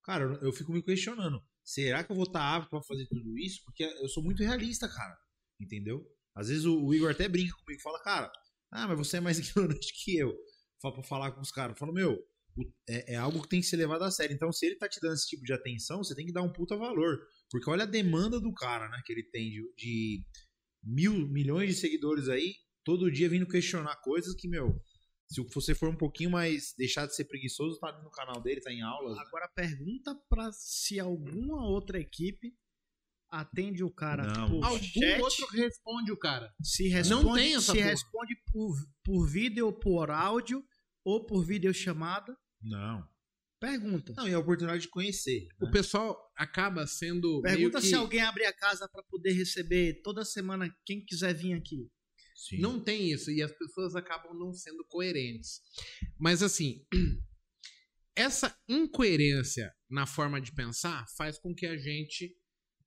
cara, 0.02 0.24
eu, 0.24 0.34
eu 0.42 0.52
fico 0.52 0.72
me 0.72 0.82
questionando. 0.82 1.42
Será 1.62 2.02
que 2.02 2.10
eu 2.10 2.16
vou 2.16 2.24
estar 2.24 2.56
apto 2.56 2.70
pra 2.70 2.82
fazer 2.82 3.06
tudo 3.06 3.38
isso? 3.38 3.62
Porque 3.64 3.84
eu 3.84 4.08
sou 4.08 4.22
muito 4.22 4.42
realista, 4.42 4.88
cara. 4.88 5.16
Entendeu? 5.60 6.04
Às 6.34 6.48
vezes 6.48 6.64
o, 6.64 6.84
o 6.84 6.94
Igor 6.94 7.10
até 7.10 7.28
brinca 7.28 7.54
comigo, 7.56 7.82
fala, 7.82 8.02
cara, 8.02 8.32
ah, 8.70 8.88
mas 8.88 8.98
você 8.98 9.18
é 9.18 9.20
mais 9.20 9.38
ignorante 9.40 9.92
que 10.02 10.16
eu. 10.16 10.34
Fala 10.80 10.94
pra 10.94 11.02
falar 11.02 11.32
com 11.32 11.40
os 11.40 11.50
caras. 11.50 11.74
Eu 11.74 11.78
falo, 11.78 11.92
meu, 11.92 12.18
é, 12.88 13.14
é 13.14 13.16
algo 13.16 13.42
que 13.42 13.48
tem 13.48 13.60
que 13.60 13.66
ser 13.66 13.76
levado 13.76 14.02
a 14.02 14.10
sério. 14.10 14.34
Então, 14.34 14.52
se 14.52 14.66
ele 14.66 14.76
tá 14.76 14.88
te 14.88 15.00
dando 15.00 15.14
esse 15.14 15.28
tipo 15.28 15.44
de 15.44 15.52
atenção, 15.52 16.02
você 16.02 16.14
tem 16.14 16.26
que 16.26 16.32
dar 16.32 16.42
um 16.42 16.52
puta 16.52 16.76
valor. 16.76 17.18
Porque 17.50 17.70
olha 17.70 17.84
a 17.84 17.86
demanda 17.86 18.40
do 18.40 18.52
cara, 18.52 18.88
né? 18.88 19.00
Que 19.04 19.12
ele 19.12 19.22
tem 19.24 19.50
de, 19.50 19.74
de 19.76 20.26
mil, 20.82 21.28
milhões 21.28 21.68
de 21.68 21.80
seguidores 21.80 22.28
aí, 22.28 22.54
todo 22.84 23.10
dia 23.10 23.28
vindo 23.28 23.46
questionar 23.46 23.96
coisas 24.02 24.34
que, 24.34 24.48
meu, 24.48 24.74
se 25.28 25.42
você 25.54 25.74
for 25.74 25.88
um 25.88 25.96
pouquinho 25.96 26.30
mais 26.30 26.74
deixar 26.76 27.06
de 27.06 27.14
ser 27.14 27.24
preguiçoso, 27.24 27.78
tá 27.78 27.92
no 28.02 28.10
canal 28.10 28.42
dele, 28.42 28.60
tá 28.60 28.72
em 28.72 28.82
aulas. 28.82 29.16
né? 29.16 29.22
Agora 29.26 29.48
pergunta 29.48 30.14
pra 30.28 30.50
se 30.52 30.98
alguma 30.98 31.66
outra 31.68 31.98
equipe 31.98 32.54
atende 33.32 33.82
o 33.82 33.90
cara 33.90 34.26
Não. 34.26 34.50
por 34.50 34.64
Algum 34.64 34.78
chat, 34.82 35.20
outro 35.22 35.46
responde 35.52 36.12
o 36.12 36.16
cara. 36.18 36.52
se 36.62 36.86
responde, 36.88 37.40
tem 37.40 37.54
essa 37.54 37.72
se 37.72 37.78
porra. 37.78 37.90
responde 37.90 38.36
por, 38.52 38.76
por 39.02 39.26
vídeo 39.26 39.66
ou 39.66 39.72
por 39.72 40.10
áudio 40.10 40.62
ou 41.04 41.24
por 41.24 41.42
videochamada. 41.44 42.36
Não. 42.62 43.02
Pergunta. 43.58 44.12
Não, 44.16 44.28
e 44.28 44.34
a 44.34 44.38
oportunidade 44.38 44.82
de 44.82 44.88
conhecer. 44.88 45.46
O 45.60 45.70
pessoal 45.70 46.18
acaba 46.36 46.86
sendo. 46.86 47.40
meio 47.42 47.56
Pergunta 47.56 47.80
que- 47.80 47.86
se 47.86 47.94
alguém 47.94 48.20
abrir 48.20 48.44
a 48.44 48.52
casa 48.52 48.88
pra 48.88 49.02
poder 49.04 49.32
receber 49.32 50.02
toda 50.02 50.24
semana 50.24 50.68
quem 50.84 51.04
quiser 51.04 51.32
vir 51.32 51.54
aqui. 51.54 51.88
Sim. 52.34 52.58
Não 52.58 52.80
tem 52.82 53.10
isso, 53.12 53.30
e 53.30 53.40
as 53.40 53.52
pessoas 53.52 53.94
acabam 53.94 54.34
não 54.36 54.52
sendo 54.52 54.84
coerentes. 54.88 55.60
Mas 56.18 56.42
assim, 56.42 56.84
essa 58.16 58.54
incoerência 58.68 59.72
na 59.88 60.06
forma 60.06 60.40
de 60.40 60.52
pensar 60.52 61.06
faz 61.16 61.38
com 61.38 61.54
que 61.54 61.66
a 61.66 61.76
gente 61.78 62.34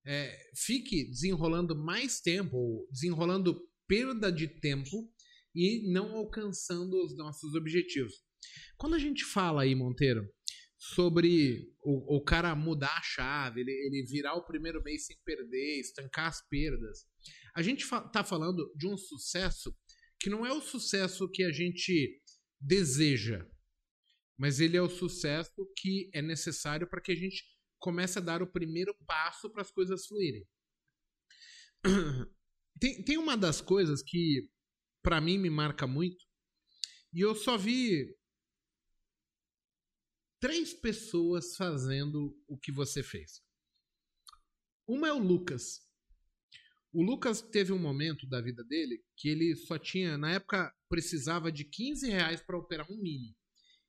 é, 0.05 0.37
fique 0.55 1.09
desenrolando 1.09 1.75
mais 1.75 2.21
tempo, 2.21 2.87
desenrolando 2.91 3.59
perda 3.87 4.31
de 4.31 4.47
tempo 4.47 5.11
e 5.53 5.91
não 5.91 6.15
alcançando 6.15 7.03
os 7.03 7.15
nossos 7.15 7.55
objetivos. 7.55 8.13
Quando 8.77 8.95
a 8.95 8.99
gente 8.99 9.23
fala 9.23 9.63
aí, 9.63 9.73
Monteiro, 9.73 10.27
sobre 10.77 11.73
o, 11.81 12.17
o 12.17 12.23
cara 12.23 12.55
mudar 12.55 12.97
a 12.97 13.01
chave, 13.01 13.61
ele, 13.61 13.71
ele 13.71 14.05
virar 14.07 14.35
o 14.35 14.45
primeiro 14.45 14.83
mês 14.83 15.05
sem 15.05 15.17
perder, 15.25 15.79
estancar 15.79 16.27
as 16.27 16.47
perdas, 16.47 17.05
a 17.55 17.61
gente 17.61 17.85
fa 17.85 18.01
tá 18.01 18.23
falando 18.23 18.71
de 18.75 18.87
um 18.87 18.97
sucesso 18.97 19.75
que 20.19 20.29
não 20.29 20.45
é 20.45 20.51
o 20.51 20.61
sucesso 20.61 21.29
que 21.29 21.43
a 21.43 21.51
gente 21.51 22.21
deseja, 22.59 23.47
mas 24.37 24.59
ele 24.59 24.77
é 24.77 24.81
o 24.81 24.89
sucesso 24.89 25.65
que 25.77 26.09
é 26.13 26.21
necessário 26.21 26.87
para 26.87 27.01
que 27.01 27.11
a 27.11 27.15
gente 27.15 27.43
comece 27.85 28.17
a 28.17 28.21
dar 28.21 28.41
o 28.41 28.51
primeiro 28.51 28.95
passo 29.05 29.47
para 29.47 29.61
as 29.61 29.69
coisas 29.69 30.07
fluírem. 30.07 30.43
Tem, 32.77 33.01
tem 33.05 33.17
uma 33.17 33.37
das 33.37 33.61
coisas 33.61 34.03
que 34.03 34.51
para 35.01 35.21
mim 35.21 35.37
me 35.37 35.49
marca 35.49 35.87
muito, 35.87 36.25
e 37.13 37.21
eu 37.21 37.33
só 37.33 37.57
vi 37.57 38.13
três 40.41 40.73
pessoas 40.73 41.55
fazendo 41.55 42.37
o 42.49 42.57
que 42.57 42.73
você 42.73 43.01
fez. 43.01 43.41
Uma 44.85 45.07
é 45.07 45.13
o 45.13 45.19
Lucas. 45.19 45.89
O 46.91 47.01
Lucas 47.01 47.41
teve 47.41 47.71
um 47.71 47.79
momento 47.79 48.27
da 48.27 48.41
vida 48.41 48.61
dele 48.65 49.01
que 49.15 49.29
ele 49.29 49.55
só 49.55 49.77
tinha, 49.79 50.17
na 50.17 50.33
época, 50.33 50.75
precisava 50.89 51.49
de 51.49 51.63
15 51.63 52.09
reais 52.09 52.41
para 52.41 52.57
operar 52.57 52.91
um 52.91 53.01
mini. 53.01 53.37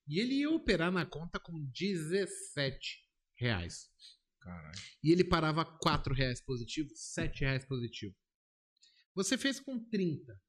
E 0.06 0.20
ele 0.20 0.34
ia 0.34 0.50
operar 0.50 0.92
na 0.92 1.04
conta 1.04 1.40
com 1.40 1.58
17 1.74 3.05
reais. 3.36 3.90
Caralho. 4.40 4.78
E 5.02 5.10
ele 5.12 5.24
parava 5.24 5.64
4 5.64 6.14
reais 6.14 6.40
positivo, 6.40 6.90
7 6.94 7.40
reais 7.40 7.64
positivo. 7.64 8.14
Você 9.14 9.36
fez 9.38 9.58
com 9.60 9.78
30. 9.88 10.40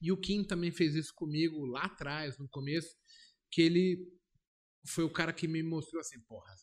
E 0.00 0.12
o 0.12 0.16
Kim 0.20 0.44
também 0.44 0.70
fez 0.70 0.94
isso 0.94 1.12
comigo 1.14 1.64
lá 1.66 1.84
atrás, 1.86 2.38
no 2.38 2.48
começo, 2.48 2.94
que 3.50 3.62
ele 3.62 3.98
foi 4.86 5.02
o 5.04 5.12
cara 5.12 5.32
que 5.32 5.48
me 5.48 5.62
mostrou 5.62 6.00
assim, 6.00 6.20
porra. 6.22 6.54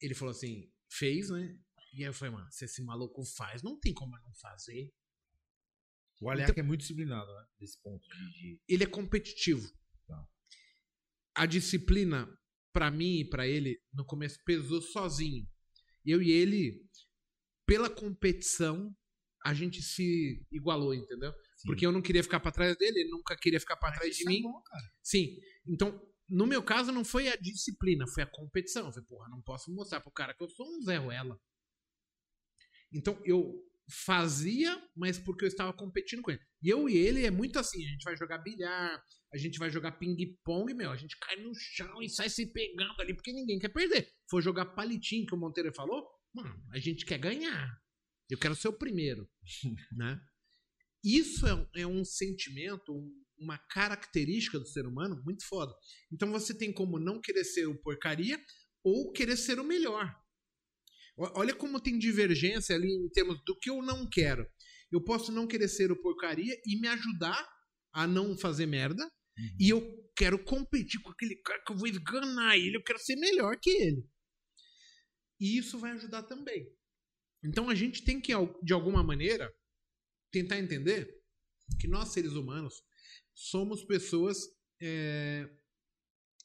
Ele 0.00 0.14
falou 0.14 0.30
assim, 0.32 0.70
fez, 0.90 1.30
né? 1.30 1.58
E 1.94 1.98
aí 2.02 2.04
eu 2.08 2.14
falei, 2.14 2.34
mano, 2.34 2.50
se 2.52 2.64
esse 2.64 2.82
maluco 2.82 3.24
faz, 3.24 3.62
não 3.62 3.78
tem 3.78 3.92
como 3.92 4.16
eu 4.16 4.20
não 4.22 4.34
fazer. 4.34 4.92
O 6.20 6.30
Aleac 6.30 6.58
é 6.58 6.62
muito 6.62 6.80
disciplinado, 6.80 7.32
né? 7.34 7.46
Desse 7.58 7.80
ponto 7.82 8.02
de. 8.08 8.30
de- 8.32 8.60
Ele 8.68 8.84
é 8.84 8.86
competitivo. 8.86 9.68
Tá. 10.06 10.28
A 11.34 11.46
disciplina, 11.46 12.28
pra 12.74 12.90
mim 12.90 13.20
e 13.20 13.24
pra 13.24 13.46
ele, 13.46 13.80
no 13.94 14.04
começo 14.04 14.42
pesou 14.44 14.82
sozinho. 14.82 15.48
Eu 16.04 16.20
e 16.20 16.30
ele, 16.30 16.84
pela 17.64 17.88
competição, 17.88 18.94
a 19.44 19.54
gente 19.54 19.80
se 19.80 20.44
igualou, 20.50 20.92
entendeu? 20.92 21.32
Sim. 21.56 21.68
Porque 21.68 21.86
eu 21.86 21.92
não 21.92 22.02
queria 22.02 22.22
ficar 22.22 22.40
pra 22.40 22.50
trás 22.50 22.76
dele, 22.76 23.00
ele 23.00 23.10
nunca 23.10 23.36
queria 23.36 23.60
ficar 23.60 23.76
pra 23.76 23.92
trás 23.92 24.16
de 24.16 24.24
é 24.24 24.28
mim. 24.28 24.42
bom, 24.42 24.60
cara. 24.62 24.92
Sim. 25.02 25.38
Então, 25.66 26.04
no 26.28 26.46
meu 26.46 26.62
caso, 26.62 26.90
não 26.90 27.04
foi 27.04 27.28
a 27.28 27.36
disciplina, 27.36 28.06
foi 28.08 28.24
a 28.24 28.30
competição. 28.30 28.86
Eu 28.86 28.92
falei, 28.92 29.06
porra, 29.06 29.28
não 29.28 29.40
posso 29.40 29.72
mostrar 29.72 30.00
pro 30.00 30.10
cara 30.10 30.34
que 30.34 30.42
eu 30.42 30.48
sou 30.48 30.66
um 30.66 30.82
Zé 30.82 30.96
Ruela. 30.96 31.40
Então, 32.92 33.20
eu 33.24 33.54
fazia, 33.88 34.80
mas 34.96 35.18
porque 35.18 35.44
eu 35.44 35.48
estava 35.48 35.72
competindo 35.72 36.22
com 36.22 36.30
ele. 36.30 36.40
E 36.62 36.68
eu 36.70 36.88
e 36.88 36.96
ele 36.96 37.24
é 37.26 37.30
muito 37.30 37.58
assim, 37.58 37.84
a 37.84 37.88
gente 37.90 38.02
vai 38.04 38.16
jogar 38.16 38.38
bilhar, 38.38 39.02
a 39.32 39.36
gente 39.36 39.58
vai 39.58 39.70
jogar 39.70 39.92
ping-pong, 39.92 40.72
meu, 40.74 40.90
a 40.90 40.96
gente 40.96 41.18
cai 41.18 41.36
no 41.36 41.52
chão 41.54 42.02
e 42.02 42.08
sai 42.08 42.30
se 42.30 42.46
pegando 42.52 43.00
ali, 43.00 43.14
porque 43.14 43.32
ninguém 43.32 43.58
quer 43.58 43.68
perder. 43.68 44.08
For 44.30 44.40
jogar 44.42 44.66
palitinho, 44.66 45.26
que 45.26 45.34
o 45.34 45.38
Monteiro 45.38 45.72
falou, 45.74 46.06
mano, 46.34 46.54
a 46.72 46.78
gente 46.78 47.04
quer 47.04 47.18
ganhar. 47.18 47.68
Eu 48.30 48.38
quero 48.38 48.54
ser 48.56 48.68
o 48.68 48.72
primeiro, 48.78 49.28
né? 49.96 50.18
Isso 51.04 51.46
é, 51.46 51.54
um- 51.54 51.68
é 51.76 51.86
um 51.86 52.04
sentimento, 52.04 52.92
um- 52.92 53.22
uma 53.38 53.58
característica 53.58 54.58
do 54.58 54.66
ser 54.66 54.86
humano 54.86 55.20
muito 55.24 55.44
foda. 55.46 55.72
Então 56.10 56.30
você 56.30 56.56
tem 56.56 56.72
como 56.72 56.98
não 56.98 57.20
querer 57.20 57.44
ser 57.44 57.66
o 57.66 57.78
porcaria 57.82 58.38
ou 58.82 59.12
querer 59.12 59.36
ser 59.36 59.58
o 59.60 59.64
melhor. 59.64 60.14
Olha 61.16 61.54
como 61.54 61.80
tem 61.80 61.98
divergência 61.98 62.74
ali 62.74 62.92
em 62.92 63.08
termos 63.08 63.40
do 63.44 63.56
que 63.58 63.70
eu 63.70 63.80
não 63.82 64.08
quero. 64.08 64.46
Eu 64.90 65.02
posso 65.02 65.30
não 65.30 65.46
querer 65.46 65.68
ser 65.68 65.92
o 65.92 66.00
porcaria 66.00 66.54
e 66.66 66.80
me 66.80 66.88
ajudar 66.88 67.48
a 67.92 68.06
não 68.06 68.36
fazer 68.36 68.66
merda. 68.66 69.08
E 69.58 69.68
eu 69.68 69.82
quero 70.16 70.42
competir 70.44 71.00
com 71.02 71.10
aquele 71.10 71.36
cara 71.36 71.62
que 71.64 71.72
eu 71.72 71.76
vou 71.76 71.88
esganar 71.88 72.56
ele, 72.56 72.76
eu 72.76 72.82
quero 72.82 72.98
ser 72.98 73.16
melhor 73.16 73.58
que 73.60 73.70
ele. 73.70 74.08
E 75.40 75.58
isso 75.58 75.78
vai 75.78 75.92
ajudar 75.92 76.22
também. 76.22 76.68
Então 77.42 77.68
a 77.68 77.74
gente 77.74 78.04
tem 78.04 78.20
que, 78.20 78.32
de 78.62 78.72
alguma 78.72 79.02
maneira, 79.02 79.52
tentar 80.30 80.58
entender 80.58 81.12
que 81.80 81.88
nós, 81.88 82.12
seres 82.12 82.32
humanos, 82.32 82.74
somos 83.34 83.84
pessoas 83.84 84.38
é, 84.80 85.48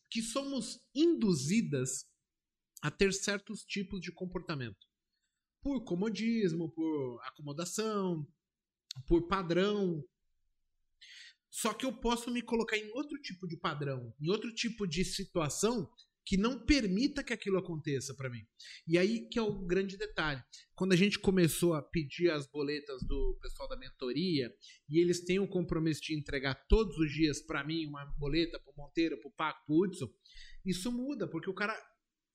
que 0.09 0.21
somos 0.21 0.79
induzidas 0.93 2.08
a 2.81 2.89
ter 2.89 3.13
certos 3.13 3.63
tipos 3.63 3.99
de 3.99 4.11
comportamento. 4.11 4.87
Por 5.61 5.83
comodismo, 5.83 6.71
por 6.71 7.19
acomodação, 7.25 8.27
por 9.07 9.27
padrão. 9.27 10.03
Só 11.49 11.73
que 11.73 11.85
eu 11.85 11.93
posso 11.93 12.31
me 12.31 12.41
colocar 12.41 12.77
em 12.77 12.89
outro 12.91 13.19
tipo 13.21 13.47
de 13.47 13.57
padrão, 13.57 14.13
em 14.21 14.29
outro 14.29 14.53
tipo 14.53 14.87
de 14.87 15.03
situação 15.03 15.89
que 16.29 16.37
não 16.37 16.63
permita 16.63 17.23
que 17.23 17.33
aquilo 17.33 17.57
aconteça 17.57 18.13
para 18.13 18.29
mim. 18.29 18.45
E 18.87 18.99
aí 18.99 19.27
que 19.27 19.39
é 19.39 19.41
o 19.41 19.65
grande 19.65 19.97
detalhe. 19.97 20.39
Quando 20.75 20.93
a 20.93 20.95
gente 20.95 21.17
começou 21.17 21.73
a 21.73 21.81
pedir 21.81 22.29
as 22.29 22.45
boletas 22.45 23.01
do 23.01 23.35
pessoal 23.41 23.67
da 23.67 23.75
mentoria 23.75 24.53
e 24.87 24.99
eles 24.99 25.25
têm 25.25 25.39
o 25.39 25.47
compromisso 25.47 26.01
de 26.03 26.15
entregar 26.15 26.53
todos 26.67 26.95
os 26.99 27.11
dias 27.11 27.41
para 27.41 27.63
mim 27.63 27.87
uma 27.87 28.05
boleta 28.17 28.59
pro 28.59 28.75
Monteiro, 28.77 29.19
pro 29.19 29.31
Paco, 29.31 29.65
pro 29.65 29.75
Hudson, 29.75 30.07
isso 30.63 30.91
muda, 30.91 31.27
porque 31.27 31.49
o 31.49 31.53
cara 31.53 31.75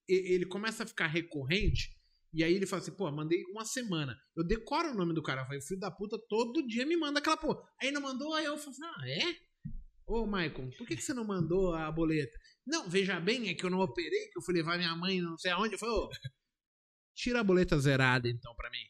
ele 0.08 0.46
começa 0.46 0.84
a 0.84 0.86
ficar 0.86 1.06
recorrente 1.06 1.94
e 2.34 2.42
aí 2.42 2.52
ele 2.52 2.66
fala 2.66 2.82
assim, 2.82 2.90
pô, 2.90 3.10
mandei 3.12 3.44
uma 3.52 3.64
semana. 3.64 4.18
Eu 4.36 4.44
decoro 4.44 4.90
o 4.90 4.94
nome 4.94 5.14
do 5.14 5.22
cara. 5.22 5.42
Eu 5.42 5.46
falei, 5.46 5.60
filho 5.60 5.78
da 5.78 5.90
puta, 5.90 6.18
todo 6.28 6.66
dia 6.66 6.84
me 6.84 6.96
manda 6.96 7.20
aquela 7.20 7.36
porra. 7.36 7.62
Aí 7.80 7.92
não 7.92 8.00
mandou, 8.00 8.34
aí 8.34 8.44
eu 8.44 8.58
falo 8.58 8.70
assim, 8.70 8.84
ah, 8.84 9.08
é? 9.08 9.36
Ô, 10.04 10.26
Maicon, 10.26 10.68
por 10.76 10.84
que, 10.86 10.96
que 10.96 11.02
você 11.02 11.14
não 11.14 11.24
mandou 11.24 11.72
a 11.72 11.90
boleta? 11.92 12.36
Não, 12.66 12.88
veja 12.88 13.20
bem, 13.20 13.48
é 13.48 13.54
que 13.54 13.64
eu 13.64 13.70
não 13.70 13.78
operei, 13.78 14.28
que 14.32 14.38
eu 14.38 14.42
fui 14.42 14.52
levar 14.52 14.76
minha 14.76 14.94
mãe 14.96 15.20
não 15.20 15.38
sei 15.38 15.52
aonde. 15.52 15.74
Eu 15.74 15.78
falei, 15.78 15.94
ô, 15.94 16.10
tira 17.14 17.38
a 17.38 17.44
boleta 17.44 17.78
zerada 17.78 18.28
então 18.28 18.52
pra 18.56 18.68
mim. 18.68 18.84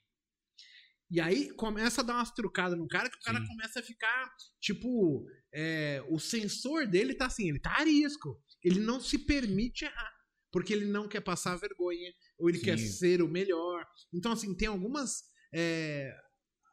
E 1.11 1.21
aí 1.21 1.55
começa 1.55 2.01
a 2.01 2.05
dar 2.05 2.15
umas 2.15 2.31
trucadas 2.31 2.79
no 2.79 2.89
cara 2.89 3.11
que 3.11 3.19
o 3.19 3.21
cara 3.21 3.39
Sim. 3.41 3.47
começa 3.47 3.81
a 3.81 3.83
ficar, 3.83 4.35
tipo, 4.59 5.23
é, 5.53 6.03
o 6.09 6.19
sensor 6.19 6.87
dele 6.87 7.15
tá 7.15 7.27
assim, 7.27 7.51
ele 7.51 7.61
tá 7.61 7.79
arisco. 7.79 8.43
Ele 8.63 8.81
não 8.81 8.99
se 8.99 9.19
permite 9.19 9.85
errar. 9.85 10.14
Porque 10.55 10.73
ele 10.73 10.85
não 10.85 11.09
quer 11.09 11.21
passar 11.21 11.57
vergonha, 11.57 12.13
ou 12.39 12.49
ele 12.49 12.59
Sim. 12.59 12.65
quer 12.65 12.79
ser 12.79 13.21
o 13.21 13.27
melhor. 13.27 13.85
Então, 14.13 14.31
assim, 14.31 14.55
tem 14.57 14.69
algumas 14.69 15.25
é, 15.53 16.17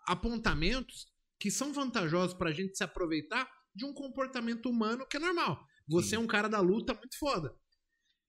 apontamentos 0.08 1.08
que 1.40 1.50
são 1.50 1.74
vantajosos 1.74 2.36
pra 2.38 2.52
gente 2.52 2.78
se 2.78 2.84
aproveitar 2.84 3.52
de 3.74 3.84
um 3.84 3.92
comportamento 3.92 4.70
humano 4.70 5.08
que 5.08 5.18
é 5.18 5.20
normal. 5.20 5.66
Você 5.88 6.10
Sim. 6.10 6.18
é 6.18 6.20
um 6.20 6.28
cara 6.28 6.48
da 6.48 6.60
luta 6.60 6.94
muito 6.94 7.18
foda. 7.18 7.52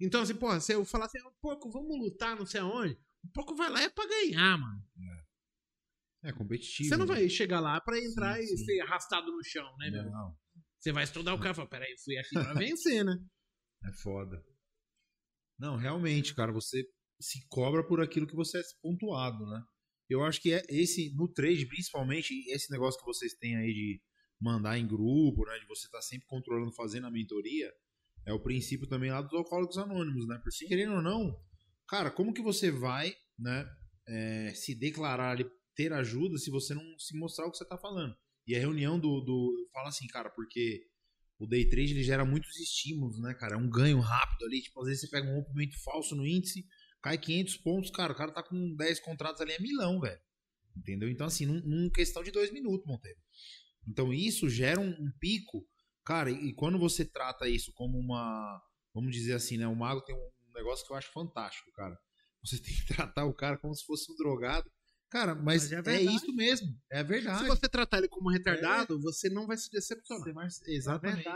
Então, 0.00 0.22
assim, 0.22 0.34
porra, 0.34 0.58
se 0.58 0.72
eu 0.72 0.86
falar 0.86 1.04
assim, 1.04 1.20
"Ô, 1.20 1.30
porco, 1.32 1.70
vamos 1.70 1.98
lutar 1.98 2.34
não 2.34 2.46
sei 2.46 2.62
aonde, 2.62 2.98
o 3.22 3.28
porco 3.34 3.54
vai 3.54 3.68
lá 3.68 3.82
é 3.82 3.90
pra 3.90 4.06
ganhar, 4.06 4.56
mano. 4.56 4.82
É 6.24 6.32
competitivo. 6.32 6.88
Você 6.88 6.96
não 6.96 7.04
né? 7.04 7.14
vai 7.14 7.28
chegar 7.28 7.60
lá 7.60 7.78
pra 7.78 7.98
entrar 7.98 8.36
Sim, 8.36 8.42
e 8.42 8.56
sim. 8.56 8.64
ser 8.64 8.80
arrastado 8.80 9.30
no 9.30 9.44
chão, 9.44 9.76
né, 9.76 9.90
meu? 9.90 10.04
Não. 10.04 10.34
Você 10.78 10.92
vai 10.92 11.04
estudar 11.04 11.34
o 11.34 11.38
cara 11.38 11.50
e 11.50 11.54
falar, 11.54 11.68
peraí, 11.68 11.92
eu 11.92 11.98
fui 12.02 12.16
aqui 12.16 12.32
pra 12.32 12.54
vencer, 12.54 13.04
né? 13.04 13.18
É 13.84 13.92
foda. 13.92 14.42
Não, 15.62 15.76
realmente, 15.76 16.34
cara, 16.34 16.50
você 16.50 16.84
se 17.20 17.46
cobra 17.48 17.86
por 17.86 18.00
aquilo 18.00 18.26
que 18.26 18.34
você 18.34 18.58
é 18.58 18.62
pontuado, 18.82 19.46
né? 19.46 19.62
Eu 20.10 20.24
acho 20.24 20.42
que 20.42 20.52
é 20.52 20.60
esse, 20.68 21.14
no 21.14 21.32
trade, 21.32 21.66
principalmente, 21.66 22.34
esse 22.50 22.68
negócio 22.68 22.98
que 22.98 23.06
vocês 23.06 23.32
têm 23.34 23.56
aí 23.56 23.72
de 23.72 24.02
mandar 24.40 24.76
em 24.76 24.88
grupo, 24.88 25.46
né? 25.46 25.56
De 25.60 25.66
você 25.66 25.86
estar 25.86 25.98
tá 25.98 26.02
sempre 26.02 26.26
controlando, 26.26 26.72
fazendo 26.72 27.06
a 27.06 27.12
mentoria, 27.12 27.72
é 28.26 28.32
o 28.32 28.42
princípio 28.42 28.88
também 28.88 29.12
lá 29.12 29.22
dos 29.22 29.32
alcoólicos 29.34 29.78
anônimos, 29.78 30.26
né? 30.26 30.40
Porque 30.42 30.66
querendo 30.66 30.94
ou 30.94 31.02
não, 31.02 31.32
cara, 31.86 32.10
como 32.10 32.34
que 32.34 32.42
você 32.42 32.68
vai, 32.68 33.14
né, 33.38 33.64
é, 34.08 34.52
se 34.54 34.74
declarar 34.74 35.30
ali, 35.30 35.48
ter 35.76 35.92
ajuda 35.92 36.38
se 36.38 36.50
você 36.50 36.74
não 36.74 36.98
se 36.98 37.16
mostrar 37.16 37.46
o 37.46 37.52
que 37.52 37.58
você 37.58 37.64
tá 37.64 37.78
falando? 37.78 38.16
E 38.48 38.56
a 38.56 38.58
reunião 38.58 38.98
do, 38.98 39.20
do 39.20 39.68
fala 39.72 39.90
assim, 39.90 40.08
cara, 40.08 40.28
porque 40.28 40.88
o 41.42 41.46
day 41.46 41.68
trade 41.68 41.92
ele 41.92 42.04
gera 42.04 42.24
muitos 42.24 42.56
estímulos, 42.56 43.18
né, 43.18 43.34
cara? 43.34 43.54
É 43.54 43.58
um 43.58 43.68
ganho 43.68 43.98
rápido 43.98 44.44
ali, 44.44 44.62
tipo, 44.62 44.80
às 44.80 44.86
vezes 44.86 45.00
você 45.00 45.08
pega 45.08 45.28
um 45.28 45.34
rompimento 45.34 45.76
falso 45.82 46.14
no 46.14 46.24
índice, 46.24 46.64
cai 47.02 47.18
500 47.18 47.56
pontos, 47.56 47.90
cara, 47.90 48.12
o 48.12 48.16
cara 48.16 48.30
tá 48.30 48.44
com 48.44 48.76
10 48.76 49.00
contratos 49.00 49.40
ali, 49.40 49.52
é 49.52 49.58
milão, 49.58 50.00
velho. 50.00 50.20
Entendeu? 50.76 51.10
Então, 51.10 51.26
assim, 51.26 51.44
num, 51.44 51.60
num 51.60 51.90
questão 51.90 52.22
de 52.22 52.30
dois 52.30 52.52
minutos, 52.52 52.86
Monteiro. 52.86 53.18
Então, 53.88 54.12
isso 54.12 54.48
gera 54.48 54.78
um, 54.78 54.90
um 54.90 55.10
pico, 55.18 55.66
cara, 56.04 56.30
e, 56.30 56.50
e, 56.50 56.54
quando 56.54 56.78
você 56.78 57.04
trata 57.04 57.48
isso 57.48 57.72
como 57.74 57.98
uma, 57.98 58.62
vamos 58.94 59.12
dizer 59.12 59.34
assim, 59.34 59.56
né, 59.56 59.66
o 59.66 59.74
mago 59.74 60.00
tem 60.02 60.14
um 60.14 60.52
negócio 60.54 60.86
que 60.86 60.92
eu 60.92 60.96
acho 60.96 61.10
fantástico, 61.12 61.72
cara. 61.72 61.98
Você 62.44 62.56
tem 62.62 62.72
que 62.72 62.86
tratar 62.86 63.24
o 63.24 63.34
cara 63.34 63.58
como 63.58 63.74
se 63.74 63.84
fosse 63.84 64.10
um 64.12 64.16
drogado, 64.16 64.70
Cara, 65.12 65.34
mas, 65.34 65.70
mas 65.70 65.86
é, 65.86 65.96
é, 65.96 66.00
isso 66.00 66.34
mesmo. 66.34 66.68
É 66.90 67.04
verdade. 67.04 67.42
Se 67.42 67.46
você 67.46 67.68
tratar 67.68 67.98
ele 67.98 68.08
como 68.08 68.30
retardado, 68.30 68.96
é. 68.96 68.98
você 68.98 69.28
não 69.28 69.46
vai 69.46 69.58
se 69.58 69.70
decepcionar. 69.70 70.32
Vai... 70.32 70.48
Exatamente. 70.66 71.28
É 71.28 71.34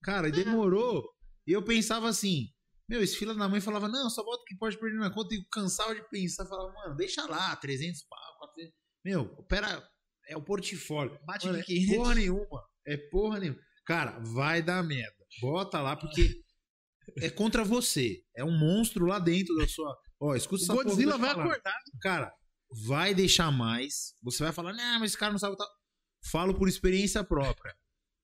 cara, 0.00 0.28
e 0.28 0.32
demorou. 0.32 1.04
E 1.44 1.50
eu 1.50 1.60
pensava 1.60 2.08
assim, 2.08 2.46
meu, 2.88 3.02
esse 3.02 3.16
fila 3.16 3.34
da 3.34 3.48
mãe 3.48 3.60
falava, 3.60 3.88
não, 3.88 4.08
só 4.08 4.22
bota 4.22 4.42
o 4.42 4.44
que 4.44 4.56
pode 4.56 4.78
perder 4.78 5.00
na 5.00 5.12
conta. 5.12 5.34
E 5.34 5.44
cansava 5.50 5.92
de 5.92 6.08
pensar, 6.08 6.46
falava, 6.46 6.72
mano, 6.72 6.94
deixa 6.94 7.26
lá, 7.26 7.56
300 7.56 8.00
pau, 8.04 8.38
400. 8.38 8.72
Meu, 9.04 9.26
pera, 9.48 9.90
é 10.28 10.36
o 10.36 10.44
portfólio. 10.44 11.18
Bate 11.26 11.46
mano, 11.46 11.58
de 11.58 11.64
500. 11.64 11.92
É 11.92 11.96
porra 11.96 12.14
nenhuma. 12.14 12.68
É 12.86 12.96
porra 12.96 13.40
nenhuma. 13.40 13.60
Cara, 13.84 14.20
vai 14.20 14.62
dar 14.62 14.84
merda. 14.84 15.26
Bota 15.40 15.80
lá, 15.80 15.96
porque 15.96 16.44
é 17.18 17.28
contra 17.28 17.64
você. 17.64 18.22
É 18.36 18.44
um 18.44 18.56
monstro 18.56 19.04
lá 19.04 19.18
dentro 19.18 19.56
da 19.56 19.66
sua. 19.66 19.98
Ó, 20.20 20.36
escuta 20.36 20.62
essa 20.62 20.74
Godzilla 20.74 21.18
vai 21.18 21.30
acordar. 21.30 21.74
Cara, 22.00 22.32
vai 22.86 23.14
deixar 23.14 23.50
mais. 23.50 24.14
Você 24.22 24.42
vai 24.42 24.52
falar, 24.52 24.72
não, 24.72 25.00
mas 25.00 25.10
esse 25.10 25.18
cara 25.18 25.32
não 25.32 25.38
sabe. 25.38 25.56
Falo 26.30 26.54
por 26.54 26.68
experiência 26.68 27.24
própria. 27.24 27.74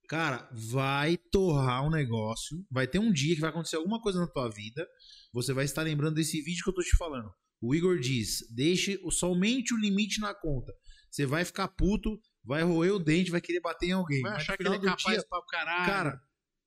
Cara, 0.09 0.49
vai 0.53 1.17
torrar 1.17 1.85
um 1.85 1.91
negócio. 1.91 2.65
Vai 2.71 2.87
ter 2.87 2.99
um 2.99 3.13
dia 3.13 3.35
que 3.35 3.41
vai 3.41 3.51
acontecer 3.51 3.77
alguma 3.77 4.01
coisa 4.01 4.21
na 4.21 4.27
tua 4.29 4.49
vida. 4.49 4.87
Você 5.33 5.53
vai 5.53 5.65
estar 5.65 5.83
lembrando 5.83 6.15
desse 6.15 6.41
vídeo 6.43 6.63
que 6.63 6.71
eu 6.71 6.75
tô 6.75 6.83
te 6.83 6.97
falando. 6.97 7.29
O 7.61 7.75
Igor 7.75 7.99
diz: 7.99 8.39
deixe 8.55 8.99
somente 9.11 9.75
o 9.75 9.79
limite 9.79 10.21
na 10.21 10.35
conta. 10.35 10.73
Você 11.11 11.27
vai 11.27 11.45
ficar 11.45 11.69
puto, 11.69 12.21
vai 12.45 12.63
roer 12.63 12.93
o 12.93 12.99
dente, 12.99 13.31
vai 13.31 13.41
querer 13.41 13.61
bater 13.61 13.87
em 13.87 13.93
alguém. 13.93 14.21
Vai 14.23 14.37
achar 14.37 14.57
que 14.57 14.63
ele 14.63 14.77
é 14.77 14.81
capaz 14.81 15.17
dia, 15.17 15.27
pra 15.29 15.43
caralho. 15.51 15.87
Cara, 15.87 16.21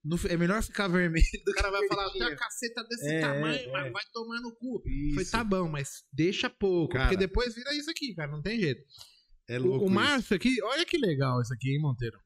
no, 0.03 0.17
é 0.27 0.37
melhor 0.37 0.63
ficar 0.63 0.87
vermelho. 0.87 1.25
O 1.47 1.53
cara 1.53 1.71
vai 1.71 1.87
falar, 1.87 2.09
tem 2.11 2.21
uma 2.21 2.35
caceta 2.35 2.83
desse 2.85 3.07
é, 3.07 3.19
tamanho, 3.19 3.75
é. 3.75 3.91
vai 3.91 4.03
tomar 4.13 4.39
no 4.41 4.55
cu. 4.55 4.81
Isso. 4.85 5.15
Foi, 5.15 5.25
tá 5.25 5.43
bom, 5.43 5.67
mas 5.67 6.03
deixa 6.11 6.49
pouco. 6.49 6.93
Cara, 6.93 7.05
porque 7.05 7.17
depois 7.17 7.53
vira 7.53 7.73
isso 7.73 7.89
aqui, 7.89 8.15
cara, 8.15 8.31
não 8.31 8.41
tem 8.41 8.59
jeito. 8.59 8.81
É 9.47 9.57
louco. 9.57 9.85
O, 9.85 9.87
o 9.87 9.91
Márcio 9.91 10.35
aqui, 10.35 10.61
olha 10.63 10.85
que 10.85 10.97
legal 10.97 11.41
isso 11.41 11.53
aqui, 11.53 11.71
hein, 11.71 11.81
Monteiro? 11.81 12.19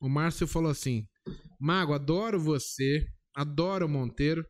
O 0.00 0.08
Márcio 0.08 0.46
falou 0.46 0.70
assim: 0.70 1.06
Mago, 1.58 1.94
adoro 1.94 2.38
você, 2.38 3.06
adoro 3.34 3.86
o 3.86 3.88
Monteiro, 3.88 4.46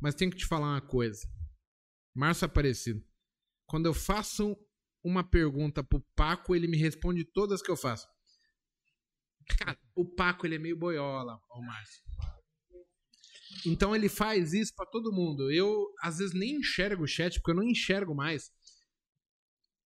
mas 0.00 0.14
tenho 0.14 0.30
que 0.30 0.38
te 0.38 0.46
falar 0.46 0.72
uma 0.72 0.80
coisa. 0.80 1.26
Márcio 2.14 2.46
Aparecido. 2.46 3.04
Quando 3.66 3.86
eu 3.86 3.92
faço 3.92 4.56
uma 5.04 5.22
pergunta 5.22 5.84
pro 5.84 6.04
Paco, 6.14 6.54
ele 6.54 6.66
me 6.66 6.78
responde 6.78 7.24
todas 7.24 7.60
que 7.60 7.70
eu 7.70 7.76
faço. 7.76 8.06
Cara, 9.58 9.78
o 9.94 10.04
Paco, 10.04 10.46
ele 10.46 10.56
é 10.56 10.58
meio 10.58 10.76
boiola, 10.76 11.38
o 11.50 11.62
Márcio. 11.62 12.02
Então 13.64 13.94
ele 13.94 14.08
faz 14.08 14.52
isso 14.52 14.72
para 14.74 14.86
todo 14.86 15.12
mundo. 15.12 15.50
Eu, 15.50 15.86
às 16.02 16.18
vezes, 16.18 16.34
nem 16.34 16.56
enxergo 16.56 17.04
o 17.04 17.08
chat, 17.08 17.34
porque 17.34 17.50
eu 17.50 17.56
não 17.56 17.62
enxergo 17.62 18.14
mais. 18.14 18.50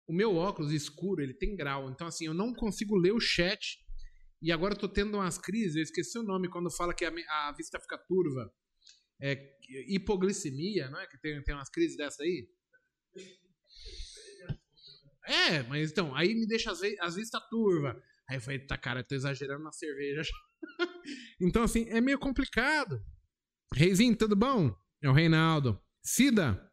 O 0.08 0.14
meu 0.14 0.36
óculos 0.36 0.72
escuro, 0.72 1.22
ele 1.22 1.34
tem 1.34 1.56
grau. 1.56 1.90
Então, 1.90 2.08
assim, 2.08 2.26
eu 2.26 2.34
não 2.34 2.54
consigo 2.54 2.96
ler 2.96 3.14
o 3.14 3.20
chat. 3.20 3.78
E 4.42 4.52
agora 4.52 4.74
eu 4.74 4.80
tô 4.80 4.88
tendo 4.88 5.16
umas 5.16 5.38
crises. 5.38 5.76
Eu 5.76 5.84
esqueci 5.84 6.18
o 6.18 6.24
nome 6.24 6.50
quando 6.50 6.72
fala 6.72 6.94
que 6.94 7.06
a, 7.06 7.10
a 7.10 7.54
vista 7.56 7.80
fica 7.80 7.98
turva. 7.98 8.52
É, 9.22 9.38
hipoglicemia, 9.88 10.90
não 10.90 11.00
é? 11.00 11.06
Que 11.08 11.20
tem, 11.20 11.44
tem 11.44 11.54
umas 11.54 11.70
crises 11.70 11.98
dessa 11.98 12.24
aí. 12.24 12.50
É, 15.26 15.62
mas 15.64 15.92
então, 15.92 16.16
aí 16.16 16.34
me 16.34 16.48
deixa 16.48 16.72
as, 16.72 16.80
as 17.02 17.16
vistas 17.16 17.42
turva. 17.50 18.02
Aí 18.30 18.38
eu 18.38 18.42
falei, 18.42 18.60
tá, 18.60 18.78
cara, 18.78 19.00
eu 19.00 19.04
tô 19.04 19.16
exagerando 19.16 19.64
na 19.64 19.72
cerveja. 19.72 20.22
então, 21.42 21.64
assim, 21.64 21.88
é 21.90 22.00
meio 22.00 22.20
complicado. 22.20 23.04
Reizinho, 23.74 24.16
tudo 24.16 24.36
bom? 24.36 24.76
É 25.02 25.10
o 25.10 25.14
Reinaldo. 25.14 25.82
Cida, 26.04 26.70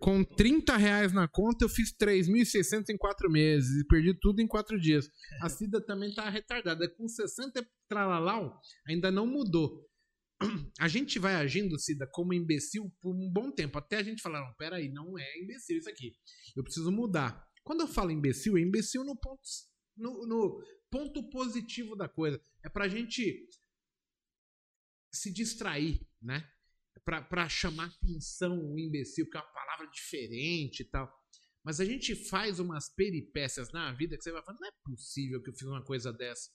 com 0.00 0.22
30 0.22 0.76
reais 0.76 1.12
na 1.12 1.26
conta, 1.26 1.64
eu 1.64 1.68
fiz 1.68 1.92
3.600 1.96 2.90
em 2.90 2.96
4 2.96 3.28
meses 3.30 3.82
e 3.82 3.86
perdi 3.86 4.14
tudo 4.14 4.40
em 4.40 4.46
4 4.46 4.78
dias. 4.78 5.08
A 5.42 5.48
Cida 5.48 5.84
também 5.84 6.14
tá 6.14 6.28
retardada. 6.30 6.88
Com 6.88 7.08
60 7.08 7.66
tralalau, 7.88 8.60
ainda 8.86 9.10
não 9.10 9.26
mudou. 9.26 9.84
A 10.78 10.86
gente 10.86 11.18
vai 11.18 11.34
agindo, 11.34 11.78
Cida, 11.78 12.06
como 12.12 12.34
imbecil 12.34 12.92
por 13.00 13.16
um 13.16 13.30
bom 13.32 13.50
tempo. 13.50 13.78
Até 13.78 13.96
a 13.96 14.02
gente 14.02 14.22
falar, 14.22 14.46
não, 14.46 14.54
peraí, 14.54 14.92
não 14.92 15.18
é 15.18 15.38
imbecil 15.42 15.78
isso 15.78 15.88
aqui. 15.88 16.12
Eu 16.54 16.62
preciso 16.62 16.92
mudar. 16.92 17.42
Quando 17.64 17.80
eu 17.80 17.88
falo 17.88 18.10
imbecil, 18.10 18.56
é 18.56 18.60
imbecil 18.60 19.04
no 19.04 19.18
ponto 19.18 19.40
no, 19.96 20.26
no 20.26 20.64
ponto 20.90 21.28
positivo 21.30 21.96
da 21.96 22.08
coisa. 22.08 22.40
É 22.62 22.68
pra 22.68 22.88
gente 22.88 23.48
se 25.12 25.32
distrair, 25.32 26.00
né? 26.20 26.50
É 26.96 27.00
pra 27.00 27.48
chamar 27.48 27.86
atenção 27.86 28.72
o 28.72 28.78
imbecil, 28.78 29.26
porque 29.26 29.38
é 29.38 29.40
uma 29.40 29.52
palavra 29.52 29.86
diferente 29.88 30.80
e 30.80 30.84
tal. 30.84 31.12
Mas 31.64 31.80
a 31.80 31.84
gente 31.84 32.14
faz 32.14 32.58
umas 32.58 32.88
peripécias 32.88 33.72
na 33.72 33.92
vida 33.92 34.16
que 34.16 34.22
você 34.22 34.30
vai 34.30 34.42
falar, 34.42 34.58
não 34.60 34.68
é 34.68 34.72
possível 34.84 35.42
que 35.42 35.48
eu 35.48 35.54
fiz 35.54 35.66
uma 35.66 35.82
coisa 35.82 36.12
dessa. 36.12 36.50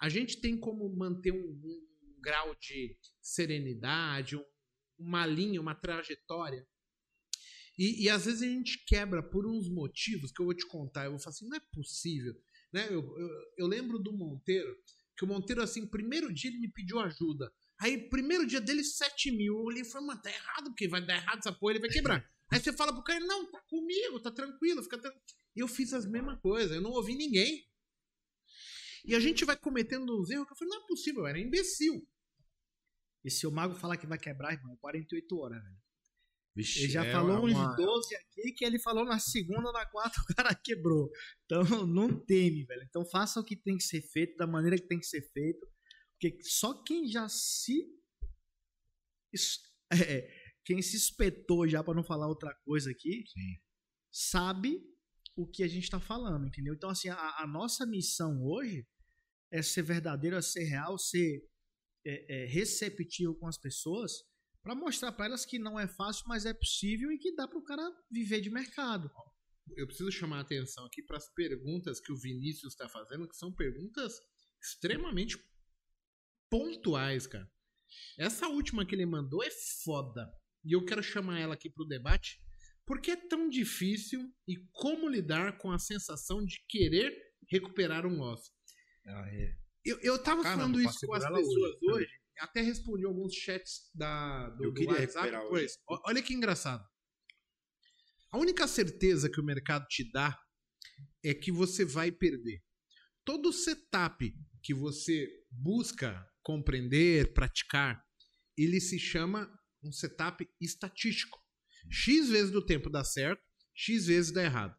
A 0.00 0.08
gente 0.08 0.40
tem 0.40 0.58
como 0.58 0.88
manter 0.96 1.32
um, 1.32 1.36
um 1.36 2.20
grau 2.20 2.54
de 2.54 2.96
serenidade, 3.20 4.36
um, 4.36 4.44
uma 4.98 5.26
linha, 5.26 5.60
uma 5.60 5.74
trajetória. 5.74 6.66
E, 7.78 8.04
e, 8.04 8.10
às 8.10 8.24
vezes 8.24 8.42
a 8.42 8.46
gente 8.46 8.84
quebra 8.84 9.22
por 9.22 9.46
uns 9.46 9.68
motivos 9.68 10.32
que 10.32 10.40
eu 10.40 10.46
vou 10.46 10.54
te 10.54 10.66
contar. 10.66 11.04
Eu 11.04 11.12
vou 11.12 11.20
falar 11.20 11.34
assim, 11.34 11.48
não 11.48 11.56
é 11.56 11.60
possível. 11.72 12.34
Né? 12.72 12.86
Eu, 12.88 13.00
eu, 13.18 13.28
eu 13.58 13.66
lembro 13.66 13.98
do 13.98 14.12
Monteiro, 14.12 14.76
que 15.16 15.24
o 15.24 15.26
Monteiro, 15.26 15.62
assim, 15.62 15.86
primeiro 15.86 16.32
dia 16.32 16.50
ele 16.50 16.60
me 16.60 16.72
pediu 16.72 16.98
ajuda. 17.00 17.52
Aí, 17.78 18.08
primeiro 18.08 18.46
dia 18.46 18.60
dele, 18.60 18.84
7 18.84 19.30
mil. 19.30 19.54
Eu 19.54 19.64
olhei 19.64 19.82
e 19.82 19.84
falei, 19.84 20.08
mano, 20.08 20.22
tá 20.22 20.30
errado, 20.30 20.64
porque 20.64 20.88
vai 20.88 21.04
dar 21.04 21.16
errado 21.16 21.38
essa 21.38 21.52
porra, 21.52 21.72
ele 21.72 21.80
vai 21.80 21.90
quebrar. 21.90 22.24
Aí 22.50 22.60
você 22.60 22.72
fala 22.72 22.92
pro 22.92 23.02
cara, 23.02 23.20
não, 23.20 23.50
tá 23.50 23.60
comigo, 23.68 24.20
tá 24.20 24.30
tranquilo, 24.30 24.82
fica 24.82 24.98
tranquilo. 24.98 25.24
Eu 25.54 25.68
fiz 25.68 25.92
as 25.92 26.04
mesmas 26.04 26.38
coisas, 26.40 26.72
eu 26.72 26.80
não 26.80 26.90
ouvi 26.90 27.14
ninguém. 27.14 27.66
E 29.04 29.14
a 29.14 29.20
gente 29.20 29.44
vai 29.44 29.56
cometendo 29.56 30.20
uns 30.20 30.30
erros 30.30 30.46
que 30.46 30.52
eu 30.52 30.56
falei, 30.56 30.74
não 30.74 30.84
é 30.84 30.86
possível, 30.86 31.22
eu 31.22 31.26
era 31.26 31.38
imbecil. 31.38 32.06
E 33.24 33.30
se 33.30 33.46
o 33.46 33.52
mago 33.52 33.74
falar 33.74 33.96
que 33.96 34.06
vai 34.06 34.18
quebrar, 34.18 34.52
irmão, 34.52 34.74
é 34.74 34.76
48 34.76 35.38
horas, 35.38 35.62
velho. 35.62 35.78
Vixe, 36.60 36.84
ele 36.84 36.92
já 36.92 37.04
é 37.04 37.12
falou 37.12 37.46
uns 37.46 37.52
uma... 37.52 37.74
12 37.74 38.16
aqui 38.16 38.52
que 38.52 38.64
ele 38.64 38.78
falou 38.78 39.04
na 39.04 39.18
segunda, 39.18 39.72
na 39.72 39.86
quarta 39.86 40.20
o 40.22 40.34
cara 40.34 40.54
quebrou. 40.54 41.10
Então 41.44 41.86
não 41.86 42.08
teme, 42.24 42.64
velho. 42.64 42.82
Então 42.88 43.04
faça 43.04 43.40
o 43.40 43.44
que 43.44 43.56
tem 43.56 43.76
que 43.76 43.84
ser 43.84 44.02
feito 44.02 44.36
da 44.36 44.46
maneira 44.46 44.76
que 44.76 44.86
tem 44.86 44.98
que 44.98 45.06
ser 45.06 45.22
feito. 45.32 45.66
Porque 46.12 46.38
só 46.42 46.82
quem 46.82 47.08
já 47.08 47.28
se. 47.28 47.86
É, 49.92 50.30
quem 50.64 50.80
se 50.80 50.96
espetou 50.96 51.66
já 51.66 51.82
para 51.82 51.94
não 51.94 52.04
falar 52.04 52.28
outra 52.28 52.54
coisa 52.64 52.92
aqui, 52.92 53.24
Sim. 53.26 53.58
sabe 54.08 54.80
o 55.34 55.44
que 55.44 55.64
a 55.64 55.66
gente 55.66 55.82
está 55.82 55.98
falando, 55.98 56.46
entendeu? 56.46 56.74
Então, 56.74 56.90
assim, 56.90 57.08
a, 57.08 57.42
a, 57.42 57.46
nossa 57.48 57.84
missão 57.84 58.40
hoje 58.40 58.86
é 59.50 59.62
ser 59.62 59.82
verdadeiro, 59.82 60.36
é 60.36 60.42
ser 60.42 60.62
real, 60.62 60.96
ser 60.96 61.44
é, 62.06 62.44
é, 62.44 62.46
receptivo 62.46 63.34
com 63.34 63.48
as 63.48 63.58
pessoas 63.58 64.12
para 64.62 64.74
mostrar 64.74 65.12
para 65.12 65.26
elas 65.26 65.44
que 65.44 65.58
não 65.58 65.78
é 65.78 65.86
fácil, 65.86 66.24
mas 66.26 66.44
é 66.44 66.52
possível 66.52 67.10
e 67.10 67.18
que 67.18 67.34
dá 67.34 67.48
para 67.48 67.58
o 67.58 67.64
cara 67.64 67.82
viver 68.10 68.40
de 68.40 68.50
mercado. 68.50 69.10
Eu 69.76 69.86
preciso 69.86 70.10
chamar 70.10 70.38
a 70.38 70.42
atenção 70.42 70.84
aqui 70.84 71.02
para 71.02 71.16
as 71.16 71.28
perguntas 71.32 72.00
que 72.00 72.12
o 72.12 72.16
Vinícius 72.16 72.72
está 72.72 72.88
fazendo, 72.88 73.28
que 73.28 73.36
são 73.36 73.52
perguntas 73.52 74.20
extremamente 74.60 75.38
pontuais, 76.50 77.26
cara. 77.26 77.48
Essa 78.18 78.48
última 78.48 78.84
que 78.84 78.94
ele 78.94 79.06
mandou 79.06 79.42
é 79.42 79.50
foda. 79.84 80.30
E 80.64 80.74
eu 80.74 80.84
quero 80.84 81.02
chamar 81.02 81.38
ela 81.40 81.54
aqui 81.54 81.70
para 81.70 81.84
o 81.84 81.88
debate. 81.88 82.38
Por 82.84 83.00
que 83.00 83.12
é 83.12 83.16
tão 83.16 83.48
difícil 83.48 84.20
e 84.46 84.56
como 84.72 85.08
lidar 85.08 85.58
com 85.58 85.70
a 85.70 85.78
sensação 85.78 86.44
de 86.44 86.60
querer 86.68 87.16
recuperar 87.48 88.04
um 88.04 88.20
osso? 88.20 88.50
Ah, 89.06 89.28
é. 89.32 89.56
Eu, 89.84 89.98
eu 90.00 90.22
tava 90.22 90.42
Caramba, 90.42 90.62
falando 90.62 90.80
isso 90.80 91.06
com 91.06 91.14
as 91.14 91.24
pessoas 91.24 91.82
hoje. 91.82 91.90
hoje 91.90 92.19
até 92.40 92.60
respondi 92.60 93.04
alguns 93.04 93.34
chats 93.34 93.90
da, 93.94 94.48
do, 94.50 94.64
Eu 94.64 94.72
do 94.72 94.74
queria 94.74 94.92
WhatsApp. 94.94 95.30
recuperar 95.30 95.44
hoje. 95.44 95.74
Olha 96.06 96.22
que 96.22 96.34
engraçado. 96.34 96.84
A 98.30 98.38
única 98.38 98.66
certeza 98.68 99.28
que 99.28 99.40
o 99.40 99.44
mercado 99.44 99.86
te 99.88 100.10
dá 100.10 100.38
é 101.24 101.34
que 101.34 101.50
você 101.50 101.84
vai 101.84 102.10
perder. 102.12 102.62
Todo 103.24 103.52
setup 103.52 104.32
que 104.62 104.72
você 104.72 105.28
busca 105.50 106.26
compreender, 106.42 107.32
praticar, 107.32 108.02
ele 108.56 108.80
se 108.80 108.98
chama 108.98 109.50
um 109.82 109.92
setup 109.92 110.46
estatístico. 110.60 111.38
X 111.90 112.28
vezes 112.28 112.50
do 112.50 112.64
tempo 112.64 112.90
dá 112.90 113.02
certo, 113.02 113.42
X 113.74 114.06
vezes 114.06 114.30
dá 114.32 114.42
errado. 114.42 114.76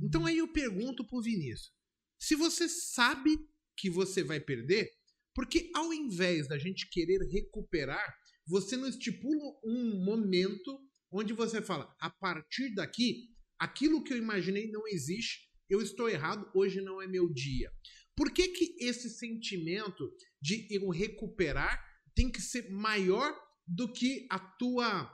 Então 0.00 0.26
aí 0.26 0.38
eu 0.38 0.52
pergunto 0.52 1.06
pro 1.06 1.22
Vinícius: 1.22 1.72
se 2.18 2.34
você 2.34 2.68
sabe 2.68 3.38
que 3.76 3.90
você 3.90 4.22
vai 4.22 4.40
perder, 4.40 4.90
porque 5.34 5.70
ao 5.74 5.92
invés 5.92 6.48
da 6.48 6.58
gente 6.58 6.88
querer 6.90 7.18
recuperar, 7.30 8.14
você 8.46 8.76
não 8.76 8.88
estipula 8.88 9.58
um 9.64 10.04
momento 10.04 10.80
onde 11.10 11.32
você 11.32 11.60
fala: 11.62 11.94
a 12.00 12.10
partir 12.10 12.74
daqui, 12.74 13.30
aquilo 13.58 14.02
que 14.02 14.12
eu 14.12 14.18
imaginei 14.18 14.70
não 14.70 14.86
existe, 14.86 15.48
eu 15.68 15.80
estou 15.80 16.08
errado, 16.08 16.50
hoje 16.54 16.80
não 16.80 17.00
é 17.00 17.06
meu 17.06 17.32
dia. 17.32 17.70
Por 18.16 18.32
que, 18.32 18.48
que 18.48 18.76
esse 18.78 19.10
sentimento 19.10 20.08
de 20.40 20.68
eu 20.70 20.88
recuperar 20.88 21.82
tem 22.14 22.30
que 22.30 22.40
ser 22.40 22.70
maior 22.70 23.34
do 23.66 23.92
que 23.92 24.26
a 24.30 24.38
tua 24.38 25.10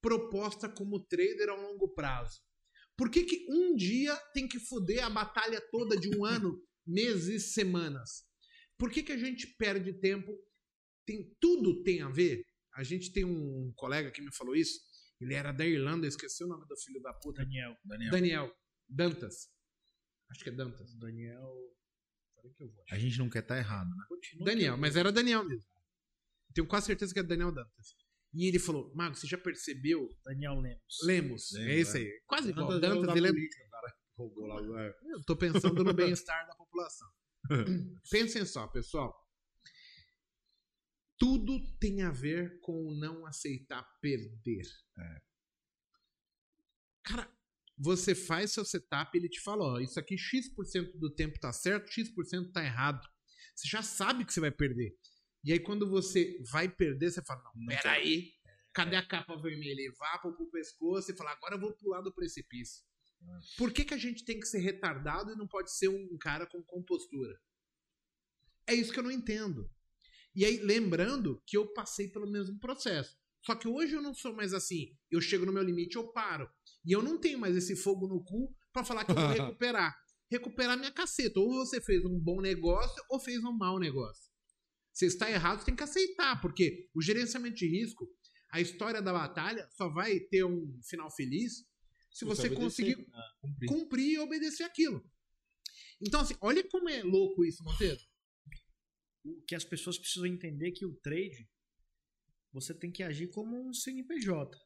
proposta 0.00 0.68
como 0.68 1.04
trader 1.04 1.48
a 1.48 1.54
longo 1.54 1.88
prazo? 1.94 2.40
Por 2.96 3.10
que, 3.10 3.24
que 3.24 3.46
um 3.50 3.74
dia 3.74 4.14
tem 4.32 4.46
que 4.46 4.60
foder 4.60 5.02
a 5.04 5.10
batalha 5.10 5.60
toda 5.72 5.96
de 5.96 6.16
um 6.16 6.24
ano, 6.24 6.62
meses, 6.86 7.54
semanas? 7.54 8.24
Por 8.78 8.90
que, 8.90 9.02
que 9.02 9.12
a 9.12 9.16
gente 9.16 9.46
perde 9.56 9.92
tempo? 9.92 10.32
Tem, 11.06 11.34
tudo 11.40 11.82
tem 11.82 12.02
a 12.02 12.08
ver. 12.08 12.44
A 12.74 12.82
gente 12.82 13.12
tem 13.12 13.24
um 13.24 13.72
colega 13.76 14.10
que 14.10 14.22
me 14.22 14.34
falou 14.34 14.54
isso. 14.54 14.80
Ele 15.20 15.34
era 15.34 15.52
da 15.52 15.64
Irlanda, 15.64 16.06
esqueci 16.06 16.42
o 16.42 16.46
nome 16.48 16.66
do 16.66 16.76
filho 16.76 17.00
da 17.00 17.12
puta. 17.14 17.42
Daniel. 17.42 17.76
Daniel. 17.84 18.10
Daniel. 18.10 18.56
Dantas. 18.88 19.48
Acho 20.30 20.42
que 20.42 20.50
é 20.50 20.52
Dantas. 20.52 20.94
Daniel. 20.96 21.54
Peraí 22.34 22.52
que 22.54 22.62
eu 22.62 22.68
vou. 22.68 22.84
A 22.90 22.98
gente 22.98 23.18
não 23.18 23.30
quer 23.30 23.42
estar 23.42 23.56
errado, 23.56 23.88
né? 23.88 24.04
Continua 24.08 24.46
Daniel, 24.46 24.76
mas 24.76 24.96
era 24.96 25.12
Daniel 25.12 25.44
mesmo. 25.44 25.70
Tenho 26.52 26.66
quase 26.66 26.86
certeza 26.86 27.12
que 27.12 27.20
é 27.20 27.22
Daniel 27.22 27.52
Dantas. 27.52 27.94
E 28.32 28.48
ele 28.48 28.58
falou: 28.58 28.92
Mago, 28.94 29.14
você 29.14 29.26
já 29.26 29.38
percebeu? 29.38 30.16
Daniel 30.24 30.60
Lemos. 30.60 30.98
Lemos. 31.04 31.52
Lemos, 31.52 31.68
é 31.70 31.76
isso 31.78 31.96
é. 31.96 32.00
aí. 32.00 32.22
Quase 32.26 32.50
igual. 32.50 32.68
Dantas 32.68 32.80
Dantas, 32.80 32.98
é 32.98 33.10
o 33.10 33.22
da 33.22 33.28
ele 33.28 33.46
é 33.46 33.70
cara 33.70 33.94
roubou 34.16 34.46
lá. 34.46 34.60
Eu 35.02 35.22
tô 35.24 35.36
pensando 35.36 35.82
no 35.82 35.92
bem-estar 35.92 36.46
da 36.46 36.54
população. 36.54 37.08
Pensem 38.10 38.44
só, 38.44 38.66
pessoal. 38.66 39.14
Tudo 41.18 41.60
tem 41.78 42.02
a 42.02 42.10
ver 42.10 42.60
com 42.60 42.92
não 42.94 43.26
aceitar 43.26 43.82
perder. 44.00 44.66
É. 44.98 45.22
Cara, 47.04 47.30
você 47.76 48.14
faz 48.14 48.52
seu 48.52 48.64
setup, 48.64 49.16
ele 49.16 49.28
te 49.28 49.40
fala, 49.40 49.64
ó, 49.64 49.80
isso 49.80 49.98
aqui 49.98 50.16
X% 50.16 50.98
do 50.98 51.14
tempo 51.14 51.38
tá 51.38 51.52
certo, 51.52 51.90
X% 51.90 52.52
tá 52.52 52.64
errado. 52.64 53.06
Você 53.54 53.68
já 53.68 53.82
sabe 53.82 54.24
que 54.24 54.32
você 54.32 54.40
vai 54.40 54.50
perder. 54.50 54.96
E 55.44 55.52
aí 55.52 55.60
quando 55.60 55.88
você 55.88 56.40
vai 56.50 56.68
perder, 56.68 57.10
você 57.10 57.22
fala, 57.22 57.42
não, 57.44 57.52
Não 57.54 57.66
peraí, 57.66 58.32
cadê 58.72 58.96
a 58.96 59.06
capa 59.06 59.36
vermelha? 59.36 59.80
E 59.80 59.92
vapa 59.98 60.32
pro 60.32 60.50
pescoço 60.50 61.12
e 61.12 61.16
fala, 61.16 61.32
agora 61.32 61.56
eu 61.56 61.60
vou 61.60 61.76
pular 61.76 62.00
do 62.00 62.14
precipício. 62.14 62.82
Por 63.56 63.72
que, 63.72 63.84
que 63.84 63.94
a 63.94 63.98
gente 63.98 64.24
tem 64.24 64.38
que 64.38 64.46
ser 64.46 64.58
retardado 64.58 65.32
e 65.32 65.36
não 65.36 65.46
pode 65.46 65.72
ser 65.72 65.88
um 65.88 66.16
cara 66.18 66.46
com 66.46 66.62
compostura? 66.62 67.38
É 68.66 68.74
isso 68.74 68.92
que 68.92 68.98
eu 68.98 69.04
não 69.04 69.10
entendo. 69.10 69.70
E 70.34 70.44
aí, 70.44 70.58
lembrando 70.58 71.42
que 71.46 71.56
eu 71.56 71.72
passei 71.72 72.08
pelo 72.08 72.30
mesmo 72.30 72.58
processo. 72.58 73.16
Só 73.44 73.54
que 73.54 73.68
hoje 73.68 73.94
eu 73.94 74.02
não 74.02 74.14
sou 74.14 74.34
mais 74.34 74.54
assim. 74.54 74.96
Eu 75.10 75.20
chego 75.20 75.44
no 75.44 75.52
meu 75.52 75.62
limite, 75.62 75.96
eu 75.96 76.08
paro. 76.08 76.48
E 76.84 76.92
eu 76.92 77.02
não 77.02 77.18
tenho 77.18 77.38
mais 77.38 77.54
esse 77.56 77.76
fogo 77.76 78.08
no 78.08 78.24
cu 78.24 78.54
pra 78.72 78.84
falar 78.84 79.04
que 79.04 79.12
eu 79.12 79.16
vou 79.16 79.28
recuperar. 79.28 79.94
Recuperar 80.30 80.78
minha 80.78 80.90
caceta. 80.90 81.38
Ou 81.38 81.64
você 81.64 81.80
fez 81.80 82.04
um 82.04 82.18
bom 82.18 82.40
negócio 82.40 83.04
ou 83.10 83.20
fez 83.20 83.44
um 83.44 83.52
mau 83.52 83.78
negócio. 83.78 84.32
Se 84.92 85.06
está 85.06 85.30
errado, 85.30 85.60
você 85.60 85.66
tem 85.66 85.76
que 85.76 85.82
aceitar, 85.82 86.40
porque 86.40 86.88
o 86.94 87.02
gerenciamento 87.02 87.56
de 87.56 87.66
risco, 87.68 88.08
a 88.50 88.60
história 88.60 89.02
da 89.02 89.12
batalha, 89.12 89.68
só 89.72 89.88
vai 89.88 90.20
ter 90.20 90.44
um 90.44 90.80
final 90.82 91.10
feliz 91.10 91.64
se 92.14 92.24
você 92.24 92.48
conseguir 92.48 92.96
Cumprir. 93.40 93.68
cumprir 93.68 94.12
e 94.14 94.18
obedecer 94.20 94.62
aquilo. 94.62 95.04
Então, 96.00 96.20
assim, 96.20 96.34
olha 96.40 96.66
como 96.68 96.88
é 96.88 97.02
louco 97.02 97.44
isso, 97.44 97.62
Monteiro. 97.64 98.00
O 99.24 99.42
que 99.46 99.54
as 99.54 99.64
pessoas 99.64 99.98
precisam 99.98 100.26
entender 100.26 100.68
é 100.68 100.72
que 100.72 100.86
o 100.86 100.94
trade 101.00 101.48
você 102.52 102.72
tem 102.72 102.92
que 102.92 103.02
agir 103.02 103.28
como 103.30 103.68
um 103.68 103.72
CNPJ. 103.74 104.56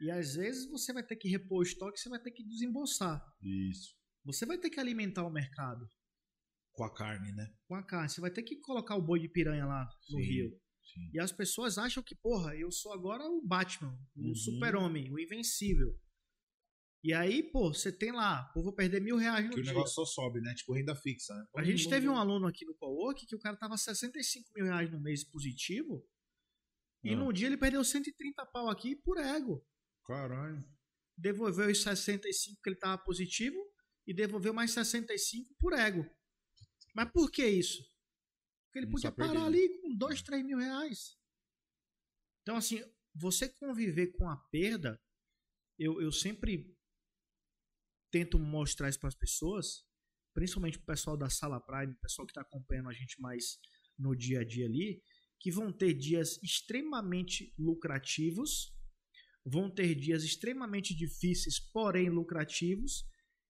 E 0.00 0.10
às 0.10 0.34
vezes 0.34 0.68
você 0.68 0.92
vai 0.92 1.04
ter 1.04 1.16
que 1.16 1.28
repor 1.28 1.58
o 1.58 1.62
estoque, 1.62 1.98
você 2.00 2.08
vai 2.08 2.20
ter 2.20 2.32
que 2.32 2.44
desembolsar. 2.44 3.24
Isso. 3.42 3.96
Você 4.24 4.44
vai 4.44 4.58
ter 4.58 4.70
que 4.70 4.80
alimentar 4.80 5.24
o 5.24 5.30
mercado 5.30 5.88
Com 6.72 6.84
a 6.84 6.92
carne, 6.94 7.32
né? 7.32 7.54
com 7.66 7.74
a 7.76 7.82
carne. 7.84 8.08
Você 8.08 8.20
vai 8.20 8.30
ter 8.32 8.42
que 8.42 8.56
colocar 8.60 8.96
o 8.96 9.02
boi 9.02 9.20
de 9.20 9.28
piranha 9.28 9.64
lá 9.64 9.84
no 10.10 10.18
Sim. 10.18 10.24
rio. 10.24 10.60
Sim. 10.92 11.10
E 11.12 11.20
as 11.20 11.30
pessoas 11.32 11.76
acham 11.78 12.02
que, 12.02 12.14
porra, 12.14 12.56
eu 12.56 12.70
sou 12.70 12.92
agora 12.92 13.24
o 13.24 13.40
Batman, 13.44 13.96
o 14.16 14.28
Uhum. 14.28 14.34
super-homem, 14.34 15.12
o 15.12 15.18
invencível. 15.18 15.98
E 17.04 17.12
aí, 17.14 17.42
pô, 17.52 17.72
você 17.72 17.92
tem 17.92 18.10
lá, 18.10 18.44
pô, 18.52 18.62
vou 18.62 18.72
perder 18.74 19.00
mil 19.00 19.16
reais 19.16 19.44
no 19.44 19.52
Que 19.52 19.60
o 19.60 19.62
dia. 19.62 19.72
negócio 19.72 19.94
só 19.94 20.04
sobe, 20.04 20.40
né? 20.40 20.52
Tipo 20.54 20.72
renda 20.74 20.96
fixa, 20.96 21.32
né? 21.34 21.46
A 21.56 21.62
gente 21.62 21.88
teve 21.88 22.08
um 22.08 22.16
aluno 22.16 22.46
aqui 22.46 22.64
no 22.64 22.74
Cowork 22.74 23.24
que 23.26 23.36
o 23.36 23.38
cara 23.38 23.56
tava 23.56 23.76
65 23.76 24.50
mil 24.54 24.64
reais 24.64 24.90
no 24.90 25.00
mês 25.00 25.22
positivo. 25.24 26.04
E 27.04 27.12
Ah. 27.12 27.16
no 27.16 27.32
dia 27.32 27.46
ele 27.46 27.56
perdeu 27.56 27.84
130 27.84 28.44
pau 28.46 28.68
aqui 28.68 28.96
por 28.96 29.16
ego. 29.16 29.64
Caralho. 30.04 30.64
Devolveu 31.16 31.70
os 31.70 31.80
65 31.82 32.60
que 32.62 32.70
ele 32.70 32.76
tava 32.78 32.98
positivo 33.02 33.56
e 34.06 34.12
devolveu 34.12 34.52
mais 34.52 34.72
65 34.72 35.54
por 35.60 35.72
ego. 35.74 36.04
Mas 36.94 37.10
por 37.12 37.30
que 37.30 37.46
isso? 37.46 37.80
Porque 38.86 39.06
ele 39.06 39.08
Não 39.08 39.12
podia 39.12 39.12
parar 39.12 39.46
ali 39.46 39.80
com 39.80 39.96
2, 39.96 40.22
3 40.22 40.44
mil 40.44 40.58
reais. 40.58 41.16
Então, 42.42 42.56
assim, 42.56 42.82
você 43.14 43.48
conviver 43.48 44.08
com 44.08 44.28
a 44.28 44.36
perda, 44.36 45.00
eu, 45.78 46.00
eu 46.00 46.12
sempre 46.12 46.74
tento 48.10 48.38
mostrar 48.38 48.88
isso 48.88 48.98
para 48.98 49.08
as 49.08 49.14
pessoas, 49.14 49.84
principalmente 50.34 50.78
o 50.78 50.84
pessoal 50.84 51.16
da 51.16 51.28
Sala 51.28 51.60
Prime, 51.60 51.92
o 51.92 52.00
pessoal 52.00 52.26
que 52.26 52.30
está 52.30 52.40
acompanhando 52.40 52.88
a 52.88 52.92
gente 52.92 53.20
mais 53.20 53.58
no 53.98 54.16
dia 54.16 54.40
a 54.40 54.44
dia 54.44 54.66
ali, 54.66 55.02
que 55.40 55.50
vão 55.50 55.72
ter 55.72 55.94
dias 55.94 56.40
extremamente 56.42 57.54
lucrativos, 57.58 58.74
vão 59.44 59.70
ter 59.70 59.94
dias 59.94 60.24
extremamente 60.24 60.94
difíceis, 60.94 61.58
porém 61.58 62.08
lucrativos, 62.08 63.04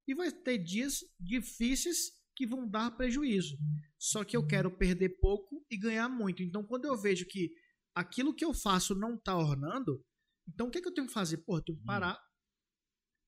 e 0.06 0.14
vai 0.14 0.30
ter 0.32 0.59
dias 0.59 1.05
difíceis 1.20 2.18
que 2.39 2.47
vão 2.47 2.69
dar 2.69 2.97
prejuízo. 2.97 3.59
Só 3.98 4.23
que 4.23 4.36
eu 4.36 4.47
quero 4.47 4.70
perder 4.70 5.19
pouco 5.19 5.66
e 5.69 5.77
ganhar 5.77 6.09
muito. 6.09 6.40
Então, 6.40 6.65
quando 6.65 6.85
eu 6.85 6.97
vejo 6.97 7.27
que 7.27 7.52
aquilo 7.93 8.32
que 8.32 8.44
eu 8.44 8.55
faço 8.55 8.94
não 8.94 9.16
está 9.16 9.36
ornando, 9.36 10.01
então 10.47 10.69
o 10.69 10.70
que, 10.70 10.78
é 10.78 10.81
que 10.81 10.86
eu 10.86 10.94
tenho 10.94 11.09
que 11.09 11.12
fazer? 11.12 11.39
Pô, 11.39 11.56
eu 11.59 11.65
tenho 11.65 11.77
que 11.77 11.85
parar. 11.85 12.16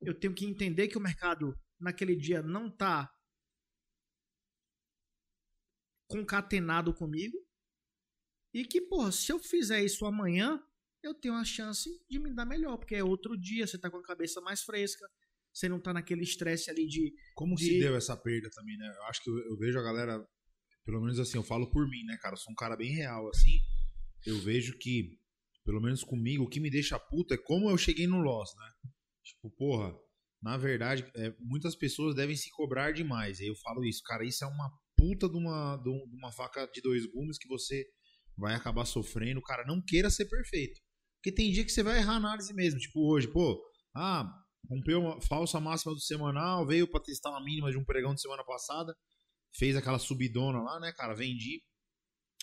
Eu 0.01 0.17
tenho 0.17 0.33
que 0.33 0.47
entender 0.47 0.87
que 0.87 0.97
o 0.97 1.01
mercado 1.01 1.59
naquele 1.81 2.15
dia 2.15 2.41
não 2.41 2.69
está 2.69 3.13
concatenado 6.07 6.95
comigo. 6.95 7.37
E 8.55 8.65
que, 8.65 8.81
porra, 8.81 9.11
se 9.11 9.33
eu 9.33 9.41
fizer 9.41 9.83
isso 9.83 10.07
amanhã, 10.07 10.65
eu 11.03 11.15
tenho 11.15 11.35
a 11.35 11.45
chance 11.45 11.91
de 12.09 12.21
me 12.21 12.33
dar 12.33 12.47
melhor, 12.47 12.77
porque 12.77 12.95
é 12.95 13.03
outro 13.03 13.37
dia, 13.37 13.67
você 13.67 13.77
tá 13.77 13.91
com 13.91 13.97
a 13.97 14.03
cabeça 14.05 14.41
mais 14.41 14.63
fresca, 14.63 15.05
você 15.61 15.69
não 15.69 15.81
tá 15.81 15.93
naquele 15.93 16.23
estresse 16.23 16.71
ali 16.71 16.87
de 16.87 17.13
Como 17.35 17.55
De- 17.55 17.65
se 17.65 17.79
deu 17.79 17.95
essa 17.95 18.17
perda 18.17 18.49
também, 18.51 18.77
né? 18.77 18.87
Eu 18.97 19.05
acho 19.05 19.23
que 19.23 19.31
eu, 19.31 19.39
eu 19.51 19.57
vejo 19.59 19.79
a 19.79 19.83
galera, 19.83 20.27
pelo 20.85 21.01
menos 21.01 21.19
assim, 21.19 21.37
eu 21.37 21.45
falo 21.45 21.71
por 21.71 21.89
mim, 21.89 22.03
né, 22.05 22.17
cara? 22.21 22.35
Eu 22.35 22.39
sou 22.39 22.53
um 22.53 22.57
cara 22.57 22.77
bem 22.77 22.91
real, 22.93 23.29
assim. 23.29 23.59
Eu 24.27 24.39
vejo 24.41 24.77
que, 24.79 25.19
pelo 25.65 25.81
menos 25.81 26.03
comigo, 26.03 26.45
o 26.45 26.49
que 26.49 26.61
me 26.61 26.71
deixa 26.71 26.99
puto 26.99 27.35
é 27.35 27.39
como 27.39 27.71
eu 27.71 27.79
cheguei 27.79 28.07
no 28.07 28.21
Loss, 28.21 28.51
né? 28.57 28.91
Tipo, 29.23 29.51
porra, 29.51 29.95
na 30.43 30.57
verdade, 30.57 31.05
é, 31.15 31.35
muitas 31.39 31.77
pessoas 31.77 32.15
devem 32.15 32.35
se 32.37 32.51
cobrar 32.51 32.93
demais. 32.93 33.41
Aí 33.41 33.47
eu 33.47 33.55
falo 33.57 33.85
isso, 33.85 34.03
cara, 34.03 34.25
isso 34.25 34.43
é 34.45 34.47
uma 34.49 34.71
puta 34.97 35.29
de 35.29 35.37
uma, 35.37 35.77
de 35.77 35.89
um- 35.91 36.09
de 36.09 36.17
uma 36.17 36.33
faca 36.33 36.67
de 36.73 36.81
dois 36.81 37.07
gumes 37.07 37.39
que 37.39 37.47
você 37.49 37.87
vai 38.37 38.55
acabar 38.55 38.85
sofrendo. 38.87 39.43
Cara, 39.43 39.65
não 39.67 39.83
queira 39.83 40.09
ser 40.11 40.27
perfeito. 40.27 40.81
Porque 41.19 41.33
tem 41.35 41.53
dia 41.53 41.65
que 41.65 41.71
você 41.73 41.83
vai 41.83 41.99
errar 41.99 42.15
a 42.15 42.17
análise 42.17 42.53
mesmo. 42.55 42.81
Tipo, 42.81 43.07
hoje, 43.13 43.29
pô, 43.29 43.63
ah, 43.95 44.27
rompeu 44.69 45.01
uma 45.01 45.21
falsa 45.21 45.61
máxima 45.61 45.93
do 45.93 46.01
semanal, 46.01 46.67
veio 46.67 46.89
pra 46.89 47.01
testar 47.01 47.31
uma 47.31 47.45
mínima 47.45 47.71
de 47.71 47.79
um 47.79 47.85
pregão 47.85 48.15
de 48.15 48.21
semana 48.21 48.45
passada, 48.45 48.97
fez 49.57 49.77
aquela 49.77 49.99
subidona 49.99 50.61
lá, 50.61 50.81
né, 50.81 50.93
cara? 50.93 51.15
Vendi. 51.15 51.63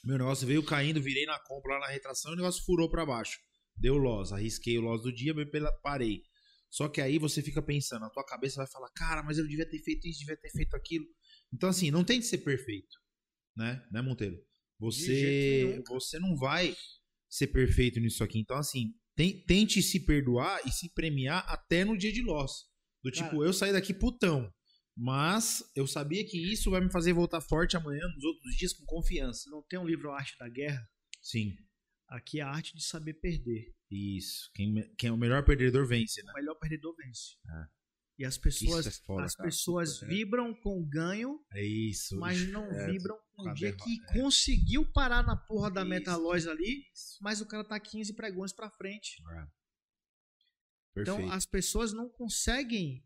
Meu 0.04 0.18
negócio 0.18 0.46
veio 0.48 0.64
caindo, 0.64 1.02
virei 1.02 1.26
na 1.26 1.40
compra 1.40 1.74
lá 1.74 1.88
na 1.88 1.88
retração 1.88 2.32
e 2.32 2.34
o 2.36 2.38
negócio 2.38 2.64
furou 2.64 2.90
pra 2.90 3.06
baixo. 3.06 3.40
Deu 3.76 3.98
loss, 3.98 4.32
arrisquei 4.32 4.78
o 4.78 4.82
loss 4.82 5.04
do 5.04 5.14
dia, 5.14 5.34
parei. 5.82 6.22
Só 6.70 6.88
que 6.88 7.02
aí 7.02 7.18
você 7.18 7.42
fica 7.42 7.62
pensando, 7.62 8.06
a 8.06 8.10
tua 8.10 8.26
cabeça 8.26 8.58
vai 8.58 8.68
falar, 8.68 8.90
cara, 8.92 9.24
mas 9.24 9.38
eu 9.38 9.48
devia 9.48 9.70
ter 9.70 9.80
feito 9.80 10.08
isso, 10.08 10.20
devia 10.20 10.38
ter 10.38 10.50
feito 10.52 10.76
aquilo. 10.76 11.06
Então, 11.54 11.70
assim, 11.70 11.90
não 11.92 12.04
tem 12.04 12.20
que 12.20 12.26
ser 12.26 12.40
perfeito, 12.40 12.98
né, 13.56 13.86
né, 13.92 14.02
Monteiro? 14.02 14.38
Você, 14.80 15.82
você 15.88 16.20
não 16.20 16.36
vai 16.36 16.76
ser 17.30 17.48
perfeito 17.48 18.00
nisso 18.00 18.24
aqui. 18.24 18.40
Então, 18.40 18.58
assim, 18.58 18.94
tente 19.18 19.82
se 19.82 20.00
perdoar 20.00 20.62
e 20.66 20.72
se 20.72 20.94
premiar 20.94 21.44
até 21.48 21.84
no 21.84 21.98
dia 21.98 22.12
de 22.12 22.22
loss. 22.22 22.66
Do 23.04 23.12
tipo, 23.12 23.30
Cara. 23.30 23.44
eu 23.44 23.54
saí 23.54 23.72
daqui 23.72 23.94
putão. 23.94 24.52
Mas 24.96 25.64
eu 25.76 25.86
sabia 25.86 26.26
que 26.26 26.38
isso 26.52 26.72
vai 26.72 26.82
me 26.82 26.92
fazer 26.92 27.14
voltar 27.14 27.40
forte 27.40 27.78
amanhã, 27.78 28.02
nos 28.16 28.24
outros 28.24 28.56
dias, 28.56 28.74
com 28.74 28.84
confiança. 28.86 29.50
Não 29.50 29.62
tem 29.62 29.78
um 29.78 29.86
livro 29.86 30.10
A 30.12 30.18
Arte 30.18 30.36
da 30.40 30.50
Guerra? 30.50 30.88
Sim. 31.22 31.56
Aqui 32.08 32.40
é 32.40 32.44
a 32.44 32.50
arte 32.50 32.76
de 32.76 32.84
saber 32.84 33.14
perder. 33.16 33.76
Isso. 33.92 34.50
Quem, 34.56 34.74
quem 34.98 35.10
é 35.10 35.14
o 35.14 35.18
melhor 35.18 35.44
perdedor 35.44 35.86
vence, 35.86 36.24
né? 36.24 36.32
O 36.32 36.36
melhor 36.36 36.56
perdedor 36.56 36.96
vence. 36.96 37.36
É. 37.48 37.77
E 38.20 38.26
as 38.26 38.36
pessoas, 38.38 38.88
é 38.88 38.92
foda, 38.92 39.26
as 39.26 39.36
cara. 39.36 39.48
pessoas 39.48 40.02
É. 40.02 40.08
vibram 40.08 40.54
com 40.56 40.84
ganho, 40.84 41.40
É 41.54 41.64
isso. 41.64 42.18
mas 42.18 42.48
não 42.50 42.66
é, 42.66 42.92
vibram 42.92 43.16
com 43.36 43.50
o 43.50 43.54
dia 43.54 43.72
que 43.76 44.02
é. 44.10 44.14
conseguiu 44.20 44.92
parar 44.92 45.22
na 45.24 45.36
porra 45.36 45.70
da 45.70 45.82
Isso. 45.82 45.90
Metalois 45.90 46.48
ali, 46.48 46.84
mas 47.22 47.42
o 47.42 47.46
cara 47.48 47.64
tá 47.64 47.80
15 47.80 48.14
pregões 48.16 48.52
pra 48.52 48.72
frente. 48.72 49.22
Então 50.98 51.32
as 51.32 51.46
pessoas 51.46 51.94
não 51.94 52.10
conseguem 52.10 53.06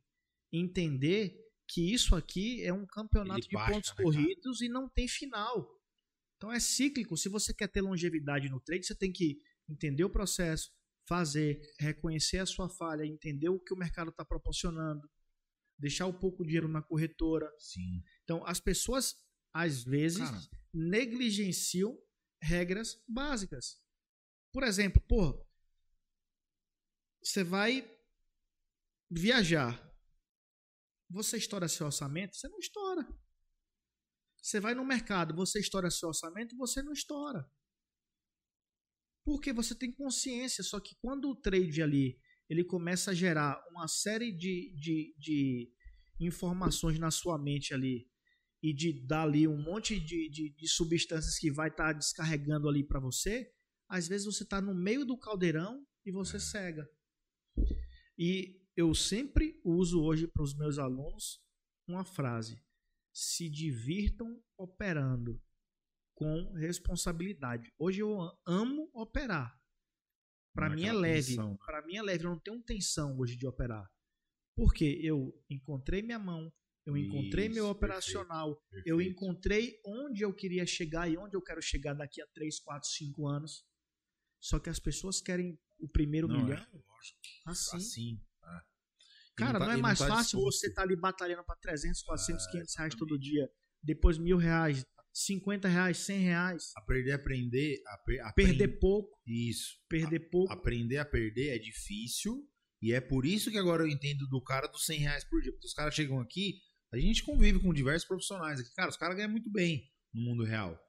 entender 0.52 1.38
que 1.68 1.94
isso 1.94 2.16
aqui 2.16 2.64
é 2.64 2.74
um 2.74 2.86
campeonato 2.86 3.42
Ele 3.42 3.48
de 3.48 3.54
baixa, 3.54 3.72
pontos 3.74 3.90
né, 3.92 4.04
corridos 4.04 4.62
e 4.62 4.70
não 4.70 4.90
tem 4.90 5.08
final. 5.08 5.70
Então 6.38 6.52
é 6.52 6.60
cíclico. 6.60 7.18
Se 7.18 7.30
você 7.30 7.54
quer 7.54 7.68
ter 7.68 7.82
longevidade 7.82 8.50
no 8.50 8.60
trade, 8.62 8.86
você 8.86 8.96
tem 8.96 9.12
que 9.12 9.38
entender 9.70 10.04
o 10.04 10.10
processo, 10.10 10.72
fazer, 11.07 11.61
reconhecer 11.80 12.40
a 12.40 12.45
sua 12.45 12.69
falha, 12.69 13.06
entender 13.06 13.49
o 13.49 13.60
que 13.60 13.73
o 13.73 13.78
mercado 13.78 14.10
está 14.10 14.23
proporcionando, 14.23 15.10
deixar 15.78 16.06
um 16.06 16.14
pouco 16.14 16.44
de 16.44 16.49
dinheiro 16.49 16.68
na 16.68 16.82
corretora. 16.82 17.52
Sim. 17.57 18.03
Então 18.23 18.45
as 18.45 18.60
pessoas 18.60 19.15
às 19.53 19.84
vezes 19.84 20.19
Cara, 20.19 20.41
negligenciam 20.73 21.98
regras 22.41 23.03
básicas. 23.07 23.82
Por 24.53 24.64
exemplo, 24.64 25.02
pô, 25.07 25.45
você 27.22 27.44
vai 27.44 27.90
viajar. 29.10 29.90
Você 31.10 31.38
estoura 31.38 31.68
seu 31.68 31.86
orçamento? 31.86 32.36
Você 32.36 32.48
não 32.48 32.57
estoura. 32.57 33.06
Você 34.41 34.60
vai 34.60 34.73
no 34.73 34.86
mercado, 34.86 35.36
você 35.36 35.60
estoura 35.60 35.91
seu 35.91 36.07
orçamento? 36.07 36.56
Você 36.57 36.82
não 36.82 36.94
estoura. 36.94 37.49
Porque 39.23 39.53
você 39.53 39.76
tem 39.76 39.91
consciência, 39.91 40.64
só 40.64 40.80
que 40.80 40.95
quando 41.02 41.30
o 41.30 41.35
trade 41.35 41.81
ali 41.81 42.19
ele 42.49 42.64
começa 42.64 43.11
a 43.11 43.14
gerar 43.14 43.64
uma 43.69 43.88
série 43.88 44.31
de, 44.31 44.76
de, 44.76 45.15
de 45.18 45.72
informações 46.19 46.99
na 46.99 47.10
sua 47.10 47.38
mente 47.38 47.73
ali 47.73 48.10
e 48.61 48.73
de 48.73 49.06
dar 49.06 49.23
ali 49.23 49.48
um 49.48 49.57
monte 49.57 49.99
de, 49.99 50.30
de, 50.30 50.49
de 50.49 50.68
substâncias 50.68 51.39
que 51.39 51.49
vai 51.49 51.69
estar 51.69 51.93
descarregando 51.93 52.68
ali 52.68 52.84
para 52.84 52.99
você, 52.99 53.52
às 53.88 54.07
vezes 54.07 54.26
você 54.26 54.43
está 54.43 54.61
no 54.61 54.76
meio 54.76 55.06
do 55.06 55.18
caldeirão 55.18 55.85
e 56.06 56.11
você 56.11 56.39
cega. 56.39 56.88
E 58.18 58.61
eu 58.76 58.93
sempre 58.93 59.60
uso 59.64 60.02
hoje 60.02 60.27
para 60.27 60.43
os 60.43 60.56
meus 60.56 60.77
alunos 60.77 61.41
uma 61.88 62.03
frase: 62.03 62.61
se 63.14 63.49
divirtam 63.49 64.41
operando 64.57 65.41
com 66.22 66.53
responsabilidade. 66.53 67.73
Hoje 67.80 67.99
eu 68.02 68.15
amo 68.45 68.88
operar. 68.93 69.60
Para 70.53 70.68
Não 70.68 70.73
é 70.73 70.77
mim 70.77 70.85
é 70.85 70.93
leve. 70.93 71.35
né? 71.35 71.57
Para 71.65 71.81
mim 71.84 71.95
é 71.95 72.02
leve. 72.03 72.26
Eu 72.26 72.30
não 72.30 72.39
tenho 72.39 72.61
tensão 72.61 73.18
hoje 73.18 73.35
de 73.35 73.48
operar. 73.48 73.89
Porque 74.56 74.99
eu 75.02 75.34
encontrei 75.49 76.03
minha 76.03 76.19
mão, 76.19 76.53
eu 76.85 76.95
encontrei 76.95 77.49
meu 77.49 77.64
Isso, 77.64 77.72
operacional, 77.72 78.49
eu 78.85 78.98
perfeito. 78.98 79.02
encontrei 79.11 79.81
onde 79.84 80.22
eu 80.23 80.31
queria 80.31 80.64
chegar 80.64 81.10
e 81.10 81.18
onde 81.18 81.35
eu 81.35 81.41
quero 81.41 81.60
chegar 81.60 81.95
daqui 81.95 82.22
a 82.22 82.27
3, 82.35 82.60
4, 82.60 82.88
5 82.88 83.27
anos. 83.27 83.65
Só 84.39 84.60
que 84.60 84.69
as 84.69 84.77
pessoas 84.77 85.19
querem 85.22 85.57
o 85.80 85.88
primeiro 85.89 86.27
Não, 86.27 86.43
milhão 86.43 86.60
é, 86.60 86.68
assim. 87.48 87.77
Assim. 87.77 88.22
é. 88.43 88.57
E 88.60 89.35
Cara, 89.38 89.57
não, 89.57 89.65
tá- 89.65 89.73
é 89.73 89.77
e 89.80 89.81
mais 89.81 89.98
tá 89.98 90.07
fácil 90.07 90.38
disposto. 90.38 90.60
você 90.60 90.68
estar 90.68 90.84
ali 90.84 90.95
batalhando 90.95 91.43
para 91.43 91.56
300, 91.56 92.03
400, 92.03 92.45
É, 92.45 92.52
500 92.52 92.76
reais 92.76 92.93
todo 92.95 93.18
dia, 93.18 93.49
depois 93.81 94.19
mil 94.19 94.38
reais, 94.38 94.85
50 95.14 95.68
reais, 95.68 95.98
100 95.98 96.20
reais, 96.20 96.72
A 96.78 96.82
aprender. 97.16 97.82
A 97.88 97.98
per- 97.98 98.22
a 98.22 98.34
perder 98.34 98.64
aprend- 98.66 98.80
pouco, 98.80 99.18
Isso. 99.28 99.78
perder 99.90 100.20
pouco. 100.30 100.52
Aprender 100.52 100.98
a 100.98 101.06
perder 101.06 101.56
é 101.56 101.60
difícil. 101.60 102.48
E 102.82 102.94
é 102.94 103.00
por 103.02 103.26
isso 103.26 103.52
que 103.52 103.58
agora 103.58 103.84
eu 103.84 103.88
entendo 103.88 104.28
do 104.28 104.42
cara 104.42 104.68
dos 104.68 104.86
100 104.86 105.00
reais 105.00 105.24
por 105.24 105.42
dia. 105.42 105.52
Porque 105.52 105.68
os 105.68 105.74
caras 105.74 105.94
chegam 105.94 106.20
aqui, 106.20 106.56
a 106.94 106.98
gente 106.98 107.24
convive 107.24 107.60
com 107.60 107.74
diversos 107.74 108.08
profissionais 108.08 108.60
aqui. 108.60 108.74
Cara, 108.74 108.90
os 108.90 108.98
caras 108.98 109.16
ganham 109.16 109.30
muito 109.32 109.52
bem 109.52 109.84
no 110.14 110.22
mundo 110.22 110.44
real. 110.44 110.80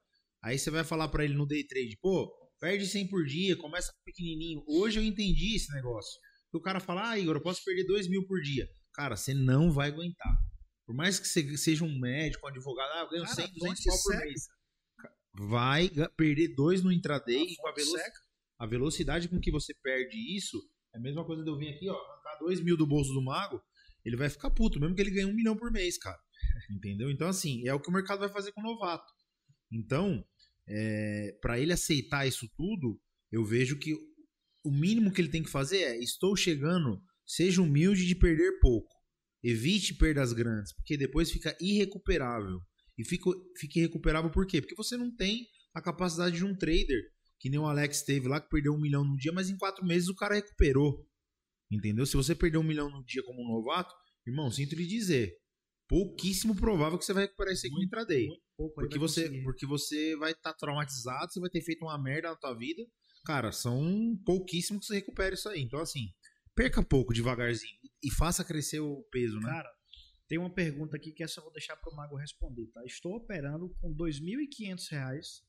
Aí 0.42 0.58
você 0.58 0.70
vai 0.70 0.84
falar 0.84 1.08
pra 1.08 1.24
ele 1.24 1.34
no 1.34 1.46
day 1.46 1.64
trade, 1.64 1.96
pô, 2.00 2.32
perde 2.60 2.86
100 2.86 3.08
por 3.08 3.24
dia, 3.26 3.56
começa 3.56 3.92
pequenininho. 4.04 4.62
Hoje 4.66 4.98
eu 4.98 5.04
entendi 5.04 5.54
esse 5.56 5.70
negócio. 5.72 6.18
O 6.52 6.60
cara 6.60 6.80
fala, 6.80 7.10
ah, 7.10 7.18
Igor, 7.18 7.36
eu 7.36 7.42
posso 7.42 7.64
perder 7.64 7.84
2 7.84 8.08
mil 8.08 8.26
por 8.26 8.40
dia. 8.40 8.68
Cara, 8.94 9.16
você 9.16 9.32
não 9.34 9.70
vai 9.72 9.88
aguentar. 9.88 10.38
Por 10.86 10.94
mais 10.94 11.18
que 11.18 11.26
você 11.28 11.56
seja 11.56 11.84
um 11.84 11.98
médico, 11.98 12.44
um 12.46 12.48
advogado, 12.50 12.90
ah, 12.92 13.00
eu 13.02 13.10
ganho 13.10 13.24
Cara, 13.24 13.34
100, 13.36 13.52
200 13.54 13.60
fonte 13.60 13.84
pau 13.84 14.02
por 14.02 14.16
mês. 14.26 14.48
Vai 15.34 15.90
perder 16.16 16.54
dois 16.54 16.82
no 16.82 16.92
intraday 16.92 17.42
e 17.42 17.56
com 17.56 17.68
a, 17.68 17.70
fonte 17.70 17.84
velo- 17.84 17.98
seca. 17.98 18.20
a 18.58 18.66
velocidade 18.66 19.28
com 19.28 19.40
que 19.40 19.50
você 19.50 19.72
perde 19.82 20.16
isso 20.36 20.58
é 20.94 20.98
a 20.98 21.00
mesma 21.00 21.24
coisa 21.24 21.42
de 21.42 21.48
eu 21.48 21.56
vir 21.56 21.70
aqui, 21.70 21.88
ó, 21.88 21.94
arrancar 21.94 22.38
2 22.38 22.60
mil 22.60 22.76
do 22.76 22.86
bolso 22.86 23.12
do 23.14 23.22
mago, 23.22 23.62
ele 24.04 24.16
vai 24.16 24.28
ficar 24.28 24.50
puto, 24.50 24.78
mesmo 24.78 24.94
que 24.94 25.00
ele 25.00 25.10
ganhe 25.10 25.24
um 25.26 25.34
milhão 25.34 25.56
por 25.56 25.70
mês, 25.72 25.96
cara. 25.96 26.18
Entendeu? 26.70 27.10
Então, 27.10 27.28
assim, 27.28 27.66
é 27.66 27.72
o 27.72 27.80
que 27.80 27.88
o 27.88 27.92
mercado 27.92 28.18
vai 28.20 28.28
fazer 28.28 28.52
com 28.52 28.60
o 28.60 28.64
novato. 28.64 29.10
Então, 29.72 30.22
é, 30.68 31.38
para 31.40 31.58
ele 31.58 31.72
aceitar 31.72 32.26
isso 32.26 32.46
tudo, 32.56 33.00
eu 33.30 33.42
vejo 33.44 33.78
que 33.78 33.94
o 34.64 34.70
mínimo 34.70 35.10
que 35.12 35.20
ele 35.22 35.30
tem 35.30 35.42
que 35.42 35.50
fazer 35.50 35.78
é: 35.78 35.96
estou 35.98 36.36
chegando, 36.36 37.02
seja 37.26 37.62
humilde 37.62 38.06
de 38.06 38.14
perder 38.14 38.58
pouco. 38.60 38.92
Evite 39.42 39.94
perdas 39.94 40.32
grandes, 40.32 40.72
porque 40.74 40.96
depois 40.96 41.30
fica 41.30 41.56
irrecuperável. 41.60 42.60
E 42.96 43.04
fica, 43.04 43.30
fica 43.58 43.78
irrecuperável 43.80 44.30
por 44.30 44.46
quê? 44.46 44.60
Porque 44.60 44.76
você 44.76 44.96
não 44.96 45.14
tem 45.14 45.46
a 45.74 45.80
capacidade 45.82 46.36
de 46.36 46.44
um 46.44 46.56
trader, 46.56 47.00
que 47.40 47.48
nem 47.50 47.58
o 47.58 47.66
Alex 47.66 48.02
teve 48.02 48.28
lá, 48.28 48.40
que 48.40 48.48
perdeu 48.48 48.72
um 48.72 48.80
milhão 48.80 49.04
no 49.04 49.16
dia, 49.16 49.32
mas 49.32 49.50
em 49.50 49.56
quatro 49.56 49.84
meses 49.84 50.08
o 50.08 50.14
cara 50.14 50.34
recuperou. 50.34 51.04
Entendeu? 51.70 52.04
Se 52.06 52.16
você 52.16 52.34
perder 52.34 52.58
um 52.58 52.62
milhão 52.62 52.90
no 52.90 53.02
dia 53.04 53.22
como 53.24 53.42
um 53.42 53.48
novato, 53.48 53.92
irmão, 54.26 54.50
sinto 54.50 54.76
lhe 54.76 54.86
dizer, 54.86 55.32
pouquíssimo 55.88 56.54
provável 56.54 56.98
que 56.98 57.04
você 57.04 57.12
vai 57.12 57.24
recuperar 57.24 57.54
isso 57.54 57.66
aí 57.66 57.72
com 57.72 57.78
o 57.78 57.82
intraday. 57.82 58.26
Muito 58.26 58.42
pouco 58.56 58.80
aí 58.80 58.86
Porque 58.86 58.98
você, 58.98 59.22
conseguir. 59.22 59.42
porque 59.42 59.66
você 59.66 60.16
vai 60.16 60.32
estar 60.32 60.52
traumatizado, 60.54 61.32
você 61.32 61.40
vai 61.40 61.50
ter 61.50 61.62
feito 61.62 61.82
uma 61.82 62.00
merda 62.00 62.28
na 62.30 62.36
tua 62.36 62.54
vida. 62.54 62.82
Cara, 63.24 63.50
são 63.52 64.16
pouquíssimos 64.24 64.80
que 64.80 64.86
você 64.86 64.94
recupera 64.96 65.34
isso 65.34 65.48
aí. 65.48 65.62
Então, 65.62 65.80
assim, 65.80 66.08
perca 66.54 66.82
pouco 66.82 67.14
devagarzinho 67.14 67.78
e 68.02 68.10
faça 68.10 68.44
crescer 68.44 68.80
o 68.80 69.02
peso, 69.10 69.38
né? 69.38 69.50
Cara, 69.50 69.72
tem 70.28 70.38
uma 70.38 70.52
pergunta 70.52 70.96
aqui 70.96 71.12
que 71.12 71.22
essa 71.22 71.40
eu 71.40 71.44
vou 71.44 71.52
deixar 71.52 71.76
para 71.76 71.92
o 71.92 71.96
Mago 71.96 72.16
responder, 72.16 72.66
tá? 72.68 72.84
Estou 72.84 73.14
operando 73.16 73.68
com 73.80 73.94
2.500 73.94 74.88
reais 74.90 75.44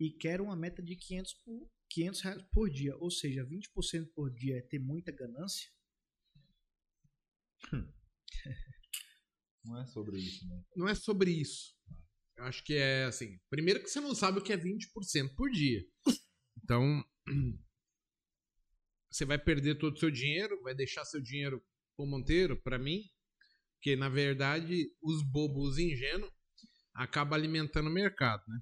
e 0.00 0.10
quero 0.10 0.44
uma 0.44 0.56
meta 0.56 0.82
de 0.82 0.96
500, 0.96 1.34
por, 1.44 1.70
500 1.90 2.20
reais 2.20 2.42
por 2.52 2.70
dia, 2.70 2.96
ou 2.98 3.10
seja, 3.10 3.46
20% 3.46 4.12
por 4.14 4.32
dia 4.32 4.58
é 4.58 4.62
ter 4.62 4.78
muita 4.78 5.12
ganância? 5.12 5.70
Não 9.64 9.80
é 9.80 9.86
sobre 9.86 10.18
isso, 10.18 10.46
né? 10.48 10.64
Não 10.76 10.88
é 10.88 10.94
sobre 10.94 11.30
isso. 11.30 11.74
Eu 12.36 12.44
acho 12.44 12.62
que 12.62 12.74
é 12.74 13.04
assim. 13.04 13.40
Primeiro 13.48 13.82
que 13.82 13.88
você 13.88 14.00
não 14.00 14.14
sabe 14.14 14.38
o 14.38 14.42
que 14.42 14.52
é 14.52 14.56
20% 14.56 15.34
por 15.34 15.50
dia. 15.50 15.84
Então, 16.62 17.04
você 19.10 19.24
vai 19.24 19.38
perder 19.38 19.78
todo 19.78 19.96
o 19.96 19.98
seu 19.98 20.10
dinheiro, 20.10 20.60
vai 20.62 20.74
deixar 20.74 21.04
seu 21.04 21.20
dinheiro 21.20 21.64
pro 21.96 22.06
Monteiro, 22.06 22.60
pra 22.62 22.78
mim, 22.78 23.02
porque 23.74 23.96
na 23.96 24.08
verdade 24.08 24.86
os 25.02 25.22
bobos 25.22 25.78
ingênuos 25.78 26.32
acabam 26.94 27.34
alimentando 27.34 27.88
o 27.88 27.92
mercado, 27.92 28.42
né? 28.46 28.60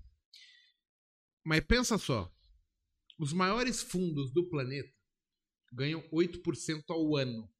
Mas 1.44 1.64
pensa 1.66 1.98
só, 1.98 2.32
os 3.18 3.32
maiores 3.32 3.82
fundos 3.82 4.32
do 4.32 4.48
planeta 4.48 4.92
ganham 5.72 6.00
8% 6.10 6.84
ao 6.88 7.16
ano. 7.16 7.52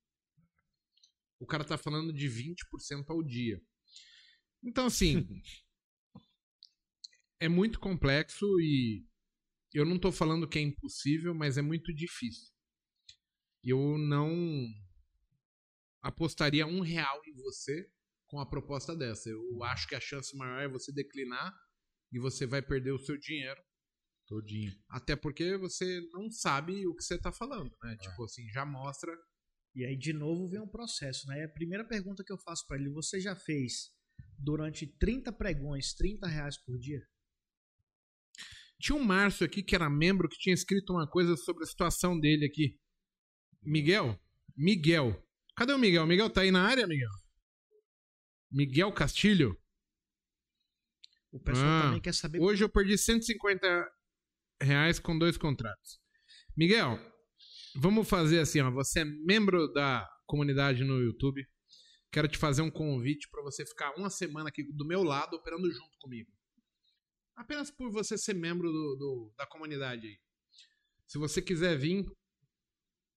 O 1.39 1.47
cara 1.47 1.65
tá 1.65 1.77
falando 1.77 2.13
de 2.13 2.27
20% 2.29 3.11
ao 3.11 3.23
dia. 3.23 3.61
Então, 4.63 4.87
assim, 4.87 5.27
é 7.39 7.49
muito 7.49 7.79
complexo 7.79 8.47
e 8.61 9.07
eu 9.73 9.85
não 9.85 9.99
tô 9.99 10.11
falando 10.11 10.49
que 10.49 10.59
é 10.59 10.63
impossível, 10.63 11.35
mas 11.35 11.59
é 11.59 11.63
muito 11.63 11.93
difícil. 11.93 12.53
Eu 13.63 13.99
não 13.99 14.67
apostaria 16.05 16.67
um 16.67 16.81
real 16.81 17.23
em 17.27 17.33
você 17.33 17.91
com 18.27 18.39
a 18.39 18.47
proposta 18.47 18.95
dessa. 18.95 19.31
Eu 19.31 19.65
acho 19.65 19.89
que 19.89 19.95
a 19.95 20.01
chance 20.01 20.37
maior 20.37 20.61
é 20.61 20.69
você 20.69 20.93
declinar 20.93 21.53
e 22.13 22.19
você 22.19 22.47
vai 22.47 22.61
perder 22.61 22.93
o 22.93 22.99
seu 22.99 23.19
dinheiro. 23.19 23.61
Todinho. 24.27 24.73
Até 24.89 25.17
porque 25.17 25.57
você 25.57 26.01
não 26.13 26.31
sabe 26.31 26.87
o 26.87 26.95
que 26.95 27.03
você 27.03 27.19
tá 27.19 27.33
falando, 27.33 27.75
né? 27.83 27.97
Tipo 27.97 28.25
assim, 28.25 28.47
já 28.51 28.65
mostra. 28.65 29.13
E 29.75 29.85
aí, 29.85 29.97
de 29.97 30.13
novo, 30.13 30.49
vem 30.49 30.61
um 30.61 30.69
processo, 30.69 31.27
né? 31.27 31.45
A 31.45 31.49
primeira 31.49 31.85
pergunta 31.87 32.23
que 32.23 32.33
eu 32.33 32.39
faço 32.39 32.67
para 32.67 32.79
ele, 32.79 32.91
você 32.91 33.19
já 33.19 33.35
fez 33.35 33.91
durante 34.39 34.87
30 34.87 35.33
pregões 35.33 35.95
30 35.95 36.27
reais 36.27 36.57
por 36.59 36.79
dia? 36.79 37.03
Tinha 38.79 38.97
um 38.97 39.05
Márcio 39.05 39.47
aqui 39.47 39.63
que 39.63 39.75
era 39.75 39.89
membro 39.89 40.29
que 40.29 40.39
tinha 40.39 40.55
escrito 40.55 40.93
uma 40.93 41.09
coisa 41.09 41.37
sobre 41.37 41.65
a 41.65 41.67
situação 41.67 42.19
dele 42.19 42.47
aqui. 42.47 42.79
Miguel? 43.63 44.19
Miguel. 44.57 45.24
Cadê 45.57 45.73
o 45.73 45.79
Miguel? 45.79 46.07
Miguel 46.07 46.31
tá 46.31 46.41
aí 46.43 46.51
na 46.51 46.63
área, 46.67 46.87
Miguel? 46.87 47.11
Miguel 48.51 48.93
Castilho? 48.93 49.59
O 51.33 51.41
pessoal 51.41 51.67
Ah, 51.67 51.83
também 51.85 52.01
quer 52.01 52.15
saber. 52.15 52.41
Hoje 52.41 52.63
eu 52.63 52.69
perdi 52.69 52.97
150 52.97 53.91
reais 54.61 54.99
com 55.01 55.19
dois 55.19 55.37
contratos. 55.37 56.01
Miguel, 56.57 56.99
vamos 57.77 58.09
fazer 58.09 58.41
assim, 58.41 58.61
ó. 58.61 58.71
Você 58.71 59.01
é 59.01 59.05
membro 59.05 59.73
da 59.73 60.09
comunidade 60.27 60.85
no 60.85 61.01
YouTube. 61.01 61.45
Quero 62.13 62.29
te 62.29 62.39
fazer 62.39 62.63
um 62.63 62.71
convite 62.71 63.29
para 63.31 63.43
você 63.43 63.67
ficar 63.67 63.93
uma 63.97 64.09
semana 64.11 64.49
aqui 64.49 64.63
do 64.63 64.87
meu 64.87 65.03
lado 65.03 65.35
operando 65.35 65.71
junto 65.73 65.99
comigo. 65.99 66.31
Apenas 67.35 67.69
por 67.73 67.91
você 67.91 68.17
ser 68.17 68.35
membro 68.35 68.71
do, 68.71 68.97
do- 68.97 69.35
da 69.37 69.45
comunidade 69.47 70.07
aí. 70.07 70.19
Se 71.09 71.19
você 71.19 71.43
quiser 71.43 71.77
vir, 71.77 72.05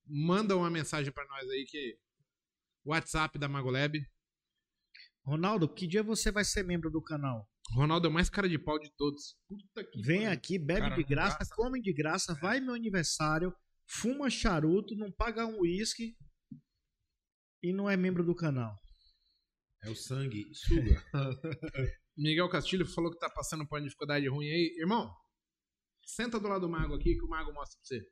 manda 0.08 0.56
uma 0.58 0.72
mensagem 0.72 1.12
para 1.14 1.28
nós 1.28 1.48
aí 1.52 1.66
que 1.66 1.96
WhatsApp 2.88 3.38
da 3.38 3.48
Magolab. 3.50 4.00
Ronaldo, 5.26 5.68
que 5.68 5.86
dia 5.86 6.02
você 6.02 6.32
vai 6.32 6.46
ser 6.46 6.64
membro 6.64 6.90
do 6.90 7.02
canal? 7.02 7.46
Ronaldo 7.74 8.08
é 8.08 8.10
o 8.10 8.14
mais 8.14 8.30
cara 8.30 8.48
de 8.48 8.58
pau 8.58 8.80
de 8.80 8.90
todos. 8.96 9.36
Puta 9.50 9.84
que 9.84 10.02
Vem 10.02 10.26
aqui, 10.28 10.58
bebe 10.58 10.80
Cara, 10.82 10.96
de 10.96 11.04
graça, 11.04 11.40
gasta. 11.40 11.56
come 11.56 11.82
de 11.82 11.92
graça, 11.94 12.34
vai 12.36 12.62
meu 12.62 12.74
aniversário, 12.74 13.54
fuma 13.86 14.30
charuto, 14.30 14.96
não 14.96 15.12
paga 15.12 15.46
um 15.46 15.60
uísque 15.60 16.16
e 17.62 17.74
não 17.74 17.90
é 17.90 17.98
membro 17.98 18.24
do 18.24 18.34
canal. 18.34 18.74
É 19.84 19.90
o 19.90 19.96
sangue. 19.96 20.46
Suga. 20.54 21.04
Miguel 22.18 22.50
Castilho 22.50 22.86
falou 22.86 23.12
que 23.12 23.20
tá 23.20 23.30
passando 23.30 23.68
por 23.68 23.78
uma 23.78 23.84
dificuldade 23.86 24.28
ruim 24.30 24.48
aí. 24.48 24.76
Irmão, 24.80 25.14
senta 26.06 26.40
do 26.40 26.48
lado 26.48 26.62
do 26.62 26.70
Mago 26.70 26.96
aqui 26.96 27.16
que 27.16 27.24
o 27.24 27.28
Mago 27.28 27.54
mostra 27.54 27.78
pra 27.78 27.86
você. 27.86 28.08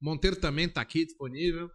Monteiro 0.00 0.40
também 0.40 0.68
tá 0.72 0.80
aqui 0.80 1.04
disponível. 1.04 1.70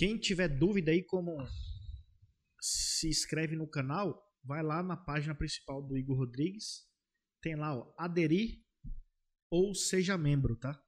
Quem 0.00 0.16
tiver 0.16 0.48
dúvida 0.48 0.92
aí 0.92 1.02
como 1.04 1.36
se 2.58 3.06
inscreve 3.06 3.54
no 3.54 3.68
canal, 3.68 4.18
vai 4.42 4.62
lá 4.62 4.82
na 4.82 4.96
página 4.96 5.34
principal 5.34 5.86
do 5.86 5.94
Igor 5.94 6.16
Rodrigues. 6.16 6.88
Tem 7.42 7.54
lá, 7.54 7.76
ó, 7.76 7.94
aderir 7.98 8.64
ou 9.50 9.74
seja 9.74 10.16
membro, 10.16 10.56
tá? 10.56 10.82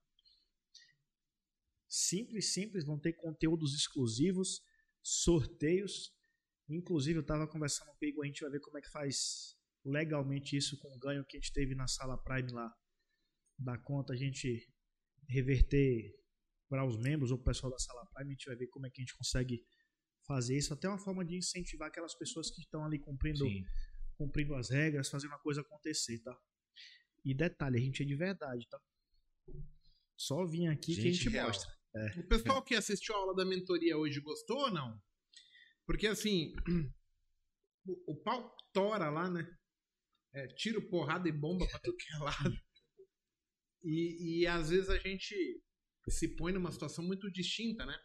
Simples, 1.87 2.55
simples, 2.55 2.87
vão 2.87 2.99
ter 2.99 3.13
conteúdos 3.13 3.75
exclusivos, 3.75 4.63
sorteios. 5.03 6.11
Inclusive, 6.67 7.19
eu 7.19 7.27
tava 7.27 7.47
conversando 7.47 7.89
com 7.89 8.07
o 8.07 8.09
Igor, 8.09 8.25
a 8.25 8.27
gente 8.27 8.41
vai 8.41 8.53
ver 8.53 8.61
como 8.61 8.79
é 8.79 8.81
que 8.81 8.89
faz 8.89 9.55
legalmente 9.85 10.57
isso 10.57 10.79
com 10.79 10.89
o 10.89 10.99
ganho 10.99 11.23
que 11.27 11.37
a 11.37 11.41
gente 11.41 11.53
teve 11.53 11.75
na 11.75 11.87
sala 11.87 12.17
Prime 12.17 12.51
lá. 12.51 12.75
Da 13.59 13.77
conta 13.77 14.15
a 14.15 14.17
gente 14.17 14.73
reverter 15.29 16.22
para 16.73 16.87
os 16.87 16.97
membros 16.97 17.31
ou 17.31 17.37
o 17.37 17.43
pessoal 17.43 17.71
da 17.71 17.79
sala 17.79 18.07
Prime, 18.15 18.31
a 18.31 18.33
gente 18.33 18.47
vai 18.47 18.57
ver 18.57 18.67
como 18.69 18.87
é 18.87 18.91
que 18.91 19.03
a 19.03 19.05
gente 19.05 19.15
consegue 19.15 19.63
fazer 20.27 20.57
isso. 20.57 20.73
Até 20.73 20.89
uma 20.89 20.99
forma 20.99 21.23
de 21.23 21.37
incentivar 21.37 21.89
aquelas 21.89 22.15
pessoas 22.15 22.51
que 22.51 22.63
estão 22.63 22.83
ali 22.83 22.99
cumprindo, 22.99 23.45
Sim. 23.45 23.63
cumprindo 24.17 24.55
as 24.55 24.71
regras, 24.71 25.11
fazendo 25.11 25.35
a 25.35 25.39
coisa 25.39 25.61
acontecer, 25.61 26.19
tá? 26.21 26.35
E 27.27 27.35
detalhe, 27.35 27.77
a 27.77 27.81
gente 27.81 28.03
é 28.03 28.07
de 28.07 28.17
verdade, 28.17 28.67
tá? 28.71 28.81
Só 30.17 30.47
vir 30.47 30.67
aqui 30.69 30.95
que 30.95 31.01
a 31.01 31.05
Gente 31.05 31.15
gente 31.17 31.29
real. 31.29 31.49
mostra. 31.49 31.71
O 32.17 32.27
pessoal 32.27 32.63
que 32.65 32.75
assistiu 32.75 33.15
a 33.17 33.19
aula 33.19 33.37
da 33.37 33.45
mentoria 33.45 33.99
hoje 33.99 34.19
gostou 34.21 34.57
ou 34.57 34.71
não? 34.71 34.99
Porque 35.87 36.07
assim, 36.07 36.55
o, 37.85 38.13
o 38.13 38.17
pau 38.23 38.57
tora 38.73 39.11
lá, 39.11 39.31
né? 39.31 39.47
É, 40.33 40.47
tiro, 40.55 40.89
porrada 40.89 41.29
e 41.29 41.33
bomba 41.33 41.69
pra 41.69 41.79
tudo 41.81 41.99
que 41.99 42.15
é 42.15 42.19
lado. 42.19 42.57
E, 43.85 44.41
e 44.41 44.47
às 44.47 44.71
vezes 44.71 44.89
a 44.89 44.97
gente 44.97 45.63
se 46.11 46.29
põe 46.37 46.53
numa 46.53 46.73
situação 46.73 47.05
muito 47.05 47.31
distinta, 47.31 47.87
né? 47.87 47.97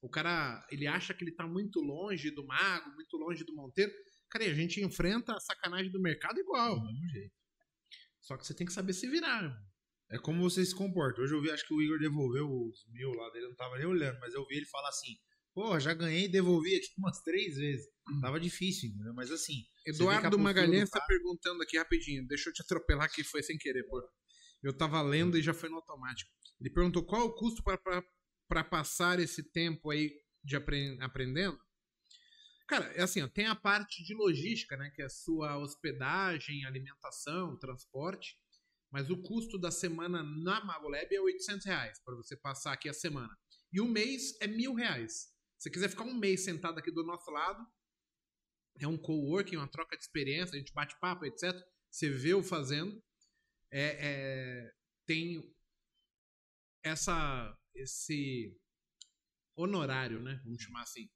O 0.00 0.08
cara, 0.08 0.66
ele 0.70 0.86
acha 0.86 1.12
que 1.14 1.24
ele 1.24 1.32
tá 1.32 1.46
muito 1.46 1.80
longe 1.80 2.30
do 2.30 2.46
mago, 2.46 2.94
muito 2.94 3.16
longe 3.16 3.44
do 3.44 3.54
monteiro. 3.54 3.92
Cara, 4.30 4.44
e 4.44 4.50
a 4.50 4.54
gente 4.54 4.80
enfrenta 4.80 5.34
a 5.34 5.40
sacanagem 5.40 5.90
do 5.90 6.00
mercado 6.00 6.38
igual. 6.38 6.78
Do 6.78 6.86
mesmo 6.86 7.08
jeito. 7.08 7.34
Só 8.20 8.36
que 8.36 8.46
você 8.46 8.54
tem 8.54 8.66
que 8.66 8.72
saber 8.72 8.92
se 8.92 9.08
virar. 9.08 9.44
irmão. 9.44 9.66
É 10.10 10.18
como 10.18 10.48
você 10.48 10.64
se 10.64 10.74
comporta. 10.74 11.20
Hoje 11.20 11.34
eu 11.34 11.42
vi, 11.42 11.50
acho 11.50 11.66
que 11.66 11.74
o 11.74 11.82
Igor 11.82 11.98
devolveu 11.98 12.48
os 12.48 12.86
mil 12.92 13.10
lá 13.10 13.28
dele, 13.30 13.46
eu 13.46 13.48
não 13.50 13.56
tava 13.56 13.76
nem 13.76 13.86
olhando, 13.86 14.18
mas 14.20 14.34
eu 14.34 14.46
vi 14.46 14.56
ele 14.56 14.66
falar 14.66 14.88
assim: 14.88 15.16
pô, 15.52 15.78
já 15.80 15.94
ganhei 15.94 16.26
e 16.26 16.28
devolvi 16.28 16.76
aqui 16.76 16.88
umas 16.98 17.20
três 17.22 17.56
vezes. 17.56 17.86
Tava 18.20 18.38
difícil, 18.38 18.90
entendeu? 18.90 19.14
Mas 19.14 19.30
assim. 19.32 19.64
Eduardo 19.84 20.38
Magalhães 20.38 20.88
do 20.88 20.92
tá 20.92 21.00
perguntando 21.06 21.62
aqui 21.62 21.76
rapidinho. 21.76 22.26
Deixa 22.26 22.48
eu 22.48 22.52
te 22.52 22.62
atropelar 22.62 23.12
que 23.12 23.24
foi 23.24 23.42
sem 23.42 23.58
querer, 23.58 23.84
pô. 23.84 24.00
Eu 24.66 24.76
tava 24.76 25.00
lendo 25.00 25.38
e 25.38 25.42
já 25.42 25.54
foi 25.54 25.68
no 25.68 25.76
automático. 25.76 26.30
Ele 26.60 26.70
perguntou 26.70 27.04
qual 27.04 27.22
é 27.22 27.24
o 27.24 27.34
custo 27.34 27.62
para 27.62 28.64
passar 28.64 29.20
esse 29.20 29.42
tempo 29.42 29.90
aí 29.90 30.12
de 30.42 30.56
apren- 30.56 31.00
aprendendo. 31.00 31.58
Cara, 32.66 32.86
é 32.94 33.02
assim, 33.02 33.22
ó, 33.22 33.28
tem 33.28 33.46
a 33.46 33.54
parte 33.54 34.02
de 34.02 34.12
logística, 34.12 34.76
né? 34.76 34.90
Que 34.90 35.02
é 35.02 35.04
a 35.04 35.10
sua 35.10 35.56
hospedagem, 35.56 36.64
alimentação, 36.64 37.56
transporte. 37.58 38.36
Mas 38.90 39.08
o 39.08 39.22
custo 39.22 39.56
da 39.58 39.70
semana 39.70 40.22
na 40.22 40.64
Magolab 40.64 41.14
é 41.14 41.20
800 41.20 41.64
reais 41.64 42.00
para 42.04 42.16
você 42.16 42.36
passar 42.36 42.72
aqui 42.72 42.88
a 42.88 42.92
semana. 42.92 43.36
E 43.72 43.80
o 43.80 43.86
mês 43.86 44.36
é 44.40 44.48
mil 44.48 44.74
reais. 44.74 45.28
Se 45.58 45.64
você 45.64 45.70
quiser 45.70 45.90
ficar 45.90 46.04
um 46.04 46.14
mês 46.18 46.44
sentado 46.44 46.78
aqui 46.78 46.90
do 46.90 47.04
nosso 47.04 47.30
lado, 47.30 47.64
é 48.80 48.86
um 48.88 48.96
coworking, 48.96 49.56
uma 49.56 49.68
troca 49.68 49.96
de 49.96 50.02
experiência, 50.02 50.56
a 50.56 50.58
gente 50.58 50.72
bate 50.72 50.98
papo, 50.98 51.24
etc. 51.24 51.54
Você 51.90 52.10
vê 52.10 52.34
o 52.34 52.42
fazendo. 52.42 53.00
É, 53.70 54.06
é, 54.08 54.72
tem 55.06 55.42
essa, 56.82 57.56
esse 57.74 58.56
honorário, 59.56 60.22
né? 60.22 60.40
Vamos 60.44 60.62
chamar 60.62 60.82
assim. 60.82 61.08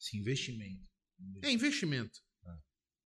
Esse 0.00 0.16
investimento. 0.18 0.86
É 1.42 1.50
investimento. 1.50 2.18
Ah. 2.44 2.58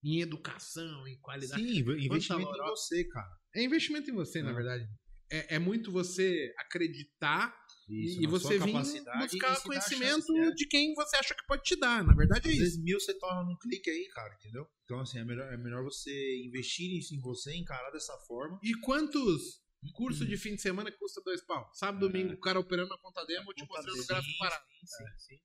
Em 0.03 0.21
educação, 0.21 1.07
em 1.07 1.19
qualidade. 1.21 1.63
Sim, 1.63 1.79
inve- 1.81 2.05
investimento 2.05 2.51
em 2.51 2.69
você, 2.71 3.05
cara. 3.09 3.37
É 3.55 3.63
investimento 3.63 4.11
em 4.11 4.15
você, 4.15 4.43
na 4.43 4.51
É. 4.51 4.55
verdade. 4.55 4.89
É, 5.31 5.57
é 5.57 5.59
muito 5.59 5.91
você 5.91 6.55
acreditar 6.59 7.55
Isso, 7.89 8.21
e 8.21 8.27
você 8.27 8.57
e 8.57 8.59
buscar 8.59 9.63
conhecimento 9.63 10.27
chance, 10.27 10.39
é. 10.39 10.51
de 10.53 10.67
quem 10.67 10.93
você 10.95 11.17
acha 11.17 11.35
que 11.35 11.47
pode 11.47 11.63
te 11.63 11.77
dar. 11.77 12.03
Na 12.05 12.15
verdade 12.15 12.49
é 12.49 12.51
Às 12.51 12.55
isso. 12.57 12.65
vezes 12.65 12.83
mil 12.83 12.99
você 12.99 13.17
torna 13.19 13.45
num 13.45 13.57
clique 13.57 13.89
aí, 13.89 14.09
cara, 14.13 14.35
entendeu? 14.41 14.67
Então, 14.85 14.99
assim, 15.01 15.19
é 15.19 15.25
melhor, 15.25 15.53
é 15.53 15.57
melhor 15.57 15.85
você 15.85 16.11
investir 16.45 16.91
isso 16.99 17.15
em 17.15 17.21
você, 17.21 17.55
encarar 17.55 17.91
dessa 17.93 18.17
forma. 18.27 18.59
E 18.63 18.73
quantos 18.81 19.63
cursos 19.95 20.27
de 20.27 20.37
fim 20.37 20.57
de 20.57 20.63
semana 20.63 20.91
que 20.91 20.99
custa 20.99 21.21
dois 21.25 21.45
pau? 21.45 21.71
Sábado, 21.75 22.07
É. 22.07 22.09
domingo, 22.09 22.35
o 22.35 22.41
cara 22.41 22.59
operando 22.59 22.93
a 22.93 22.99
conta 22.99 23.25
demo, 23.25 23.53
te 23.55 23.65
Conta 23.67 23.75
mostrando 23.83 24.03
o 24.03 24.07
gráfico 24.07 24.39
parado. 24.39 24.65
Sim, 24.85 25.05
sim. 25.19 25.41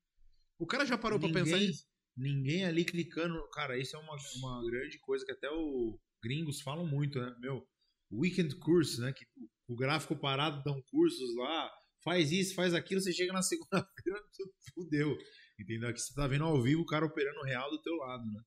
O 0.57 0.65
cara 0.65 0.85
já 0.85 0.97
parou 0.97 1.19
pra 1.19 1.27
Ninguém- 1.27 1.43
pensar 1.43 1.57
nisso? 1.59 1.85
Ninguém 2.17 2.65
ali 2.65 2.83
clicando. 2.83 3.35
Cara, 3.51 3.77
isso 3.77 3.95
é 3.95 3.99
uma, 3.99 4.15
uma 4.37 4.63
grande 4.69 4.97
coisa 4.99 5.23
que 5.25 5.31
até 5.31 5.49
os 5.49 5.95
gringos 6.23 6.59
falam 6.61 6.85
muito, 6.87 7.19
né? 7.19 7.35
Meu, 7.39 7.65
weekend 8.11 8.55
curso, 8.57 8.99
né? 9.01 9.13
Que 9.13 9.25
o 9.67 9.75
gráfico 9.75 10.15
parado 10.15 10.61
dão 10.63 10.81
cursos 10.89 11.35
lá, 11.37 11.71
faz 12.03 12.31
isso, 12.31 12.55
faz 12.55 12.73
aquilo, 12.73 13.01
você 13.01 13.13
chega 13.13 13.33
na 13.33 13.41
segunda-feira, 13.41 14.23
tudo 14.35 14.53
fudeu. 14.73 15.17
Entendeu? 15.59 15.89
Aqui 15.89 15.99
você 15.99 16.13
tá 16.13 16.27
vendo 16.27 16.43
ao 16.43 16.61
vivo 16.61 16.81
o 16.81 16.85
cara 16.85 17.05
operando 17.05 17.43
real 17.43 17.69
do 17.69 17.81
teu 17.81 17.93
lado, 17.95 18.25
né? 18.25 18.41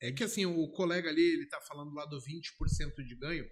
É 0.00 0.12
que 0.12 0.22
assim, 0.22 0.44
o 0.44 0.70
colega 0.70 1.08
ali, 1.08 1.22
ele 1.22 1.48
tá 1.48 1.60
falando 1.62 1.94
lá 1.94 2.04
do 2.04 2.18
20% 2.18 2.94
de 3.06 3.16
ganho. 3.16 3.46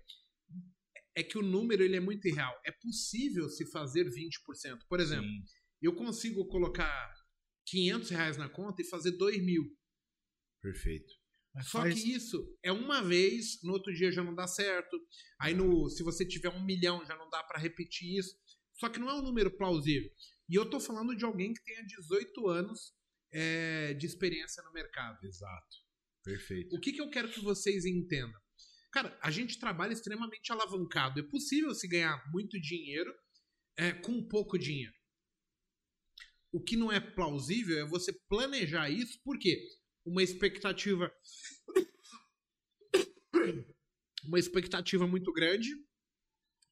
É 1.15 1.23
que 1.23 1.39
o 1.39 1.43
número 1.43 1.83
ele 1.83 1.97
é 1.97 2.01
muito 2.01 2.27
irreal. 2.29 2.59
É 2.65 2.71
possível 2.71 3.49
se 3.49 3.71
fazer 3.71 4.05
20%. 4.05 4.81
Por 4.89 5.01
exemplo, 5.01 5.25
Sim. 5.25 5.45
eu 5.81 5.95
consigo 5.95 6.47
colocar 6.49 7.15
500 7.67 8.11
reais 8.11 8.37
na 8.37 8.49
conta 8.49 8.83
e 8.83 8.89
fazer 8.89 9.13
2 9.13 9.43
mil. 9.43 9.63
Perfeito. 10.61 11.22
Mas 11.55 11.69
Só 11.69 11.81
faz- 11.81 11.95
que 11.95 12.13
isso 12.13 12.59
é 12.63 12.73
uma 12.73 13.03
vez, 13.03 13.63
no 13.63 13.73
outro 13.73 13.93
dia 13.93 14.11
já 14.11 14.23
não 14.23 14.35
dá 14.35 14.47
certo. 14.47 14.99
Aí 15.39 15.55
no, 15.55 15.89
se 15.91 16.03
você 16.03 16.27
tiver 16.27 16.49
um 16.49 16.65
milhão 16.65 17.05
já 17.05 17.17
não 17.17 17.29
dá 17.29 17.43
pra 17.43 17.59
repetir 17.61 18.19
isso. 18.19 18.35
Só 18.75 18.89
que 18.89 18.99
não 18.99 19.11
é 19.11 19.15
um 19.15 19.23
número 19.23 19.51
plausível. 19.57 20.11
E 20.49 20.55
eu 20.55 20.69
tô 20.69 20.81
falando 20.81 21.15
de 21.15 21.25
alguém 21.25 21.53
que 21.53 21.63
tenha 21.63 21.85
18 21.85 22.49
anos 22.49 22.95
é, 23.31 23.95
de 23.95 24.07
experiência 24.07 24.63
no 24.63 24.73
mercado. 24.73 25.25
Exato. 25.25 25.77
Perfeito. 26.25 26.75
O 26.75 26.81
que, 26.81 26.93
que 26.93 27.01
eu 27.01 27.11
quero 27.11 27.31
que 27.31 27.41
vocês 27.41 27.85
entendam? 27.85 28.41
Cara, 28.91 29.19
a 29.23 29.31
gente 29.31 29.59
trabalha 29.59 29.93
extremamente 29.93 30.53
alavancado. 30.53 31.21
É 31.21 31.23
possível 31.23 31.75
se 31.75 31.89
ganhar 31.89 32.23
muito 32.31 32.61
dinheiro 32.61 33.13
é, 33.77 33.93
com 33.93 34.27
pouco 34.29 34.59
dinheiro. 34.59 34.93
O 36.53 36.63
que 36.63 36.77
não 36.77 36.93
é 36.93 37.01
plausível 37.01 37.79
é 37.79 37.87
você 37.87 38.13
planejar 38.29 38.91
isso, 38.91 39.19
porque 39.25 39.67
uma 40.05 40.23
expectativa. 40.23 41.13
Uma 44.25 44.39
expectativa 44.39 45.07
muito 45.07 45.33
grande, 45.33 45.69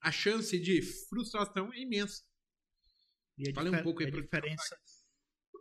a 0.01 0.13
chance 0.13 0.59
de 0.59 0.81
frustração 1.09 1.73
é 1.73 1.81
imensa. 1.81 2.23
E 3.37 3.51
a, 3.51 3.55
Fala 3.55 3.71
um 3.71 3.83
pouco 3.83 4.03
aí 4.03 4.09
a 4.09 4.11
pro- 4.11 4.23
diferença, 4.23 4.79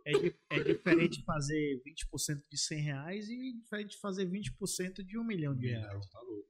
É, 0.06 0.12
é 0.60 0.62
diferente 0.64 1.22
fazer 1.24 1.82
20% 1.84 2.42
de 2.50 2.58
100 2.58 2.80
reais 2.80 3.28
e 3.28 3.58
diferente 3.60 3.98
fazer 3.98 4.26
20% 4.26 5.02
de 5.04 5.18
um 5.18 5.24
milhão 5.24 5.54
de 5.54 5.66
reais. 5.68 6.06
Tá 6.10 6.20
louco. 6.20 6.48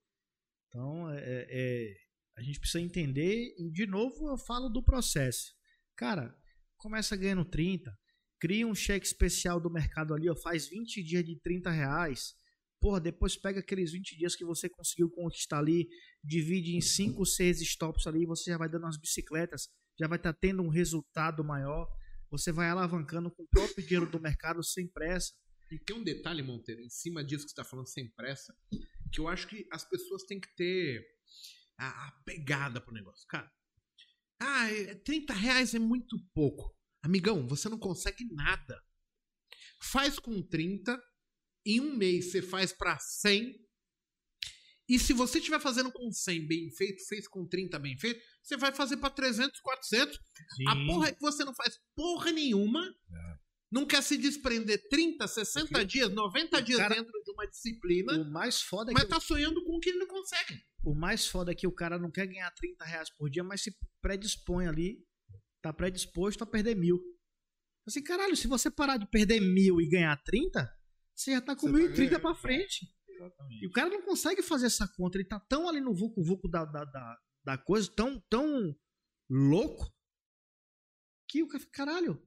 Então, 0.69 1.11
é, 1.11 1.19
é- 1.21 1.47
é- 1.51 1.97
a 2.37 2.43
gente 2.43 2.61
precisa 2.61 2.81
entender, 2.81 3.55
e 3.59 3.71
de 3.73 3.87
novo 3.87 4.29
eu 4.31 4.39
falo 4.39 4.69
do 4.69 4.83
processo. 4.83 5.53
Cara, 5.97 6.37
começa 6.77 7.17
ganhando 7.17 7.45
30, 7.45 7.99
cria 8.41 8.67
um 8.67 8.75
cheque 8.75 9.07
especial 9.07 9.61
do 9.61 9.71
mercado 9.71 10.15
ali, 10.15 10.29
ó, 10.29 10.35
faz 10.35 10.67
20 10.69 11.03
dias 11.03 11.25
de 11.25 11.37
30 11.41 11.71
reais. 11.71 12.35
Porra, 12.81 12.99
depois 12.99 13.37
pega 13.37 13.61
aqueles 13.61 13.93
20 13.93 14.17
dias 14.17 14.35
que 14.35 14.45
você 14.45 14.69
conseguiu 14.69 15.11
conquistar 15.11 15.59
ali, 15.59 15.87
divide 16.25 16.75
em 16.75 16.81
5, 16.81 17.25
6 17.27 17.61
stops 17.61 18.07
ali, 18.07 18.25
você 18.25 18.51
já 18.51 18.57
vai 18.57 18.71
dando 18.71 18.85
umas 18.85 18.99
bicicletas, 18.99 19.69
já 19.99 20.09
vai 20.09 20.17
estar 20.17 20.33
tendo 20.33 20.63
um 20.63 20.69
resultado 20.69 21.45
maior. 21.45 21.87
Você 22.31 22.51
vai 22.51 22.71
alavancando 22.71 23.31
com 23.31 23.43
o 23.43 23.49
próprio 23.49 23.85
dinheiro 23.85 24.11
do 24.11 24.21
mercado 24.21 24.65
sem 24.65 24.89
pressa. 24.89 25.33
E 25.71 25.79
tem 25.79 25.95
um 25.95 26.03
detalhe, 26.03 26.43
Monteiro, 26.43 26.81
em 26.81 26.89
cima 26.89 27.23
disso 27.23 27.45
que 27.45 27.51
você 27.51 27.61
está 27.61 27.65
falando 27.65 27.89
sem 27.89 28.09
pressa, 28.09 28.57
que 29.13 29.21
eu 29.21 29.29
acho 29.29 29.47
que 29.47 29.67
as 29.71 29.85
pessoas 29.85 30.23
têm 30.25 30.41
que 30.41 30.53
ter 30.55 31.05
a, 31.79 32.13
pegada 32.25 32.81
pro 32.81 32.95
negócio. 32.95 33.27
Cara, 33.29 33.51
ah, 34.41 34.73
é- 34.73 34.95
30 34.95 35.35
reais 35.35 35.75
é 35.75 35.79
muito 35.79 36.17
pouco. 36.33 36.75
Amigão, 37.03 37.47
você 37.47 37.69
não 37.69 37.79
consegue 37.79 38.25
nada. 38.33 38.81
Faz 39.83 40.19
com 40.19 40.43
30, 40.43 41.01
em 41.67 41.81
um 41.81 41.97
mês 41.97 42.31
você 42.31 42.43
faz 42.43 42.73
para 42.73 42.99
100. 42.99 43.55
E 44.89 44.99
se 44.99 45.13
você 45.13 45.39
estiver 45.39 45.61
fazendo 45.61 45.91
com 45.93 46.11
100 46.11 46.47
bem 46.49 46.71
feito, 46.73 47.07
fez 47.07 47.29
com 47.29 47.47
30 47.47 47.79
bem 47.79 47.97
feito, 47.97 48.21
você 48.43 48.57
vai 48.57 48.73
fazer 48.73 48.97
para 48.97 49.09
300, 49.11 49.61
400. 49.61 50.19
A 50.69 50.75
porra 50.87 51.09
é 51.09 51.13
que 51.13 51.21
você 51.21 51.45
não 51.45 51.55
faz 51.55 51.79
porra 51.95 52.33
nenhuma. 52.33 52.83
Não 53.73 53.87
quer 53.87 54.03
se 54.03 54.19
desprender 54.19 54.89
30, 54.89 55.29
60 55.29 55.85
dias, 55.87 56.11
90 56.13 56.61
dias 56.61 56.79
cara- 56.79 56.97
dentro 56.97 57.13
de 57.25 57.31
uma 57.31 57.47
disciplina, 57.47 58.15
O 58.19 58.25
mais 58.29 58.61
foda 58.61 58.91
é 58.91 58.95
mas 58.95 59.05
que 59.05 59.11
tá 59.11 59.21
sonhando 59.21 59.63
com 59.65 59.77
o 59.77 59.79
que 59.81 59.91
ele 59.91 60.01
não 60.01 60.09
consegue. 60.09 60.61
O 60.83 60.93
mais 60.93 61.29
foda 61.29 61.53
é 61.53 61.55
que 61.55 61.69
o 61.69 61.73
cara 61.73 61.97
não 61.97 62.11
quer 62.11 62.27
ganhar 62.27 62.51
30 62.51 62.85
reais 62.85 63.09
por 63.11 63.31
dia, 63.31 63.45
mas 63.45 63.63
se 63.63 63.73
predispõe 64.03 64.67
ali, 64.67 65.07
tá 65.63 65.73
predisposto 65.73 66.45
a 66.45 66.47
perder 66.47 66.75
mil. 66.77 66.99
Assim, 67.87 68.03
caralho, 68.03 68.37
se 68.37 68.47
você 68.47 68.71
parar 68.71 68.97
de 68.97 69.09
perder 69.09 69.41
mil 69.41 69.81
e 69.81 69.89
ganhar 69.89 70.17
30, 70.23 70.71
você 71.15 71.33
já 71.33 71.41
tá 71.41 71.57
com 71.57 71.69
mil 71.69 71.87
tá 71.87 71.93
e 71.93 71.95
30 71.95 72.11
ganhando, 72.11 72.21
pra 72.21 72.35
frente. 72.35 72.87
Exatamente. 73.09 73.65
E 73.65 73.67
o 73.67 73.73
cara 73.73 73.89
não 73.89 74.03
consegue 74.03 74.43
fazer 74.43 74.67
essa 74.67 74.89
conta, 74.97 75.19
ele 75.19 75.29
tá 75.29 75.41
tão 75.41 75.69
ali 75.69 75.81
no 75.81 75.95
vucu-vucu 75.95 76.49
da, 76.49 76.65
da, 76.65 76.85
da, 76.85 77.19
da 77.45 77.59
coisa, 77.59 77.91
tão, 77.95 78.21
tão 78.29 78.75
louco, 79.29 79.91
que 81.29 81.43
o 81.43 81.49
cara 81.49 81.61
fica, 81.61 81.73
caralho, 81.73 82.21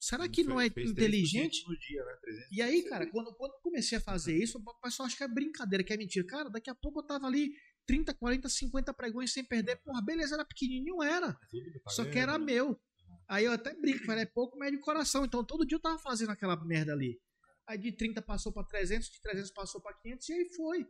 será 0.00 0.28
que 0.28 0.44
não 0.44 0.60
é 0.60 0.70
Fez 0.70 0.90
3% 0.90 0.92
inteligente? 0.92 1.64
Dia, 1.88 2.04
né? 2.04 2.16
300. 2.22 2.52
E 2.52 2.62
aí, 2.62 2.82
cara, 2.84 3.10
quando, 3.10 3.34
quando 3.34 3.52
eu 3.52 3.60
comecei 3.60 3.98
a 3.98 4.00
fazer 4.00 4.36
isso, 4.36 4.58
o 4.58 4.80
pessoal 4.80 5.06
acha 5.06 5.16
que 5.16 5.24
é 5.24 5.28
brincadeira, 5.28 5.82
que 5.82 5.92
é 5.92 5.96
mentira. 5.96 6.26
Cara, 6.26 6.48
daqui 6.48 6.70
a 6.70 6.74
pouco 6.74 7.00
eu 7.00 7.06
tava 7.06 7.26
ali 7.26 7.50
30, 7.86 8.14
40, 8.14 8.48
50 8.48 8.94
pregões 8.94 9.32
sem 9.32 9.44
perder. 9.44 9.76
Porra, 9.76 10.02
beleza, 10.02 10.34
era 10.34 10.44
pequenininho, 10.44 11.02
era. 11.02 11.32
Tá 11.32 11.90
Só 11.90 12.04
que 12.04 12.18
era 12.18 12.38
meu. 12.38 12.80
Aí 13.28 13.44
eu 13.44 13.52
até 13.52 13.74
brinco, 13.74 14.04
falei, 14.04 14.22
é 14.22 14.26
pouco 14.26 14.58
médio 14.58 14.80
coração. 14.80 15.24
Então 15.24 15.44
todo 15.44 15.66
dia 15.66 15.76
eu 15.76 15.82
tava 15.82 15.98
fazendo 15.98 16.30
aquela 16.30 16.56
merda 16.64 16.92
ali. 16.92 17.20
Aí 17.66 17.78
de 17.78 17.92
30 17.92 18.22
passou 18.22 18.52
pra 18.52 18.62
300, 18.62 19.08
de 19.08 19.20
300 19.20 19.50
passou 19.50 19.80
pra 19.80 19.94
500 19.94 20.28
e 20.28 20.32
aí 20.32 20.54
foi. 20.54 20.86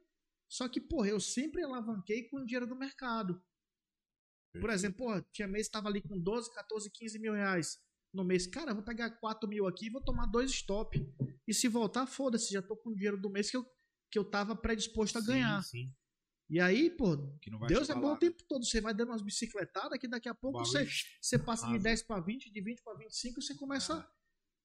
Só 0.48 0.68
que, 0.68 0.80
porra, 0.80 1.08
eu 1.08 1.18
sempre 1.18 1.62
alavanquei 1.62 2.28
com 2.28 2.38
o 2.38 2.44
dinheiro 2.44 2.66
do 2.66 2.76
mercado. 2.76 3.42
Por 4.60 4.70
exemplo, 4.70 4.98
porra, 4.98 5.26
tinha 5.32 5.48
mês 5.48 5.66
que 5.66 5.72
tava 5.72 5.88
ali 5.88 6.00
com 6.00 6.18
12, 6.18 6.52
14, 6.54 6.90
15 6.90 7.18
mil 7.18 7.32
reais 7.32 7.78
no 8.12 8.24
mês. 8.24 8.46
Cara, 8.46 8.72
vou 8.72 8.82
pegar 8.82 9.10
4 9.10 9.48
mil 9.48 9.66
aqui 9.66 9.86
e 9.86 9.90
vou 9.90 10.02
tomar 10.02 10.26
dois 10.26 10.50
stop. 10.50 10.98
E 11.46 11.54
se 11.54 11.68
voltar, 11.68 12.06
foda-se, 12.06 12.52
já 12.52 12.62
tô 12.62 12.76
com 12.76 12.90
o 12.90 12.94
dinheiro 12.94 13.20
do 13.20 13.30
mês 13.30 13.50
que 13.50 13.56
eu, 13.56 13.66
que 14.10 14.18
eu 14.18 14.24
tava 14.24 14.56
predisposto 14.56 15.18
a 15.18 15.20
ganhar. 15.20 15.62
Sim, 15.62 15.86
sim. 15.86 15.94
E 16.48 16.60
aí, 16.60 16.90
pô, 16.90 17.16
Deus 17.66 17.90
é 17.90 17.94
bom 17.94 18.12
o 18.12 18.16
tempo 18.18 18.42
todo. 18.48 18.64
Você 18.64 18.80
vai 18.80 18.94
dando 18.94 19.08
umas 19.08 19.22
bicicletadas 19.22 19.98
que 19.98 20.06
daqui 20.06 20.28
a 20.28 20.34
pouco 20.34 20.60
você, 20.60 20.86
você 21.20 21.38
passa 21.38 21.66
de 21.66 21.72
rasa. 21.72 21.82
10 21.84 22.02
para 22.04 22.20
20, 22.20 22.52
de 22.52 22.60
20 22.60 22.82
para 22.82 22.96
25 22.98 23.40
e 23.40 23.42
você 23.42 23.54
começa 23.56 24.08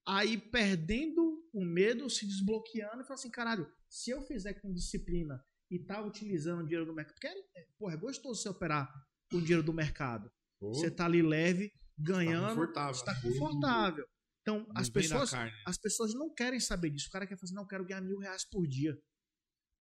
Ah. 0.05 0.17
a 0.17 0.25
ir 0.25 0.37
perdendo 0.51 1.43
o 1.51 1.65
medo, 1.65 2.09
se 2.09 2.25
desbloqueando 2.27 3.01
e 3.01 3.03
fala 3.03 3.15
assim, 3.15 3.31
caralho, 3.31 3.71
se 3.89 4.11
eu 4.11 4.21
fizer 4.21 4.53
com 4.55 4.71
disciplina 4.71 5.43
e 5.71 5.79
tá 5.79 6.01
utilizando 6.01 6.59
o 6.61 6.63
dinheiro 6.63 6.85
do 6.85 6.93
mercado, 6.93 7.15
porque 7.15 7.27
é, 7.27 7.67
porra, 7.79 7.93
é 7.95 7.97
gostoso 7.97 8.41
você 8.41 8.49
operar 8.49 8.91
com 9.31 9.37
o 9.37 9.41
dinheiro 9.41 9.63
do 9.63 9.73
mercado. 9.73 10.31
Pô, 10.59 10.73
Você 10.73 10.91
tá 10.91 11.05
ali 11.05 11.21
leve, 11.23 11.71
ganhando, 11.97 12.49
confortável, 12.49 12.91
está 12.91 13.13
né? 13.13 13.21
confortável. 13.21 14.05
Então, 14.41 14.59
não 14.67 14.71
as 14.75 14.89
pessoas, 14.89 15.31
né? 15.33 15.51
as 15.65 15.77
pessoas 15.77 16.13
não 16.13 16.31
querem 16.33 16.59
saber 16.59 16.89
disso. 16.91 17.07
O 17.07 17.11
cara 17.11 17.25
quer 17.27 17.37
fazer, 17.37 17.53
não, 17.53 17.63
eu 17.63 17.67
quero 17.67 17.85
ganhar 17.85 18.01
mil 18.01 18.17
reais 18.19 18.43
por 18.45 18.67
dia. 18.67 18.95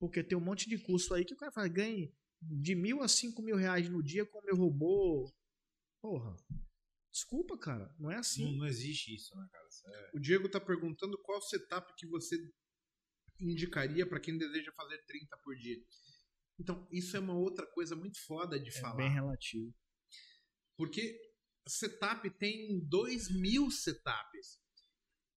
Porque 0.00 0.24
tem 0.24 0.36
um 0.36 0.40
monte 0.40 0.68
de 0.68 0.78
curso 0.78 1.14
aí 1.14 1.24
que 1.24 1.34
o 1.34 1.36
cara 1.36 1.52
faz, 1.52 1.70
ganhe 1.70 2.12
de 2.40 2.74
mil 2.74 3.02
a 3.02 3.06
cinco 3.08 3.42
mil 3.42 3.54
reais 3.54 3.88
no 3.88 4.02
dia 4.02 4.24
com 4.26 4.38
o 4.38 4.44
meu 4.44 4.56
robô. 4.56 5.30
Porra. 6.02 6.34
Desculpa, 7.12 7.58
cara. 7.58 7.94
Não 7.98 8.10
é 8.10 8.14
Não, 8.14 8.20
assim. 8.20 8.56
não 8.56 8.66
existe 8.66 9.14
isso, 9.14 9.36
né, 9.36 9.46
cara? 9.52 9.68
É- 9.94 10.10
O 10.16 10.18
Diego 10.18 10.48
tá 10.48 10.58
perguntando 10.58 11.20
qual 11.22 11.40
setup 11.42 11.92
que 11.96 12.06
você 12.06 12.36
indicaria 13.38 14.06
para 14.08 14.20
quem 14.20 14.38
deseja 14.38 14.72
fazer 14.72 14.98
30 15.06 15.36
por 15.44 15.54
dia. 15.56 15.76
Então, 16.58 16.86
isso 16.90 17.16
é 17.16 17.20
uma 17.20 17.34
outra 17.36 17.66
coisa 17.72 17.94
muito 17.96 18.18
foda 18.24 18.58
de 18.58 18.68
É 18.70 18.80
falar. 18.80 18.96
bem 18.96 19.10
relativo. 19.10 19.74
Porque 20.76 21.18
setup 21.68 22.30
tem 22.38 22.80
2 22.88 23.30
mil 23.30 23.70
setups. 23.70 24.58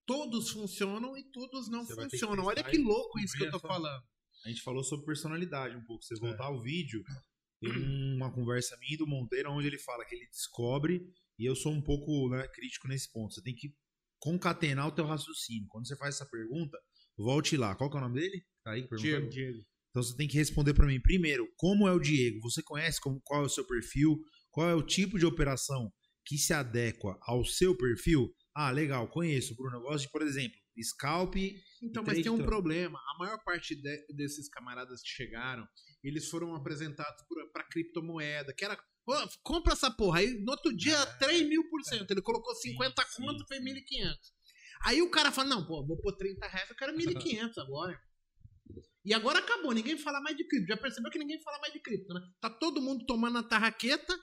Todos 0.05 0.49
funcionam 0.51 1.17
e 1.17 1.23
todos 1.31 1.69
não 1.69 1.85
Você 1.85 1.95
que 1.95 2.01
funcionam. 2.17 2.45
Olha 2.45 2.63
que 2.63 2.77
louco 2.77 3.19
isso 3.19 3.37
que 3.37 3.43
eu 3.45 3.51
tô 3.51 3.59
falando. 3.59 4.05
A 4.45 4.49
gente 4.49 4.61
falou 4.61 4.83
sobre 4.83 5.05
personalidade 5.05 5.75
um 5.75 5.83
pouco. 5.83 6.03
Você 6.03 6.15
É. 6.15 6.19
voltar 6.19 6.45
ao 6.45 6.61
vídeo, 6.61 7.03
tem 7.61 7.71
um- 7.71 8.15
uma 8.17 8.31
conversa 8.31 8.75
minha 8.77 8.93
e 8.95 8.97
do 8.97 9.07
Monteiro 9.07 9.51
onde 9.51 9.67
ele 9.67 9.79
fala 9.79 10.03
que 10.05 10.15
ele 10.15 10.27
descobre, 10.27 11.01
e 11.39 11.45
eu 11.45 11.55
sou 11.55 11.71
um 11.71 11.81
pouco 11.81 12.29
né, 12.29 12.47
crítico 12.49 12.87
nesse 12.87 13.11
ponto. 13.11 13.33
Você 13.33 13.41
tem 13.41 13.55
que 13.55 13.73
concatenar 14.19 14.87
o 14.87 14.91
teu 14.91 15.05
raciocínio. 15.05 15.67
Quando 15.69 15.87
você 15.87 15.95
faz 15.97 16.15
essa 16.15 16.25
pergunta, 16.25 16.77
volte 17.17 17.57
lá. 17.57 17.75
Qual 17.75 17.89
que 17.89 17.95
é 17.97 17.99
o 17.99 18.03
nome 18.03 18.19
dele? 18.21 18.43
Tá 18.63 18.71
aí 18.71 18.87
perguntando? 18.87 19.29
Diego. 19.29 19.65
Então 19.89 20.01
você 20.01 20.15
tem 20.15 20.27
que 20.27 20.37
responder 20.37 20.73
para 20.73 20.87
mim. 20.87 20.99
Primeiro, 20.99 21.47
como 21.55 21.87
é 21.87 21.91
o 21.91 21.99
Diego? 21.99 22.39
Você 22.41 22.63
conhece 22.63 22.99
como, 22.99 23.21
qual 23.23 23.43
é 23.43 23.45
o 23.45 23.49
seu 23.49 23.65
perfil? 23.65 24.17
Qual 24.49 24.69
é 24.69 24.73
o 24.75 24.81
tipo 24.83 25.19
de 25.19 25.25
operação 25.25 25.91
que 26.25 26.37
se 26.37 26.53
adequa 26.53 27.17
ao 27.21 27.43
seu 27.45 27.75
perfil? 27.77 28.33
Ah, 28.55 28.71
legal, 28.71 29.07
conheço, 29.09 29.55
Bruno. 29.55 29.77
Eu 29.77 29.81
gosto 29.81 30.05
de, 30.05 30.11
por 30.11 30.21
exemplo, 30.21 30.57
scalp. 30.81 31.35
Então, 31.81 32.03
mas 32.05 32.21
tem 32.21 32.31
um 32.31 32.43
problema. 32.43 32.99
A 33.15 33.17
maior 33.19 33.43
parte 33.43 33.75
de- 33.75 34.05
desses 34.15 34.47
camaradas 34.49 35.01
que 35.01 35.09
chegaram, 35.09 35.67
eles 36.03 36.29
foram 36.29 36.55
apresentados 36.55 37.23
para 37.51 37.63
criptomoeda, 37.65 38.53
que 38.53 38.63
era. 38.65 38.77
"Ô, 39.05 39.13
compra 39.43 39.73
essa 39.73 39.91
porra. 39.91 40.19
Aí 40.19 40.33
no 40.43 40.51
outro 40.51 40.75
dia, 40.75 40.95
É. 40.97 41.05
3 41.17 41.47
mil 41.47 41.69
por 41.69 41.81
cento. 41.83 42.09
Ele 42.11 42.21
colocou 42.21 42.55
Sim, 42.55 42.71
50 42.71 43.03
sim, 43.05 43.21
conto, 43.23 43.45
foi 43.47 43.57
sim. 43.57 43.63
1.500. 43.63 44.33
Aí 44.85 45.01
o 45.01 45.09
cara 45.11 45.31
fala: 45.31 45.49
não, 45.49 45.65
pô, 45.65 45.85
vou 45.85 45.99
pôr 45.99 46.13
30 46.15 46.47
reais, 46.47 46.69
eu 46.69 46.75
quero 46.75 46.93
1.500 46.95 47.57
agora. 47.57 47.99
E 49.05 49.13
agora 49.13 49.39
acabou, 49.39 49.73
ninguém 49.73 49.97
fala 49.97 50.21
mais 50.21 50.35
de 50.37 50.45
cripto. 50.47 50.67
Já 50.67 50.77
percebeu 50.77 51.11
que 51.11 51.19
ninguém 51.19 51.41
fala 51.41 51.59
mais 51.59 51.73
de 51.73 51.79
cripto, 51.81 52.13
né? 52.13 52.21
Tá 52.39 52.49
todo 52.49 52.81
mundo 52.81 53.05
tomando 53.05 53.37
a 53.37 53.43
tarraqueta. 53.43 54.17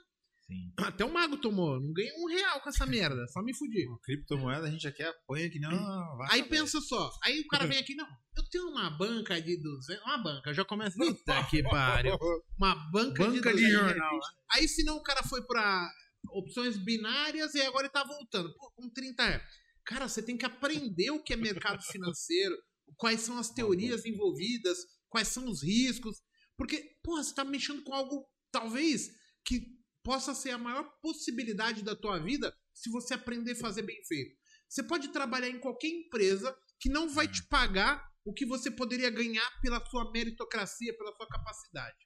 Sim. 0.51 0.73
Até 0.79 1.05
o 1.05 1.13
mago 1.13 1.37
tomou. 1.37 1.81
Não 1.81 1.93
ganhei 1.93 2.11
um 2.19 2.27
real 2.27 2.61
com 2.61 2.69
essa 2.69 2.85
merda. 2.85 3.25
Só 3.29 3.41
me 3.43 3.55
fudir. 3.55 3.87
Uma 3.89 4.01
criptomoeda 4.01 4.67
a 4.67 4.71
gente 4.71 4.89
aqui 4.89 5.03
apanha 5.03 5.49
que 5.49 5.61
não. 5.61 5.71
vai 6.17 6.29
Aí 6.33 6.39
saber. 6.41 6.49
pensa 6.51 6.81
só, 6.81 7.11
aí 7.23 7.41
o 7.41 7.47
cara 7.47 7.67
vem 7.67 7.79
aqui, 7.79 7.95
não, 7.95 8.07
eu 8.37 8.43
tenho 8.51 8.69
uma 8.69 8.91
banca 8.91 9.41
de 9.41 9.57
200, 9.63 10.03
uma 10.05 10.19
banca, 10.19 10.53
já 10.53 10.65
começa, 10.65 10.97
puta 10.97 11.45
que 11.49 11.63
pariu, 11.63 12.19
uma 12.59 12.75
banca, 12.91 13.25
Banca 13.25 13.53
de, 13.55 13.59
de 13.61 13.73
200. 13.73 13.73
jornal. 13.73 14.19
Aí 14.53 14.67
senão 14.67 14.97
o 14.97 15.03
cara 15.03 15.23
foi 15.23 15.47
pra 15.47 15.89
opções 16.33 16.77
binárias 16.77 17.55
e 17.55 17.63
agora 17.63 17.85
ele 17.87 17.93
tá 17.93 18.03
voltando, 18.05 18.53
pô, 18.57 18.73
com 18.75 18.91
30 18.91 19.23
reais. 19.25 19.43
Cara, 19.85 20.09
você 20.09 20.23
tem 20.23 20.37
que 20.37 20.45
aprender 20.45 21.11
o 21.13 21.23
que 21.23 21.33
é 21.33 21.37
mercado 21.37 21.83
financeiro, 21.85 22.57
quais 22.97 23.21
são 23.21 23.39
as 23.39 23.51
teorias 23.51 24.05
envolvidas, 24.05 24.79
quais 25.09 25.29
são 25.29 25.47
os 25.49 25.63
riscos, 25.63 26.17
porque, 26.57 26.85
porra, 27.03 27.23
você 27.23 27.35
tá 27.35 27.45
mexendo 27.45 27.83
com 27.83 27.95
algo, 27.95 28.27
talvez, 28.53 29.09
que 29.45 29.63
possa 30.03 30.35
ser 30.35 30.51
a 30.51 30.59
maior 30.59 30.85
possibilidade 31.01 31.83
da 31.83 31.95
tua 31.95 32.19
vida 32.19 32.55
se 32.73 32.91
você 32.91 33.15
aprender 33.15 33.53
a 33.53 33.57
fazer 33.57 33.83
bem 33.83 34.03
feito. 34.05 34.39
Você 34.69 34.83
pode 34.83 35.09
trabalhar 35.09 35.49
em 35.49 35.61
qualquer 35.61 35.89
empresa 35.89 36.57
que 36.79 36.89
não 36.89 37.09
vai 37.09 37.27
te 37.27 37.47
pagar 37.49 38.09
o 38.25 38.33
que 38.33 38.47
você 38.47 38.71
poderia 38.71 39.11
ganhar 39.11 39.51
pela 39.61 39.85
sua 39.87 40.11
meritocracia, 40.13 40.97
pela 40.97 41.15
sua 41.15 41.27
capacidade. 41.29 41.99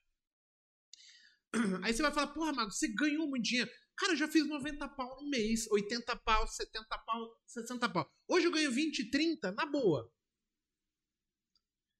Aí 1.83 1.93
você 1.93 2.01
vai 2.01 2.11
falar, 2.11 2.33
porra, 2.33 2.53
Mago, 2.53 2.71
você 2.71 2.87
ganhou 2.87 3.27
muito 3.27 3.43
dinheiro. 3.43 3.69
Cara, 3.97 4.13
eu 4.13 4.17
já 4.17 4.27
fiz 4.27 4.45
90 4.45 4.89
pau 4.89 5.21
no 5.21 5.29
mês, 5.29 5.67
80 5.71 6.15
pau, 6.17 6.47
70 6.47 6.97
pau, 7.05 7.39
60 7.45 7.89
pau. 7.89 8.09
Hoje 8.27 8.47
eu 8.47 8.51
ganho 8.51 8.71
20, 8.71 9.09
30, 9.09 9.51
na 9.53 9.65
boa. 9.65 10.11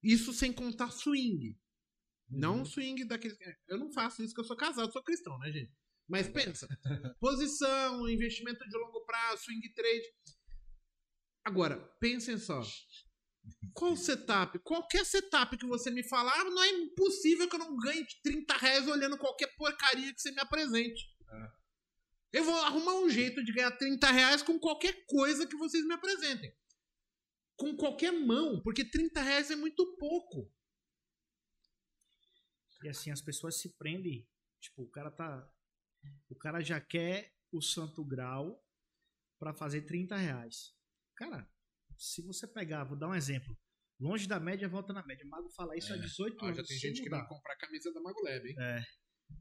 Isso 0.02 0.32
sem 0.32 0.52
contar 0.52 0.90
swing. 0.90 1.58
Não 2.28 2.64
swing 2.64 3.04
daquele. 3.04 3.36
Eu 3.68 3.78
não 3.78 3.90
faço 3.92 4.22
isso 4.22 4.34
que 4.34 4.40
eu 4.40 4.44
sou 4.44 4.56
casado, 4.56 4.92
sou 4.92 5.02
cristão, 5.02 5.38
né, 5.38 5.50
gente? 5.52 5.72
Mas 6.08 6.28
pensa: 6.28 6.68
posição, 7.20 8.08
investimento 8.08 8.68
de 8.68 8.76
longo 8.76 9.04
prazo, 9.04 9.44
swing 9.44 9.72
trade. 9.74 10.06
Agora, 11.44 11.78
pensem 12.00 12.38
só. 12.38 12.62
Qual 13.72 13.96
setup? 13.96 14.58
Qualquer 14.60 15.04
setup 15.04 15.56
que 15.56 15.66
você 15.66 15.90
me 15.90 16.02
falar, 16.02 16.44
não 16.44 16.62
é 16.62 16.70
impossível 16.70 17.48
que 17.48 17.54
eu 17.54 17.60
não 17.60 17.76
ganhe 17.76 18.04
30 18.22 18.56
reais 18.56 18.88
olhando 18.88 19.18
qualquer 19.18 19.54
porcaria 19.56 20.12
que 20.12 20.20
você 20.20 20.32
me 20.32 20.40
apresente. 20.40 21.16
Eu 22.32 22.44
vou 22.44 22.54
arrumar 22.56 22.96
um 22.96 23.08
jeito 23.08 23.42
de 23.44 23.52
ganhar 23.52 23.70
30 23.70 24.10
reais 24.10 24.42
com 24.42 24.58
qualquer 24.58 25.06
coisa 25.06 25.46
que 25.46 25.56
vocês 25.56 25.86
me 25.86 25.94
apresentem. 25.94 26.54
Com 27.56 27.76
qualquer 27.76 28.12
mão, 28.12 28.60
porque 28.62 28.84
30 28.84 29.22
reais 29.22 29.50
é 29.50 29.56
muito 29.56 29.96
pouco. 29.96 30.52
E 32.82 32.88
assim, 32.88 33.10
as 33.10 33.22
pessoas 33.22 33.60
se 33.60 33.74
prendem. 33.78 34.28
Tipo, 34.60 34.82
o 34.82 34.90
cara 34.90 35.10
tá. 35.10 35.50
O 36.28 36.34
cara 36.36 36.60
já 36.60 36.80
quer 36.80 37.32
o 37.52 37.60
santo 37.62 38.04
grau 38.04 38.62
pra 39.38 39.54
fazer 39.54 39.82
30 39.82 40.16
reais. 40.16 40.74
Cara, 41.16 41.48
se 41.96 42.22
você 42.22 42.46
pegar, 42.46 42.84
vou 42.84 42.98
dar 42.98 43.08
um 43.08 43.14
exemplo. 43.14 43.56
Longe 43.98 44.26
da 44.28 44.38
média, 44.38 44.68
volta 44.68 44.92
na 44.92 45.04
média. 45.06 45.24
O 45.24 45.28
Mago 45.28 45.48
fala 45.50 45.76
isso 45.76 45.92
há 45.92 45.96
18 45.96 46.36
Ó, 46.42 46.44
anos. 46.46 46.56
já 46.58 46.64
tem 46.64 46.76
gente 46.78 47.00
mudar. 47.02 47.10
querendo 47.16 47.28
comprar 47.28 47.54
a 47.54 47.58
camisa 47.58 47.92
da 47.92 48.00
Mago 48.00 48.22
Lab, 48.22 48.46
hein? 48.48 48.56
É. 48.58 48.80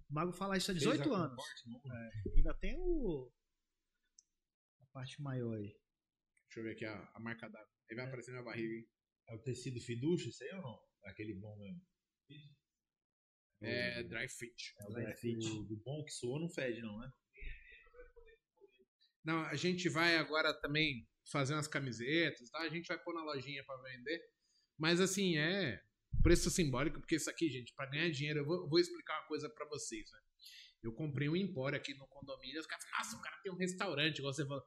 O 0.09 0.13
Mago 0.13 0.31
fala 0.31 0.57
isso 0.57 0.71
há 0.71 0.73
Fez 0.73 0.83
18 0.83 0.97
já 0.99 1.03
com 1.09 1.13
anos. 1.15 1.43
não? 1.65 1.81
É, 1.93 2.11
ainda 2.37 2.53
tem 2.59 2.75
o. 2.77 3.31
A 4.81 4.85
parte 4.93 5.21
maior 5.21 5.57
aí. 5.57 5.75
Deixa 6.47 6.59
eu 6.59 6.63
ver 6.63 6.71
aqui 6.71 6.85
a, 6.85 7.11
a 7.13 7.19
marca 7.19 7.49
d'água. 7.49 7.67
Aí 7.89 7.95
vai 7.97 8.05
aparecer 8.07 8.31
minha 8.31 8.43
barriga, 8.43 8.73
hein? 8.73 8.87
É 9.27 9.35
o 9.35 9.39
tecido 9.39 9.79
fiducho, 9.81 10.29
isso 10.29 10.43
aí 10.43 10.51
ou 10.51 10.61
não? 10.61 10.79
É 11.05 11.09
aquele 11.09 11.33
bom 11.33 11.57
mesmo. 11.57 11.81
É 13.61 14.03
dry 14.03 14.27
fit. 14.27 14.73
É 14.79 14.85
o 14.85 14.89
dry 14.93 15.13
fit. 15.15 15.63
Do 15.63 15.77
bom 15.77 16.03
que 16.03 16.11
suou 16.11 16.39
não 16.39 16.49
fede, 16.49 16.81
não, 16.81 16.97
né? 16.99 17.11
Não, 19.23 19.41
a 19.45 19.55
gente 19.55 19.89
vai 19.89 20.17
agora 20.17 20.53
também 20.53 21.07
fazer 21.31 21.53
umas 21.53 21.67
camisetas, 21.67 22.49
tá? 22.49 22.59
A 22.59 22.69
gente 22.69 22.87
vai 22.87 23.01
pôr 23.01 23.13
na 23.13 23.23
lojinha 23.23 23.63
pra 23.63 23.75
vender. 23.77 24.21
Mas 24.77 24.99
assim, 25.01 25.37
é 25.37 25.81
preço 26.21 26.49
simbólico, 26.49 26.99
porque 26.99 27.15
isso 27.15 27.29
aqui, 27.29 27.49
gente, 27.49 27.73
pra 27.73 27.89
ganhar 27.89 28.09
dinheiro, 28.09 28.39
eu 28.39 28.45
vou, 28.45 28.63
eu 28.63 28.69
vou 28.69 28.79
explicar 28.79 29.19
uma 29.19 29.27
coisa 29.27 29.49
pra 29.49 29.65
vocês, 29.67 30.11
né? 30.11 30.19
Eu 30.85 30.93
comprei 30.93 31.27
um 31.27 31.35
empório 31.35 31.77
aqui 31.77 31.93
no 31.95 32.07
condomínio, 32.07 32.59
os 32.59 32.67
caras 32.67 32.85
falam, 32.85 33.05
nossa, 33.05 33.17
o 33.17 33.21
cara 33.21 33.35
tem 33.43 33.51
um 33.51 33.55
restaurante, 33.57 34.17
igual 34.19 34.33
você 34.33 34.45
falou. 34.45 34.63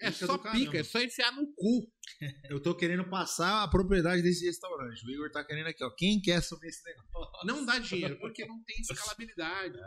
É 0.00 0.10
pica 0.10 0.26
só 0.26 0.38
caramba. 0.38 0.64
pica, 0.64 0.78
é 0.78 0.84
só 0.84 0.98
enfiar 1.00 1.32
no 1.32 1.46
cu. 1.54 1.92
Eu 2.50 2.62
tô 2.62 2.74
querendo 2.74 3.08
passar 3.08 3.62
a 3.62 3.68
propriedade 3.68 4.22
desse 4.22 4.46
restaurante. 4.46 5.04
O 5.06 5.10
Igor 5.10 5.30
tá 5.30 5.44
querendo 5.44 5.66
aqui, 5.66 5.84
ó. 5.84 5.90
Quem 5.90 6.20
quer 6.20 6.36
assumir 6.36 6.68
esse 6.68 6.82
negócio? 6.84 7.46
Não 7.46 7.64
dá 7.66 7.78
dinheiro, 7.78 8.16
porque 8.20 8.46
não 8.46 8.62
tem 8.64 8.76
escalabilidade. 8.80 9.78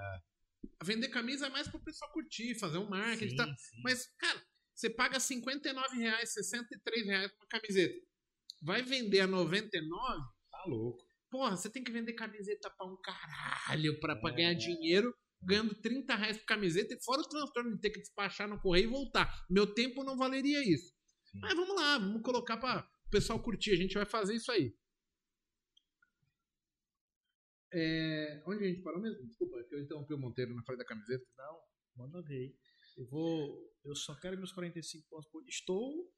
Vender 0.83 1.09
camisa 1.09 1.47
é 1.47 1.49
mais 1.49 1.67
pro 1.67 1.79
pessoal 1.83 2.11
curtir, 2.11 2.53
fazer 2.59 2.77
um 2.77 2.89
marketing 2.89 3.33
e 3.33 3.35
tal. 3.35 3.47
sim. 3.47 3.81
Mas, 3.83 4.05
cara, 4.19 4.41
você 4.73 4.89
paga 4.89 5.19
59 5.19 5.97
reais, 5.97 6.33
63 6.33 7.05
reais 7.05 7.31
uma 7.33 7.47
camiseta. 7.47 7.95
Vai 8.63 8.81
vender 8.83 9.21
a 9.21 9.27
99? 9.27 10.21
Tá 10.51 10.63
louco. 10.67 11.03
Porra, 11.31 11.55
você 11.55 11.69
tem 11.69 11.83
que 11.83 11.91
vender 11.91 12.13
camiseta 12.13 12.69
pra 12.69 12.85
um 12.85 12.97
caralho 13.01 13.99
pra, 13.99 14.15
pra 14.15 14.31
É. 14.31 14.35
ganhar 14.35 14.53
dinheiro, 14.53 15.15
ganhando 15.41 15.75
30 15.75 16.15
reais 16.15 16.37
por 16.37 16.45
camiseta, 16.45 16.93
e 16.93 17.03
fora 17.03 17.21
o 17.21 17.27
transtorno 17.27 17.75
de 17.75 17.81
ter 17.81 17.89
que 17.89 17.99
despachar 17.99 18.47
no 18.47 18.59
correio 18.59 18.85
e 18.85 18.91
voltar. 18.91 19.45
Meu 19.49 19.73
tempo 19.73 20.03
não 20.03 20.17
valeria 20.17 20.61
isso. 20.63 20.93
Sim. 21.25 21.39
Mas 21.39 21.55
vamos 21.55 21.75
lá, 21.75 21.97
vamos 21.97 22.21
colocar 22.21 22.57
pra 22.57 22.87
o 23.07 23.09
pessoal 23.09 23.41
curtir. 23.41 23.71
A 23.71 23.77
gente 23.77 23.95
vai 23.95 24.05
fazer 24.05 24.35
isso 24.35 24.51
aí. 24.51 24.75
É, 27.73 28.43
onde 28.45 28.65
a 28.65 28.67
gente 28.67 28.81
parou 28.81 29.01
mesmo? 29.01 29.25
Desculpa, 29.25 29.57
é 29.57 29.63
que 29.63 29.73
eu 29.73 29.79
interrompi 29.79 30.13
o 30.13 30.17
Monteiro 30.17 30.53
na 30.53 30.63
frente 30.63 30.79
da 30.79 30.85
camiseta. 30.85 31.25
Não, 31.37 31.61
manda 31.95 32.21
ver. 32.21 32.53
Eu 32.97 33.07
vou. 33.07 33.71
Eu 33.85 33.95
só 33.95 34.13
quero 34.19 34.37
meus 34.37 34.51
45 34.51 35.07
pontos 35.09 35.29
por 35.29 35.43
Estou 35.47 36.11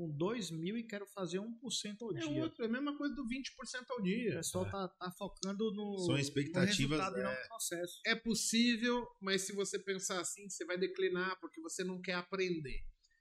com 0.00 0.10
2 0.16 0.50
mil 0.50 0.78
e 0.78 0.82
quero 0.82 1.06
fazer 1.06 1.38
1% 1.38 1.96
ao 2.00 2.16
É 2.16 2.20
dia. 2.20 2.42
outro, 2.42 2.64
é 2.64 2.66
a 2.66 2.70
mesma 2.70 2.96
coisa 2.96 3.14
do 3.14 3.26
20% 3.26 3.90
ao 3.90 3.98
O 3.98 4.02
dia. 4.02 4.36
pessoal 4.36 4.64
tá, 4.70 4.88
tá 4.88 5.10
focando 5.18 5.70
no, 5.74 5.98
São 6.06 6.16
expectativas, 6.18 6.98
no 6.98 7.04
resultado 7.04 7.18
e 7.18 7.22
não 7.22 7.30
é. 7.30 7.42
no 7.42 7.48
processo. 7.48 8.00
É 8.06 8.14
possível, 8.14 9.06
mas 9.20 9.42
se 9.42 9.52
você 9.52 9.78
pensar 9.78 10.20
assim, 10.20 10.48
você 10.48 10.64
vai 10.64 10.78
declinar 10.78 11.38
porque 11.38 11.60
você 11.60 11.84
não 11.84 12.00
quer 12.00 12.14
aprender. 12.14 12.80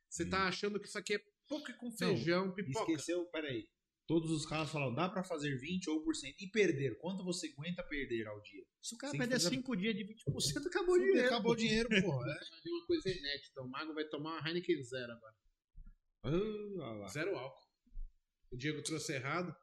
Você 0.10 0.24
Sim. 0.24 0.30
tá 0.30 0.48
achando 0.48 0.80
que 0.80 0.88
isso 0.88 0.98
aqui 0.98 1.16
é 1.16 1.22
pouco 1.48 1.66
com 1.78 1.92
feijão, 1.92 2.54
pipoca. 2.54 2.92
Esqueceu, 2.92 3.26
peraí. 3.26 3.68
Todos 4.08 4.32
os 4.32 4.44
caras 4.44 4.72
falam, 4.72 4.92
dá 4.96 5.08
pra 5.08 5.22
fazer 5.24 5.56
20 5.60 5.88
ou 5.90 6.02
por 6.02 6.16
cento. 6.16 6.34
E 6.40 6.48
perder? 6.50 6.98
Quanto 6.98 7.24
você 7.24 7.48
aguenta 7.56 7.84
perder 7.84 8.26
ao 8.28 8.42
dia? 8.42 8.64
Se 8.82 8.96
o 8.96 8.98
cara 8.98 9.12
que 9.12 9.20
perder 9.20 9.36
fazer- 9.36 9.50
5 9.50 9.76
dias 9.76 9.94
de 9.96 10.04
20%, 10.04 10.66
acabou 10.66 10.96
o 10.96 11.00
dinheiro. 11.00 11.28
Acabou 11.28 11.52
o 11.52 11.56
dinheiro, 11.56 11.90
porra. 12.02 12.26
É. 12.66 12.70
Uma 12.70 12.86
coisa 12.88 13.08
inédita. 13.10 13.62
O 13.62 13.68
Mago 13.70 13.94
vai 13.94 14.06
tomar 14.06 14.40
uma 14.40 14.48
Heineken 14.50 14.82
Zero 14.84 15.12
agora. 15.12 15.36
Lá. 16.24 17.08
Zero 17.08 17.36
álcool. 17.38 17.68
O 18.52 18.58
Diego 18.58 18.82
trouxe 18.84 19.14
errado. 19.14 19.56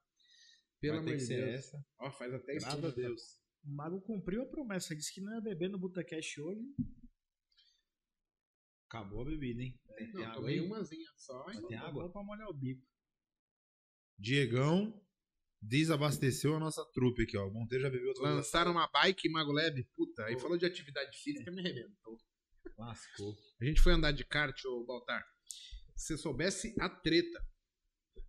Pelo 0.80 0.98
amor 0.98 1.16
de 1.16 1.26
Deus. 1.26 1.48
essa. 1.48 1.84
Ó, 1.98 2.10
faz 2.10 2.32
até 2.34 2.52
Graças 2.54 2.68
estudo. 2.74 2.86
a 2.88 2.90
Deus. 2.94 3.22
O 3.64 3.74
Mago 3.74 4.00
cumpriu 4.02 4.42
a 4.42 4.46
promessa. 4.46 4.94
Disse 4.94 5.12
que 5.12 5.20
não 5.20 5.34
ia 5.34 5.40
beber 5.40 5.68
no 5.68 5.78
Butacast 5.78 6.40
hoje. 6.40 6.62
Acabou 8.88 9.22
a 9.22 9.24
bebida, 9.24 9.62
hein? 9.62 9.78
Tem, 9.96 10.06
tem 10.06 10.14
Não, 10.14 10.22
água 10.22 10.34
tomei 10.36 10.58
aí? 10.60 10.66
umazinha 10.66 11.10
só. 11.16 11.44
Mas 11.46 11.56
hein? 11.58 11.66
tem 11.66 11.76
água? 11.76 12.12
pra 12.12 12.22
molhar 12.22 12.48
o 12.48 12.54
bico. 12.54 12.86
Diegão 14.18 15.02
desabasteceu 15.60 16.54
a 16.54 16.60
nossa 16.60 16.84
trupe 16.92 17.24
aqui, 17.24 17.36
ó. 17.36 17.48
O 17.48 17.52
Monteiro 17.52 17.82
já 17.84 17.90
bebeu 17.90 18.08
outra 18.08 18.22
Lançaram 18.22 18.70
uma 18.72 18.86
bike 18.88 19.28
Mago 19.28 19.50
Lab. 19.52 19.82
Puta, 19.96 20.24
aí 20.26 20.38
falou 20.38 20.56
de 20.56 20.64
atividade 20.66 21.18
física, 21.18 21.50
me 21.50 21.60
arrebentou. 21.60 22.16
Lascou. 22.78 23.34
A 23.60 23.64
gente 23.64 23.80
foi 23.80 23.92
andar 23.92 24.12
de 24.12 24.24
kart, 24.24 24.56
ô 24.66 24.84
Baltar. 24.84 25.24
Se 25.96 26.08
você 26.08 26.18
soubesse 26.18 26.74
a 26.78 26.88
treta. 26.88 27.40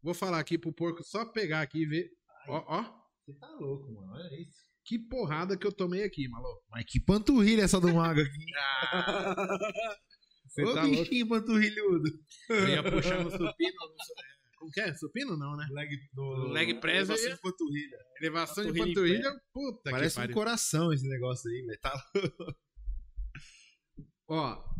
Vou 0.01 0.13
falar 0.13 0.39
aqui 0.39 0.57
pro 0.57 0.71
porco 0.73 1.03
só 1.03 1.25
pegar 1.25 1.61
aqui 1.61 1.79
e 1.83 1.85
ver. 1.85 2.09
Ó, 2.47 2.63
ó. 2.67 2.83
Você 3.25 3.33
tá 3.37 3.49
louco, 3.59 3.91
mano. 3.91 4.13
Olha 4.13 4.41
isso. 4.41 4.65
Que 4.85 4.97
porrada 4.97 5.57
que 5.57 5.67
eu 5.67 5.71
tomei 5.71 6.03
aqui, 6.03 6.29
maluco. 6.29 6.63
Mas 6.69 6.85
que 6.87 6.99
panturrilha 6.99 7.63
essa 7.63 7.79
do 7.79 7.93
mago 7.93 8.21
aqui. 8.21 8.31
Você 10.47 10.63
Ô 10.63 10.73
tá 10.73 10.83
louco. 10.83 10.97
bichinho 11.03 11.27
panturrilhudo. 11.27 12.09
Eu 12.49 12.67
ia 12.69 12.83
puxar 12.83 13.21
no 13.21 13.29
supino. 13.29 13.75
no 13.81 14.03
su- 14.03 14.13
Como 14.57 14.71
que 14.71 14.79
é? 14.79 14.93
Supino 14.93 15.35
não, 15.37 15.57
né? 15.57 15.67
Leg, 15.71 15.89
do, 16.13 16.47
Leg 16.53 16.73
press 16.79 17.09
elevação 17.09 17.35
de 17.35 17.41
panturrilha. 17.41 17.97
Elevação 18.21 18.71
de 18.71 18.79
Panturrilha. 18.79 19.41
Puta 19.53 19.91
Parece 19.91 20.15
que 20.15 20.19
um 20.21 20.23
pariu. 20.23 20.33
coração 20.35 20.93
esse 20.93 21.07
negócio 21.07 21.51
aí, 21.51 21.65
velho. 21.65 21.79
Tá 21.81 22.05
Ó. 24.29 24.76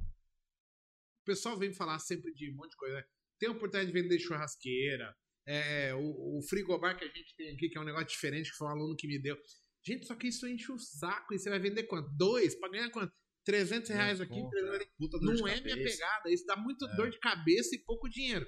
O 1.28 1.32
pessoal 1.36 1.58
vem 1.60 1.74
falar 1.74 2.00
sempre 2.00 2.34
de 2.34 2.50
um 2.52 2.56
monte 2.56 2.72
de 2.72 2.78
coisa. 2.78 2.96
né? 2.96 3.04
Tem 3.38 3.50
a 3.50 3.52
oportunidade 3.52 3.92
de 3.92 4.02
vender 4.02 4.18
churrasqueira. 4.18 5.14
É, 5.46 5.94
o, 5.94 6.38
o 6.38 6.42
frigobar 6.48 6.98
que 6.98 7.04
a 7.04 7.08
gente 7.10 7.36
tem 7.36 7.54
aqui, 7.54 7.68
que 7.70 7.78
é 7.78 7.82
um 7.82 7.86
negócio 7.86 8.08
diferente, 8.08 8.50
que 8.50 8.58
foi 8.58 8.68
um 8.68 8.72
aluno 8.72 8.96
que 8.96 9.08
me 9.08 9.20
deu. 9.22 9.38
Gente, 9.86 10.06
só 10.06 10.16
que 10.16 10.28
isso 10.28 10.48
enche 10.48 10.72
o 10.72 10.78
saco. 10.80 11.34
E 11.34 11.38
você 11.40 11.50
vai 11.50 11.60
vender 11.60 11.84
quanto? 11.84 12.10
Dois? 12.18 12.56
Pra 12.56 12.70
ganhar 12.70 12.90
quanto? 12.92 13.12
300 13.44 13.90
reais 13.90 14.22
aqui, 14.22 14.34
Conto, 14.34 14.50
300 14.52 14.76
ali. 14.76 14.86
Puta 14.98 15.20
dor 15.20 15.36
de 15.36 15.42
Não 15.42 15.48
é 15.50 15.62
minha 15.62 15.76
cabeça. 15.76 15.98
pegada. 15.98 16.32
Isso 16.32 16.46
dá 16.46 16.56
muito 16.56 16.86
É. 16.86 16.96
dor 16.96 17.10
de 17.10 17.20
cabeça 17.20 17.76
e 17.76 17.80
pouco 17.80 18.10
dinheiro. 18.10 18.48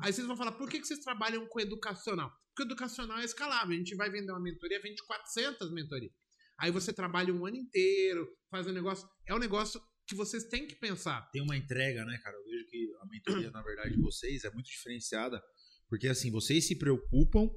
Aí 0.00 0.12
vocês 0.12 0.26
vão 0.26 0.36
falar, 0.36 0.52
por 0.52 0.68
que, 0.68 0.80
que 0.80 0.86
vocês 0.86 1.00
trabalham 1.00 1.46
com 1.48 1.60
educacional? 1.60 2.32
Porque 2.54 2.62
educacional 2.62 3.18
é 3.18 3.24
escalável. 3.24 3.74
A 3.74 3.78
gente 3.78 3.94
vai 3.96 4.08
vender 4.10 4.30
uma 4.30 4.40
mentoria, 4.40 4.80
vende 4.80 5.02
400 5.04 5.72
mentorias. 5.72 6.12
Aí 6.58 6.70
você 6.70 6.92
trabalha 6.92 7.32
um 7.34 7.44
ano 7.46 7.56
inteiro, 7.56 8.28
faz 8.50 8.66
um 8.68 8.72
negócio. 8.72 9.08
É 9.26 9.34
um 9.34 9.38
negócio 9.38 9.80
que 10.06 10.14
vocês 10.14 10.44
têm 10.44 10.66
que 10.66 10.74
pensar. 10.76 11.22
Tem 11.30 11.42
uma 11.42 11.56
entrega, 11.56 12.04
né, 12.04 12.18
cara? 12.22 12.36
Eu 12.36 12.44
vejo 12.44 12.66
que 12.66 12.88
a 13.00 13.06
mentoria, 13.06 13.50
na 13.50 13.62
verdade, 13.62 13.94
de 13.94 14.00
vocês 14.02 14.44
é 14.44 14.50
muito 14.50 14.66
diferenciada. 14.66 15.42
Porque, 15.88 16.08
assim, 16.08 16.30
vocês 16.30 16.66
se 16.66 16.76
preocupam 16.76 17.48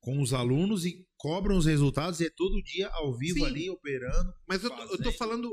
com 0.00 0.20
os 0.20 0.32
alunos 0.32 0.84
e 0.84 1.06
cobram 1.16 1.56
os 1.56 1.66
resultados 1.66 2.20
e 2.20 2.26
é 2.26 2.30
todo 2.30 2.62
dia 2.62 2.88
ao 2.88 3.16
vivo 3.16 3.40
Sim. 3.40 3.46
ali, 3.46 3.70
operando. 3.70 4.32
Mas 4.46 4.62
eu, 4.62 4.70
tô- 4.70 4.82
eu 4.84 5.02
tô 5.02 5.12
falando 5.12 5.50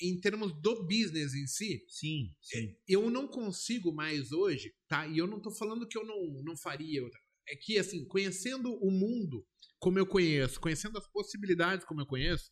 em 0.00 0.20
termos 0.20 0.52
do 0.60 0.86
business 0.86 1.32
em 1.34 1.46
si. 1.46 1.82
Sim, 1.88 2.34
sim. 2.42 2.76
Eu 2.86 3.08
não 3.08 3.26
consigo 3.26 3.92
mais 3.94 4.32
hoje, 4.32 4.74
tá? 4.86 5.06
E 5.06 5.16
eu 5.16 5.26
não 5.26 5.40
tô 5.40 5.50
falando 5.50 5.86
que 5.88 5.96
eu 5.96 6.04
não, 6.04 6.42
não 6.44 6.56
faria. 6.56 7.02
outra- 7.02 7.20
É 7.48 7.56
que, 7.56 7.78
assim, 7.78 8.04
conhecendo 8.06 8.70
o 8.74 8.90
mundo 8.90 9.46
como 9.78 9.98
eu 9.98 10.06
conheço, 10.06 10.60
conhecendo 10.60 10.98
as 10.98 11.06
possibilidades 11.10 11.86
como 11.86 12.00
eu 12.00 12.06
conheço, 12.06 12.50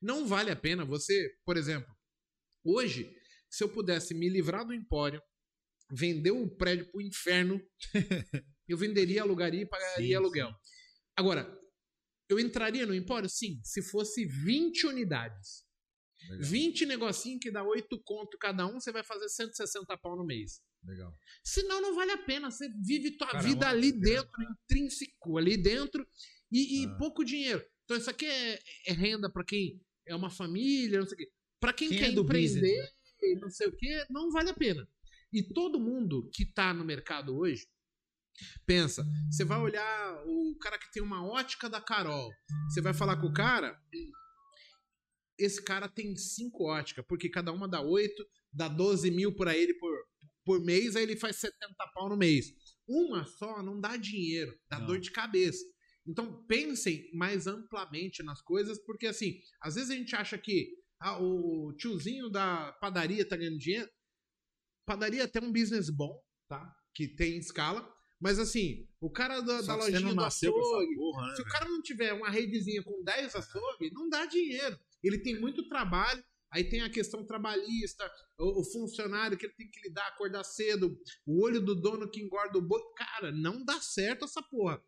não 0.00 0.26
vale 0.26 0.50
a 0.50 0.56
pena 0.56 0.84
você, 0.84 1.30
por 1.44 1.56
exemplo, 1.56 1.88
hoje, 2.66 3.10
se 3.50 3.62
eu 3.64 3.68
pudesse 3.68 4.14
me 4.14 4.28
livrar 4.28 4.66
do 4.66 4.74
empório, 4.74 5.20
vender 5.92 6.30
o 6.32 6.48
prédio 6.48 6.90
pro 6.90 7.00
inferno, 7.00 7.60
eu 8.68 8.76
venderia, 8.76 9.22
alugaria 9.22 9.62
e 9.62 9.66
pagaria 9.68 10.06
Sim, 10.08 10.14
aluguel. 10.14 10.52
Agora, 11.16 11.48
eu 12.28 12.38
entraria 12.40 12.84
no 12.86 12.94
empório? 12.94 13.28
Sim, 13.28 13.60
se 13.62 13.80
fosse 13.82 14.24
20 14.26 14.86
unidades. 14.88 15.64
Legal. 16.28 16.48
20 16.50 16.86
negocinho 16.86 17.38
que 17.38 17.50
dá 17.52 17.62
8 17.62 18.00
conto 18.02 18.36
cada 18.38 18.66
um, 18.66 18.80
você 18.80 18.90
vai 18.90 19.04
fazer 19.04 19.28
160 19.28 19.96
pau 19.98 20.16
no 20.16 20.24
mês. 20.24 20.60
Legal. 20.82 21.14
Senão 21.44 21.80
não 21.80 21.94
vale 21.94 22.12
a 22.12 22.18
pena. 22.18 22.50
Você 22.50 22.68
vive 22.84 23.16
tua 23.16 23.28
Cara, 23.28 23.42
vida 23.42 23.66
uma- 23.66 23.70
ali 23.72 23.92
dentro, 23.92 24.30
intrínseco, 24.42 25.36
ali 25.38 25.56
dentro, 25.56 26.06
e, 26.50 26.82
e 26.82 26.86
Ah. 26.86 26.96
pouco 26.98 27.24
dinheiro. 27.24 27.64
Então 27.84 27.96
isso 27.96 28.10
aqui 28.10 28.26
é, 28.26 28.58
é 28.86 28.92
renda 28.92 29.30
pra 29.30 29.44
quem 29.44 29.80
é 30.06 30.14
uma 30.16 30.30
família, 30.30 30.98
não 31.00 31.06
sei 31.06 31.14
o 31.14 31.18
quê. 31.18 31.30
Pra 31.66 31.72
quem, 31.72 31.88
Quem 31.88 31.98
quer 31.98 32.10
é 32.10 32.12
do 32.12 32.22
empreender 32.22 32.60
business, 32.60 32.90
e 33.20 33.34
não 33.40 33.50
sei 33.50 33.66
o 33.66 33.76
quê, 33.76 34.06
não 34.08 34.30
vale 34.30 34.50
a 34.50 34.54
pena. 34.54 34.88
E 35.32 35.42
todo 35.42 35.80
mundo 35.80 36.30
que 36.32 36.46
tá 36.46 36.72
no 36.72 36.84
mercado 36.84 37.36
hoje, 37.36 37.66
pensa, 38.64 39.04
você 39.28 39.44
vai 39.44 39.58
olhar 39.58 40.22
o 40.28 40.56
cara 40.60 40.78
que 40.78 40.92
tem 40.92 41.02
uma 41.02 41.26
ótica 41.26 41.68
da 41.68 41.80
Carol, 41.80 42.30
você 42.68 42.80
vai 42.80 42.94
falar 42.94 43.20
com 43.20 43.26
o 43.26 43.32
cara, 43.32 43.76
esse 45.36 45.60
cara 45.60 45.88
tem 45.88 46.14
cinco 46.16 46.66
óticas, 46.70 47.04
porque 47.08 47.28
cada 47.28 47.50
uma 47.52 47.66
dá 47.66 47.80
oito, 47.80 48.24
dá 48.52 48.68
12 48.68 49.10
mil 49.10 49.34
para 49.34 49.56
ele 49.56 49.74
por, 49.74 49.92
por 50.44 50.64
mês, 50.64 50.94
aí 50.94 51.02
ele 51.02 51.16
faz 51.16 51.34
70 51.34 51.74
pau 51.92 52.08
no 52.08 52.16
mês. 52.16 52.54
Uma 52.86 53.26
só 53.26 53.60
não 53.60 53.80
dá 53.80 53.96
dinheiro, 53.96 54.56
dá 54.70 54.78
Não. 54.78 54.86
dor 54.86 55.00
de 55.00 55.10
cabeça. 55.10 55.64
Então 56.06 56.46
pensem 56.46 57.10
mais 57.12 57.48
amplamente 57.48 58.22
nas 58.22 58.40
coisas, 58.40 58.78
porque 58.86 59.08
assim, 59.08 59.40
às 59.60 59.74
vezes 59.74 59.90
a 59.90 59.94
gente 59.94 60.14
acha 60.14 60.38
que 60.38 60.85
ah, 61.00 61.20
o 61.20 61.72
tiozinho 61.76 62.30
da 62.30 62.72
padaria 62.80 63.28
tá 63.28 63.36
ganhando 63.36 63.58
dinheiro. 63.58 63.90
Padaria 64.86 65.22
é 65.22 65.24
até 65.24 65.40
um 65.40 65.52
business 65.52 65.90
bom, 65.90 66.20
tá? 66.48 66.74
Que 66.94 67.08
tem 67.08 67.36
escala. 67.38 67.86
Mas 68.20 68.38
assim, 68.38 68.88
o 69.00 69.10
cara 69.10 69.40
da, 69.40 69.60
da 69.60 69.74
lojinha 69.74 70.00
não 70.00 70.14
do 70.14 70.24
açougue, 70.24 70.94
porra, 70.96 71.28
né, 71.28 71.36
se 71.36 71.42
o 71.42 71.44
cara 71.44 71.68
não 71.68 71.82
tiver 71.82 72.14
uma 72.14 72.30
redezinha 72.30 72.82
com 72.82 73.02
10 73.04 73.34
açougue, 73.34 73.90
não 73.92 74.08
dá 74.08 74.24
dinheiro. 74.24 74.78
Ele 75.02 75.18
tem 75.18 75.38
muito 75.38 75.68
trabalho, 75.68 76.24
aí 76.50 76.64
tem 76.64 76.80
a 76.80 76.88
questão 76.88 77.26
trabalhista, 77.26 78.10
o, 78.38 78.60
o 78.60 78.64
funcionário 78.64 79.36
que 79.36 79.44
ele 79.44 79.54
tem 79.54 79.70
que 79.70 79.86
lidar, 79.86 80.08
acordar 80.08 80.44
cedo, 80.44 80.98
o 81.26 81.44
olho 81.44 81.60
do 81.60 81.74
dono 81.74 82.10
que 82.10 82.22
engorda 82.22 82.56
o 82.56 82.62
boi. 82.62 82.80
Cara, 82.96 83.30
não 83.30 83.62
dá 83.62 83.78
certo 83.82 84.24
essa 84.24 84.42
porra. 84.42 84.82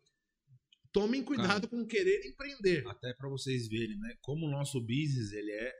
Tomem 0.91 1.23
cuidado 1.23 1.67
com 1.67 1.85
querer 1.85 2.25
empreender. 2.25 2.87
Até 2.87 3.13
pra 3.13 3.29
vocês 3.29 3.67
verem, 3.67 3.99
né? 3.99 4.15
Como 4.21 4.47
o 4.47 4.51
nosso 4.51 4.81
business, 4.81 5.31
ele 5.33 5.51
é 5.51 5.71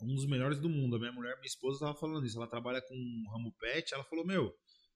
um 0.00 0.14
dos 0.14 0.26
melhores 0.26 0.60
do 0.60 0.68
mundo. 0.68 0.96
A 0.96 0.98
minha 0.98 1.12
mulher, 1.12 1.34
minha 1.36 1.46
esposa, 1.46 1.80
tava 1.80 1.98
falando 1.98 2.26
isso. 2.26 2.38
Ela 2.38 2.48
trabalha 2.48 2.80
com 2.82 2.94
um 2.94 3.30
ramo 3.32 3.54
pet. 3.58 3.94
Ela 3.94 4.04
falou, 4.04 4.26
meu, 4.26 4.52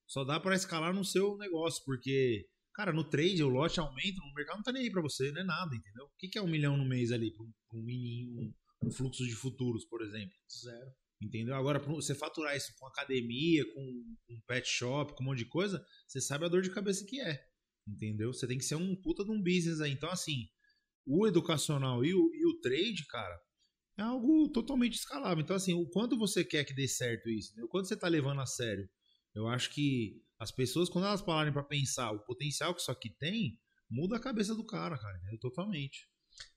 só 0.06 0.24
dá 0.24 0.38
pra 0.38 0.54
escalar 0.54 0.94
no 0.94 1.04
seu 1.04 1.36
negócio, 1.38 1.82
porque, 1.84 2.46
cara, 2.74 2.92
no 2.92 3.04
trade 3.04 3.42
o 3.42 3.48
lote 3.48 3.80
aumenta, 3.80 4.20
no 4.20 4.34
mercado 4.34 4.56
não 4.56 4.62
tá 4.62 4.72
nem 4.72 4.82
aí 4.82 4.90
pra 4.90 5.02
você, 5.02 5.30
não 5.32 5.40
é 5.40 5.44
nada, 5.44 5.74
entendeu? 5.74 6.04
O 6.04 6.16
que, 6.18 6.28
que 6.28 6.38
é 6.38 6.42
um 6.42 6.48
milhão 6.48 6.76
no 6.76 6.84
mês 6.84 7.10
ali 7.12 7.32
pra 7.32 7.42
um, 7.42 7.52
pra 7.68 7.78
um 7.78 7.82
mini, 7.82 8.26
um, 8.28 8.88
um 8.88 8.90
fluxo 8.90 9.24
de 9.24 9.34
futuros, 9.34 9.84
por 9.86 10.02
exemplo? 10.02 10.34
Zero. 10.50 10.92
Entendeu? 11.22 11.54
Agora, 11.54 11.78
você 11.78 12.14
faturar 12.14 12.56
isso 12.56 12.72
com 12.78 12.86
academia, 12.86 13.64
com 13.72 13.80
um 13.80 14.40
pet 14.46 14.68
shop, 14.68 15.14
com 15.14 15.22
um 15.22 15.26
monte 15.26 15.38
de 15.38 15.48
coisa, 15.48 15.84
você 16.06 16.20
sabe 16.20 16.44
a 16.44 16.48
dor 16.48 16.62
de 16.62 16.70
cabeça 16.74 17.06
que 17.06 17.20
é. 17.20 17.40
Entendeu? 17.86 18.32
Você 18.32 18.46
tem 18.46 18.58
que 18.58 18.64
ser 18.64 18.74
um 18.74 18.94
puta 18.96 19.24
de 19.24 19.30
um 19.30 19.40
business 19.40 19.80
aí. 19.80 19.92
Então, 19.92 20.10
assim, 20.10 20.48
o 21.06 21.26
educacional 21.26 22.04
e 22.04 22.12
o, 22.12 22.30
e 22.34 22.46
o 22.46 22.60
trade, 22.60 23.06
cara, 23.06 23.40
é 23.96 24.02
algo 24.02 24.48
totalmente 24.48 24.94
escalável. 24.94 25.42
Então, 25.42 25.56
assim, 25.56 25.74
o 25.74 25.86
quanto 25.86 26.16
você 26.16 26.44
quer 26.44 26.64
que 26.64 26.74
dê 26.74 26.88
certo 26.88 27.28
isso, 27.28 27.54
né? 27.56 27.62
o 27.62 27.68
quanto 27.68 27.88
você 27.88 27.96
tá 27.96 28.08
levando 28.08 28.40
a 28.40 28.46
sério. 28.46 28.88
Eu 29.34 29.46
acho 29.46 29.70
que 29.70 30.22
as 30.38 30.50
pessoas, 30.50 30.88
quando 30.88 31.06
elas 31.06 31.22
pararem 31.22 31.52
pra 31.52 31.62
pensar 31.62 32.10
o 32.10 32.24
potencial 32.24 32.74
que 32.74 32.80
isso 32.80 32.90
aqui 32.90 33.10
tem, 33.10 33.58
muda 33.88 34.16
a 34.16 34.20
cabeça 34.20 34.54
do 34.54 34.64
cara, 34.64 34.98
cara, 34.98 35.16
entendeu? 35.18 35.38
totalmente. 35.38 36.08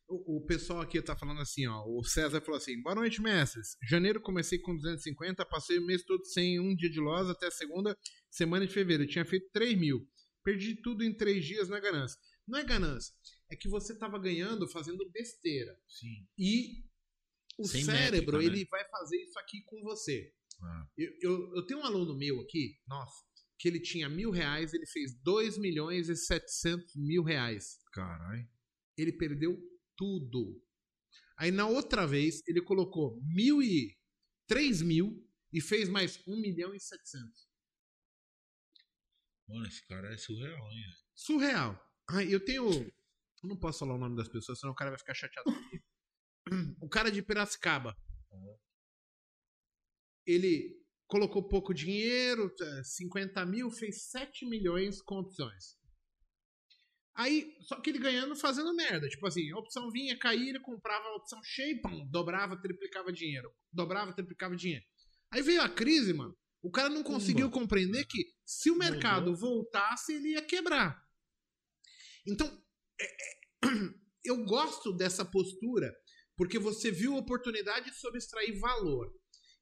O, 0.07 0.37
o 0.37 0.45
pessoal 0.45 0.81
aqui 0.81 1.01
tá 1.01 1.15
falando 1.15 1.41
assim, 1.41 1.65
ó. 1.67 1.83
O 1.85 2.03
César 2.03 2.41
falou 2.41 2.57
assim: 2.57 2.81
boa 2.81 2.95
noite, 2.95 3.21
mestres. 3.21 3.77
Janeiro 3.87 4.21
comecei 4.21 4.59
com 4.59 4.75
250, 4.75 5.45
passei 5.45 5.77
o 5.79 5.85
mês 5.85 6.03
todo 6.03 6.23
sem 6.25 6.59
um 6.59 6.75
dia 6.75 6.89
de 6.89 6.99
loja 6.99 7.31
até 7.31 7.47
a 7.47 7.51
segunda 7.51 7.97
semana 8.29 8.65
de 8.65 8.73
fevereiro. 8.73 9.03
Eu 9.03 9.07
tinha 9.07 9.25
feito 9.25 9.49
3 9.51 9.77
mil. 9.77 10.07
Perdi 10.43 10.75
tudo 10.75 11.03
em 11.03 11.11
três 11.11 11.43
dias 11.43 11.67
na 11.69 11.79
ganância. 11.79 12.19
Não 12.47 12.59
é 12.59 12.63
ganância, 12.63 13.11
é 13.49 13.55
que 13.55 13.67
você 13.67 13.97
tava 13.97 14.19
ganhando 14.19 14.67
fazendo 14.67 15.09
besteira. 15.11 15.75
Sim. 15.87 16.27
E 16.37 16.85
o 17.57 17.67
Sem 17.67 17.83
cérebro, 17.83 18.37
métrica, 18.37 18.37
né? 18.37 18.45
ele 18.45 18.65
vai 18.69 18.87
fazer 18.89 19.17
isso 19.21 19.37
aqui 19.39 19.61
com 19.63 19.81
você. 19.83 20.33
Ah, 20.61 20.87
Eu, 20.97 21.11
eu, 21.21 21.55
eu 21.57 21.65
tenho 21.65 21.79
um 21.79 21.85
aluno 21.85 22.15
meu 22.17 22.39
aqui, 22.41 22.77
nossa, 22.87 23.23
que 23.57 23.67
ele 23.67 23.79
tinha 23.79 24.09
mil 24.09 24.31
reais, 24.31 24.73
ele 24.73 24.85
fez 24.85 25.13
2 25.21 25.57
milhões 25.57 26.09
e 26.09 26.15
700 26.15 26.95
mil 26.95 27.23
reais. 27.23 27.79
caralho. 27.91 28.47
Ele 28.97 29.11
perdeu 29.11 29.57
tudo. 29.97 30.61
Aí 31.37 31.51
na 31.51 31.67
outra 31.67 32.05
vez, 32.07 32.41
ele 32.47 32.61
colocou 32.61 33.19
mil 33.23 33.61
e 33.61 33.97
3 34.47 34.81
mil 34.81 35.25
e 35.51 35.59
fez 35.61 35.89
mais 35.89 36.21
1 36.27 36.39
milhão 36.39 36.73
e 36.73 36.79
700. 36.79 37.45
Mano, 39.47 39.67
esse 39.67 39.85
cara 39.87 40.13
é 40.13 40.17
surreal, 40.17 40.71
hein? 40.71 40.83
Surreal. 41.13 41.79
Ai, 42.09 42.33
eu 42.33 42.43
tenho. 42.43 42.65
Eu 42.71 43.49
não 43.49 43.57
posso 43.57 43.79
falar 43.79 43.93
o 43.95 43.97
nome 43.99 44.15
das 44.15 44.27
pessoas, 44.27 44.59
senão 44.59 44.73
o 44.73 44.75
cara 44.75 44.89
vai 44.91 44.99
ficar 44.99 45.13
chateado 45.13 45.51
comigo. 45.53 45.84
O 46.81 46.87
cara 46.89 47.09
de 47.11 47.21
Piracicaba. 47.21 47.95
Ele 50.25 50.75
colocou 51.07 51.47
pouco 51.47 51.73
dinheiro, 51.73 52.51
eh, 52.59 52.83
50 52.83 53.45
mil, 53.45 53.69
fez 53.71 54.05
7 54.09 54.45
milhões 54.45 55.01
com 55.01 55.15
opções. 55.19 55.75
Aí, 57.15 57.55
só 57.61 57.79
que 57.79 57.89
ele 57.91 57.99
ganhando 57.99 58.35
fazendo 58.35 58.75
merda. 58.75 59.07
Tipo 59.07 59.25
assim, 59.27 59.49
a 59.51 59.57
opção 59.57 59.89
vinha, 59.91 60.17
caía, 60.17 60.49
ele 60.49 60.59
comprava 60.59 61.05
a 61.07 61.15
opção 61.15 61.39
cheia 61.43 61.79
pum, 61.81 62.05
dobrava, 62.09 62.59
triplicava 62.59 63.13
dinheiro. 63.13 63.49
Dobrava, 63.71 64.13
triplicava 64.13 64.55
dinheiro. 64.55 64.83
Aí 65.31 65.41
veio 65.41 65.61
a 65.61 65.69
crise, 65.69 66.11
mano. 66.13 66.35
O 66.61 66.71
cara 66.71 66.89
não 66.89 67.03
conseguiu 67.03 67.49
compreender 67.51 68.05
que 68.05 68.33
se 68.43 68.69
o 68.71 68.77
mercado 68.77 69.35
voltasse, 69.35 70.13
ele 70.13 70.31
ia 70.31 70.41
quebrar. 70.41 70.99
Então, 72.27 72.47
é- 72.99 73.05
é- 73.05 73.39
eu 74.25 74.43
gosto 74.43 74.91
dessa 74.91 75.23
postura, 75.23 75.95
porque 76.35 76.59
você 76.59 76.91
viu 76.91 77.15
oportunidade 77.15 77.91
de 77.91 77.97
sobreextrair 77.97 78.59
valor. 78.59 79.13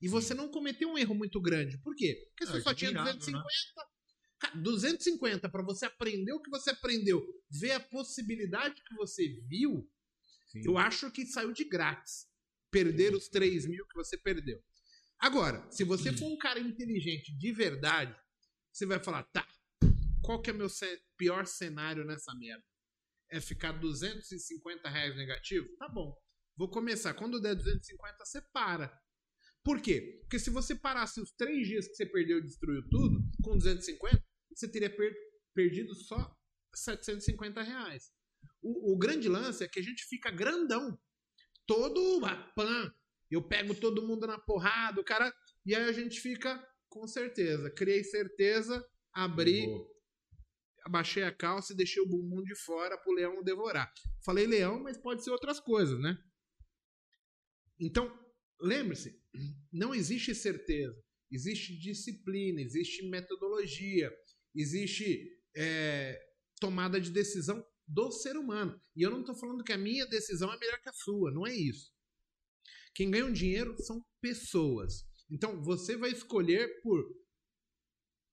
E 0.01 0.07
você 0.07 0.33
não 0.33 0.49
cometeu 0.49 0.89
um 0.89 0.97
erro 0.97 1.15
muito 1.15 1.39
grande. 1.39 1.77
Por 1.77 1.95
quê? 1.95 2.27
Porque 2.29 2.45
você 2.45 2.57
É, 2.57 2.61
só 2.61 2.73
tinha 2.73 2.89
admirável, 2.89 3.17
250. 3.19 3.93
Cara, 4.39 4.57
250 4.57 5.49
para 5.49 5.63
você 5.63 5.85
aprender 5.85 6.33
o 6.33 6.41
que 6.41 6.49
você 6.49 6.71
aprendeu, 6.71 7.25
ver 7.49 7.71
a 7.71 7.79
possibilidade 7.79 8.81
que 8.83 8.95
você 8.95 9.25
viu, 9.47 9.89
Sim. 10.51 10.63
eu 10.65 10.77
acho 10.77 11.09
que 11.11 11.25
saiu 11.25 11.53
de 11.53 11.63
grátis. 11.63 12.27
Perder 12.69 13.13
os 13.13 13.29
3 13.29 13.67
mil 13.67 13.87
que 13.87 13.95
você 13.95 14.17
perdeu. 14.17 14.61
Agora, 15.19 15.65
se 15.71 15.83
você 15.83 16.11
for 16.11 16.25
um 16.25 16.37
cara 16.37 16.59
inteligente 16.59 17.33
de 17.37 17.51
verdade, 17.53 18.13
você 18.71 18.85
vai 18.85 19.01
falar, 19.01 19.23
tá, 19.23 19.47
qual 20.21 20.41
que 20.41 20.49
é 20.49 20.53
meu 20.53 20.67
pior 21.15 21.45
cenário 21.45 22.03
nessa 22.03 22.33
merda? 22.35 22.63
É 23.29 23.39
ficar 23.39 23.71
250 23.73 24.89
reais 24.89 25.15
negativo? 25.15 25.67
Tá 25.77 25.87
bom. 25.87 26.13
Vou 26.55 26.69
começar. 26.69 27.13
Quando 27.13 27.41
der 27.41 27.55
250, 27.55 28.25
você 28.25 28.41
para. 28.53 28.95
Por 29.63 29.81
quê? 29.81 30.19
Porque 30.21 30.39
se 30.39 30.49
você 30.49 30.75
parasse 30.75 31.21
os 31.21 31.31
três 31.31 31.67
dias 31.67 31.87
que 31.87 31.95
você 31.95 32.05
perdeu 32.05 32.37
e 32.39 32.43
destruiu 32.43 32.81
tudo, 32.89 33.19
com 33.43 33.57
250, 33.57 34.23
você 34.53 34.69
teria 34.69 34.89
per- 34.95 35.15
perdido 35.53 35.95
só 35.95 36.35
750 36.75 37.61
reais. 37.61 38.11
O, 38.61 38.93
o 38.93 38.97
grande 38.97 39.29
lance 39.29 39.63
é 39.63 39.67
que 39.67 39.79
a 39.79 39.83
gente 39.83 40.03
fica 40.05 40.29
grandão. 40.29 40.97
Todo 41.65 42.25
a 42.25 42.35
pan. 42.53 42.93
Eu 43.31 43.41
pego 43.41 43.73
todo 43.73 44.05
mundo 44.05 44.27
na 44.27 44.37
porrada, 44.37 44.99
o 44.99 45.03
cara. 45.03 45.33
E 45.65 45.73
aí 45.73 45.83
a 45.89 45.93
gente 45.93 46.19
fica 46.19 46.61
com 46.89 47.07
certeza. 47.07 47.71
Criei 47.71 48.03
certeza, 48.03 48.85
abri, 49.13 49.65
abaixei 50.85 51.23
a 51.23 51.31
calça 51.31 51.73
e 51.73 51.75
deixei 51.75 52.01
o 52.03 52.07
bumbum 52.07 52.43
de 52.43 52.55
fora 52.55 52.97
pro 52.97 53.13
leão 53.13 53.41
devorar. 53.43 53.91
Falei 54.25 54.45
leão, 54.45 54.83
mas 54.83 54.97
pode 54.97 55.23
ser 55.23 55.31
outras 55.31 55.59
coisas, 55.59 55.99
né? 55.99 56.17
Então, 57.85 58.11
lembre-se, 58.59 59.21
não 59.71 59.93
existe 59.93 60.33
certeza. 60.33 60.95
Existe 61.31 61.77
disciplina, 61.77 62.61
existe 62.61 63.07
metodologia, 63.09 64.11
existe 64.55 65.41
é, 65.55 66.19
tomada 66.59 67.01
de 67.01 67.09
decisão 67.09 67.65
do 67.87 68.11
ser 68.11 68.37
humano. 68.37 68.79
E 68.95 69.01
eu 69.01 69.09
não 69.09 69.21
estou 69.21 69.35
falando 69.35 69.63
que 69.63 69.73
a 69.73 69.77
minha 69.77 70.05
decisão 70.05 70.51
é 70.53 70.57
melhor 70.57 70.79
que 70.81 70.89
a 70.89 70.93
sua, 70.93 71.31
não 71.31 71.45
é 71.45 71.53
isso. 71.55 71.91
Quem 72.93 73.09
ganha 73.09 73.25
um 73.25 73.33
dinheiro 73.33 73.75
são 73.81 74.05
pessoas. 74.21 75.03
Então, 75.29 75.61
você 75.63 75.97
vai 75.97 76.11
escolher 76.11 76.81
por 76.81 77.03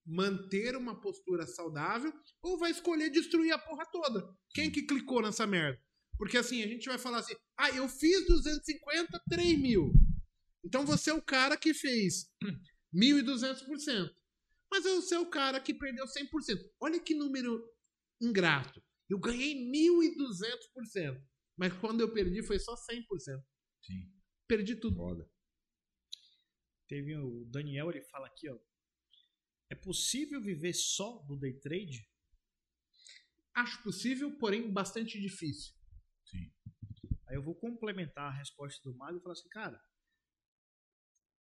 manter 0.04 0.76
uma 0.76 1.00
postura 1.00 1.46
saudável 1.46 2.12
ou 2.42 2.58
vai 2.58 2.70
escolher 2.70 3.10
destruir 3.10 3.52
a 3.52 3.58
porra 3.58 3.86
toda. 3.86 4.28
Quem 4.52 4.70
que 4.70 4.82
clicou 4.82 5.22
nessa 5.22 5.46
merda? 5.46 5.80
Porque 6.20 6.36
assim, 6.36 6.62
a 6.62 6.66
gente 6.66 6.86
vai 6.86 6.98
falar 6.98 7.20
assim, 7.20 7.34
ah, 7.56 7.70
eu 7.70 7.88
fiz 7.88 8.26
250, 8.26 9.22
3 9.26 9.58
mil. 9.58 9.90
Então 10.62 10.84
você 10.84 11.08
é 11.08 11.14
o 11.14 11.22
cara 11.22 11.56
que 11.56 11.72
fez 11.72 12.30
1.200%. 12.94 14.14
Mas 14.70 14.84
você 14.84 15.14
é 15.14 15.18
o 15.18 15.30
cara 15.30 15.58
que 15.58 15.72
perdeu 15.72 16.04
100%. 16.04 16.60
Olha 16.78 17.00
que 17.00 17.14
número 17.14 17.66
ingrato. 18.20 18.84
Eu 19.08 19.18
ganhei 19.18 19.54
1.200%. 19.54 21.24
Mas 21.56 21.72
quando 21.78 22.02
eu 22.02 22.12
perdi 22.12 22.42
foi 22.42 22.58
só 22.58 22.74
100%. 22.74 23.42
Sim. 23.80 24.12
Perdi 24.46 24.76
tudo. 24.76 24.96
Foda. 24.96 25.26
Teve 26.86 27.16
o 27.16 27.46
Daniel, 27.46 27.88
ele 27.88 28.02
fala 28.02 28.26
aqui, 28.26 28.46
ó. 28.46 28.58
É 29.70 29.74
possível 29.74 30.38
viver 30.42 30.74
só 30.74 31.22
do 31.22 31.34
day 31.34 31.54
trade? 31.54 32.06
Acho 33.54 33.82
possível, 33.82 34.36
porém 34.36 34.70
bastante 34.70 35.18
difícil. 35.18 35.79
Aí 36.36 37.36
eu 37.36 37.42
vou 37.42 37.54
complementar 37.54 38.32
a 38.32 38.36
resposta 38.36 38.80
do 38.82 38.96
Mago 38.96 39.18
e 39.18 39.20
falar 39.20 39.32
assim, 39.32 39.48
cara, 39.48 39.80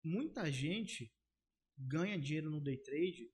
muita 0.04 0.52
gente 0.52 1.14
ganha 1.78 2.20
dinheiro 2.20 2.50
no 2.50 2.62
day 2.62 2.78
trade 2.78 3.32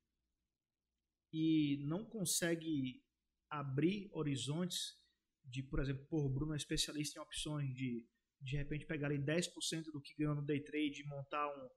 e 1.32 1.78
não 1.86 2.04
consegue 2.04 3.04
abrir 3.50 4.10
horizontes 4.12 4.98
de, 5.44 5.64
por 5.64 5.80
exemplo, 5.80 6.06
pô, 6.08 6.26
o 6.26 6.30
Bruno 6.30 6.54
é 6.54 6.58
especialista 6.58 7.20
em 7.20 7.22
opções, 7.22 7.74
de 7.74 8.08
de 8.42 8.56
repente 8.56 8.86
pegar 8.86 9.08
ali 9.08 9.20
10% 9.20 9.92
do 9.92 10.02
que 10.02 10.16
ganhou 10.18 10.36
no 10.36 10.46
day 10.46 10.64
trade 10.64 11.02
e 11.02 11.08
montar 11.08 11.46
um, 11.48 11.70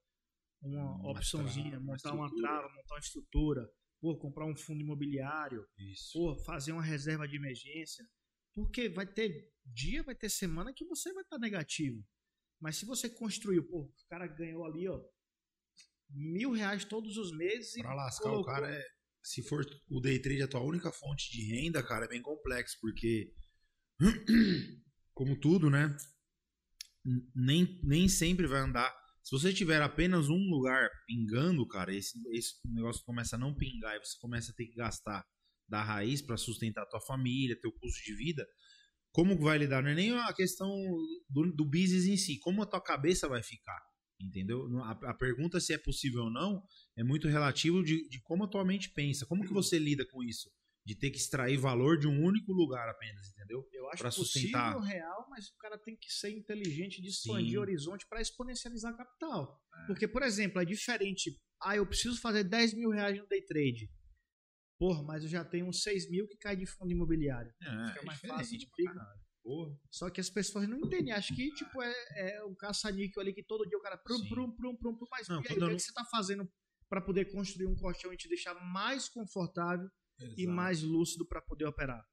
uma, 0.68 0.94
uma 0.96 1.10
opçãozinha, 1.10 1.70
trava, 1.70 1.84
montar 1.84 2.12
uma, 2.12 2.26
uma 2.26 2.36
trava, 2.36 2.68
montar 2.68 2.94
uma 2.94 3.00
estrutura, 3.00 3.68
pô, 4.00 4.16
comprar 4.16 4.46
um 4.46 4.56
fundo 4.56 4.80
imobiliário, 4.80 5.66
Isso. 5.76 6.12
pô, 6.12 6.36
fazer 6.44 6.72
uma 6.72 6.82
reserva 6.82 7.26
de 7.26 7.36
emergência. 7.36 8.06
Porque 8.54 8.88
vai 8.88 9.06
ter 9.06 9.51
dia, 9.64 10.02
vai 10.02 10.14
ter 10.14 10.28
semana 10.28 10.72
que 10.72 10.84
você 10.84 11.12
vai 11.12 11.22
estar 11.22 11.38
negativo. 11.38 12.04
Mas 12.60 12.76
se 12.76 12.86
você 12.86 13.10
construiu, 13.10 13.66
pô, 13.66 13.82
o 13.82 14.08
cara 14.08 14.26
ganhou 14.26 14.64
ali, 14.64 14.88
ó, 14.88 15.00
mil 16.10 16.52
reais 16.52 16.84
todos 16.84 17.16
os 17.16 17.36
meses. 17.36 17.80
Pra 17.82 17.94
lascar 17.94 18.24
colocou... 18.24 18.42
o 18.42 18.46
cara 18.46 18.74
é. 18.74 18.84
Se 19.24 19.42
for 19.42 19.64
o 19.88 20.00
day 20.00 20.18
trade 20.20 20.42
a 20.42 20.48
tua 20.48 20.60
única 20.60 20.90
fonte 20.90 21.30
de 21.30 21.54
renda, 21.54 21.82
cara, 21.82 22.06
é 22.06 22.08
bem 22.08 22.22
complexo, 22.22 22.76
porque. 22.80 23.32
Como 25.14 25.38
tudo, 25.38 25.68
né? 25.68 25.94
Nem, 27.34 27.80
nem 27.84 28.08
sempre 28.08 28.46
vai 28.46 28.60
andar. 28.60 28.90
Se 29.22 29.30
você 29.30 29.52
tiver 29.52 29.80
apenas 29.80 30.28
um 30.28 30.50
lugar 30.50 30.90
pingando, 31.06 31.66
cara, 31.68 31.94
esse, 31.94 32.18
esse 32.30 32.56
negócio 32.64 33.04
começa 33.04 33.36
a 33.36 33.38
não 33.38 33.54
pingar 33.54 33.94
e 33.96 34.04
você 34.04 34.18
começa 34.18 34.50
a 34.50 34.54
ter 34.54 34.66
que 34.66 34.74
gastar 34.74 35.24
da 35.68 35.82
raiz 35.82 36.20
para 36.20 36.36
sustentar 36.36 36.82
a 36.82 36.86
tua 36.86 37.00
família, 37.00 37.58
teu 37.60 37.70
custo 37.72 38.02
de 38.04 38.16
vida. 38.16 38.46
Como 39.12 39.38
vai 39.38 39.58
lidar? 39.58 39.82
Não 39.82 39.90
é 39.90 39.94
nem 39.94 40.18
a 40.18 40.32
questão 40.32 40.70
do, 41.28 41.52
do 41.52 41.64
business 41.64 42.06
em 42.06 42.16
si, 42.16 42.38
como 42.38 42.62
a 42.62 42.66
tua 42.66 42.80
cabeça 42.80 43.28
vai 43.28 43.42
ficar. 43.42 43.80
Entendeu? 44.20 44.66
A, 44.84 44.92
a, 45.10 45.14
pergunta 45.14 45.60
se 45.60 45.74
é 45.74 45.78
possível 45.78 46.24
ou 46.24 46.30
não 46.30 46.62
é 46.96 47.02
muito 47.02 47.28
relativo 47.28 47.82
de, 47.82 48.08
de 48.08 48.20
como 48.22 48.44
a 48.44 48.48
tua 48.48 48.64
mente 48.64 48.90
pensa. 48.90 49.26
Como 49.26 49.44
que 49.44 49.52
você 49.52 49.78
lida 49.78 50.06
com 50.06 50.22
isso? 50.22 50.48
De 50.84 50.94
ter 50.96 51.10
que 51.10 51.16
extrair 51.16 51.56
valor 51.56 51.98
de 51.98 52.06
um 52.06 52.22
único 52.22 52.52
lugar 52.52 52.88
apenas, 52.88 53.28
entendeu? 53.30 53.68
Eu 53.72 53.88
acho 53.90 54.02
pra 54.02 54.10
sustentar. 54.10 54.74
possível, 54.74 54.96
real, 54.96 55.26
mas 55.28 55.48
o 55.48 55.56
cara 55.58 55.78
tem 55.78 55.96
que 55.96 56.10
ser 56.10 56.30
inteligente 56.30 57.02
de 57.02 57.08
expandir 57.08 57.52
Sim. 57.52 57.58
horizonte 57.58 58.06
para 58.08 58.20
exponencializar 58.20 58.96
capital. 58.96 59.60
É. 59.74 59.86
Porque, 59.86 60.08
por 60.08 60.22
exemplo, 60.22 60.60
é 60.60 60.64
diferente. 60.64 61.36
Ah, 61.60 61.76
eu 61.76 61.86
preciso 61.86 62.20
fazer 62.20 62.44
10 62.44 62.74
mil 62.74 62.90
reais 62.90 63.18
no 63.18 63.26
day 63.26 63.42
trade. 63.42 63.90
Porra, 64.82 65.00
mas 65.04 65.22
eu 65.22 65.28
já 65.28 65.44
tenho 65.44 65.68
uns 65.68 65.80
6 65.84 66.10
mil 66.10 66.26
que 66.26 66.36
cai 66.36 66.56
de 66.56 66.66
fundo 66.66 66.90
imobiliário. 66.90 67.54
É, 67.62 67.86
fica 67.86 68.00
é 68.00 68.04
mais 68.04 68.20
fácil. 68.20 68.58
Fica. 68.74 69.06
Porra. 69.40 69.78
Só 69.88 70.10
que 70.10 70.20
as 70.20 70.28
pessoas 70.28 70.68
não 70.68 70.76
entendem. 70.76 71.12
Acho 71.12 71.32
que, 71.36 71.54
tipo, 71.54 71.80
é, 71.80 71.92
é 72.16 72.44
um 72.44 72.52
caça-níquel 72.56 73.22
ali 73.22 73.32
que 73.32 73.44
todo 73.44 73.64
dia 73.64 73.78
o 73.78 73.80
cara 73.80 73.96
prum, 73.96 74.28
prum, 74.28 74.50
prum, 74.50 74.76
prum, 74.76 74.96
prum, 74.96 75.06
mas 75.08 75.28
não, 75.28 75.36
e 75.36 75.38
aí, 75.38 75.44
o 75.44 75.54
que, 75.54 75.60
não... 75.60 75.68
é 75.68 75.74
que 75.76 75.82
você 75.82 75.92
tá 75.92 76.04
fazendo 76.06 76.50
para 76.88 77.00
poder 77.00 77.30
construir 77.30 77.68
um 77.68 77.76
colchão 77.76 78.12
e 78.12 78.16
te 78.16 78.28
deixar 78.28 78.54
mais 78.72 79.08
confortável 79.08 79.88
Exato. 80.18 80.40
e 80.40 80.46
mais 80.48 80.82
lúcido 80.82 81.24
para 81.28 81.40
poder 81.40 81.66
operar? 81.66 82.04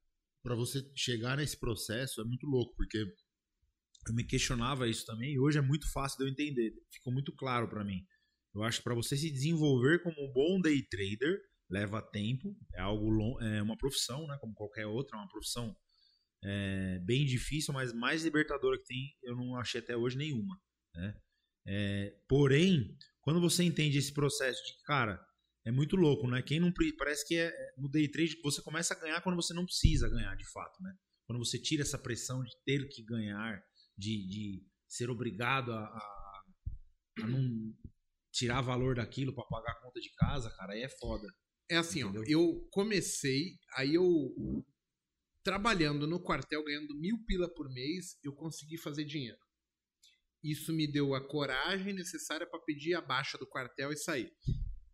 Para 0.43 0.53
você 0.53 0.79
chegar 0.95 1.37
nesse 1.37 1.59
processo 1.59 2.21
é 2.21 2.23
muito 2.23 2.45
louco, 2.45 2.75
porque 2.75 2.99
eu 2.99 4.13
me 4.13 4.23
questionava 4.23 4.87
isso 4.87 5.07
também 5.07 5.33
e 5.33 5.39
hoje 5.39 5.57
é 5.57 5.61
muito 5.61 5.91
fácil 5.91 6.19
de 6.19 6.25
eu 6.25 6.29
entender. 6.29 6.71
Ficou 6.93 7.11
muito 7.11 7.35
claro 7.35 7.67
para 7.67 7.83
mim. 7.83 8.05
Eu 8.53 8.61
acho 8.61 8.77
que 8.77 8.83
para 8.83 8.93
você 8.93 9.17
se 9.17 9.31
desenvolver 9.31 10.03
como 10.03 10.15
um 10.23 10.31
bom 10.31 10.61
day 10.61 10.83
trader 10.83 11.48
leva 11.69 12.01
tempo, 12.01 12.55
é 12.73 12.81
algo 12.81 13.09
long, 13.09 13.39
é 13.41 13.61
uma 13.61 13.77
profissão, 13.77 14.25
né, 14.27 14.37
como 14.39 14.53
qualquer 14.53 14.85
outra, 14.87 15.17
é 15.17 15.21
uma 15.21 15.29
profissão 15.29 15.75
é, 16.43 16.99
bem 16.99 17.25
difícil, 17.25 17.73
mas 17.73 17.93
mais 17.93 18.23
libertadora 18.23 18.77
que 18.77 18.85
tem, 18.85 19.15
eu 19.23 19.35
não 19.35 19.55
achei 19.55 19.81
até 19.81 19.95
hoje 19.95 20.17
nenhuma. 20.17 20.59
Né? 20.95 21.15
É, 21.67 22.15
porém, 22.27 22.97
quando 23.21 23.39
você 23.39 23.63
entende 23.63 23.97
esse 23.97 24.13
processo 24.13 24.63
de, 24.65 24.81
cara, 24.83 25.23
é 25.65 25.71
muito 25.71 25.95
louco, 25.95 26.27
né? 26.27 26.41
Quem 26.41 26.59
não 26.59 26.71
parece 26.97 27.27
que 27.27 27.35
é 27.35 27.53
no 27.77 27.89
day 27.89 28.07
trade 28.07 28.39
você 28.41 28.61
começa 28.61 28.93
a 28.93 28.99
ganhar 28.99 29.21
quando 29.21 29.35
você 29.35 29.53
não 29.53 29.65
precisa 29.65 30.09
ganhar, 30.09 30.35
de 30.35 30.49
fato, 30.51 30.81
né? 30.81 30.95
Quando 31.27 31.37
você 31.37 31.59
tira 31.59 31.83
essa 31.83 31.99
pressão 31.99 32.43
de 32.43 32.51
ter 32.65 32.87
que 32.87 33.03
ganhar, 33.03 33.61
de, 33.95 34.27
de 34.27 34.67
ser 34.87 35.09
obrigado 35.11 35.71
a, 35.71 35.83
a, 35.83 36.43
a 37.21 37.27
não 37.27 37.71
tirar 38.31 38.61
valor 38.61 38.95
daquilo 38.95 39.33
para 39.35 39.45
pagar 39.45 39.73
a 39.73 39.81
conta 39.81 39.99
de 39.99 40.11
casa, 40.15 40.49
cara, 40.55 40.73
aí 40.73 40.81
é 40.81 40.89
foda. 40.89 41.27
É 41.69 41.77
assim, 41.77 42.03
ó, 42.03 42.11
eu 42.25 42.67
comecei, 42.71 43.59
aí 43.75 43.93
eu 43.93 44.05
trabalhando 45.43 46.07
no 46.07 46.19
quartel, 46.21 46.63
ganhando 46.63 46.97
mil 46.99 47.23
pila 47.25 47.47
por 47.53 47.69
mês, 47.71 48.17
eu 48.23 48.33
consegui 48.33 48.77
fazer 48.77 49.05
dinheiro. 49.05 49.37
Isso 50.43 50.73
me 50.73 50.87
deu 50.91 51.13
a 51.13 51.27
coragem 51.27 51.93
necessária 51.93 52.47
para 52.49 52.59
pedir 52.61 52.95
a 52.95 53.01
baixa 53.01 53.37
do 53.37 53.47
quartel 53.47 53.91
e 53.91 53.97
sair. 53.97 54.31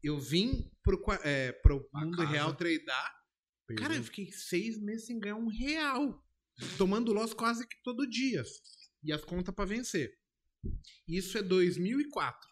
Eu 0.03 0.19
vim 0.19 0.69
pro, 0.83 1.01
é, 1.23 1.51
pro 1.51 1.87
mundo 1.93 2.17
casa. 2.17 2.29
real. 2.29 2.55
Perdeu. 3.67 3.83
Cara, 3.83 3.95
eu 3.95 4.03
fiquei 4.03 4.31
seis 4.31 4.79
meses 4.79 5.07
sem 5.07 5.19
ganhar 5.19 5.35
um 5.35 5.47
real. 5.47 6.23
Tomando 6.77 7.13
loss 7.13 7.33
quase 7.33 7.67
que 7.67 7.81
todo 7.83 8.09
dia. 8.09 8.43
E 9.03 9.11
as 9.11 9.23
contas 9.23 9.53
para 9.53 9.65
vencer. 9.65 10.11
Isso 11.07 11.37
é 11.37 11.43
2004. 11.43 12.49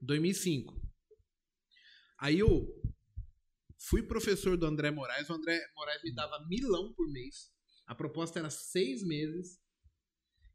2005. 0.00 0.80
Aí 2.18 2.38
eu 2.38 2.81
Fui 3.88 4.02
professor 4.02 4.56
do 4.56 4.66
André 4.66 4.90
Moraes. 4.90 5.28
O 5.28 5.34
André 5.34 5.60
Moraes 5.74 6.02
me 6.02 6.14
dava 6.14 6.44
milão 6.48 6.92
por 6.94 7.08
mês. 7.10 7.50
A 7.86 7.94
proposta 7.94 8.38
era 8.38 8.50
seis 8.50 9.02
meses. 9.02 9.60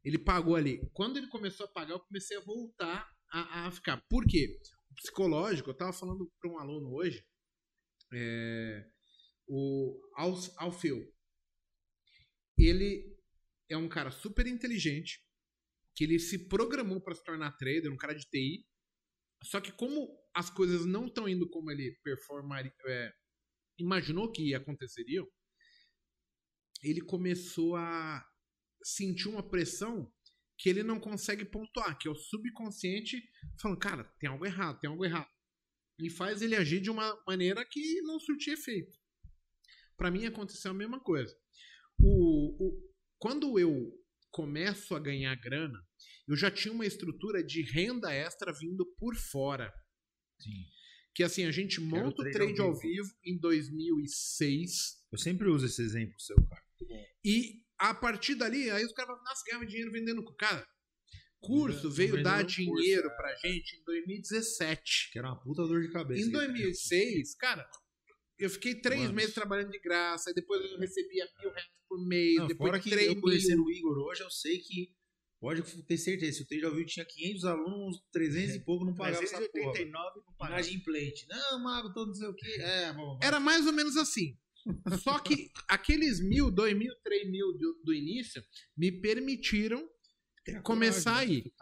Ele 0.02 0.18
pagou 0.18 0.56
ali. 0.56 0.80
Quando 0.92 1.18
ele 1.18 1.28
começou 1.28 1.66
a 1.66 1.70
pagar, 1.70 1.92
eu 1.92 2.00
comecei 2.00 2.36
a 2.36 2.40
voltar 2.40 3.08
a, 3.30 3.66
a 3.66 3.70
ficar. 3.70 4.00
Por 4.08 4.24
quê? 4.26 4.58
O 4.90 4.94
psicológico, 4.94 5.68
eu 5.68 5.72
estava 5.72 5.92
falando 5.92 6.32
para 6.40 6.50
um 6.50 6.58
aluno 6.58 6.94
hoje, 6.94 7.22
é, 8.12 8.88
o 9.46 10.00
Alfeu. 10.56 11.06
Ele 12.56 13.14
é 13.68 13.76
um 13.76 13.88
cara 13.88 14.10
super 14.10 14.46
inteligente, 14.46 15.22
que 15.94 16.04
ele 16.04 16.18
se 16.18 16.48
programou 16.48 17.00
para 17.02 17.14
se 17.14 17.22
tornar 17.22 17.56
trader, 17.56 17.92
um 17.92 17.96
cara 17.96 18.14
de 18.14 18.26
TI. 18.28 18.66
Só 19.44 19.60
que 19.60 19.70
como 19.72 20.17
as 20.38 20.48
coisas 20.48 20.86
não 20.86 21.06
estão 21.06 21.28
indo 21.28 21.50
como 21.50 21.68
ele 21.68 21.98
performaria, 22.04 22.72
é, 22.86 23.12
imaginou 23.76 24.30
que 24.30 24.54
aconteceriam, 24.54 25.26
ele 26.80 27.00
começou 27.00 27.74
a 27.74 28.24
sentir 28.80 29.26
uma 29.26 29.42
pressão 29.42 30.08
que 30.56 30.68
ele 30.68 30.84
não 30.84 31.00
consegue 31.00 31.44
pontuar, 31.44 31.98
que 31.98 32.06
é 32.06 32.10
o 32.10 32.14
subconsciente 32.14 33.20
falando, 33.60 33.80
cara, 33.80 34.04
tem 34.20 34.30
algo 34.30 34.46
errado, 34.46 34.78
tem 34.78 34.88
algo 34.88 35.04
errado. 35.04 35.28
E 35.98 36.08
faz 36.08 36.40
ele 36.40 36.54
agir 36.54 36.80
de 36.80 36.88
uma 36.88 37.20
maneira 37.26 37.64
que 37.68 38.00
não 38.02 38.20
surtia 38.20 38.54
efeito. 38.54 38.96
Para 39.96 40.08
mim 40.08 40.24
aconteceu 40.24 40.70
a 40.70 40.74
mesma 40.74 41.00
coisa. 41.00 41.36
O, 41.98 42.64
o, 42.64 42.92
quando 43.18 43.58
eu 43.58 43.92
começo 44.30 44.94
a 44.94 45.00
ganhar 45.00 45.34
grana, 45.34 45.84
eu 46.28 46.36
já 46.36 46.48
tinha 46.48 46.72
uma 46.72 46.86
estrutura 46.86 47.42
de 47.42 47.62
renda 47.62 48.12
extra 48.12 48.52
vindo 48.52 48.86
por 49.00 49.16
fora. 49.16 49.74
Sim. 50.40 50.64
Que 51.14 51.22
assim, 51.22 51.44
a 51.44 51.50
gente 51.50 51.80
monta 51.80 52.22
o 52.22 52.30
trade 52.30 52.60
ao 52.60 52.72
vivo. 52.72 52.74
ao 52.74 52.74
vivo 52.74 53.14
em 53.24 53.38
2006. 53.38 54.98
Eu 55.10 55.18
sempre 55.18 55.48
uso 55.48 55.66
esse 55.66 55.82
exemplo 55.82 56.14
seu, 56.20 56.36
cara. 56.46 56.62
E 57.24 57.62
a 57.78 57.94
partir 57.94 58.34
dali, 58.34 58.70
aí 58.70 58.84
os 58.84 58.92
caras 58.92 59.10
falam, 59.10 59.24
nossa, 59.24 59.44
ganhava 59.46 59.66
dinheiro 59.66 59.90
vendendo. 59.90 60.24
Cara, 60.36 60.66
curso 61.40 61.90
veio 61.90 62.22
dar 62.22 62.44
dinheiro 62.44 63.02
curso, 63.02 63.16
pra 63.16 63.34
gente 63.36 63.76
em 63.76 63.84
2017. 63.84 65.10
Que 65.12 65.18
era 65.18 65.28
uma 65.28 65.40
puta 65.40 65.66
dor 65.66 65.82
de 65.82 65.90
cabeça. 65.90 66.22
Em 66.22 66.30
2006, 66.30 67.34
cara, 67.36 67.68
eu 68.38 68.50
fiquei 68.50 68.74
três 68.76 69.02
Mano. 69.02 69.14
meses 69.14 69.34
trabalhando 69.34 69.70
de 69.70 69.80
graça, 69.80 70.30
e 70.30 70.34
depois 70.34 70.62
eu 70.70 70.78
recebia 70.78 71.28
mil 71.40 71.50
reais 71.50 71.68
por 71.88 72.06
mês, 72.06 72.36
Não, 72.36 72.46
depois 72.46 72.70
fora 72.70 72.80
que 72.80 72.90
três 72.90 73.08
eu 73.08 73.20
conhecendo 73.20 73.64
o 73.64 73.70
Igor 73.70 73.98
hoje, 73.98 74.22
eu 74.22 74.30
sei 74.30 74.58
que 74.58 74.94
Pode 75.40 75.62
ter 75.84 75.96
certeza, 75.96 76.38
se 76.38 76.42
o 76.42 76.46
Trade 76.46 76.64
ao 76.64 76.74
vivo 76.74 76.86
tinha 76.86 77.06
500 77.06 77.44
alunos, 77.44 77.96
uns 77.96 78.02
300 78.10 78.56
e 78.56 78.60
pouco 78.60 78.84
não 78.84 78.94
pagava 78.94 79.18
389 79.18 80.20
não 80.26 80.34
pagava. 80.34 80.60
Inadimplente. 80.60 81.26
Não, 81.28 81.62
mago, 81.62 81.92
todo 81.92 82.08
não 82.08 82.14
sei 82.14 82.28
o 82.28 82.34
quê. 82.34 82.56
É, 82.60 82.92
bom, 82.92 83.18
Era 83.22 83.38
mais 83.38 83.66
ou 83.66 83.72
menos 83.72 83.96
assim. 83.96 84.36
Só 85.02 85.18
que 85.20 85.50
aqueles 85.68 86.20
mil, 86.20 86.50
dois 86.50 86.76
mil, 86.76 86.92
três 87.02 87.30
mil 87.30 87.56
do, 87.56 87.80
do 87.84 87.94
início 87.94 88.42
me 88.76 88.90
permitiram 88.90 89.88
começar 90.62 91.18
a 91.18 91.24
ir. 91.24 91.52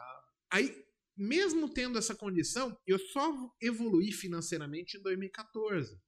Aí, 0.51 0.75
mesmo 1.17 1.69
tendo 1.69 1.99
essa 1.99 2.15
condição, 2.15 2.77
eu 2.87 2.99
só 2.99 3.55
evoluí 3.61 4.11
financeiramente 4.11 4.97
em 4.97 5.03
2014. 5.03 6.01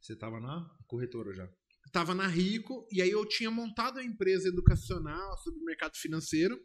Você 0.00 0.12
estava 0.12 0.38
na 0.40 0.68
corretora 0.86 1.32
já? 1.32 1.48
Estava 1.86 2.14
na 2.14 2.26
Rico, 2.26 2.86
e 2.90 3.00
aí 3.00 3.10
eu 3.10 3.26
tinha 3.26 3.50
montado 3.50 3.98
a 3.98 4.04
empresa 4.04 4.48
educacional 4.48 5.38
sobre 5.38 5.60
o 5.60 5.64
mercado 5.64 5.96
financeiro. 5.96 6.58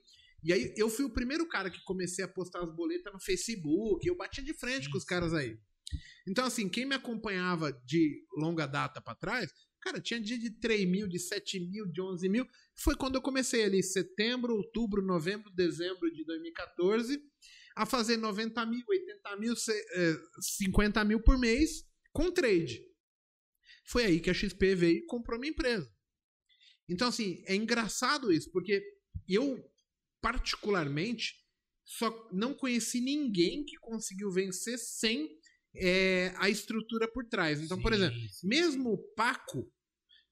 E 0.44 0.54
aí 0.54 0.74
eu 0.78 0.90
fui 0.90 1.06
o 1.06 1.14
primeiro 1.14 1.48
cara 1.48 1.70
que 1.70 1.84
comecei 1.84 2.24
a 2.24 2.28
postar 2.28 2.64
as 2.64 2.74
boletas 2.76 3.12
no 3.14 3.20
Facebook, 3.20 4.08
eu 4.08 4.16
batia 4.16 4.44
de 4.44 4.54
frente 4.54 4.90
com 4.90 4.98
os 4.98 5.04
caras 5.04 5.34
aí. 5.34 5.58
Então, 6.28 6.46
assim, 6.46 6.70
quem 6.70 6.86
me 6.86 6.96
acompanhava 6.96 7.72
de 7.86 8.24
longa 8.38 8.66
data 8.68 9.02
para 9.02 9.16
trás, 9.16 9.52
cara, 9.82 10.00
tinha 10.00 10.20
dia 10.22 10.38
de 10.38 10.52
3 10.60 10.88
mil, 10.88 11.08
de 11.08 11.18
7 11.20 11.60
mil, 11.60 11.88
de 11.92 12.00
11 12.02 12.30
mil. 12.30 12.46
Foi 12.76 12.96
quando 12.96 13.16
eu 13.16 13.22
comecei 13.22 13.64
ali, 13.64 13.82
setembro, 13.82 14.54
outubro, 14.56 15.02
novembro, 15.02 15.50
dezembro 15.52 16.12
de 16.12 16.24
2014. 16.26 17.20
a 17.76 17.86
fazer 17.86 18.18
90 18.18 18.66
mil, 18.66 18.84
80 18.90 19.38
mil, 19.38 19.56
ce- 19.56 19.72
eh, 19.94 20.18
50 20.42 21.02
mil 21.06 21.22
por 21.24 21.38
mês 21.40 21.86
com 22.12 22.30
trade. 22.30 22.82
Foi 23.88 24.04
aí 24.04 24.20
que 24.20 24.30
a 24.30 24.34
XP 24.34 24.76
veio 24.76 24.98
e 24.98 25.06
comprou 25.06 25.40
minha 25.40 25.52
empresa. 25.52 25.90
Então, 26.90 27.08
assim, 27.08 27.42
é 27.48 27.56
engraçado 27.56 28.34
isso, 28.34 28.52
porque 28.52 28.84
eu, 29.30 29.64
particularmente, 30.22 31.34
só 31.86 32.30
não 32.32 32.54
conheci 32.54 33.02
ninguém 33.02 33.64
que 33.66 33.78
conseguiu 33.78 34.32
vencer 34.32 34.78
sem 34.78 35.30
eh, 35.76 36.34
a 36.38 36.50
estrutura 36.50 37.08
por 37.12 37.26
trás. 37.28 37.62
Então, 37.62 37.82
por 37.82 37.94
Sim, 37.94 38.00
exemplo, 38.04 38.20
sim. 38.30 38.48
mesmo 38.48 38.90
o 38.94 39.14
Paco, 39.16 39.72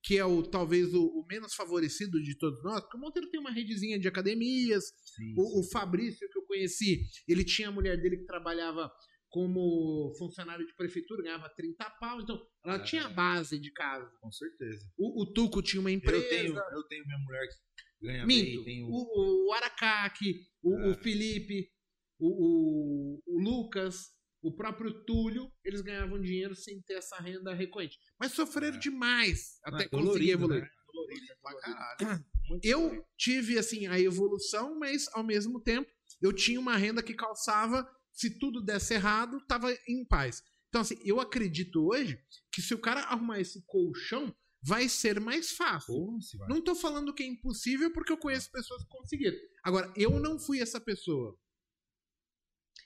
que 0.02 0.16
é 0.16 0.24
o 0.24 0.42
talvez 0.42 0.94
o, 0.94 1.04
o 1.04 1.26
menos 1.28 1.54
favorecido 1.54 2.22
de 2.22 2.36
todos 2.38 2.62
nós, 2.62 2.80
porque 2.80 2.96
o 2.96 3.00
Monteiro 3.00 3.28
tem 3.30 3.40
uma 3.40 3.50
redezinha 3.50 3.98
de 3.98 4.06
academias, 4.08 4.84
Sim, 5.04 5.34
o, 5.36 5.60
o 5.60 5.70
Fabrício 5.70 6.28
que 6.30 6.38
eu 6.38 6.42
conheci, 6.46 7.02
ele 7.26 7.44
tinha 7.44 7.68
a 7.68 7.72
mulher 7.72 8.00
dele 8.00 8.18
que 8.18 8.24
trabalhava 8.26 8.90
como 9.30 10.14
funcionário 10.16 10.66
de 10.66 10.74
prefeitura, 10.74 11.22
ganhava 11.22 11.50
30 11.50 11.84
pau, 12.00 12.20
então 12.20 12.40
ela 12.64 12.76
É. 12.76 12.82
tinha 12.82 13.04
a 13.04 13.10
base 13.10 13.58
de 13.58 13.70
casa. 13.72 14.10
com 14.20 14.30
certeza. 14.32 14.90
O, 14.96 15.22
o 15.22 15.32
Tuco 15.34 15.60
tinha 15.60 15.80
uma 15.80 15.90
empresa. 15.90 16.24
Eu 16.24 16.28
tenho, 16.30 16.56
eu 16.56 16.82
tenho 16.84 17.04
minha 17.06 17.18
mulher 17.18 17.46
que 17.46 17.54
ganha 18.00 18.26
Minto, 18.26 18.64
bem, 18.64 18.64
tenho... 18.64 18.86
o, 18.88 19.48
o 19.48 19.52
Aracaki, 19.52 20.34
o, 20.62 20.74
É. 20.78 20.90
o 20.90 20.94
Felipe, 21.02 21.70
o, 22.18 22.28
o, 22.28 23.22
o 23.26 23.40
Lucas, 23.42 24.08
o 24.42 24.54
próprio 24.54 25.04
Túlio, 25.04 25.50
eles 25.64 25.80
ganhavam 25.80 26.20
dinheiro 26.20 26.54
sem 26.54 26.80
ter 26.82 26.94
essa 26.94 27.16
renda 27.18 27.52
recorrente. 27.54 27.98
Mas 28.18 28.32
sofreram 28.32 28.76
É. 28.76 28.80
demais 28.80 29.58
até 29.64 29.84
É 29.84 29.88
conseguir 29.88 30.30
evoluir. 30.30 30.62
né? 30.62 30.68
Dolorido 30.92 31.26
caralho. 31.60 32.24
Eu 32.62 33.04
tive 33.16 33.58
assim 33.58 33.86
a 33.86 34.00
evolução, 34.00 34.78
mas 34.78 35.06
ao 35.12 35.22
mesmo 35.22 35.60
tempo 35.60 35.88
eu 36.20 36.32
tinha 36.32 36.58
uma 36.58 36.76
renda 36.76 37.02
que 37.02 37.14
calçava, 37.14 37.88
se 38.12 38.38
tudo 38.38 38.60
desse 38.62 38.94
errado, 38.94 39.38
tava 39.46 39.70
em 39.86 40.04
paz. 40.04 40.42
Então 40.68 40.80
assim, 40.80 40.96
eu 41.04 41.20
acredito 41.20 41.86
hoje 41.86 42.18
que 42.52 42.60
se 42.62 42.74
o 42.74 42.78
cara 42.80 43.00
arrumar 43.02 43.38
esse 43.40 43.62
colchão, 43.66 44.34
vai 44.68 44.88
ser 44.88 45.18
mais 45.18 45.50
fácil. 45.52 46.18
Não 46.48 46.60
tô 46.62 46.74
falando 46.74 47.14
que 47.14 47.22
é 47.22 47.26
impossível 47.26 47.90
porque 47.92 48.12
eu 48.12 48.18
conheço 48.18 48.50
pessoas 48.52 48.82
que 48.82 48.88
conseguiram. 48.90 49.36
Agora, 49.64 49.90
eu 49.96 50.20
não 50.20 50.38
fui 50.38 50.60
essa 50.60 50.78
pessoa. 50.80 51.34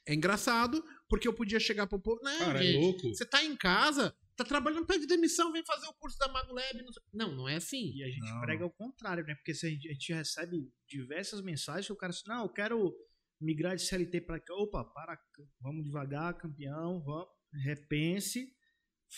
É 0.06 0.14
engraçado 0.14 0.82
porque 1.08 1.26
eu 1.26 1.34
podia 1.34 1.58
chegar 1.60 1.86
pro 1.88 2.00
povo, 2.00 2.20
não, 2.22 2.38
Cara, 2.38 2.58
é 2.60 2.62
gente, 2.62 2.80
louco. 2.80 3.08
você 3.14 3.24
tá 3.24 3.44
em 3.44 3.56
casa, 3.56 4.16
tá 4.36 4.44
trabalhando, 4.44 4.86
pede 4.86 5.06
demissão, 5.06 5.52
vem 5.52 5.64
fazer 5.64 5.86
o 5.86 5.94
curso 5.94 6.18
da 6.18 6.28
Mago 6.28 6.52
Lab. 6.52 6.82
Não, 7.12 7.26
não, 7.28 7.36
não 7.36 7.48
é 7.48 7.56
assim. 7.56 7.92
E 7.94 8.02
a 8.02 8.08
gente 8.08 8.30
Não. 8.30 8.40
prega 8.40 8.64
o 8.64 8.70
contrário, 8.70 9.24
né? 9.24 9.34
Porque 9.34 9.54
se 9.54 9.66
a 9.66 9.70
gente, 9.70 9.88
a 9.88 9.92
gente 9.92 10.12
recebe 10.12 10.72
diversas 10.88 11.40
mensagens 11.40 11.86
que 11.86 11.92
o 11.92 11.96
cara 11.96 12.12
diz, 12.12 12.22
não, 12.26 12.42
eu 12.44 12.48
quero 12.48 12.92
migrar 13.40 13.76
de 13.76 13.82
CLT 13.82 14.20
para 14.22 14.40
cá. 14.40 14.54
Opa, 14.54 14.84
para, 14.84 15.18
vamos 15.60 15.84
devagar, 15.84 16.36
campeão, 16.36 17.00
vamos, 17.02 17.28
repense, 17.64 18.52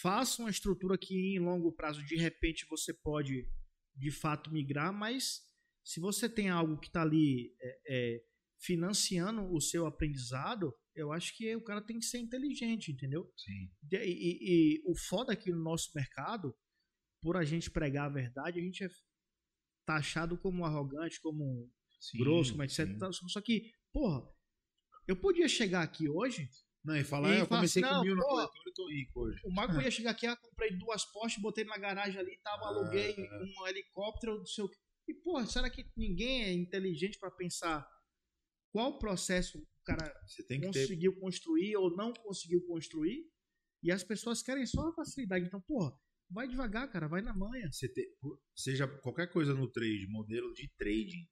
faça 0.01 0.43
uma 0.43 0.51
estrutura 0.51 0.99
que 0.99 1.37
em 1.37 1.39
longo 1.39 1.73
prazo, 1.73 2.05
de 2.05 2.17
repente, 2.17 2.67
você 2.69 2.93
pode 2.93 3.49
de 3.97 4.11
fato 4.11 4.51
migrar, 4.53 4.93
mas 4.93 5.41
se 5.85 6.01
você 6.01 6.29
tem 6.29 6.49
algo 6.51 6.79
que 6.79 6.89
está 6.89 7.03
ali 7.03 7.55
é, 7.61 7.81
é, 7.89 8.23
financiando 8.59 9.53
o 9.53 9.61
seu 9.61 9.87
aprendizado, 9.87 10.75
eu 10.95 11.13
acho 11.13 11.37
que 11.37 11.55
o 11.55 11.63
cara 11.63 11.81
tem 11.81 11.99
que 11.99 12.05
ser 12.05 12.19
inteligente, 12.19 12.91
entendeu? 12.91 13.31
Sim. 13.37 13.71
E, 13.93 13.97
e- 13.97 14.39
e 14.79 14.83
o 14.85 14.97
foda 14.97 15.33
aqui 15.33 15.51
no 15.51 15.63
nosso 15.63 15.91
mercado, 15.95 16.55
por 17.23 17.37
a 17.37 17.45
gente 17.45 17.71
pregar 17.71 18.07
a 18.07 18.15
verdade, 18.15 18.59
a 18.59 18.63
gente 18.63 18.83
é 18.85 18.89
taxado 19.87 20.37
como 20.39 20.65
arrogante, 20.65 21.21
como 21.21 21.71
sim, 22.01 22.19
grosso, 22.19 22.53
como 22.53 22.65
etc. 22.65 22.87
sim. 23.13 23.29
Só 23.29 23.41
que, 23.41 23.71
porra, 23.93 24.27
eu 25.07 25.17
podia 25.17 25.49
chegar 25.49 25.83
aqui 25.83 26.09
hoje, 26.09 26.49
Não, 26.85 26.97
e 26.97 27.05
falar, 27.05 27.31
E 27.31 27.37
"Ah, 27.37 27.39
eu 27.41 27.47
comecei 27.49 27.83
assim, 27.83 27.95
com 27.95 28.01
mil 28.03 28.17
não, 28.17 28.49
tô 28.75 28.89
rico 28.89 29.21
hoje. 29.21 29.41
o 29.45 29.51
Marco 29.53 29.75
podia 29.75 29.91
chegar 29.91 30.11
aqui, 30.11 30.27
ah, 30.27 30.37
comprei 30.37 30.77
duas 30.77 31.05
postes, 31.13 31.41
botei 31.43 31.65
na 31.65 31.79
garagem 31.79 32.19
ali, 32.21 32.39
tava, 32.43 32.65
Ah. 32.65 32.69
aluguei 32.69 33.15
um 33.59 33.67
helicóptero, 33.67 34.39
não 34.39 34.47
sei 34.47 34.65
o 34.65 34.69
quê. 34.69 34.77
E, 35.09 35.15
porra, 35.15 35.47
será 35.47 35.69
que 35.71 35.85
ninguém 35.97 36.45
é 36.45 36.53
inteligente 36.53 37.19
pra 37.19 37.31
pensar 37.31 37.87
qual 38.73 38.99
processo 38.99 39.59
o 39.59 39.85
cara 39.85 40.13
Você 40.27 40.43
tem 40.47 40.61
que 40.61 40.71
ter 40.71 40.81
conseguiu 40.81 41.21
construir 41.21 41.77
ou 41.77 41.95
não 41.97 42.13
conseguiu 42.13 42.67
construir? 42.67 43.25
E 43.83 43.93
as 43.93 44.03
pessoas 44.03 44.43
querem 44.43 44.65
só 44.67 44.89
a 44.89 44.95
facilidade. 44.95 45.45
Então, 45.47 45.61
porra, 45.61 45.93
vai 46.31 46.49
devagar, 46.49 46.91
cara, 46.91 47.07
vai 47.07 47.21
na 47.21 47.35
manha. 47.35 47.69
por- 48.19 48.41
seja 48.57 48.89
qualquer 48.89 49.31
coisa 49.31 49.53
no 49.55 49.71
trade, 49.71 50.07
modelo 50.09 50.53
de 50.55 50.69
trading, 50.79 51.29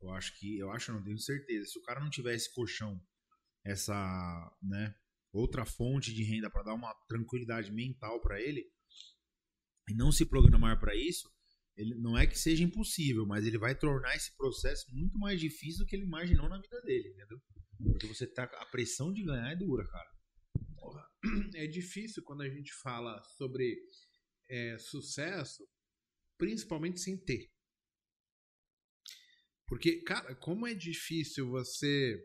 eu 0.00 0.10
acho 0.10 0.36
que, 0.38 0.58
eu 0.58 0.70
acho, 0.72 0.92
não 0.92 1.02
tenho 1.04 1.18
certeza. 1.18 1.66
Se 1.66 1.78
o 1.78 1.82
cara 1.82 2.00
não 2.00 2.10
tiver 2.10 2.34
esse 2.34 2.52
colchão, 2.52 3.00
essa, 3.64 3.94
né, 4.60 4.94
outra 5.32 5.64
fonte 5.64 6.12
de 6.12 6.22
renda 6.22 6.50
para 6.50 6.62
dar 6.62 6.74
uma 6.74 6.94
tranquilidade 7.08 7.72
mental 7.72 8.20
para 8.20 8.40
ele 8.40 8.64
e 9.88 9.94
não 9.94 10.12
se 10.12 10.26
programar 10.26 10.78
para 10.78 10.94
isso, 10.94 11.28
ele 11.76 11.94
não 11.94 12.16
é 12.16 12.26
que 12.26 12.38
seja 12.38 12.62
impossível, 12.62 13.26
mas 13.26 13.46
ele 13.46 13.58
vai 13.58 13.74
tornar 13.74 14.14
esse 14.14 14.36
processo 14.36 14.86
muito 14.94 15.18
mais 15.18 15.40
difícil 15.40 15.84
do 15.84 15.86
que 15.86 15.96
ele 15.96 16.04
imaginou 16.04 16.48
na 16.48 16.60
vida 16.60 16.80
dele, 16.82 17.08
entendeu? 17.08 17.40
Porque 17.82 18.06
você 18.06 18.26
tá 18.26 18.44
a 18.44 18.66
pressão 18.66 19.12
de 19.12 19.24
ganhar 19.24 19.50
é 19.50 19.56
dura, 19.56 19.86
cara. 19.88 20.12
é 21.54 21.66
difícil 21.66 22.22
quando 22.22 22.42
a 22.42 22.48
gente 22.48 22.72
fala 22.82 23.22
sobre 23.36 23.80
é, 24.48 24.76
sucesso, 24.78 25.66
principalmente 26.38 27.00
sem 27.00 27.16
ter. 27.16 27.50
Porque, 29.66 30.02
cara, 30.02 30.34
como 30.36 30.66
é 30.66 30.74
difícil 30.74 31.48
você 31.48 32.22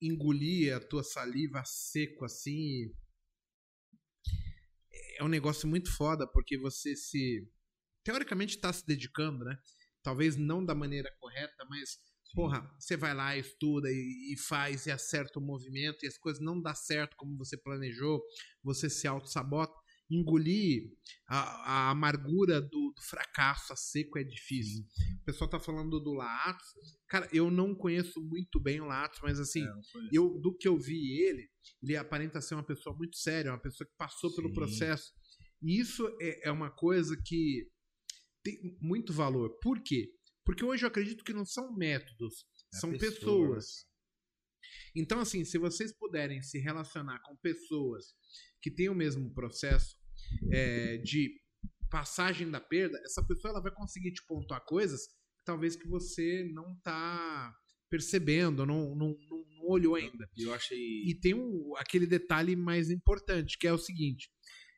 engolir 0.00 0.74
a 0.76 0.80
tua 0.80 1.02
saliva 1.02 1.62
seco 1.64 2.24
assim. 2.24 2.92
É 5.18 5.24
um 5.24 5.28
negócio 5.28 5.68
muito 5.68 5.94
foda, 5.94 6.26
porque 6.26 6.58
você 6.58 6.94
se. 6.96 7.48
Teoricamente 8.04 8.56
está 8.56 8.72
se 8.72 8.86
dedicando, 8.86 9.44
né? 9.44 9.56
Talvez 10.02 10.36
não 10.36 10.64
da 10.64 10.74
maneira 10.74 11.10
correta, 11.18 11.64
mas 11.68 11.98
Porra, 12.34 12.68
você 12.80 12.96
vai 12.96 13.14
lá, 13.14 13.36
estuda 13.36 13.88
e, 13.88 14.32
e 14.32 14.36
faz 14.36 14.86
e 14.86 14.90
acerta 14.90 15.38
o 15.38 15.42
movimento 15.42 16.04
e 16.04 16.08
as 16.08 16.18
coisas 16.18 16.42
não 16.42 16.60
dá 16.60 16.74
certo 16.74 17.16
como 17.16 17.38
você 17.38 17.56
planejou, 17.56 18.20
você 18.62 18.90
se 18.90 19.06
auto-sabota. 19.06 19.72
Engolir 20.10 20.90
a, 21.26 21.38
a 21.88 21.90
amargura 21.90 22.60
do, 22.60 22.92
do 22.94 23.02
fracasso 23.02 23.72
a 23.72 23.76
seco 23.76 24.18
é 24.18 24.24
difícil. 24.24 24.84
O 25.22 25.24
pessoal 25.24 25.48
tá 25.48 25.58
falando 25.58 25.98
do 25.98 26.12
Lattes. 26.12 26.66
Cara, 27.08 27.28
eu 27.32 27.50
não 27.50 27.74
conheço 27.74 28.20
muito 28.22 28.60
bem 28.60 28.80
o 28.80 28.84
Lattes, 28.84 29.20
mas 29.22 29.40
assim, 29.40 29.62
É, 29.62 29.72
eu 30.12 30.38
do 30.40 30.54
que 30.54 30.68
eu 30.68 30.78
vi 30.78 31.20
ele, 31.22 31.48
ele 31.82 31.96
aparenta 31.96 32.40
ser 32.40 32.54
uma 32.54 32.62
pessoa 32.66 32.94
muito 32.96 33.16
séria, 33.16 33.50
uma 33.50 33.60
pessoa 33.60 33.86
que 33.88 33.96
passou 33.96 34.34
pelo 34.34 34.48
Sim. 34.48 34.54
processo. 34.54 35.12
E 35.62 35.80
isso 35.80 36.06
é, 36.20 36.48
é 36.48 36.52
uma 36.52 36.70
coisa 36.70 37.16
que 37.24 37.66
tem 38.42 38.76
muito 38.80 39.12
valor. 39.12 39.58
Por 39.62 39.82
quê? 39.82 40.10
Porque 40.44 40.62
hoje 40.62 40.84
eu 40.84 40.88
acredito 40.88 41.24
que 41.24 41.32
não 41.32 41.46
são 41.46 41.74
métodos, 41.74 42.44
É 42.74 42.78
são 42.78 42.90
pessoa, 42.90 43.08
pessoas. 43.08 43.86
Então, 44.94 45.20
assim, 45.20 45.44
se 45.44 45.58
vocês 45.58 45.96
puderem 45.96 46.42
se 46.42 46.58
relacionar 46.58 47.20
com 47.20 47.36
pessoas 47.36 48.06
que 48.60 48.70
têm 48.70 48.88
o 48.88 48.94
mesmo 48.94 49.32
processo 49.34 49.96
é, 50.52 50.98
de 50.98 51.34
passagem 51.90 52.50
da 52.50 52.60
perda, 52.60 53.00
essa 53.04 53.24
pessoa 53.26 53.52
ela 53.52 53.62
vai 53.62 53.72
conseguir 53.72 54.12
te 54.12 54.24
pontuar 54.26 54.64
coisas 54.64 55.06
que 55.06 55.44
talvez 55.44 55.76
que 55.76 55.86
você 55.86 56.50
não 56.52 56.76
tá 56.82 57.54
percebendo, 57.90 58.66
não, 58.66 58.94
não, 58.94 59.16
não, 59.28 59.44
não 59.56 59.66
olhou 59.68 59.94
ainda. 59.94 60.28
E 60.36 60.42
eu 60.42 60.52
achei. 60.52 60.78
E 61.06 61.14
tem 61.14 61.34
um, 61.34 61.74
aquele 61.76 62.06
detalhe 62.06 62.56
mais 62.56 62.90
importante, 62.90 63.58
que 63.58 63.66
é 63.66 63.72
o 63.72 63.78
seguinte: 63.78 64.28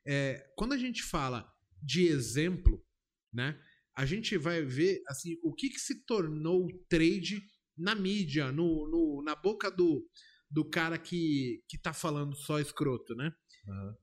é, 0.07 0.45
quando 0.57 0.75
a 0.75 0.79
gente 0.79 1.03
fala 1.03 1.51
de 1.83 2.07
exemplo, 2.07 2.85
né? 3.33 3.59
A 3.97 4.05
gente 4.05 4.37
vai 4.37 4.63
ver 4.63 5.01
assim 5.09 5.39
o 5.43 5.55
que, 5.55 5.71
que 5.71 5.79
se 5.79 6.05
tornou 6.05 6.67
o 6.67 6.85
trade 6.87 7.41
na 7.77 7.95
mídia, 7.95 8.51
no, 8.53 8.89
no- 8.89 9.23
na 9.23 9.35
boca 9.35 9.71
do, 9.71 10.09
do 10.51 10.65
cara 10.65 10.99
que, 10.99 11.63
que 11.69 11.79
tá 11.79 11.93
falando 11.93 12.35
só 12.37 12.59
escroto, 12.61 13.15
né? 13.15 13.33
Aham. 13.69 13.97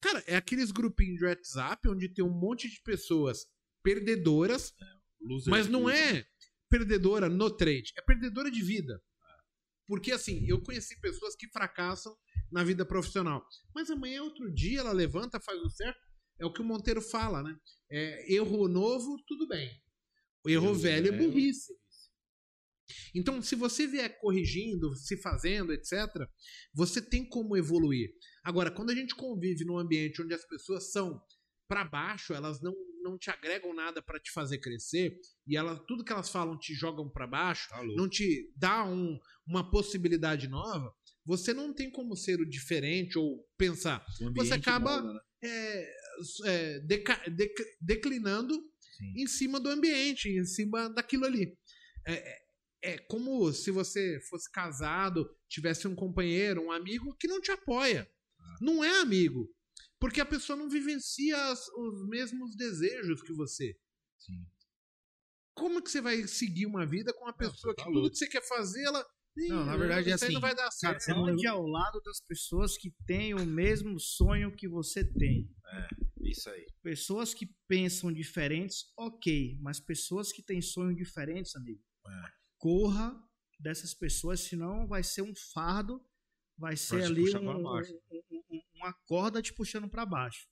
Cara, 0.00 0.24
é 0.28 0.36
aqueles 0.36 0.70
grupinhos 0.70 1.18
de 1.18 1.24
WhatsApp 1.24 1.88
onde 1.88 2.08
tem 2.08 2.24
um 2.24 2.30
monte 2.30 2.68
de 2.70 2.80
pessoas 2.82 3.46
perdedoras 3.82 4.72
Loser 5.20 5.50
mas 5.50 5.66
não 5.68 5.82
Club. 5.84 5.94
é 5.94 6.24
perdedora 6.70 7.28
no 7.28 7.50
trade, 7.50 7.92
é 7.96 8.02
perdedora 8.02 8.50
de 8.50 8.62
vida. 8.62 9.02
Porque 9.86 10.12
assim, 10.12 10.44
eu 10.46 10.62
conheci 10.62 11.00
pessoas 11.00 11.34
que 11.34 11.48
fracassam 11.48 12.14
na 12.52 12.62
vida 12.62 12.84
profissional. 12.84 13.44
Mas 13.74 13.90
amanhã 13.90 14.18
é 14.18 14.22
outro 14.22 14.52
dia, 14.54 14.80
ela 14.80 14.92
levanta, 14.92 15.40
faz 15.40 15.58
o 15.60 15.70
certo. 15.70 15.98
É 16.38 16.46
o 16.46 16.52
que 16.52 16.60
o 16.60 16.64
Monteiro 16.64 17.00
fala, 17.02 17.42
né? 17.42 17.58
É, 17.90 18.32
erro 18.32 18.68
novo, 18.68 19.16
tudo 19.26 19.48
bem. 19.48 19.68
Erro 20.46 20.66
Erro 20.66 20.74
velho 20.74 21.08
é 21.08 21.18
burrice. 21.18 21.72
Então, 23.14 23.40
se 23.42 23.54
você 23.54 23.86
vier 23.86 24.18
corrigindo, 24.20 24.94
se 24.96 25.16
fazendo, 25.16 25.72
etc., 25.72 25.92
você 26.74 27.00
tem 27.00 27.28
como 27.28 27.56
evoluir. 27.56 28.10
Agora, 28.42 28.70
quando 28.70 28.90
a 28.90 28.94
gente 28.94 29.14
convive 29.14 29.64
num 29.64 29.78
ambiente 29.78 30.22
onde 30.22 30.34
as 30.34 30.44
pessoas 30.46 30.90
são 30.90 31.20
para 31.68 31.84
baixo, 31.84 32.32
elas 32.32 32.62
não, 32.62 32.74
não 33.02 33.18
te 33.18 33.28
agregam 33.30 33.74
nada 33.74 34.00
pra 34.02 34.18
te 34.18 34.30
fazer 34.32 34.58
crescer 34.58 35.18
e 35.46 35.56
ela, 35.56 35.76
tudo 35.86 36.02
que 36.02 36.12
elas 36.12 36.30
falam 36.30 36.58
te 36.58 36.72
jogam 36.74 37.10
pra 37.10 37.26
baixo, 37.26 37.68
Tá 37.68 37.80
louco. 37.80 37.94
não 38.00 38.08
te 38.08 38.50
dá 38.56 38.84
um- 38.84 39.18
uma 39.46 39.70
possibilidade 39.70 40.48
nova, 40.48 40.90
você 41.26 41.52
não 41.52 41.74
tem 41.74 41.90
como 41.90 42.16
ser 42.16 42.40
o 42.40 42.48
diferente 42.48 43.18
ou 43.18 43.46
pensar. 43.58 44.02
Você 44.34 44.54
acaba- 44.54 45.02
né? 45.02 45.20
É, 45.44 45.94
é, 46.46 46.80
deca- 46.80 47.22
dec- 47.30 47.76
declinando 47.80 48.54
Sim. 48.96 49.12
em 49.22 49.26
cima 49.26 49.60
do 49.60 49.68
ambiente, 49.68 50.28
em 50.30 50.44
cima 50.46 50.88
daquilo 50.88 51.26
ali. 51.26 51.54
É, 52.06 52.38
é- 52.82 52.94
é 52.94 52.98
como 52.98 53.52
se 53.52 53.70
você 53.70 54.20
fosse 54.28 54.50
casado, 54.50 55.28
tivesse 55.48 55.86
um 55.88 55.94
companheiro, 55.94 56.62
um 56.62 56.72
amigo 56.72 57.14
que 57.16 57.26
não 57.28 57.40
te 57.40 57.50
apoia. 57.50 58.08
Não 58.60 58.82
é 58.84 59.00
amigo. 59.00 59.48
Porque 60.00 60.20
a 60.20 60.26
pessoa 60.26 60.56
não 60.56 60.68
vivencia 60.68 61.36
as- 61.50 61.68
os 61.68 62.08
mesmos 62.08 62.56
desejos 62.56 63.20
que 63.22 63.32
você. 63.32 63.76
Sim. 64.18 64.46
Como 65.54 65.82
que 65.82 65.90
você 65.90 66.00
vai 66.00 66.26
seguir 66.28 66.66
uma 66.66 66.86
vida 66.86 67.12
com 67.12 67.24
uma 67.24 67.32
pessoa 67.36 67.72
você 67.72 67.74
tá 67.74 67.82
que 67.82 67.88
tudo 67.88 67.94
louco. 68.00 68.10
que 68.10 68.16
você 68.18 68.28
quer 68.28 68.46
fazer, 68.46 68.84
ela. 68.84 69.04
"Ih, 69.36 69.48
Não, 69.48 69.66
na 69.66 69.76
verdade 69.76 70.10
é 70.10 70.14
isso 70.14 70.24
aí 70.24 70.28
assim, 70.28 70.34
não 70.34 70.40
vai 70.40 70.54
dar 70.54 70.62
Cara, 70.62 70.70
certo. 70.70 71.00
você 71.02 71.12
ande 71.12 71.46
ao 71.48 71.66
lado 71.66 72.00
das 72.02 72.20
pessoas 72.20 72.76
que 72.76 72.92
têm 73.06 73.34
o 73.34 73.44
mesmo 73.44 73.98
sonho 74.00 74.54
que 74.54 74.68
você 74.68 75.04
tem. 75.04 75.50
Isso 76.22 76.48
aí. 76.50 76.66
Pessoas 76.82 77.34
que 77.34 77.48
pensam 77.68 78.12
diferentes, 78.12 78.92
ok. 78.96 79.58
Mas 79.60 79.78
pessoas 79.80 80.32
que 80.32 80.42
têm 80.42 80.60
sonhos 80.62 80.96
diferentes, 80.96 81.54
amigo, 81.56 81.80
É. 82.06 82.37
corra 82.58 83.16
dessas 83.58 83.94
pessoas, 83.94 84.40
senão 84.40 84.86
vai 84.86 85.02
ser 85.02 85.22
um 85.22 85.32
fardo, 85.52 86.04
vai 86.56 86.76
ser 86.76 86.98
te 87.00 87.06
ali 87.06 87.34
um- 87.36 87.48
um- 87.50 87.84
um- 88.10 88.42
um- 88.50 88.62
uma 88.74 88.92
corda 89.06 89.40
te 89.42 89.52
puxando 89.52 89.88
para 89.88 90.04
baixo. 90.06 90.46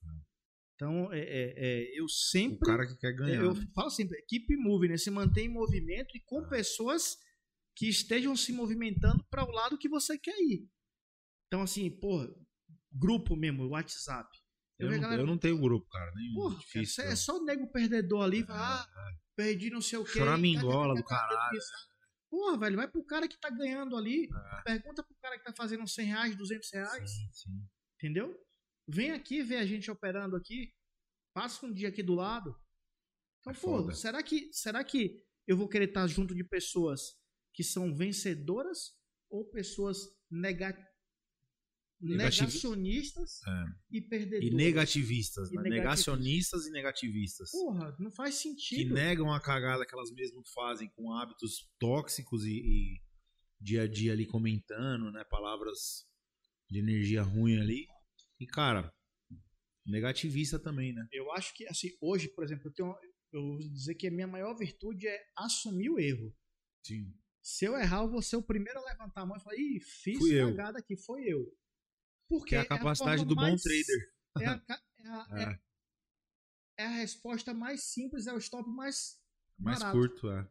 Então, 0.75 1.13
é, 1.13 1.21
é- 1.21 1.55
é, 1.57 1.99
eu 2.01 2.05
O 2.05 2.09
sempre 2.09 2.59
cara 2.67 2.87
que 2.87 2.97
quer 2.97 3.13
ganhar. 3.15 3.43
eu 3.43 3.55
falo 3.75 3.91
sempre, 3.91 4.19
equipe 4.19 4.57
move, 4.57 4.89
né? 4.89 4.97
Se 4.97 5.11
mantém 5.11 5.47
em 5.47 5.53
movimento 5.53 6.17
e 6.17 6.21
com 6.21 6.41
Ah. 6.41 6.49
pessoas 6.49 7.17
que 7.75 7.89
estejam 7.89 8.37
se 8.37 8.53
movimentando 8.53 9.25
para 9.31 9.45
o 9.45 9.51
lado 9.51 9.79
que 9.79 9.89
você 9.89 10.19
quer 10.19 10.37
ir. 10.39 10.69
Então, 11.47 11.63
assim, 11.63 11.91
porra, 11.91 12.29
grupo 12.93 13.37
mesmo, 13.37 13.69
WhatsApp. 13.69 14.29
Eu, 14.79 14.89
Eu 14.89 14.93
não, 14.95 15.01
galera- 15.01 15.23
eu 15.23 15.27
não 15.27 15.39
tenho 15.39 15.59
grupo, 15.59 15.89
cara. 15.89 16.13
Nenhum. 16.15 16.35
Porra, 16.35 16.51
cara, 16.57 16.61
difícil. 16.61 16.83
isso 16.83 17.01
é 17.01 17.05
cara. 17.05 17.17
só 17.17 17.39
o 17.39 17.45
nego 17.45 17.67
perdedor 17.73 18.23
ali, 18.25 18.43
vai, 18.43 18.57
ah, 18.59 18.87
perdi 19.35 19.71
não 19.71 19.81
sei 19.81 19.99
o 19.99 20.05
quê. 20.05 20.19
Choramingola 20.19 20.95
do 20.95 21.03
caralho. 21.05 21.59
Porra, 22.31 22.59
velho, 22.59 22.77
vai 22.77 22.89
pro 22.89 23.05
cara 23.05 23.29
que 23.29 23.39
tá 23.39 23.49
ganhando 23.51 23.97
ali, 23.97 24.29
É. 24.59 24.63
pergunta 24.63 25.03
pro 25.03 25.15
cara 25.23 25.39
que 25.39 25.45
tá 25.45 25.53
fazendo 25.57 25.87
100 25.87 26.07
reais, 26.07 26.37
200 26.37 26.71
reais, 26.73 27.11
Sim, 27.11 27.29
sim. 27.33 27.69
entendeu? 27.97 28.39
Vem 28.89 29.13
aqui 29.13 29.43
ver 29.43 29.57
a 29.59 29.67
gente 29.67 29.91
operando 29.91 30.37
aqui, 30.37 30.73
passa 31.35 31.65
um 31.67 31.73
dia 31.73 31.89
aqui 31.89 32.03
do 32.03 32.15
lado. 32.15 32.57
Então, 33.41 33.53
É 33.53 33.57
pô, 33.57 33.93
será 33.93 34.23
que, 34.23 34.53
será 34.53 34.83
que 34.85 35.23
eu 35.47 35.57
vou 35.57 35.69
querer 35.69 35.89
estar 35.89 36.07
junto 36.09 36.35
de 36.35 36.43
pessoas 36.45 37.17
que 37.55 37.63
são 37.63 37.95
vencedoras 37.95 38.97
ou 39.31 39.45
pessoas 39.51 39.99
nega... 40.31 40.77
Negacionistas 42.01 43.41
É. 43.47 43.65
e 43.91 44.01
perdedoras? 44.03 44.47
E 44.53 44.55
negativistas, 44.55 45.51
E 45.51 45.57
né? 45.57 45.63
negativistas. 45.63 46.07
Negacionistas 46.07 46.67
e 46.67 46.71
negativistas. 46.71 47.51
Porra, 47.51 47.97
não 47.99 48.11
faz 48.11 48.37
que 48.37 48.43
sentido. 48.49 48.95
negam 48.95 49.33
a 49.33 49.41
cagada 49.41 49.87
que 49.87 49.95
elas 49.95 50.11
mesmas 50.13 50.49
fazem 50.53 50.89
com 50.95 51.13
hábitos 51.13 51.69
tóxicos 51.79 52.45
e, 52.45 52.51
e 52.61 53.01
dia 53.61 53.83
a 53.83 53.89
dia 53.89 54.13
ali 54.13 54.27
comentando, 54.27 55.11
né? 55.11 55.25
Palavras 55.31 56.07
de 56.71 56.79
energia 56.79 57.23
ruim 57.23 57.59
ali. 57.61 57.87
E, 58.39 58.47
cara, 58.47 58.93
negativista 59.87 60.59
também, 60.59 60.93
né? 60.93 61.07
Eu 61.13 61.33
acho 61.33 61.55
que, 61.55 61.67
assim, 61.69 61.89
hoje, 62.01 62.29
por 62.29 62.45
exemplo, 62.45 62.69
eu 62.69 62.73
tenho. 62.73 62.95
Eu 63.33 63.43
vou 63.43 63.59
dizer 63.59 63.95
que 63.95 64.07
a 64.07 64.11
minha 64.11 64.27
maior 64.27 64.57
virtude 64.57 65.07
é 65.07 65.19
assumir 65.37 65.91
o 65.91 65.99
erro. 65.99 66.35
Sim. 66.85 67.13
Se 67.43 67.65
eu 67.65 67.77
errar, 67.77 68.03
eu 68.03 68.11
vou 68.11 68.23
ser 68.23 68.37
o 68.37 68.43
primeiro 68.43 68.79
a 68.79 68.85
levantar 68.85 69.23
a 69.23 69.27
mão 69.27 69.37
e 69.37 69.41
falar, 69.41 69.57
ih, 69.57 69.81
fiz 69.81 70.19
Fui 70.19 70.33
eu. 70.41 70.49
cagada 70.51 70.79
aqui, 70.79 70.97
foi 70.97 71.23
eu. 71.27 71.45
Porque 72.29 72.51
Que 72.51 72.55
é 72.57 72.61
a 72.61 72.67
capacidade 72.67 73.19
forma 73.19 73.29
do 73.29 73.35
bom 73.35 73.43
mais- 73.43 73.63
trader. 73.63 74.13
É 74.41 74.47
a, 74.47 74.63
é 74.69 75.09
a- 75.09 75.27
É. 75.31 75.43
é- 75.45 75.61
é 76.79 76.85
a 76.87 76.91
resposta 76.97 77.55
mais 77.55 77.85
simples, 77.85 78.27
é 78.27 78.33
o 78.35 78.39
stop 78.39 78.69
mais. 78.69 79.19
Mais 79.59 79.79
barato. 79.79 79.97
curto, 79.99 80.29
é. 80.31 80.49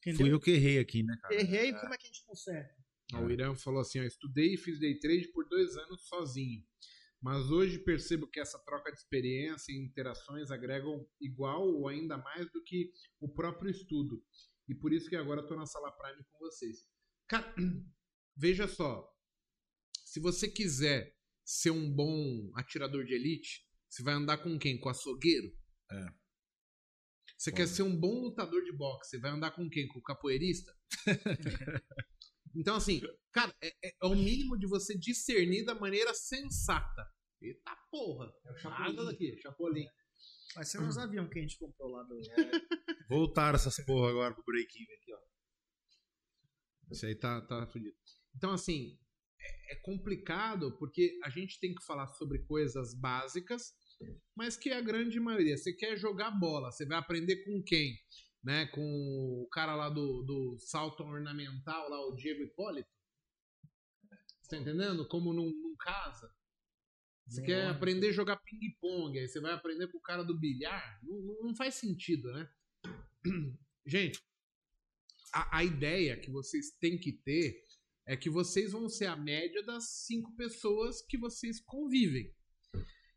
Entendeu? 0.00 0.18
Fui 0.26 0.32
eu 0.32 0.40
que 0.40 0.50
errei 0.52 0.78
aqui, 0.78 1.02
né, 1.02 1.16
cara? 1.20 1.34
Errei, 1.34 1.72
como 1.74 1.92
é 1.92 1.98
que 1.98 2.04
a 2.06 2.06
gente 2.06 2.24
conserta? 2.24 2.74
Ó, 3.14 3.20
O 3.22 3.30
Irã 3.30 3.54
falou 3.54 3.80
assim: 3.80 4.00
ó, 4.00 4.02
estudei 4.04 4.54
e 4.54 4.56
fiz 4.56 4.78
day 4.80 4.98
trade 4.98 5.28
por 5.32 5.46
dois 5.48 5.76
anos 5.76 6.06
sozinho. 6.08 6.64
Mas 7.20 7.50
hoje 7.50 7.78
percebo 7.78 8.26
que 8.26 8.38
essa 8.38 8.58
troca 8.58 8.90
de 8.92 8.98
experiência 8.98 9.72
e 9.72 9.76
interações 9.78 10.50
agregam 10.50 11.06
igual 11.20 11.66
ou 11.66 11.88
ainda 11.88 12.18
mais 12.18 12.50
do 12.52 12.62
que 12.62 12.92
o 13.18 13.28
próprio 13.28 13.70
estudo. 13.70 14.22
E 14.68 14.74
por 14.74 14.92
isso 14.92 15.08
que 15.08 15.16
agora 15.16 15.40
estou 15.42 15.56
na 15.56 15.64
sala 15.66 15.90
Prime 15.92 16.22
com 16.30 16.38
vocês. 16.38 16.86
Cara, 17.28 17.54
veja 18.36 18.66
só. 18.68 19.10
Se 20.14 20.20
você 20.20 20.48
quiser 20.48 21.12
ser 21.44 21.72
um 21.72 21.92
bom 21.92 22.48
atirador 22.54 23.04
de 23.04 23.14
elite, 23.14 23.66
você 23.90 24.00
vai 24.00 24.14
andar 24.14 24.38
com 24.38 24.56
quem? 24.56 24.78
Com 24.78 24.88
açougueiro? 24.88 25.52
É. 25.90 26.06
Você 27.36 27.50
quer 27.50 27.66
ser 27.66 27.82
um 27.82 27.98
bom 27.98 28.20
lutador 28.20 28.62
de 28.62 28.72
boxe, 28.76 29.10
você 29.10 29.18
vai 29.18 29.32
andar 29.32 29.50
com 29.50 29.68
quem? 29.68 29.88
Com 29.88 29.98
o 29.98 30.02
capoeirista? 30.02 30.72
Então, 32.56 32.76
assim, 32.76 33.00
cara, 33.32 33.52
é, 33.60 33.66
é- 33.84 33.96
é 34.00 34.06
o 34.06 34.14
mínimo 34.14 34.56
de 34.56 34.68
você 34.68 34.96
discernir 34.96 35.64
da 35.64 35.74
maneira 35.74 36.14
sensata. 36.14 37.04
Eita 37.42 37.76
porra! 37.90 38.32
Nada 38.62 39.06
daqui, 39.06 39.36
Chapolin. 39.42 39.84
Vai 40.54 40.64
ser 40.64 40.80
uns 40.80 40.96
aviões 40.96 41.28
que 41.32 41.40
a 41.40 41.42
gente 41.42 41.58
comprou 41.58 41.90
lá 41.90 42.04
do. 42.04 42.16
Voltaram 43.10 43.56
essas 43.56 43.84
porra 43.84 44.10
agora 44.10 44.32
pro 44.32 44.44
break-even 44.44 44.94
aqui, 44.94 45.12
ó. 45.12 45.18
Isso 46.92 47.04
aí 47.04 47.16
tá, 47.16 47.40
tá 47.40 47.66
fudido. 47.66 47.96
Então, 48.36 48.52
assim, 48.52 48.96
é, 49.68 49.72
é 49.72 49.76
complicado 49.76 50.76
porque 50.78 51.18
a 51.22 51.30
gente 51.30 51.58
tem 51.60 51.74
que 51.74 51.84
falar 51.84 52.06
sobre 52.12 52.38
coisas 52.40 52.94
básicas, 52.94 53.72
mas 54.36 54.56
que 54.56 54.70
a 54.70 54.80
grande 54.80 55.18
maioria. 55.20 55.56
Você 55.56 55.72
quer 55.72 55.96
jogar 55.96 56.30
bola, 56.30 56.70
você 56.70 56.84
vai 56.86 56.98
aprender 56.98 57.44
com 57.44 57.62
quem? 57.62 57.96
Né? 58.42 58.66
Com 58.66 58.82
o 58.82 59.48
cara 59.50 59.74
lá 59.74 59.88
do, 59.88 60.22
do 60.22 60.58
salto 60.58 61.02
ornamental, 61.02 61.88
lá, 61.88 62.06
o 62.06 62.14
Diego 62.14 62.42
Hipólito? 62.42 62.88
Você 64.42 64.50
tá 64.50 64.58
entendendo? 64.58 65.08
Como 65.08 65.32
não, 65.32 65.46
não 65.46 65.74
casa. 65.76 66.30
Você 67.26 67.40
Não 67.40 67.46
quer 67.46 67.66
aprender 67.68 68.08
a 68.08 68.12
jogar 68.12 68.36
ping-pong, 68.36 69.18
aí 69.18 69.26
você 69.26 69.40
vai 69.40 69.52
aprender 69.52 69.88
com 69.88 69.96
o 69.96 70.02
cara 70.02 70.22
do 70.22 70.38
bilhar? 70.38 71.00
Não, 71.02 71.18
não- 71.22 71.42
não 71.44 71.56
faz 71.56 71.74
sentido, 71.76 72.30
né? 72.32 72.48
Gente, 73.86 74.20
a, 75.32 75.58
a 75.58 75.64
ideia 75.64 76.18
que 76.18 76.30
vocês 76.30 76.72
têm 76.78 76.98
que 76.98 77.12
ter 77.12 77.63
é 78.06 78.16
que 78.16 78.28
vocês 78.28 78.72
vão 78.72 78.88
ser 78.88 79.06
a 79.06 79.16
média 79.16 79.62
das 79.62 80.04
cinco 80.04 80.34
pessoas 80.36 81.00
que 81.02 81.16
vocês 81.16 81.60
convivem. 81.60 82.32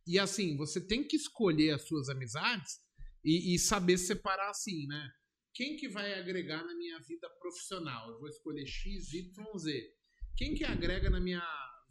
E 0.06 0.18
assim, 0.18 0.56
você 0.56 0.80
tem 0.80 1.06
que 1.06 1.18
escolher 1.18 1.72
as 1.72 1.88
suas 1.88 2.08
amizades 2.08 2.80
e, 3.24 3.54
e 3.54 3.60
saber 3.60 3.98
separar 3.98 4.50
assim, 4.50 4.88
né? 4.88 5.12
Quem 5.54 5.76
que 5.76 5.90
vai 5.90 6.14
agregar 6.14 6.64
na 6.64 6.76
minha 6.76 7.00
vida 7.00 7.28
profissional? 7.40 8.12
Eu 8.12 8.20
vou 8.20 8.30
escolher 8.30 8.66
X, 8.66 9.12
Y, 9.12 9.58
Z. 9.58 9.94
Quem 10.38 10.54
que 10.54 10.64
agrega 10.64 11.10
na 11.10 11.20
minha 11.20 11.44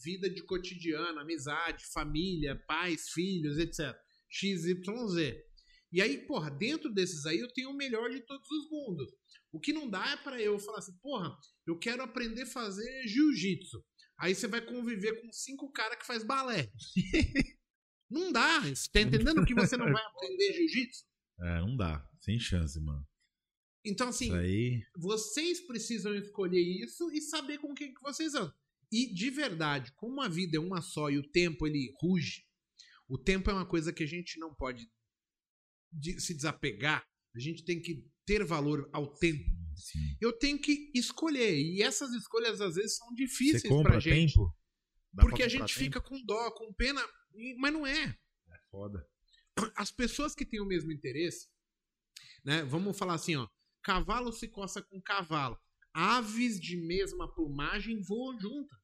vida 0.02 0.31
de 0.31 0.43
cotidiano, 0.44 1.18
amizade, 1.18 1.85
família, 1.93 2.56
pais, 2.66 3.09
filhos, 3.10 3.59
etc. 3.59 3.94
X, 4.31 4.64
Y, 4.64 5.09
Z. 5.09 5.44
E 5.93 6.01
aí, 6.01 6.27
porra, 6.27 6.51
dentro 6.51 6.93
desses 6.93 7.27
aí 7.27 7.39
eu 7.39 7.52
tenho 7.52 7.70
o 7.70 7.77
melhor 7.77 8.10
de 8.10 8.20
todos 8.20 8.48
os 8.51 8.70
mundos. 8.70 9.12
O 9.56 9.60
que 9.60 9.72
não 9.72 9.88
dá 9.88 10.06
é 10.10 10.16
pra 10.18 10.38
eu 10.40 10.58
falar 10.58 10.78
assim, 10.78 10.92
porra, 10.98 11.34
eu 11.66 11.78
quero 11.78 12.02
aprender 12.02 12.42
a 12.42 12.46
fazer 12.46 13.06
jiu-jitsu. 13.08 13.82
Aí 14.18 14.34
você 14.34 14.46
vai 14.46 14.60
conviver 14.60 15.22
com 15.22 15.32
cinco 15.32 15.72
caras 15.72 15.98
que 15.98 16.06
faz 16.06 16.22
balé. 16.22 16.70
não 18.10 18.30
dá. 18.30 18.60
Você 18.60 18.86
tá 18.90 19.00
entendendo 19.00 19.46
que 19.46 19.54
você 19.54 19.78
não 19.78 19.90
vai 19.90 20.04
aprender 20.04 20.52
jiu-jitsu? 20.52 21.04
É, 21.40 21.60
não 21.60 21.74
dá. 21.74 22.06
Sem 22.20 22.38
chance, 22.38 22.78
mano. 22.78 23.02
Então, 23.82 24.08
assim, 24.08 24.30
aí. 24.36 24.84
vocês 24.94 25.60
precisam 25.66 26.14
escolher 26.14 26.60
isso 26.60 27.10
e 27.12 27.22
saber 27.22 27.56
com 27.58 27.74
quem 27.74 27.94
que 27.94 28.02
vocês 28.02 28.34
andam. 28.34 28.52
E 28.92 29.14
de 29.14 29.30
verdade, 29.30 29.90
como 29.96 30.20
a 30.20 30.28
vida 30.28 30.58
é 30.58 30.60
uma 30.60 30.82
só 30.82 31.08
e 31.08 31.16
o 31.16 31.30
tempo 31.30 31.66
ele 31.66 31.94
ruge, 32.02 32.44
o 33.08 33.16
tempo 33.16 33.48
é 33.48 33.54
uma 33.54 33.64
coisa 33.66 33.90
que 33.90 34.02
a 34.02 34.06
gente 34.06 34.38
não 34.38 34.54
pode 34.54 34.86
de- 35.90 36.20
se 36.20 36.34
desapegar. 36.34 37.08
A 37.34 37.38
gente 37.38 37.64
tem 37.64 37.80
que 37.80 38.04
ter 38.27 38.44
valor 38.44 38.89
ao 38.93 39.07
tempo. 39.15 39.44
Sim. 39.77 40.16
Eu 40.20 40.32
tenho 40.32 40.59
que 40.61 40.90
escolher 40.94 41.57
e 41.59 41.82
essas 41.82 42.12
escolhas 42.12 42.61
às 42.61 42.74
vezes 42.74 42.97
são 42.97 43.09
Você 43.09 43.15
difíceis 43.15 43.62
compra 43.62 43.93
pra 43.93 44.01
gente, 44.01 44.35
tempo? 44.35 44.55
Dá 45.12 45.23
porque 45.23 45.43
a 45.43 45.48
gente 45.48 45.61
tempo? 45.73 45.78
fica 45.78 46.01
com 46.01 46.23
dó, 46.24 46.51
com 46.51 46.73
pena, 46.74 47.01
mas 47.59 47.73
não 47.73 47.86
é 47.86 48.05
É 48.51 48.59
foda. 48.70 49.07
as 49.77 49.90
pessoas 49.90 50.35
que 50.35 50.44
têm 50.47 50.61
o 50.61 50.66
mesmo 50.66 50.90
interesse, 50.93 51.48
né? 52.44 52.65
Vamos 52.65 52.98
falar 52.98 53.15
assim, 53.15 53.36
ó. 53.36 53.48
Cavalo 53.82 54.32
se 54.32 54.48
coça 54.48 54.82
com 54.82 55.01
cavalo. 55.01 55.59
Aves 55.94 56.59
de 56.61 56.77
mesma 56.77 57.32
plumagem 57.32 58.01
voam 58.03 58.39
juntas. 58.40 58.78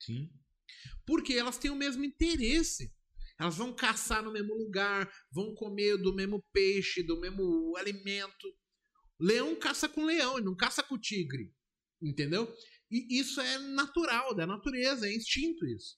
Sim. 0.00 0.30
Porque 1.04 1.34
elas 1.34 1.58
têm 1.58 1.70
o 1.70 1.76
mesmo 1.76 2.04
interesse. 2.04 2.92
Elas 3.38 3.56
vão 3.56 3.74
caçar 3.74 4.22
no 4.22 4.32
mesmo 4.32 4.54
lugar, 4.54 5.10
vão 5.30 5.54
comer 5.54 5.96
do 5.98 6.14
mesmo 6.14 6.42
peixe, 6.52 7.02
do 7.02 7.20
mesmo 7.20 7.76
alimento. 7.76 8.48
Leão 9.20 9.54
caça 9.56 9.88
com 9.88 10.04
leão, 10.04 10.36
ele 10.36 10.46
não 10.46 10.56
caça 10.56 10.82
com 10.82 10.98
tigre. 10.98 11.52
Entendeu? 12.02 12.52
E 12.90 13.18
isso 13.18 13.40
é 13.40 13.58
natural, 13.58 14.34
da 14.34 14.46
natureza, 14.46 15.08
é 15.08 15.14
instinto 15.14 15.66
isso. 15.66 15.96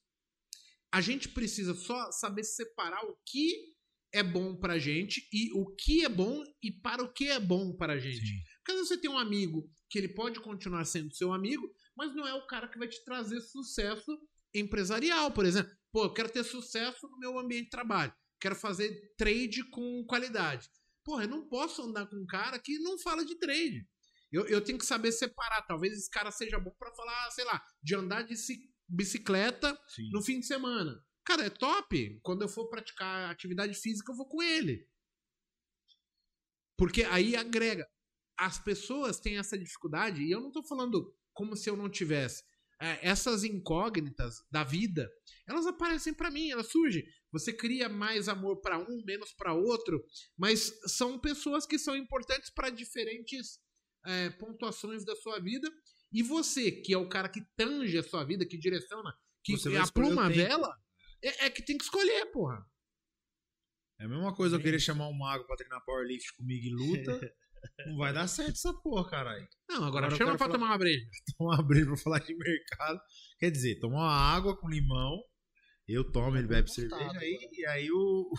A 0.93 1.01
gente 1.01 1.29
precisa 1.29 1.75
só 1.75 2.11
saber 2.13 2.45
separar 2.45 3.05
o 3.05 3.17
que 3.27 3.77
é 4.13 4.23
bom 4.23 4.57
pra 4.57 4.79
gente 4.79 5.29
e 5.33 5.53
o 5.53 5.75
que 5.75 6.05
é 6.05 6.09
bom 6.09 6.43
e 6.63 6.73
para 6.73 7.03
o 7.03 7.13
que 7.13 7.29
é 7.29 7.39
bom 7.39 7.77
pra 7.77 7.99
gente. 7.99 8.27
Sim. 8.27 8.43
Porque 8.65 8.81
você 8.81 8.97
tem 8.97 9.11
um 9.11 9.19
amigo 9.19 9.71
que 9.91 9.99
ele 9.99 10.09
pode 10.09 10.41
continuar 10.41 10.85
sendo 10.85 11.15
seu 11.15 11.33
amigo, 11.33 11.71
mas 11.97 12.15
não 12.15 12.27
é 12.27 12.35
o 12.35 12.47
cara 12.47 12.69
que 12.69 12.79
vai 12.79 12.89
te 12.89 13.05
trazer 13.05 13.41
sucesso 13.41 14.19
empresarial, 14.55 15.31
por 15.31 15.45
exemplo. 15.45 15.77
Pô, 15.93 16.05
eu 16.05 16.13
quero 16.13 16.31
ter 16.31 16.45
sucesso 16.45 17.09
no 17.09 17.19
meu 17.19 17.39
ambiente 17.39 17.65
de 17.65 17.71
trabalho. 17.71 18.13
Quero 18.41 18.55
fazer 18.55 19.15
trade 19.17 19.69
com 19.71 20.05
qualidade. 20.07 20.69
Porra, 21.05 21.25
eu 21.25 21.29
não 21.29 21.49
posso 21.49 21.83
andar 21.83 22.07
com 22.07 22.17
um 22.17 22.27
cara 22.27 22.59
que 22.59 22.79
não 22.81 22.99
fala 22.99 23.25
de 23.25 23.35
trade. 23.39 23.89
Eu, 24.31 24.47
eu 24.47 24.63
tenho 24.63 24.79
que 24.79 24.85
saber 24.85 25.11
separar. 25.13 25.63
Talvez 25.63 25.95
esse 25.95 26.11
cara 26.11 26.31
seja 26.31 26.59
bom 26.59 26.71
para 26.79 26.95
falar, 26.95 27.31
sei 27.31 27.45
lá, 27.45 27.65
de 27.83 27.95
andar 27.95 28.23
de 28.23 28.37
ci- 28.37 28.71
bicicleta 28.87 29.79
Sim. 29.89 30.11
no 30.13 30.23
fim 30.23 30.41
de 30.41 30.47
semana. 30.47 31.03
Cara, 31.25 31.47
é 31.47 31.51
top. 31.51 32.21
Quando 32.23 32.43
eu 32.43 32.49
for 32.49 32.69
praticar 32.69 33.31
atividade 33.31 33.75
física, 33.75 34.13
eu 34.13 34.17
vou 34.17 34.29
com 34.29 34.43
ele. 34.43 34.87
Porque 36.77 37.03
aí 37.05 37.35
agrega. 37.35 37.89
As 38.37 38.59
pessoas 38.59 39.19
têm 39.19 39.37
essa 39.39 39.59
dificuldade, 39.59 40.23
e 40.23 40.31
eu 40.31 40.41
não 40.41 40.53
tô 40.53 40.63
falando 40.63 41.13
como 41.33 41.57
se 41.57 41.69
eu 41.69 41.77
não 41.77 41.91
tivesse. 41.91 42.45
É, 42.81 43.09
essas 43.09 43.43
incógnitas 43.43 44.37
da 44.51 44.63
vida, 44.63 45.11
elas 45.47 45.67
aparecem 45.67 46.15
pra 46.15 46.31
mim, 46.31 46.51
elas 46.51 46.71
surgem. 46.71 47.05
Você 47.33 47.53
cria 47.53 47.89
mais 47.89 48.29
amor 48.29 48.61
pra 48.61 48.79
um, 48.79 49.03
menos 49.05 49.33
pra 49.33 49.53
outro, 49.53 50.05
mas 50.37 50.73
são 50.87 51.19
pessoas 51.19 51.67
que 51.67 51.79
são 51.79 51.97
importantes 51.97 52.51
para 52.51 52.71
diferentes 52.71 53.59
é, 54.07 54.31
pontuações 54.31 55.05
da 55.05 55.17
sua 55.17 55.41
vida. 55.41 55.69
E 56.13 56.23
você, 56.23 56.71
que 56.71 56.95
é 56.95 56.99
o 56.99 57.09
cara 57.09 57.29
que 57.29 57.43
tange 57.57 57.99
a 57.99 58.03
sua 58.03 58.25
vida, 58.25 58.47
que 58.47 58.57
direciona, 58.57 59.13
que 59.43 59.55
o 59.55 59.57
a 60.21 60.29
tempo. 60.29 60.37
vela, 60.37 60.75
é, 61.23 61.47
é 61.47 61.51
que 61.51 61.63
tem 61.63 61.77
que 61.77 61.85
escolher, 61.85 62.27
porra. 62.27 62.65
É 64.01 64.05
a 64.05 64.09
mesma 64.09 64.35
coisa 64.35 64.57
eu 64.57 64.61
querer 64.61 64.79
chamar 64.79 65.09
um 65.09 65.19
mago 65.19 65.45
pra 65.47 65.57
treinar 65.57 65.85
powerlift 65.85 66.33
comigo 66.35 66.65
e 66.65 66.71
luta. 66.71 67.21
Não 67.87 67.97
vai 67.97 68.13
dar 68.13 68.27
certo 68.27 68.51
essa 68.53 68.73
porra, 68.75 69.09
caralho. 69.09 69.47
Não, 69.69 69.85
agora, 69.85 70.07
Agora 70.07 70.17
chama 70.17 70.31
pra 70.33 70.39
falar- 70.39 70.53
tomar 70.53 70.67
uma 70.67 70.79
breja. 70.79 71.05
Tomar 71.39 71.61
abrir 71.61 71.87
pra 71.87 71.97
falar 71.97 72.19
de 72.21 72.35
mercado. 72.37 73.01
Quer 73.39 73.51
dizer, 73.51 73.79
tomar 73.81 73.99
uma 73.99 74.13
água 74.17 74.57
com 74.57 74.69
limão. 74.69 75.19
Eu 75.87 76.11
tomo, 76.11 76.37
ele 76.37 76.47
bebe 76.49 76.71
cerveja. 76.71 77.19
Aí, 77.19 77.39
e 77.53 77.67
aí 77.67 77.89
o. 77.93 78.31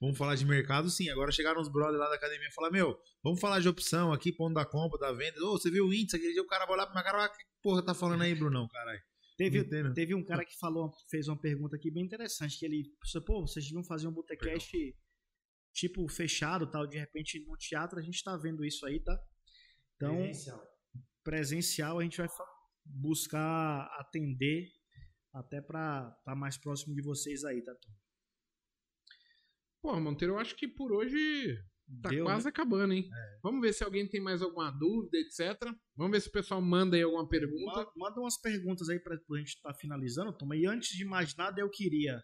Vamos 0.00 0.16
falar 0.16 0.36
de 0.36 0.46
mercado, 0.46 0.88
sim. 0.88 1.08
Agora 1.10 1.32
chegaram 1.32 1.60
os 1.60 1.68
brothers 1.68 1.98
lá 1.98 2.08
da 2.08 2.14
academia 2.14 2.46
e 2.48 2.52
falaram: 2.54 2.72
Meu, 2.74 2.96
vamos 3.24 3.40
falar 3.40 3.58
de 3.60 3.68
opção 3.68 4.12
aqui, 4.12 4.32
ponto 4.32 4.54
da 4.54 4.64
compra, 4.64 4.98
da 4.98 5.12
venda. 5.12 5.36
Ô, 5.44 5.58
você 5.58 5.70
viu 5.70 5.86
o 5.86 5.92
índice? 5.92 6.16
Aquele 6.16 6.32
dia 6.32 6.42
o 6.42 6.46
cara 6.46 6.64
vai 6.66 6.74
olhar 6.76 6.86
pra 6.86 6.94
minha 6.94 7.04
cara 7.04 7.18
vai, 7.18 7.28
que 7.28 7.42
porra 7.62 7.84
tá 7.84 7.94
falando 7.94 8.22
aí, 8.22 8.34
Brunão, 8.34 8.68
caralho? 8.68 9.00
Teve, 9.36 9.58
Entendo. 9.60 9.94
teve 9.94 10.14
um 10.14 10.24
cara 10.24 10.44
que 10.44 10.56
falou, 10.58 10.90
fez 11.10 11.28
uma 11.28 11.40
pergunta 11.40 11.76
aqui 11.76 11.90
bem 11.92 12.04
interessante, 12.04 12.58
que 12.58 12.64
ele, 12.64 12.84
pô, 13.24 13.40
vocês 13.46 13.64
deviam 13.64 13.84
fazer 13.84 14.08
um 14.08 14.12
botecast 14.12 14.68
tipo 15.78 16.08
fechado, 16.08 16.70
tal, 16.70 16.86
de 16.86 16.98
repente 16.98 17.38
no 17.46 17.56
teatro 17.56 17.98
a 17.98 18.02
gente 18.02 18.22
tá 18.22 18.36
vendo 18.36 18.64
isso 18.64 18.84
aí, 18.86 18.98
tá? 19.00 19.16
Então, 19.96 20.16
presencial, 21.22 21.98
a 21.98 22.02
gente 22.02 22.18
vai 22.18 22.28
buscar 22.84 23.84
atender 23.98 24.68
até 25.32 25.60
pra 25.60 26.14
estar 26.18 26.34
mais 26.34 26.56
próximo 26.56 26.94
de 26.94 27.02
vocês 27.02 27.44
aí, 27.44 27.62
tá? 27.62 27.74
Tom? 27.74 27.92
Pô, 29.82 30.00
Monteiro, 30.00 30.34
eu 30.34 30.38
acho 30.38 30.56
que 30.56 30.66
por 30.66 30.92
hoje 30.92 31.56
tá 32.02 32.08
Deu, 32.10 32.24
quase 32.24 32.44
né? 32.46 32.48
acabando, 32.50 32.92
hein? 32.92 33.08
Vamos 33.42 33.60
ver 33.60 33.72
se 33.72 33.84
alguém 33.84 34.08
tem 34.08 34.20
mais 34.20 34.42
alguma 34.42 34.70
dúvida, 34.70 35.16
etc. 35.18 35.56
Vamos 35.96 36.12
ver 36.12 36.20
se 36.20 36.28
o 36.28 36.32
pessoal 36.32 36.60
manda 36.60 36.96
aí 36.96 37.02
alguma 37.02 37.28
pergunta. 37.28 37.84
Ma- 37.84 37.92
Manda 37.96 38.20
umas 38.20 38.40
perguntas 38.40 38.88
aí 38.88 38.98
pra, 38.98 39.16
pra 39.16 39.38
gente 39.38 39.48
estar 39.54 39.72
finalizando, 39.74 40.32
Tom. 40.36 40.52
E 40.54 40.66
antes 40.66 40.90
de 40.96 41.04
mais 41.04 41.34
nada, 41.36 41.60
eu 41.60 41.70
queria 41.70 42.20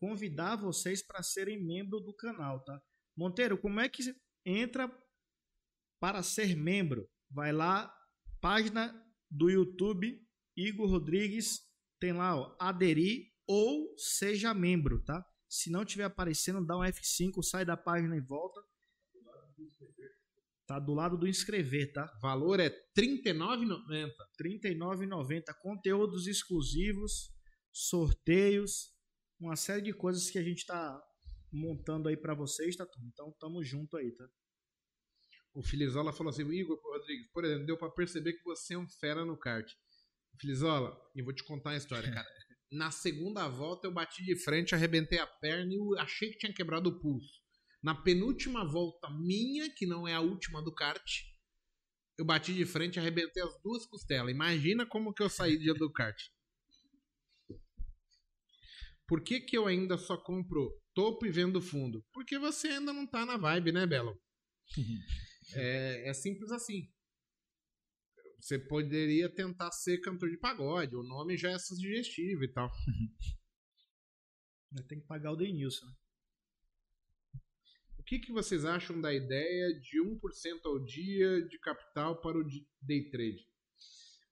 convidar 0.00 0.56
vocês 0.56 1.02
para 1.02 1.22
serem 1.22 1.62
membro 1.62 2.00
do 2.00 2.14
canal, 2.14 2.64
tá? 2.64 2.82
Monteiro, 3.14 3.58
como 3.58 3.78
é 3.78 3.88
que 3.88 4.02
entra 4.44 4.90
para 6.00 6.22
ser 6.22 6.56
membro? 6.56 7.06
Vai 7.30 7.52
lá, 7.52 7.94
página 8.40 8.92
do 9.30 9.50
YouTube, 9.50 10.18
Igor 10.56 10.88
Rodrigues, 10.88 11.60
tem 12.00 12.14
lá, 12.14 12.34
ó, 12.34 12.56
aderir 12.58 13.30
ou 13.46 13.94
seja 13.98 14.54
membro, 14.54 15.04
tá? 15.04 15.24
Se 15.48 15.70
não 15.70 15.84
tiver 15.84 16.04
aparecendo, 16.04 16.64
dá 16.64 16.78
um 16.78 16.82
F5, 16.82 17.42
sai 17.42 17.64
da 17.64 17.76
página 17.76 18.16
e 18.16 18.20
volta. 18.20 18.60
Tá 20.66 20.78
do 20.78 20.94
lado 20.94 21.18
do 21.18 21.26
inscrever, 21.26 21.92
tá? 21.92 22.10
O 22.16 22.20
valor 22.20 22.60
é 22.60 22.68
R$ 22.68 22.76
39,90. 22.96 24.12
R$ 24.38 24.60
39,90. 24.60 25.42
Conteúdos 25.60 26.28
exclusivos, 26.28 27.32
sorteios, 27.72 28.94
uma 29.40 29.56
série 29.56 29.82
de 29.82 29.92
coisas 29.92 30.30
que 30.30 30.38
a 30.38 30.42
gente 30.42 30.66
tá 30.66 31.02
montando 31.52 32.08
aí 32.08 32.16
pra 32.16 32.34
vocês, 32.34 32.76
tá, 32.76 32.86
turma? 32.86 33.08
Então 33.12 33.34
tamo 33.40 33.64
junto 33.64 33.96
aí, 33.96 34.12
tá? 34.12 34.28
O 35.54 35.62
Filizola 35.62 36.12
falou 36.12 36.30
assim: 36.30 36.48
Igor 36.48 36.78
Rodrigues, 36.82 37.28
por 37.32 37.44
exemplo, 37.44 37.66
deu 37.66 37.76
pra 37.76 37.90
perceber 37.90 38.34
que 38.34 38.44
você 38.44 38.74
é 38.74 38.78
um 38.78 38.88
fera 38.88 39.24
no 39.24 39.36
kart. 39.36 39.68
Filizola, 40.40 40.96
eu 41.16 41.24
vou 41.24 41.34
te 41.34 41.44
contar 41.44 41.70
uma 41.70 41.76
história, 41.76 42.08
cara. 42.12 42.28
Na 42.70 42.90
segunda 42.90 43.48
volta 43.48 43.88
eu 43.88 43.92
bati 43.92 44.24
de 44.24 44.36
frente, 44.36 44.74
arrebentei 44.74 45.18
a 45.18 45.26
perna 45.26 45.72
e 45.72 45.98
achei 45.98 46.30
que 46.30 46.38
tinha 46.38 46.54
quebrado 46.54 46.88
o 46.88 47.00
pulso. 47.00 47.40
Na 47.82 47.94
penúltima 47.94 48.64
volta 48.64 49.10
minha, 49.10 49.68
que 49.74 49.86
não 49.86 50.06
é 50.06 50.14
a 50.14 50.20
última 50.20 50.62
do 50.62 50.72
kart, 50.72 51.02
eu 52.16 52.24
bati 52.24 52.54
de 52.54 52.64
frente 52.66 52.96
e 52.96 53.00
arrebentei 53.00 53.42
as 53.42 53.60
duas 53.62 53.86
costelas. 53.86 54.30
Imagina 54.30 54.86
como 54.86 55.12
que 55.12 55.22
eu 55.22 55.28
saí 55.28 55.58
dia 55.58 55.74
do 55.74 55.90
kart. 55.90 56.16
Por 59.10 59.24
que, 59.24 59.40
que 59.40 59.58
eu 59.58 59.66
ainda 59.66 59.98
só 59.98 60.16
compro 60.16 60.70
topo 60.94 61.26
e 61.26 61.32
vendo 61.32 61.60
fundo? 61.60 62.00
Porque 62.12 62.38
você 62.38 62.68
ainda 62.68 62.92
não 62.92 63.04
tá 63.04 63.26
na 63.26 63.36
vibe, 63.36 63.72
né, 63.72 63.84
Belo? 63.84 64.16
É, 65.52 66.08
é 66.08 66.14
simples 66.14 66.52
assim. 66.52 66.88
Você 68.38 68.56
poderia 68.56 69.28
tentar 69.28 69.72
ser 69.72 69.98
cantor 70.00 70.30
de 70.30 70.38
pagode, 70.38 70.94
o 70.94 71.02
nome 71.02 71.36
já 71.36 71.50
é 71.50 71.58
sugestivo 71.58 72.44
e 72.44 72.52
tal. 72.52 72.70
Mas 74.70 74.86
Tem 74.86 75.00
que 75.00 75.06
pagar 75.08 75.32
o 75.32 75.36
Denilson. 75.36 75.86
né? 75.86 75.92
O 77.98 78.04
que, 78.04 78.20
que 78.20 78.30
vocês 78.30 78.64
acham 78.64 79.00
da 79.00 79.12
ideia 79.12 79.74
de 79.80 80.00
1% 80.00 80.64
ao 80.66 80.78
dia 80.84 81.42
de 81.48 81.58
capital 81.58 82.20
para 82.20 82.38
o 82.38 82.44
day 82.80 83.10
trade? 83.10 83.44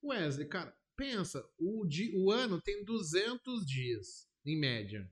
Wesley, 0.01 0.47
cara, 0.47 0.73
pensa, 0.95 1.43
o, 1.57 1.85
di- 1.85 2.13
o 2.15 2.31
ano 2.31 2.61
tem 2.61 2.85
200 2.85 3.65
dias, 3.65 4.28
em 4.45 4.57
média. 4.59 5.09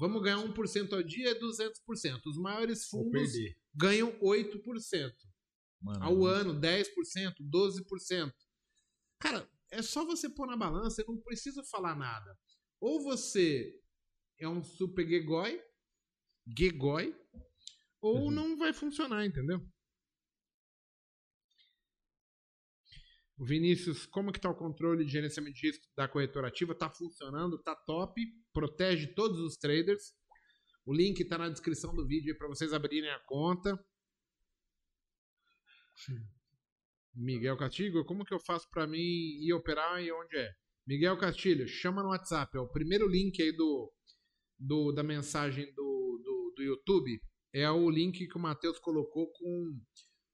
Vamos 0.00 0.22
ganhar 0.22 0.38
1% 0.38 0.92
ao 0.92 1.02
dia 1.02 1.30
é 1.30 1.34
200%. 1.34 2.20
Os 2.26 2.38
maiores 2.38 2.86
fundos 2.86 3.32
ganham 3.74 4.12
8%. 4.20 5.12
Mano, 5.82 6.04
ao 6.04 6.24
ano, 6.24 6.54
10%, 6.58 7.34
12%. 7.40 8.32
Cara, 9.18 9.48
é 9.70 9.82
só 9.82 10.04
você 10.04 10.28
pôr 10.28 10.46
na 10.46 10.56
balança, 10.56 10.96
você 10.96 11.04
não 11.06 11.18
precisa 11.18 11.62
falar 11.64 11.94
nada. 11.94 12.38
Ou 12.80 13.02
você 13.02 13.78
é 14.38 14.48
um 14.48 14.62
super 14.62 15.06
gegói, 15.06 15.62
gegói, 16.58 17.14
ou 18.00 18.24
Uhum. 18.24 18.30
não 18.30 18.56
vai 18.56 18.72
funcionar, 18.72 19.24
entendeu? 19.26 19.60
Vinícius, 23.42 24.04
como 24.04 24.32
que 24.32 24.40
tá 24.40 24.50
o 24.50 24.54
controle 24.54 25.04
de 25.04 25.10
gerenciamento 25.10 25.56
de 25.56 25.68
risco 25.68 25.86
da 25.96 26.06
corretora 26.06 26.48
ativa? 26.48 26.74
Tá 26.74 26.90
funcionando, 26.90 27.58
tá 27.62 27.74
top, 27.74 28.20
protege 28.52 29.06
todos 29.14 29.40
os 29.40 29.56
traders. 29.56 30.12
O 30.84 30.92
link 30.92 31.24
tá 31.24 31.38
na 31.38 31.48
descrição 31.48 31.94
do 31.94 32.06
vídeo 32.06 32.36
para 32.36 32.48
vocês 32.48 32.74
abrirem 32.74 33.10
a 33.10 33.18
conta. 33.20 33.82
Miguel 37.14 37.56
Castilho, 37.56 38.04
como 38.04 38.24
que 38.24 38.34
eu 38.34 38.40
faço 38.40 38.68
pra 38.70 38.86
mim 38.86 38.98
ir 38.98 39.52
operar 39.54 40.02
e 40.02 40.12
onde 40.12 40.36
é? 40.36 40.50
Miguel 40.86 41.18
Castilho, 41.18 41.66
chama 41.66 42.02
no 42.02 42.10
WhatsApp, 42.10 42.56
é 42.56 42.60
o 42.60 42.68
primeiro 42.68 43.08
link 43.08 43.40
aí 43.40 43.52
do, 43.52 43.92
do 44.58 44.92
da 44.92 45.02
mensagem 45.02 45.72
do, 45.74 46.20
do, 46.22 46.54
do 46.56 46.62
YouTube, 46.62 47.20
é 47.52 47.70
o 47.70 47.88
link 47.88 48.26
que 48.26 48.36
o 48.36 48.40
Matheus 48.40 48.78
colocou 48.78 49.30
com 49.32 49.80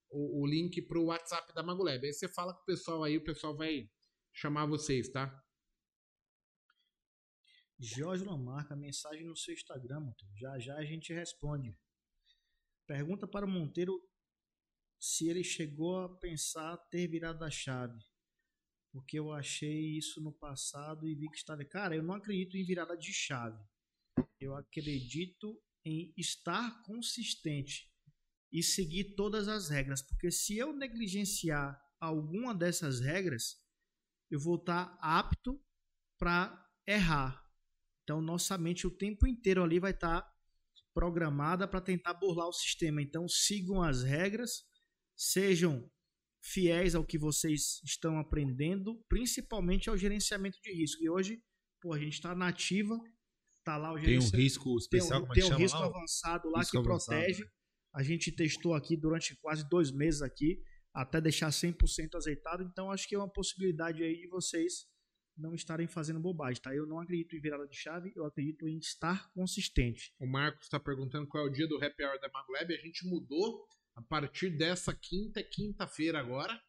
o, 0.09 0.41
o 0.41 0.47
link 0.47 0.81
pro 0.81 1.05
WhatsApp 1.05 1.53
da 1.53 1.63
Magoleb. 1.63 2.05
Aí 2.05 2.13
você 2.13 2.27
fala 2.27 2.53
com 2.53 2.61
o 2.61 2.65
pessoal 2.65 3.03
aí, 3.03 3.17
o 3.17 3.23
pessoal 3.23 3.55
vai 3.55 3.89
chamar 4.33 4.65
vocês, 4.65 5.09
tá? 5.09 5.43
Jorge 7.79 8.23
Lamarca, 8.23 8.75
mensagem 8.75 9.25
no 9.25 9.35
seu 9.35 9.53
Instagram. 9.53 10.11
Já 10.35 10.57
já 10.59 10.75
a 10.77 10.83
gente 10.83 11.13
responde. 11.13 11.77
Pergunta 12.87 13.27
para 13.27 13.45
o 13.45 13.49
Monteiro 13.49 14.01
se 14.99 15.29
ele 15.29 15.43
chegou 15.43 15.99
a 15.99 16.17
pensar 16.17 16.77
ter 16.89 17.07
virado 17.07 17.43
a 17.43 17.51
chave. 17.51 17.99
Porque 18.91 19.19
eu 19.19 19.31
achei 19.31 19.97
isso 19.97 20.21
no 20.21 20.31
passado 20.31 21.07
e 21.07 21.13
vi 21.13 21.29
que 21.29 21.37
estava. 21.37 21.63
Cara, 21.65 21.95
eu 21.95 22.01
não 22.01 22.15
acredito 22.15 22.57
em 22.57 22.65
virada 22.65 22.97
de 22.97 23.13
chave. 23.13 23.63
Eu 24.39 24.55
acredito 24.55 25.61
em 25.85 26.13
estar 26.17 26.81
consistente 26.83 27.91
e 28.51 28.63
seguir 28.63 29.15
todas 29.15 29.47
as 29.47 29.69
regras, 29.69 30.01
porque 30.01 30.31
se 30.31 30.57
eu 30.57 30.73
negligenciar 30.73 31.79
alguma 31.99 32.55
dessas 32.55 32.99
regras, 32.99 33.57
eu 34.29 34.39
vou 34.39 34.55
estar 34.55 34.97
apto 35.01 35.61
para 36.17 36.65
errar. 36.85 37.43
Então, 38.03 38.21
nossa 38.21 38.57
mente 38.57 38.87
o 38.87 38.91
tempo 38.91 39.27
inteiro 39.27 39.63
ali 39.63 39.79
vai 39.79 39.91
estar 39.91 40.25
programada 40.93 41.67
para 41.67 41.81
tentar 41.81 42.13
burlar 42.13 42.47
o 42.47 42.53
sistema. 42.53 43.01
Então, 43.01 43.27
sigam 43.27 43.81
as 43.83 44.03
regras, 44.03 44.63
sejam 45.15 45.89
fiéis 46.41 46.95
ao 46.95 47.05
que 47.05 47.17
vocês 47.17 47.81
estão 47.83 48.17
aprendendo, 48.17 49.03
principalmente 49.09 49.89
ao 49.89 49.97
gerenciamento 49.97 50.59
de 50.61 50.71
risco. 50.73 51.03
E 51.03 51.09
hoje, 51.09 51.43
pô, 51.81 51.93
a 51.93 51.99
gente 51.99 52.13
está 52.13 52.33
nativa, 52.33 52.97
tá 53.63 53.77
lá 53.77 53.91
o 53.93 53.99
Tem 54.03 54.17
um 54.19 54.31
gerenciamento. 54.31 54.37
risco 54.43 54.77
especial, 54.77 55.19
tem 55.19 55.23
um, 55.23 55.27
como 55.27 55.33
é 55.33 55.35
tem 55.35 55.45
um 55.45 55.53
risco 55.53 55.79
lá? 55.79 55.85
avançado 55.87 56.49
lá 56.49 56.59
Risco 56.59 56.71
que 56.71 56.77
avançado, 56.77 57.21
protege. 57.21 57.49
A 57.93 58.03
gente 58.03 58.31
testou 58.31 58.73
aqui 58.73 58.95
durante 58.95 59.35
quase 59.37 59.67
dois 59.67 59.91
meses 59.91 60.21
aqui, 60.21 60.61
até 60.93 61.19
deixar 61.21 61.49
100% 61.49 62.15
azeitado. 62.15 62.63
Então, 62.63 62.91
acho 62.91 63.07
que 63.07 63.15
é 63.15 63.17
uma 63.17 63.31
possibilidade 63.31 64.03
aí 64.03 64.19
de 64.19 64.27
vocês 64.27 64.87
não 65.37 65.53
estarem 65.53 65.87
fazendo 65.87 66.19
bobagem, 66.19 66.61
tá? 66.61 66.75
Eu 66.75 66.87
não 66.87 66.99
acredito 66.99 67.35
em 67.35 67.39
virada 67.39 67.67
de 67.67 67.75
chave, 67.75 68.11
eu 68.15 68.25
acredito 68.25 68.67
em 68.67 68.77
estar 68.77 69.31
consistente. 69.31 70.13
O 70.19 70.25
Marcos 70.25 70.65
está 70.65 70.79
perguntando 70.79 71.27
qual 71.27 71.45
é 71.45 71.49
o 71.49 71.51
dia 71.51 71.67
do 71.67 71.75
Happy 71.75 72.03
Hour 72.03 72.19
da 72.19 72.29
Maglab. 72.29 72.73
A 72.73 72.77
gente 72.77 73.07
mudou 73.07 73.67
a 73.95 74.01
partir 74.01 74.49
dessa 74.49 74.95
quinta, 74.95 75.39
é 75.39 75.43
quinta-feira 75.43 76.19
agora. 76.19 76.59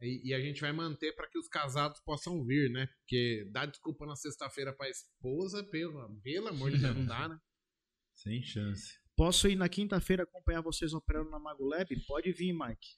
E, 0.00 0.30
e 0.30 0.34
a 0.34 0.40
gente 0.40 0.60
vai 0.60 0.72
manter 0.72 1.14
para 1.14 1.28
que 1.28 1.38
os 1.38 1.46
casados 1.46 2.00
possam 2.00 2.44
vir, 2.44 2.70
né? 2.70 2.86
Porque 2.86 3.48
dar 3.52 3.66
desculpa 3.66 4.06
na 4.06 4.16
sexta-feira 4.16 4.72
para 4.72 4.88
esposa, 4.88 5.62
pelo, 5.64 6.20
pelo 6.22 6.48
amor 6.48 6.70
de 6.70 6.78
Deus, 6.78 6.96
não 6.96 7.06
dá, 7.06 7.28
né? 7.28 7.38
Sem 8.14 8.42
chance. 8.42 8.99
Posso 9.20 9.46
ir 9.48 9.54
na 9.54 9.68
quinta-feira 9.68 10.22
acompanhar 10.22 10.62
vocês 10.62 10.94
operando 10.94 11.28
na 11.28 11.38
Magolab? 11.38 11.94
Pode 12.06 12.32
vir, 12.32 12.54
Mike. 12.54 12.96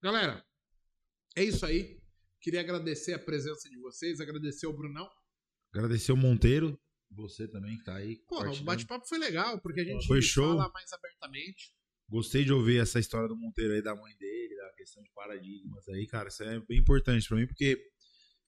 Galera, 0.00 0.46
é 1.36 1.42
isso 1.42 1.66
aí. 1.66 2.00
Queria 2.40 2.60
agradecer 2.60 3.14
a 3.14 3.18
presença 3.18 3.68
de 3.68 3.76
vocês, 3.80 4.20
agradecer 4.20 4.66
ao 4.66 4.72
Brunão. 4.72 5.10
Agradecer 5.74 6.12
o 6.12 6.16
Monteiro, 6.16 6.80
você 7.10 7.48
também 7.48 7.76
que 7.78 7.82
tá 7.82 7.96
aí. 7.96 8.22
Porra, 8.28 8.52
o 8.52 8.62
bate-papo 8.62 9.08
foi 9.08 9.18
legal, 9.18 9.60
porque 9.60 9.80
a 9.80 9.84
gente 9.84 10.06
Foi 10.06 10.22
show. 10.22 10.56
fala 10.56 10.70
mais 10.72 10.92
abertamente. 10.92 11.74
Gostei 12.08 12.44
de 12.44 12.52
ouvir 12.52 12.80
essa 12.80 13.00
história 13.00 13.26
do 13.26 13.34
Monteiro 13.34 13.74
aí, 13.74 13.82
da 13.82 13.96
mãe 13.96 14.16
dele, 14.16 14.54
da 14.54 14.72
questão 14.74 15.02
de 15.02 15.10
paradigmas 15.10 15.88
aí, 15.88 16.06
cara. 16.06 16.28
Isso 16.28 16.44
é 16.44 16.60
bem 16.60 16.78
importante 16.78 17.26
pra 17.26 17.38
mim, 17.38 17.46
porque, 17.48 17.76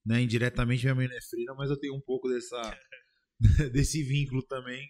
né, 0.07 0.23
indiretamente 0.23 0.85
minha 0.85 0.95
mãe 0.95 1.09
não 1.09 1.17
é 1.17 1.21
frira, 1.21 1.53
mas 1.57 1.69
eu 1.69 1.81
tenho 1.81 1.97
um 1.97 2.01
pouco 2.01 2.29
dessa, 2.29 2.79
desse 3.73 4.05
vínculo 4.05 4.41
também, 4.47 4.89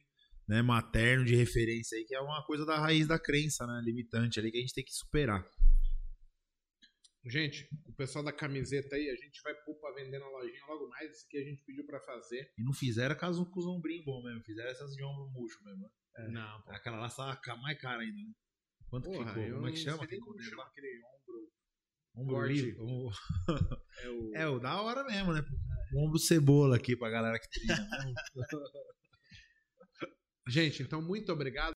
né, 0.49 0.63
materno 0.63 1.25
de 1.25 1.35
referência 1.37 1.97
aí, 1.99 2.05
que 2.05 2.15
é 2.15 2.21
uma 2.21 2.43
coisa 2.47 2.65
da 2.65 2.79
raiz 2.79 3.07
da 3.07 3.19
crença, 3.19 3.67
né, 3.67 3.81
limitante 3.85 4.41
ali, 4.41 4.51
que 4.51 4.59
a 4.59 4.61
gente 4.61 4.75
tem 4.75 4.85
que 4.85 4.93
superar. 4.95 5.45
Gente, 7.27 7.69
o 7.85 7.93
pessoal 7.93 8.25
da 8.25 8.33
camiseta 8.33 8.97
aí, 8.97 9.11
a 9.11 9.15
gente 9.17 9.43
vai 9.43 9.53
pôr 9.65 9.75
pra 9.75 9.93
vender 9.93 10.19
na 10.19 10.27
lojinha 10.29 10.65
logo 10.67 10.89
mais. 10.89 11.11
Isso 11.11 11.27
aqui 11.27 11.37
a 11.37 11.45
gente 11.45 11.63
pediu 11.65 11.85
pra 11.85 12.01
fazer. 12.01 12.51
E 12.57 12.63
não 12.63 12.73
fizeram 12.73 13.15
caso 13.17 13.45
com 13.45 13.61
os 13.61 13.67
ombrinhos 13.67 14.05
bom 14.07 14.23
mesmo, 14.23 14.43
fizeram 14.45 14.71
essas 14.71 14.95
de 14.95 15.05
ombro 15.05 15.29
murcho 15.33 15.63
mesmo. 15.65 15.83
né? 15.83 16.29
Não, 16.31 16.63
pô. 16.63 16.71
Aquela 16.71 16.97
lá 16.99 17.11
tá 17.11 17.57
mais 17.57 17.79
cara 17.79 18.01
ainda, 18.01 18.17
né? 18.17 18.33
Quanto 18.89 19.11
Porra, 19.11 19.27
ficou? 19.29 19.43
eu 19.43 19.55
Como 19.57 19.69
é 19.69 19.73
que 19.73 19.77
chama? 19.79 20.07
Tem 20.07 20.19
como 20.21 20.41
chama 20.41 20.63
aquele 20.65 20.89
ombro. 21.05 21.53
Ombro 22.15 22.35
Corte. 22.37 22.53
livre? 22.55 22.77
O- 22.81 23.11
É 24.01 24.09
o... 24.09 24.35
É, 24.37 24.49
o 24.49 24.59
da 24.59 24.81
hora 24.81 25.05
mesmo, 25.05 25.33
né? 25.35 25.45
O 25.93 26.07
ombro 26.07 26.19
cebola 26.19 26.77
aqui 26.77 26.97
pra 26.97 27.11
galera 27.11 27.39
que 27.39 27.49
treina. 27.51 27.89
Gente, 30.49 30.83
então 30.83 31.03
muito 31.03 31.31
obrigado. 31.31 31.67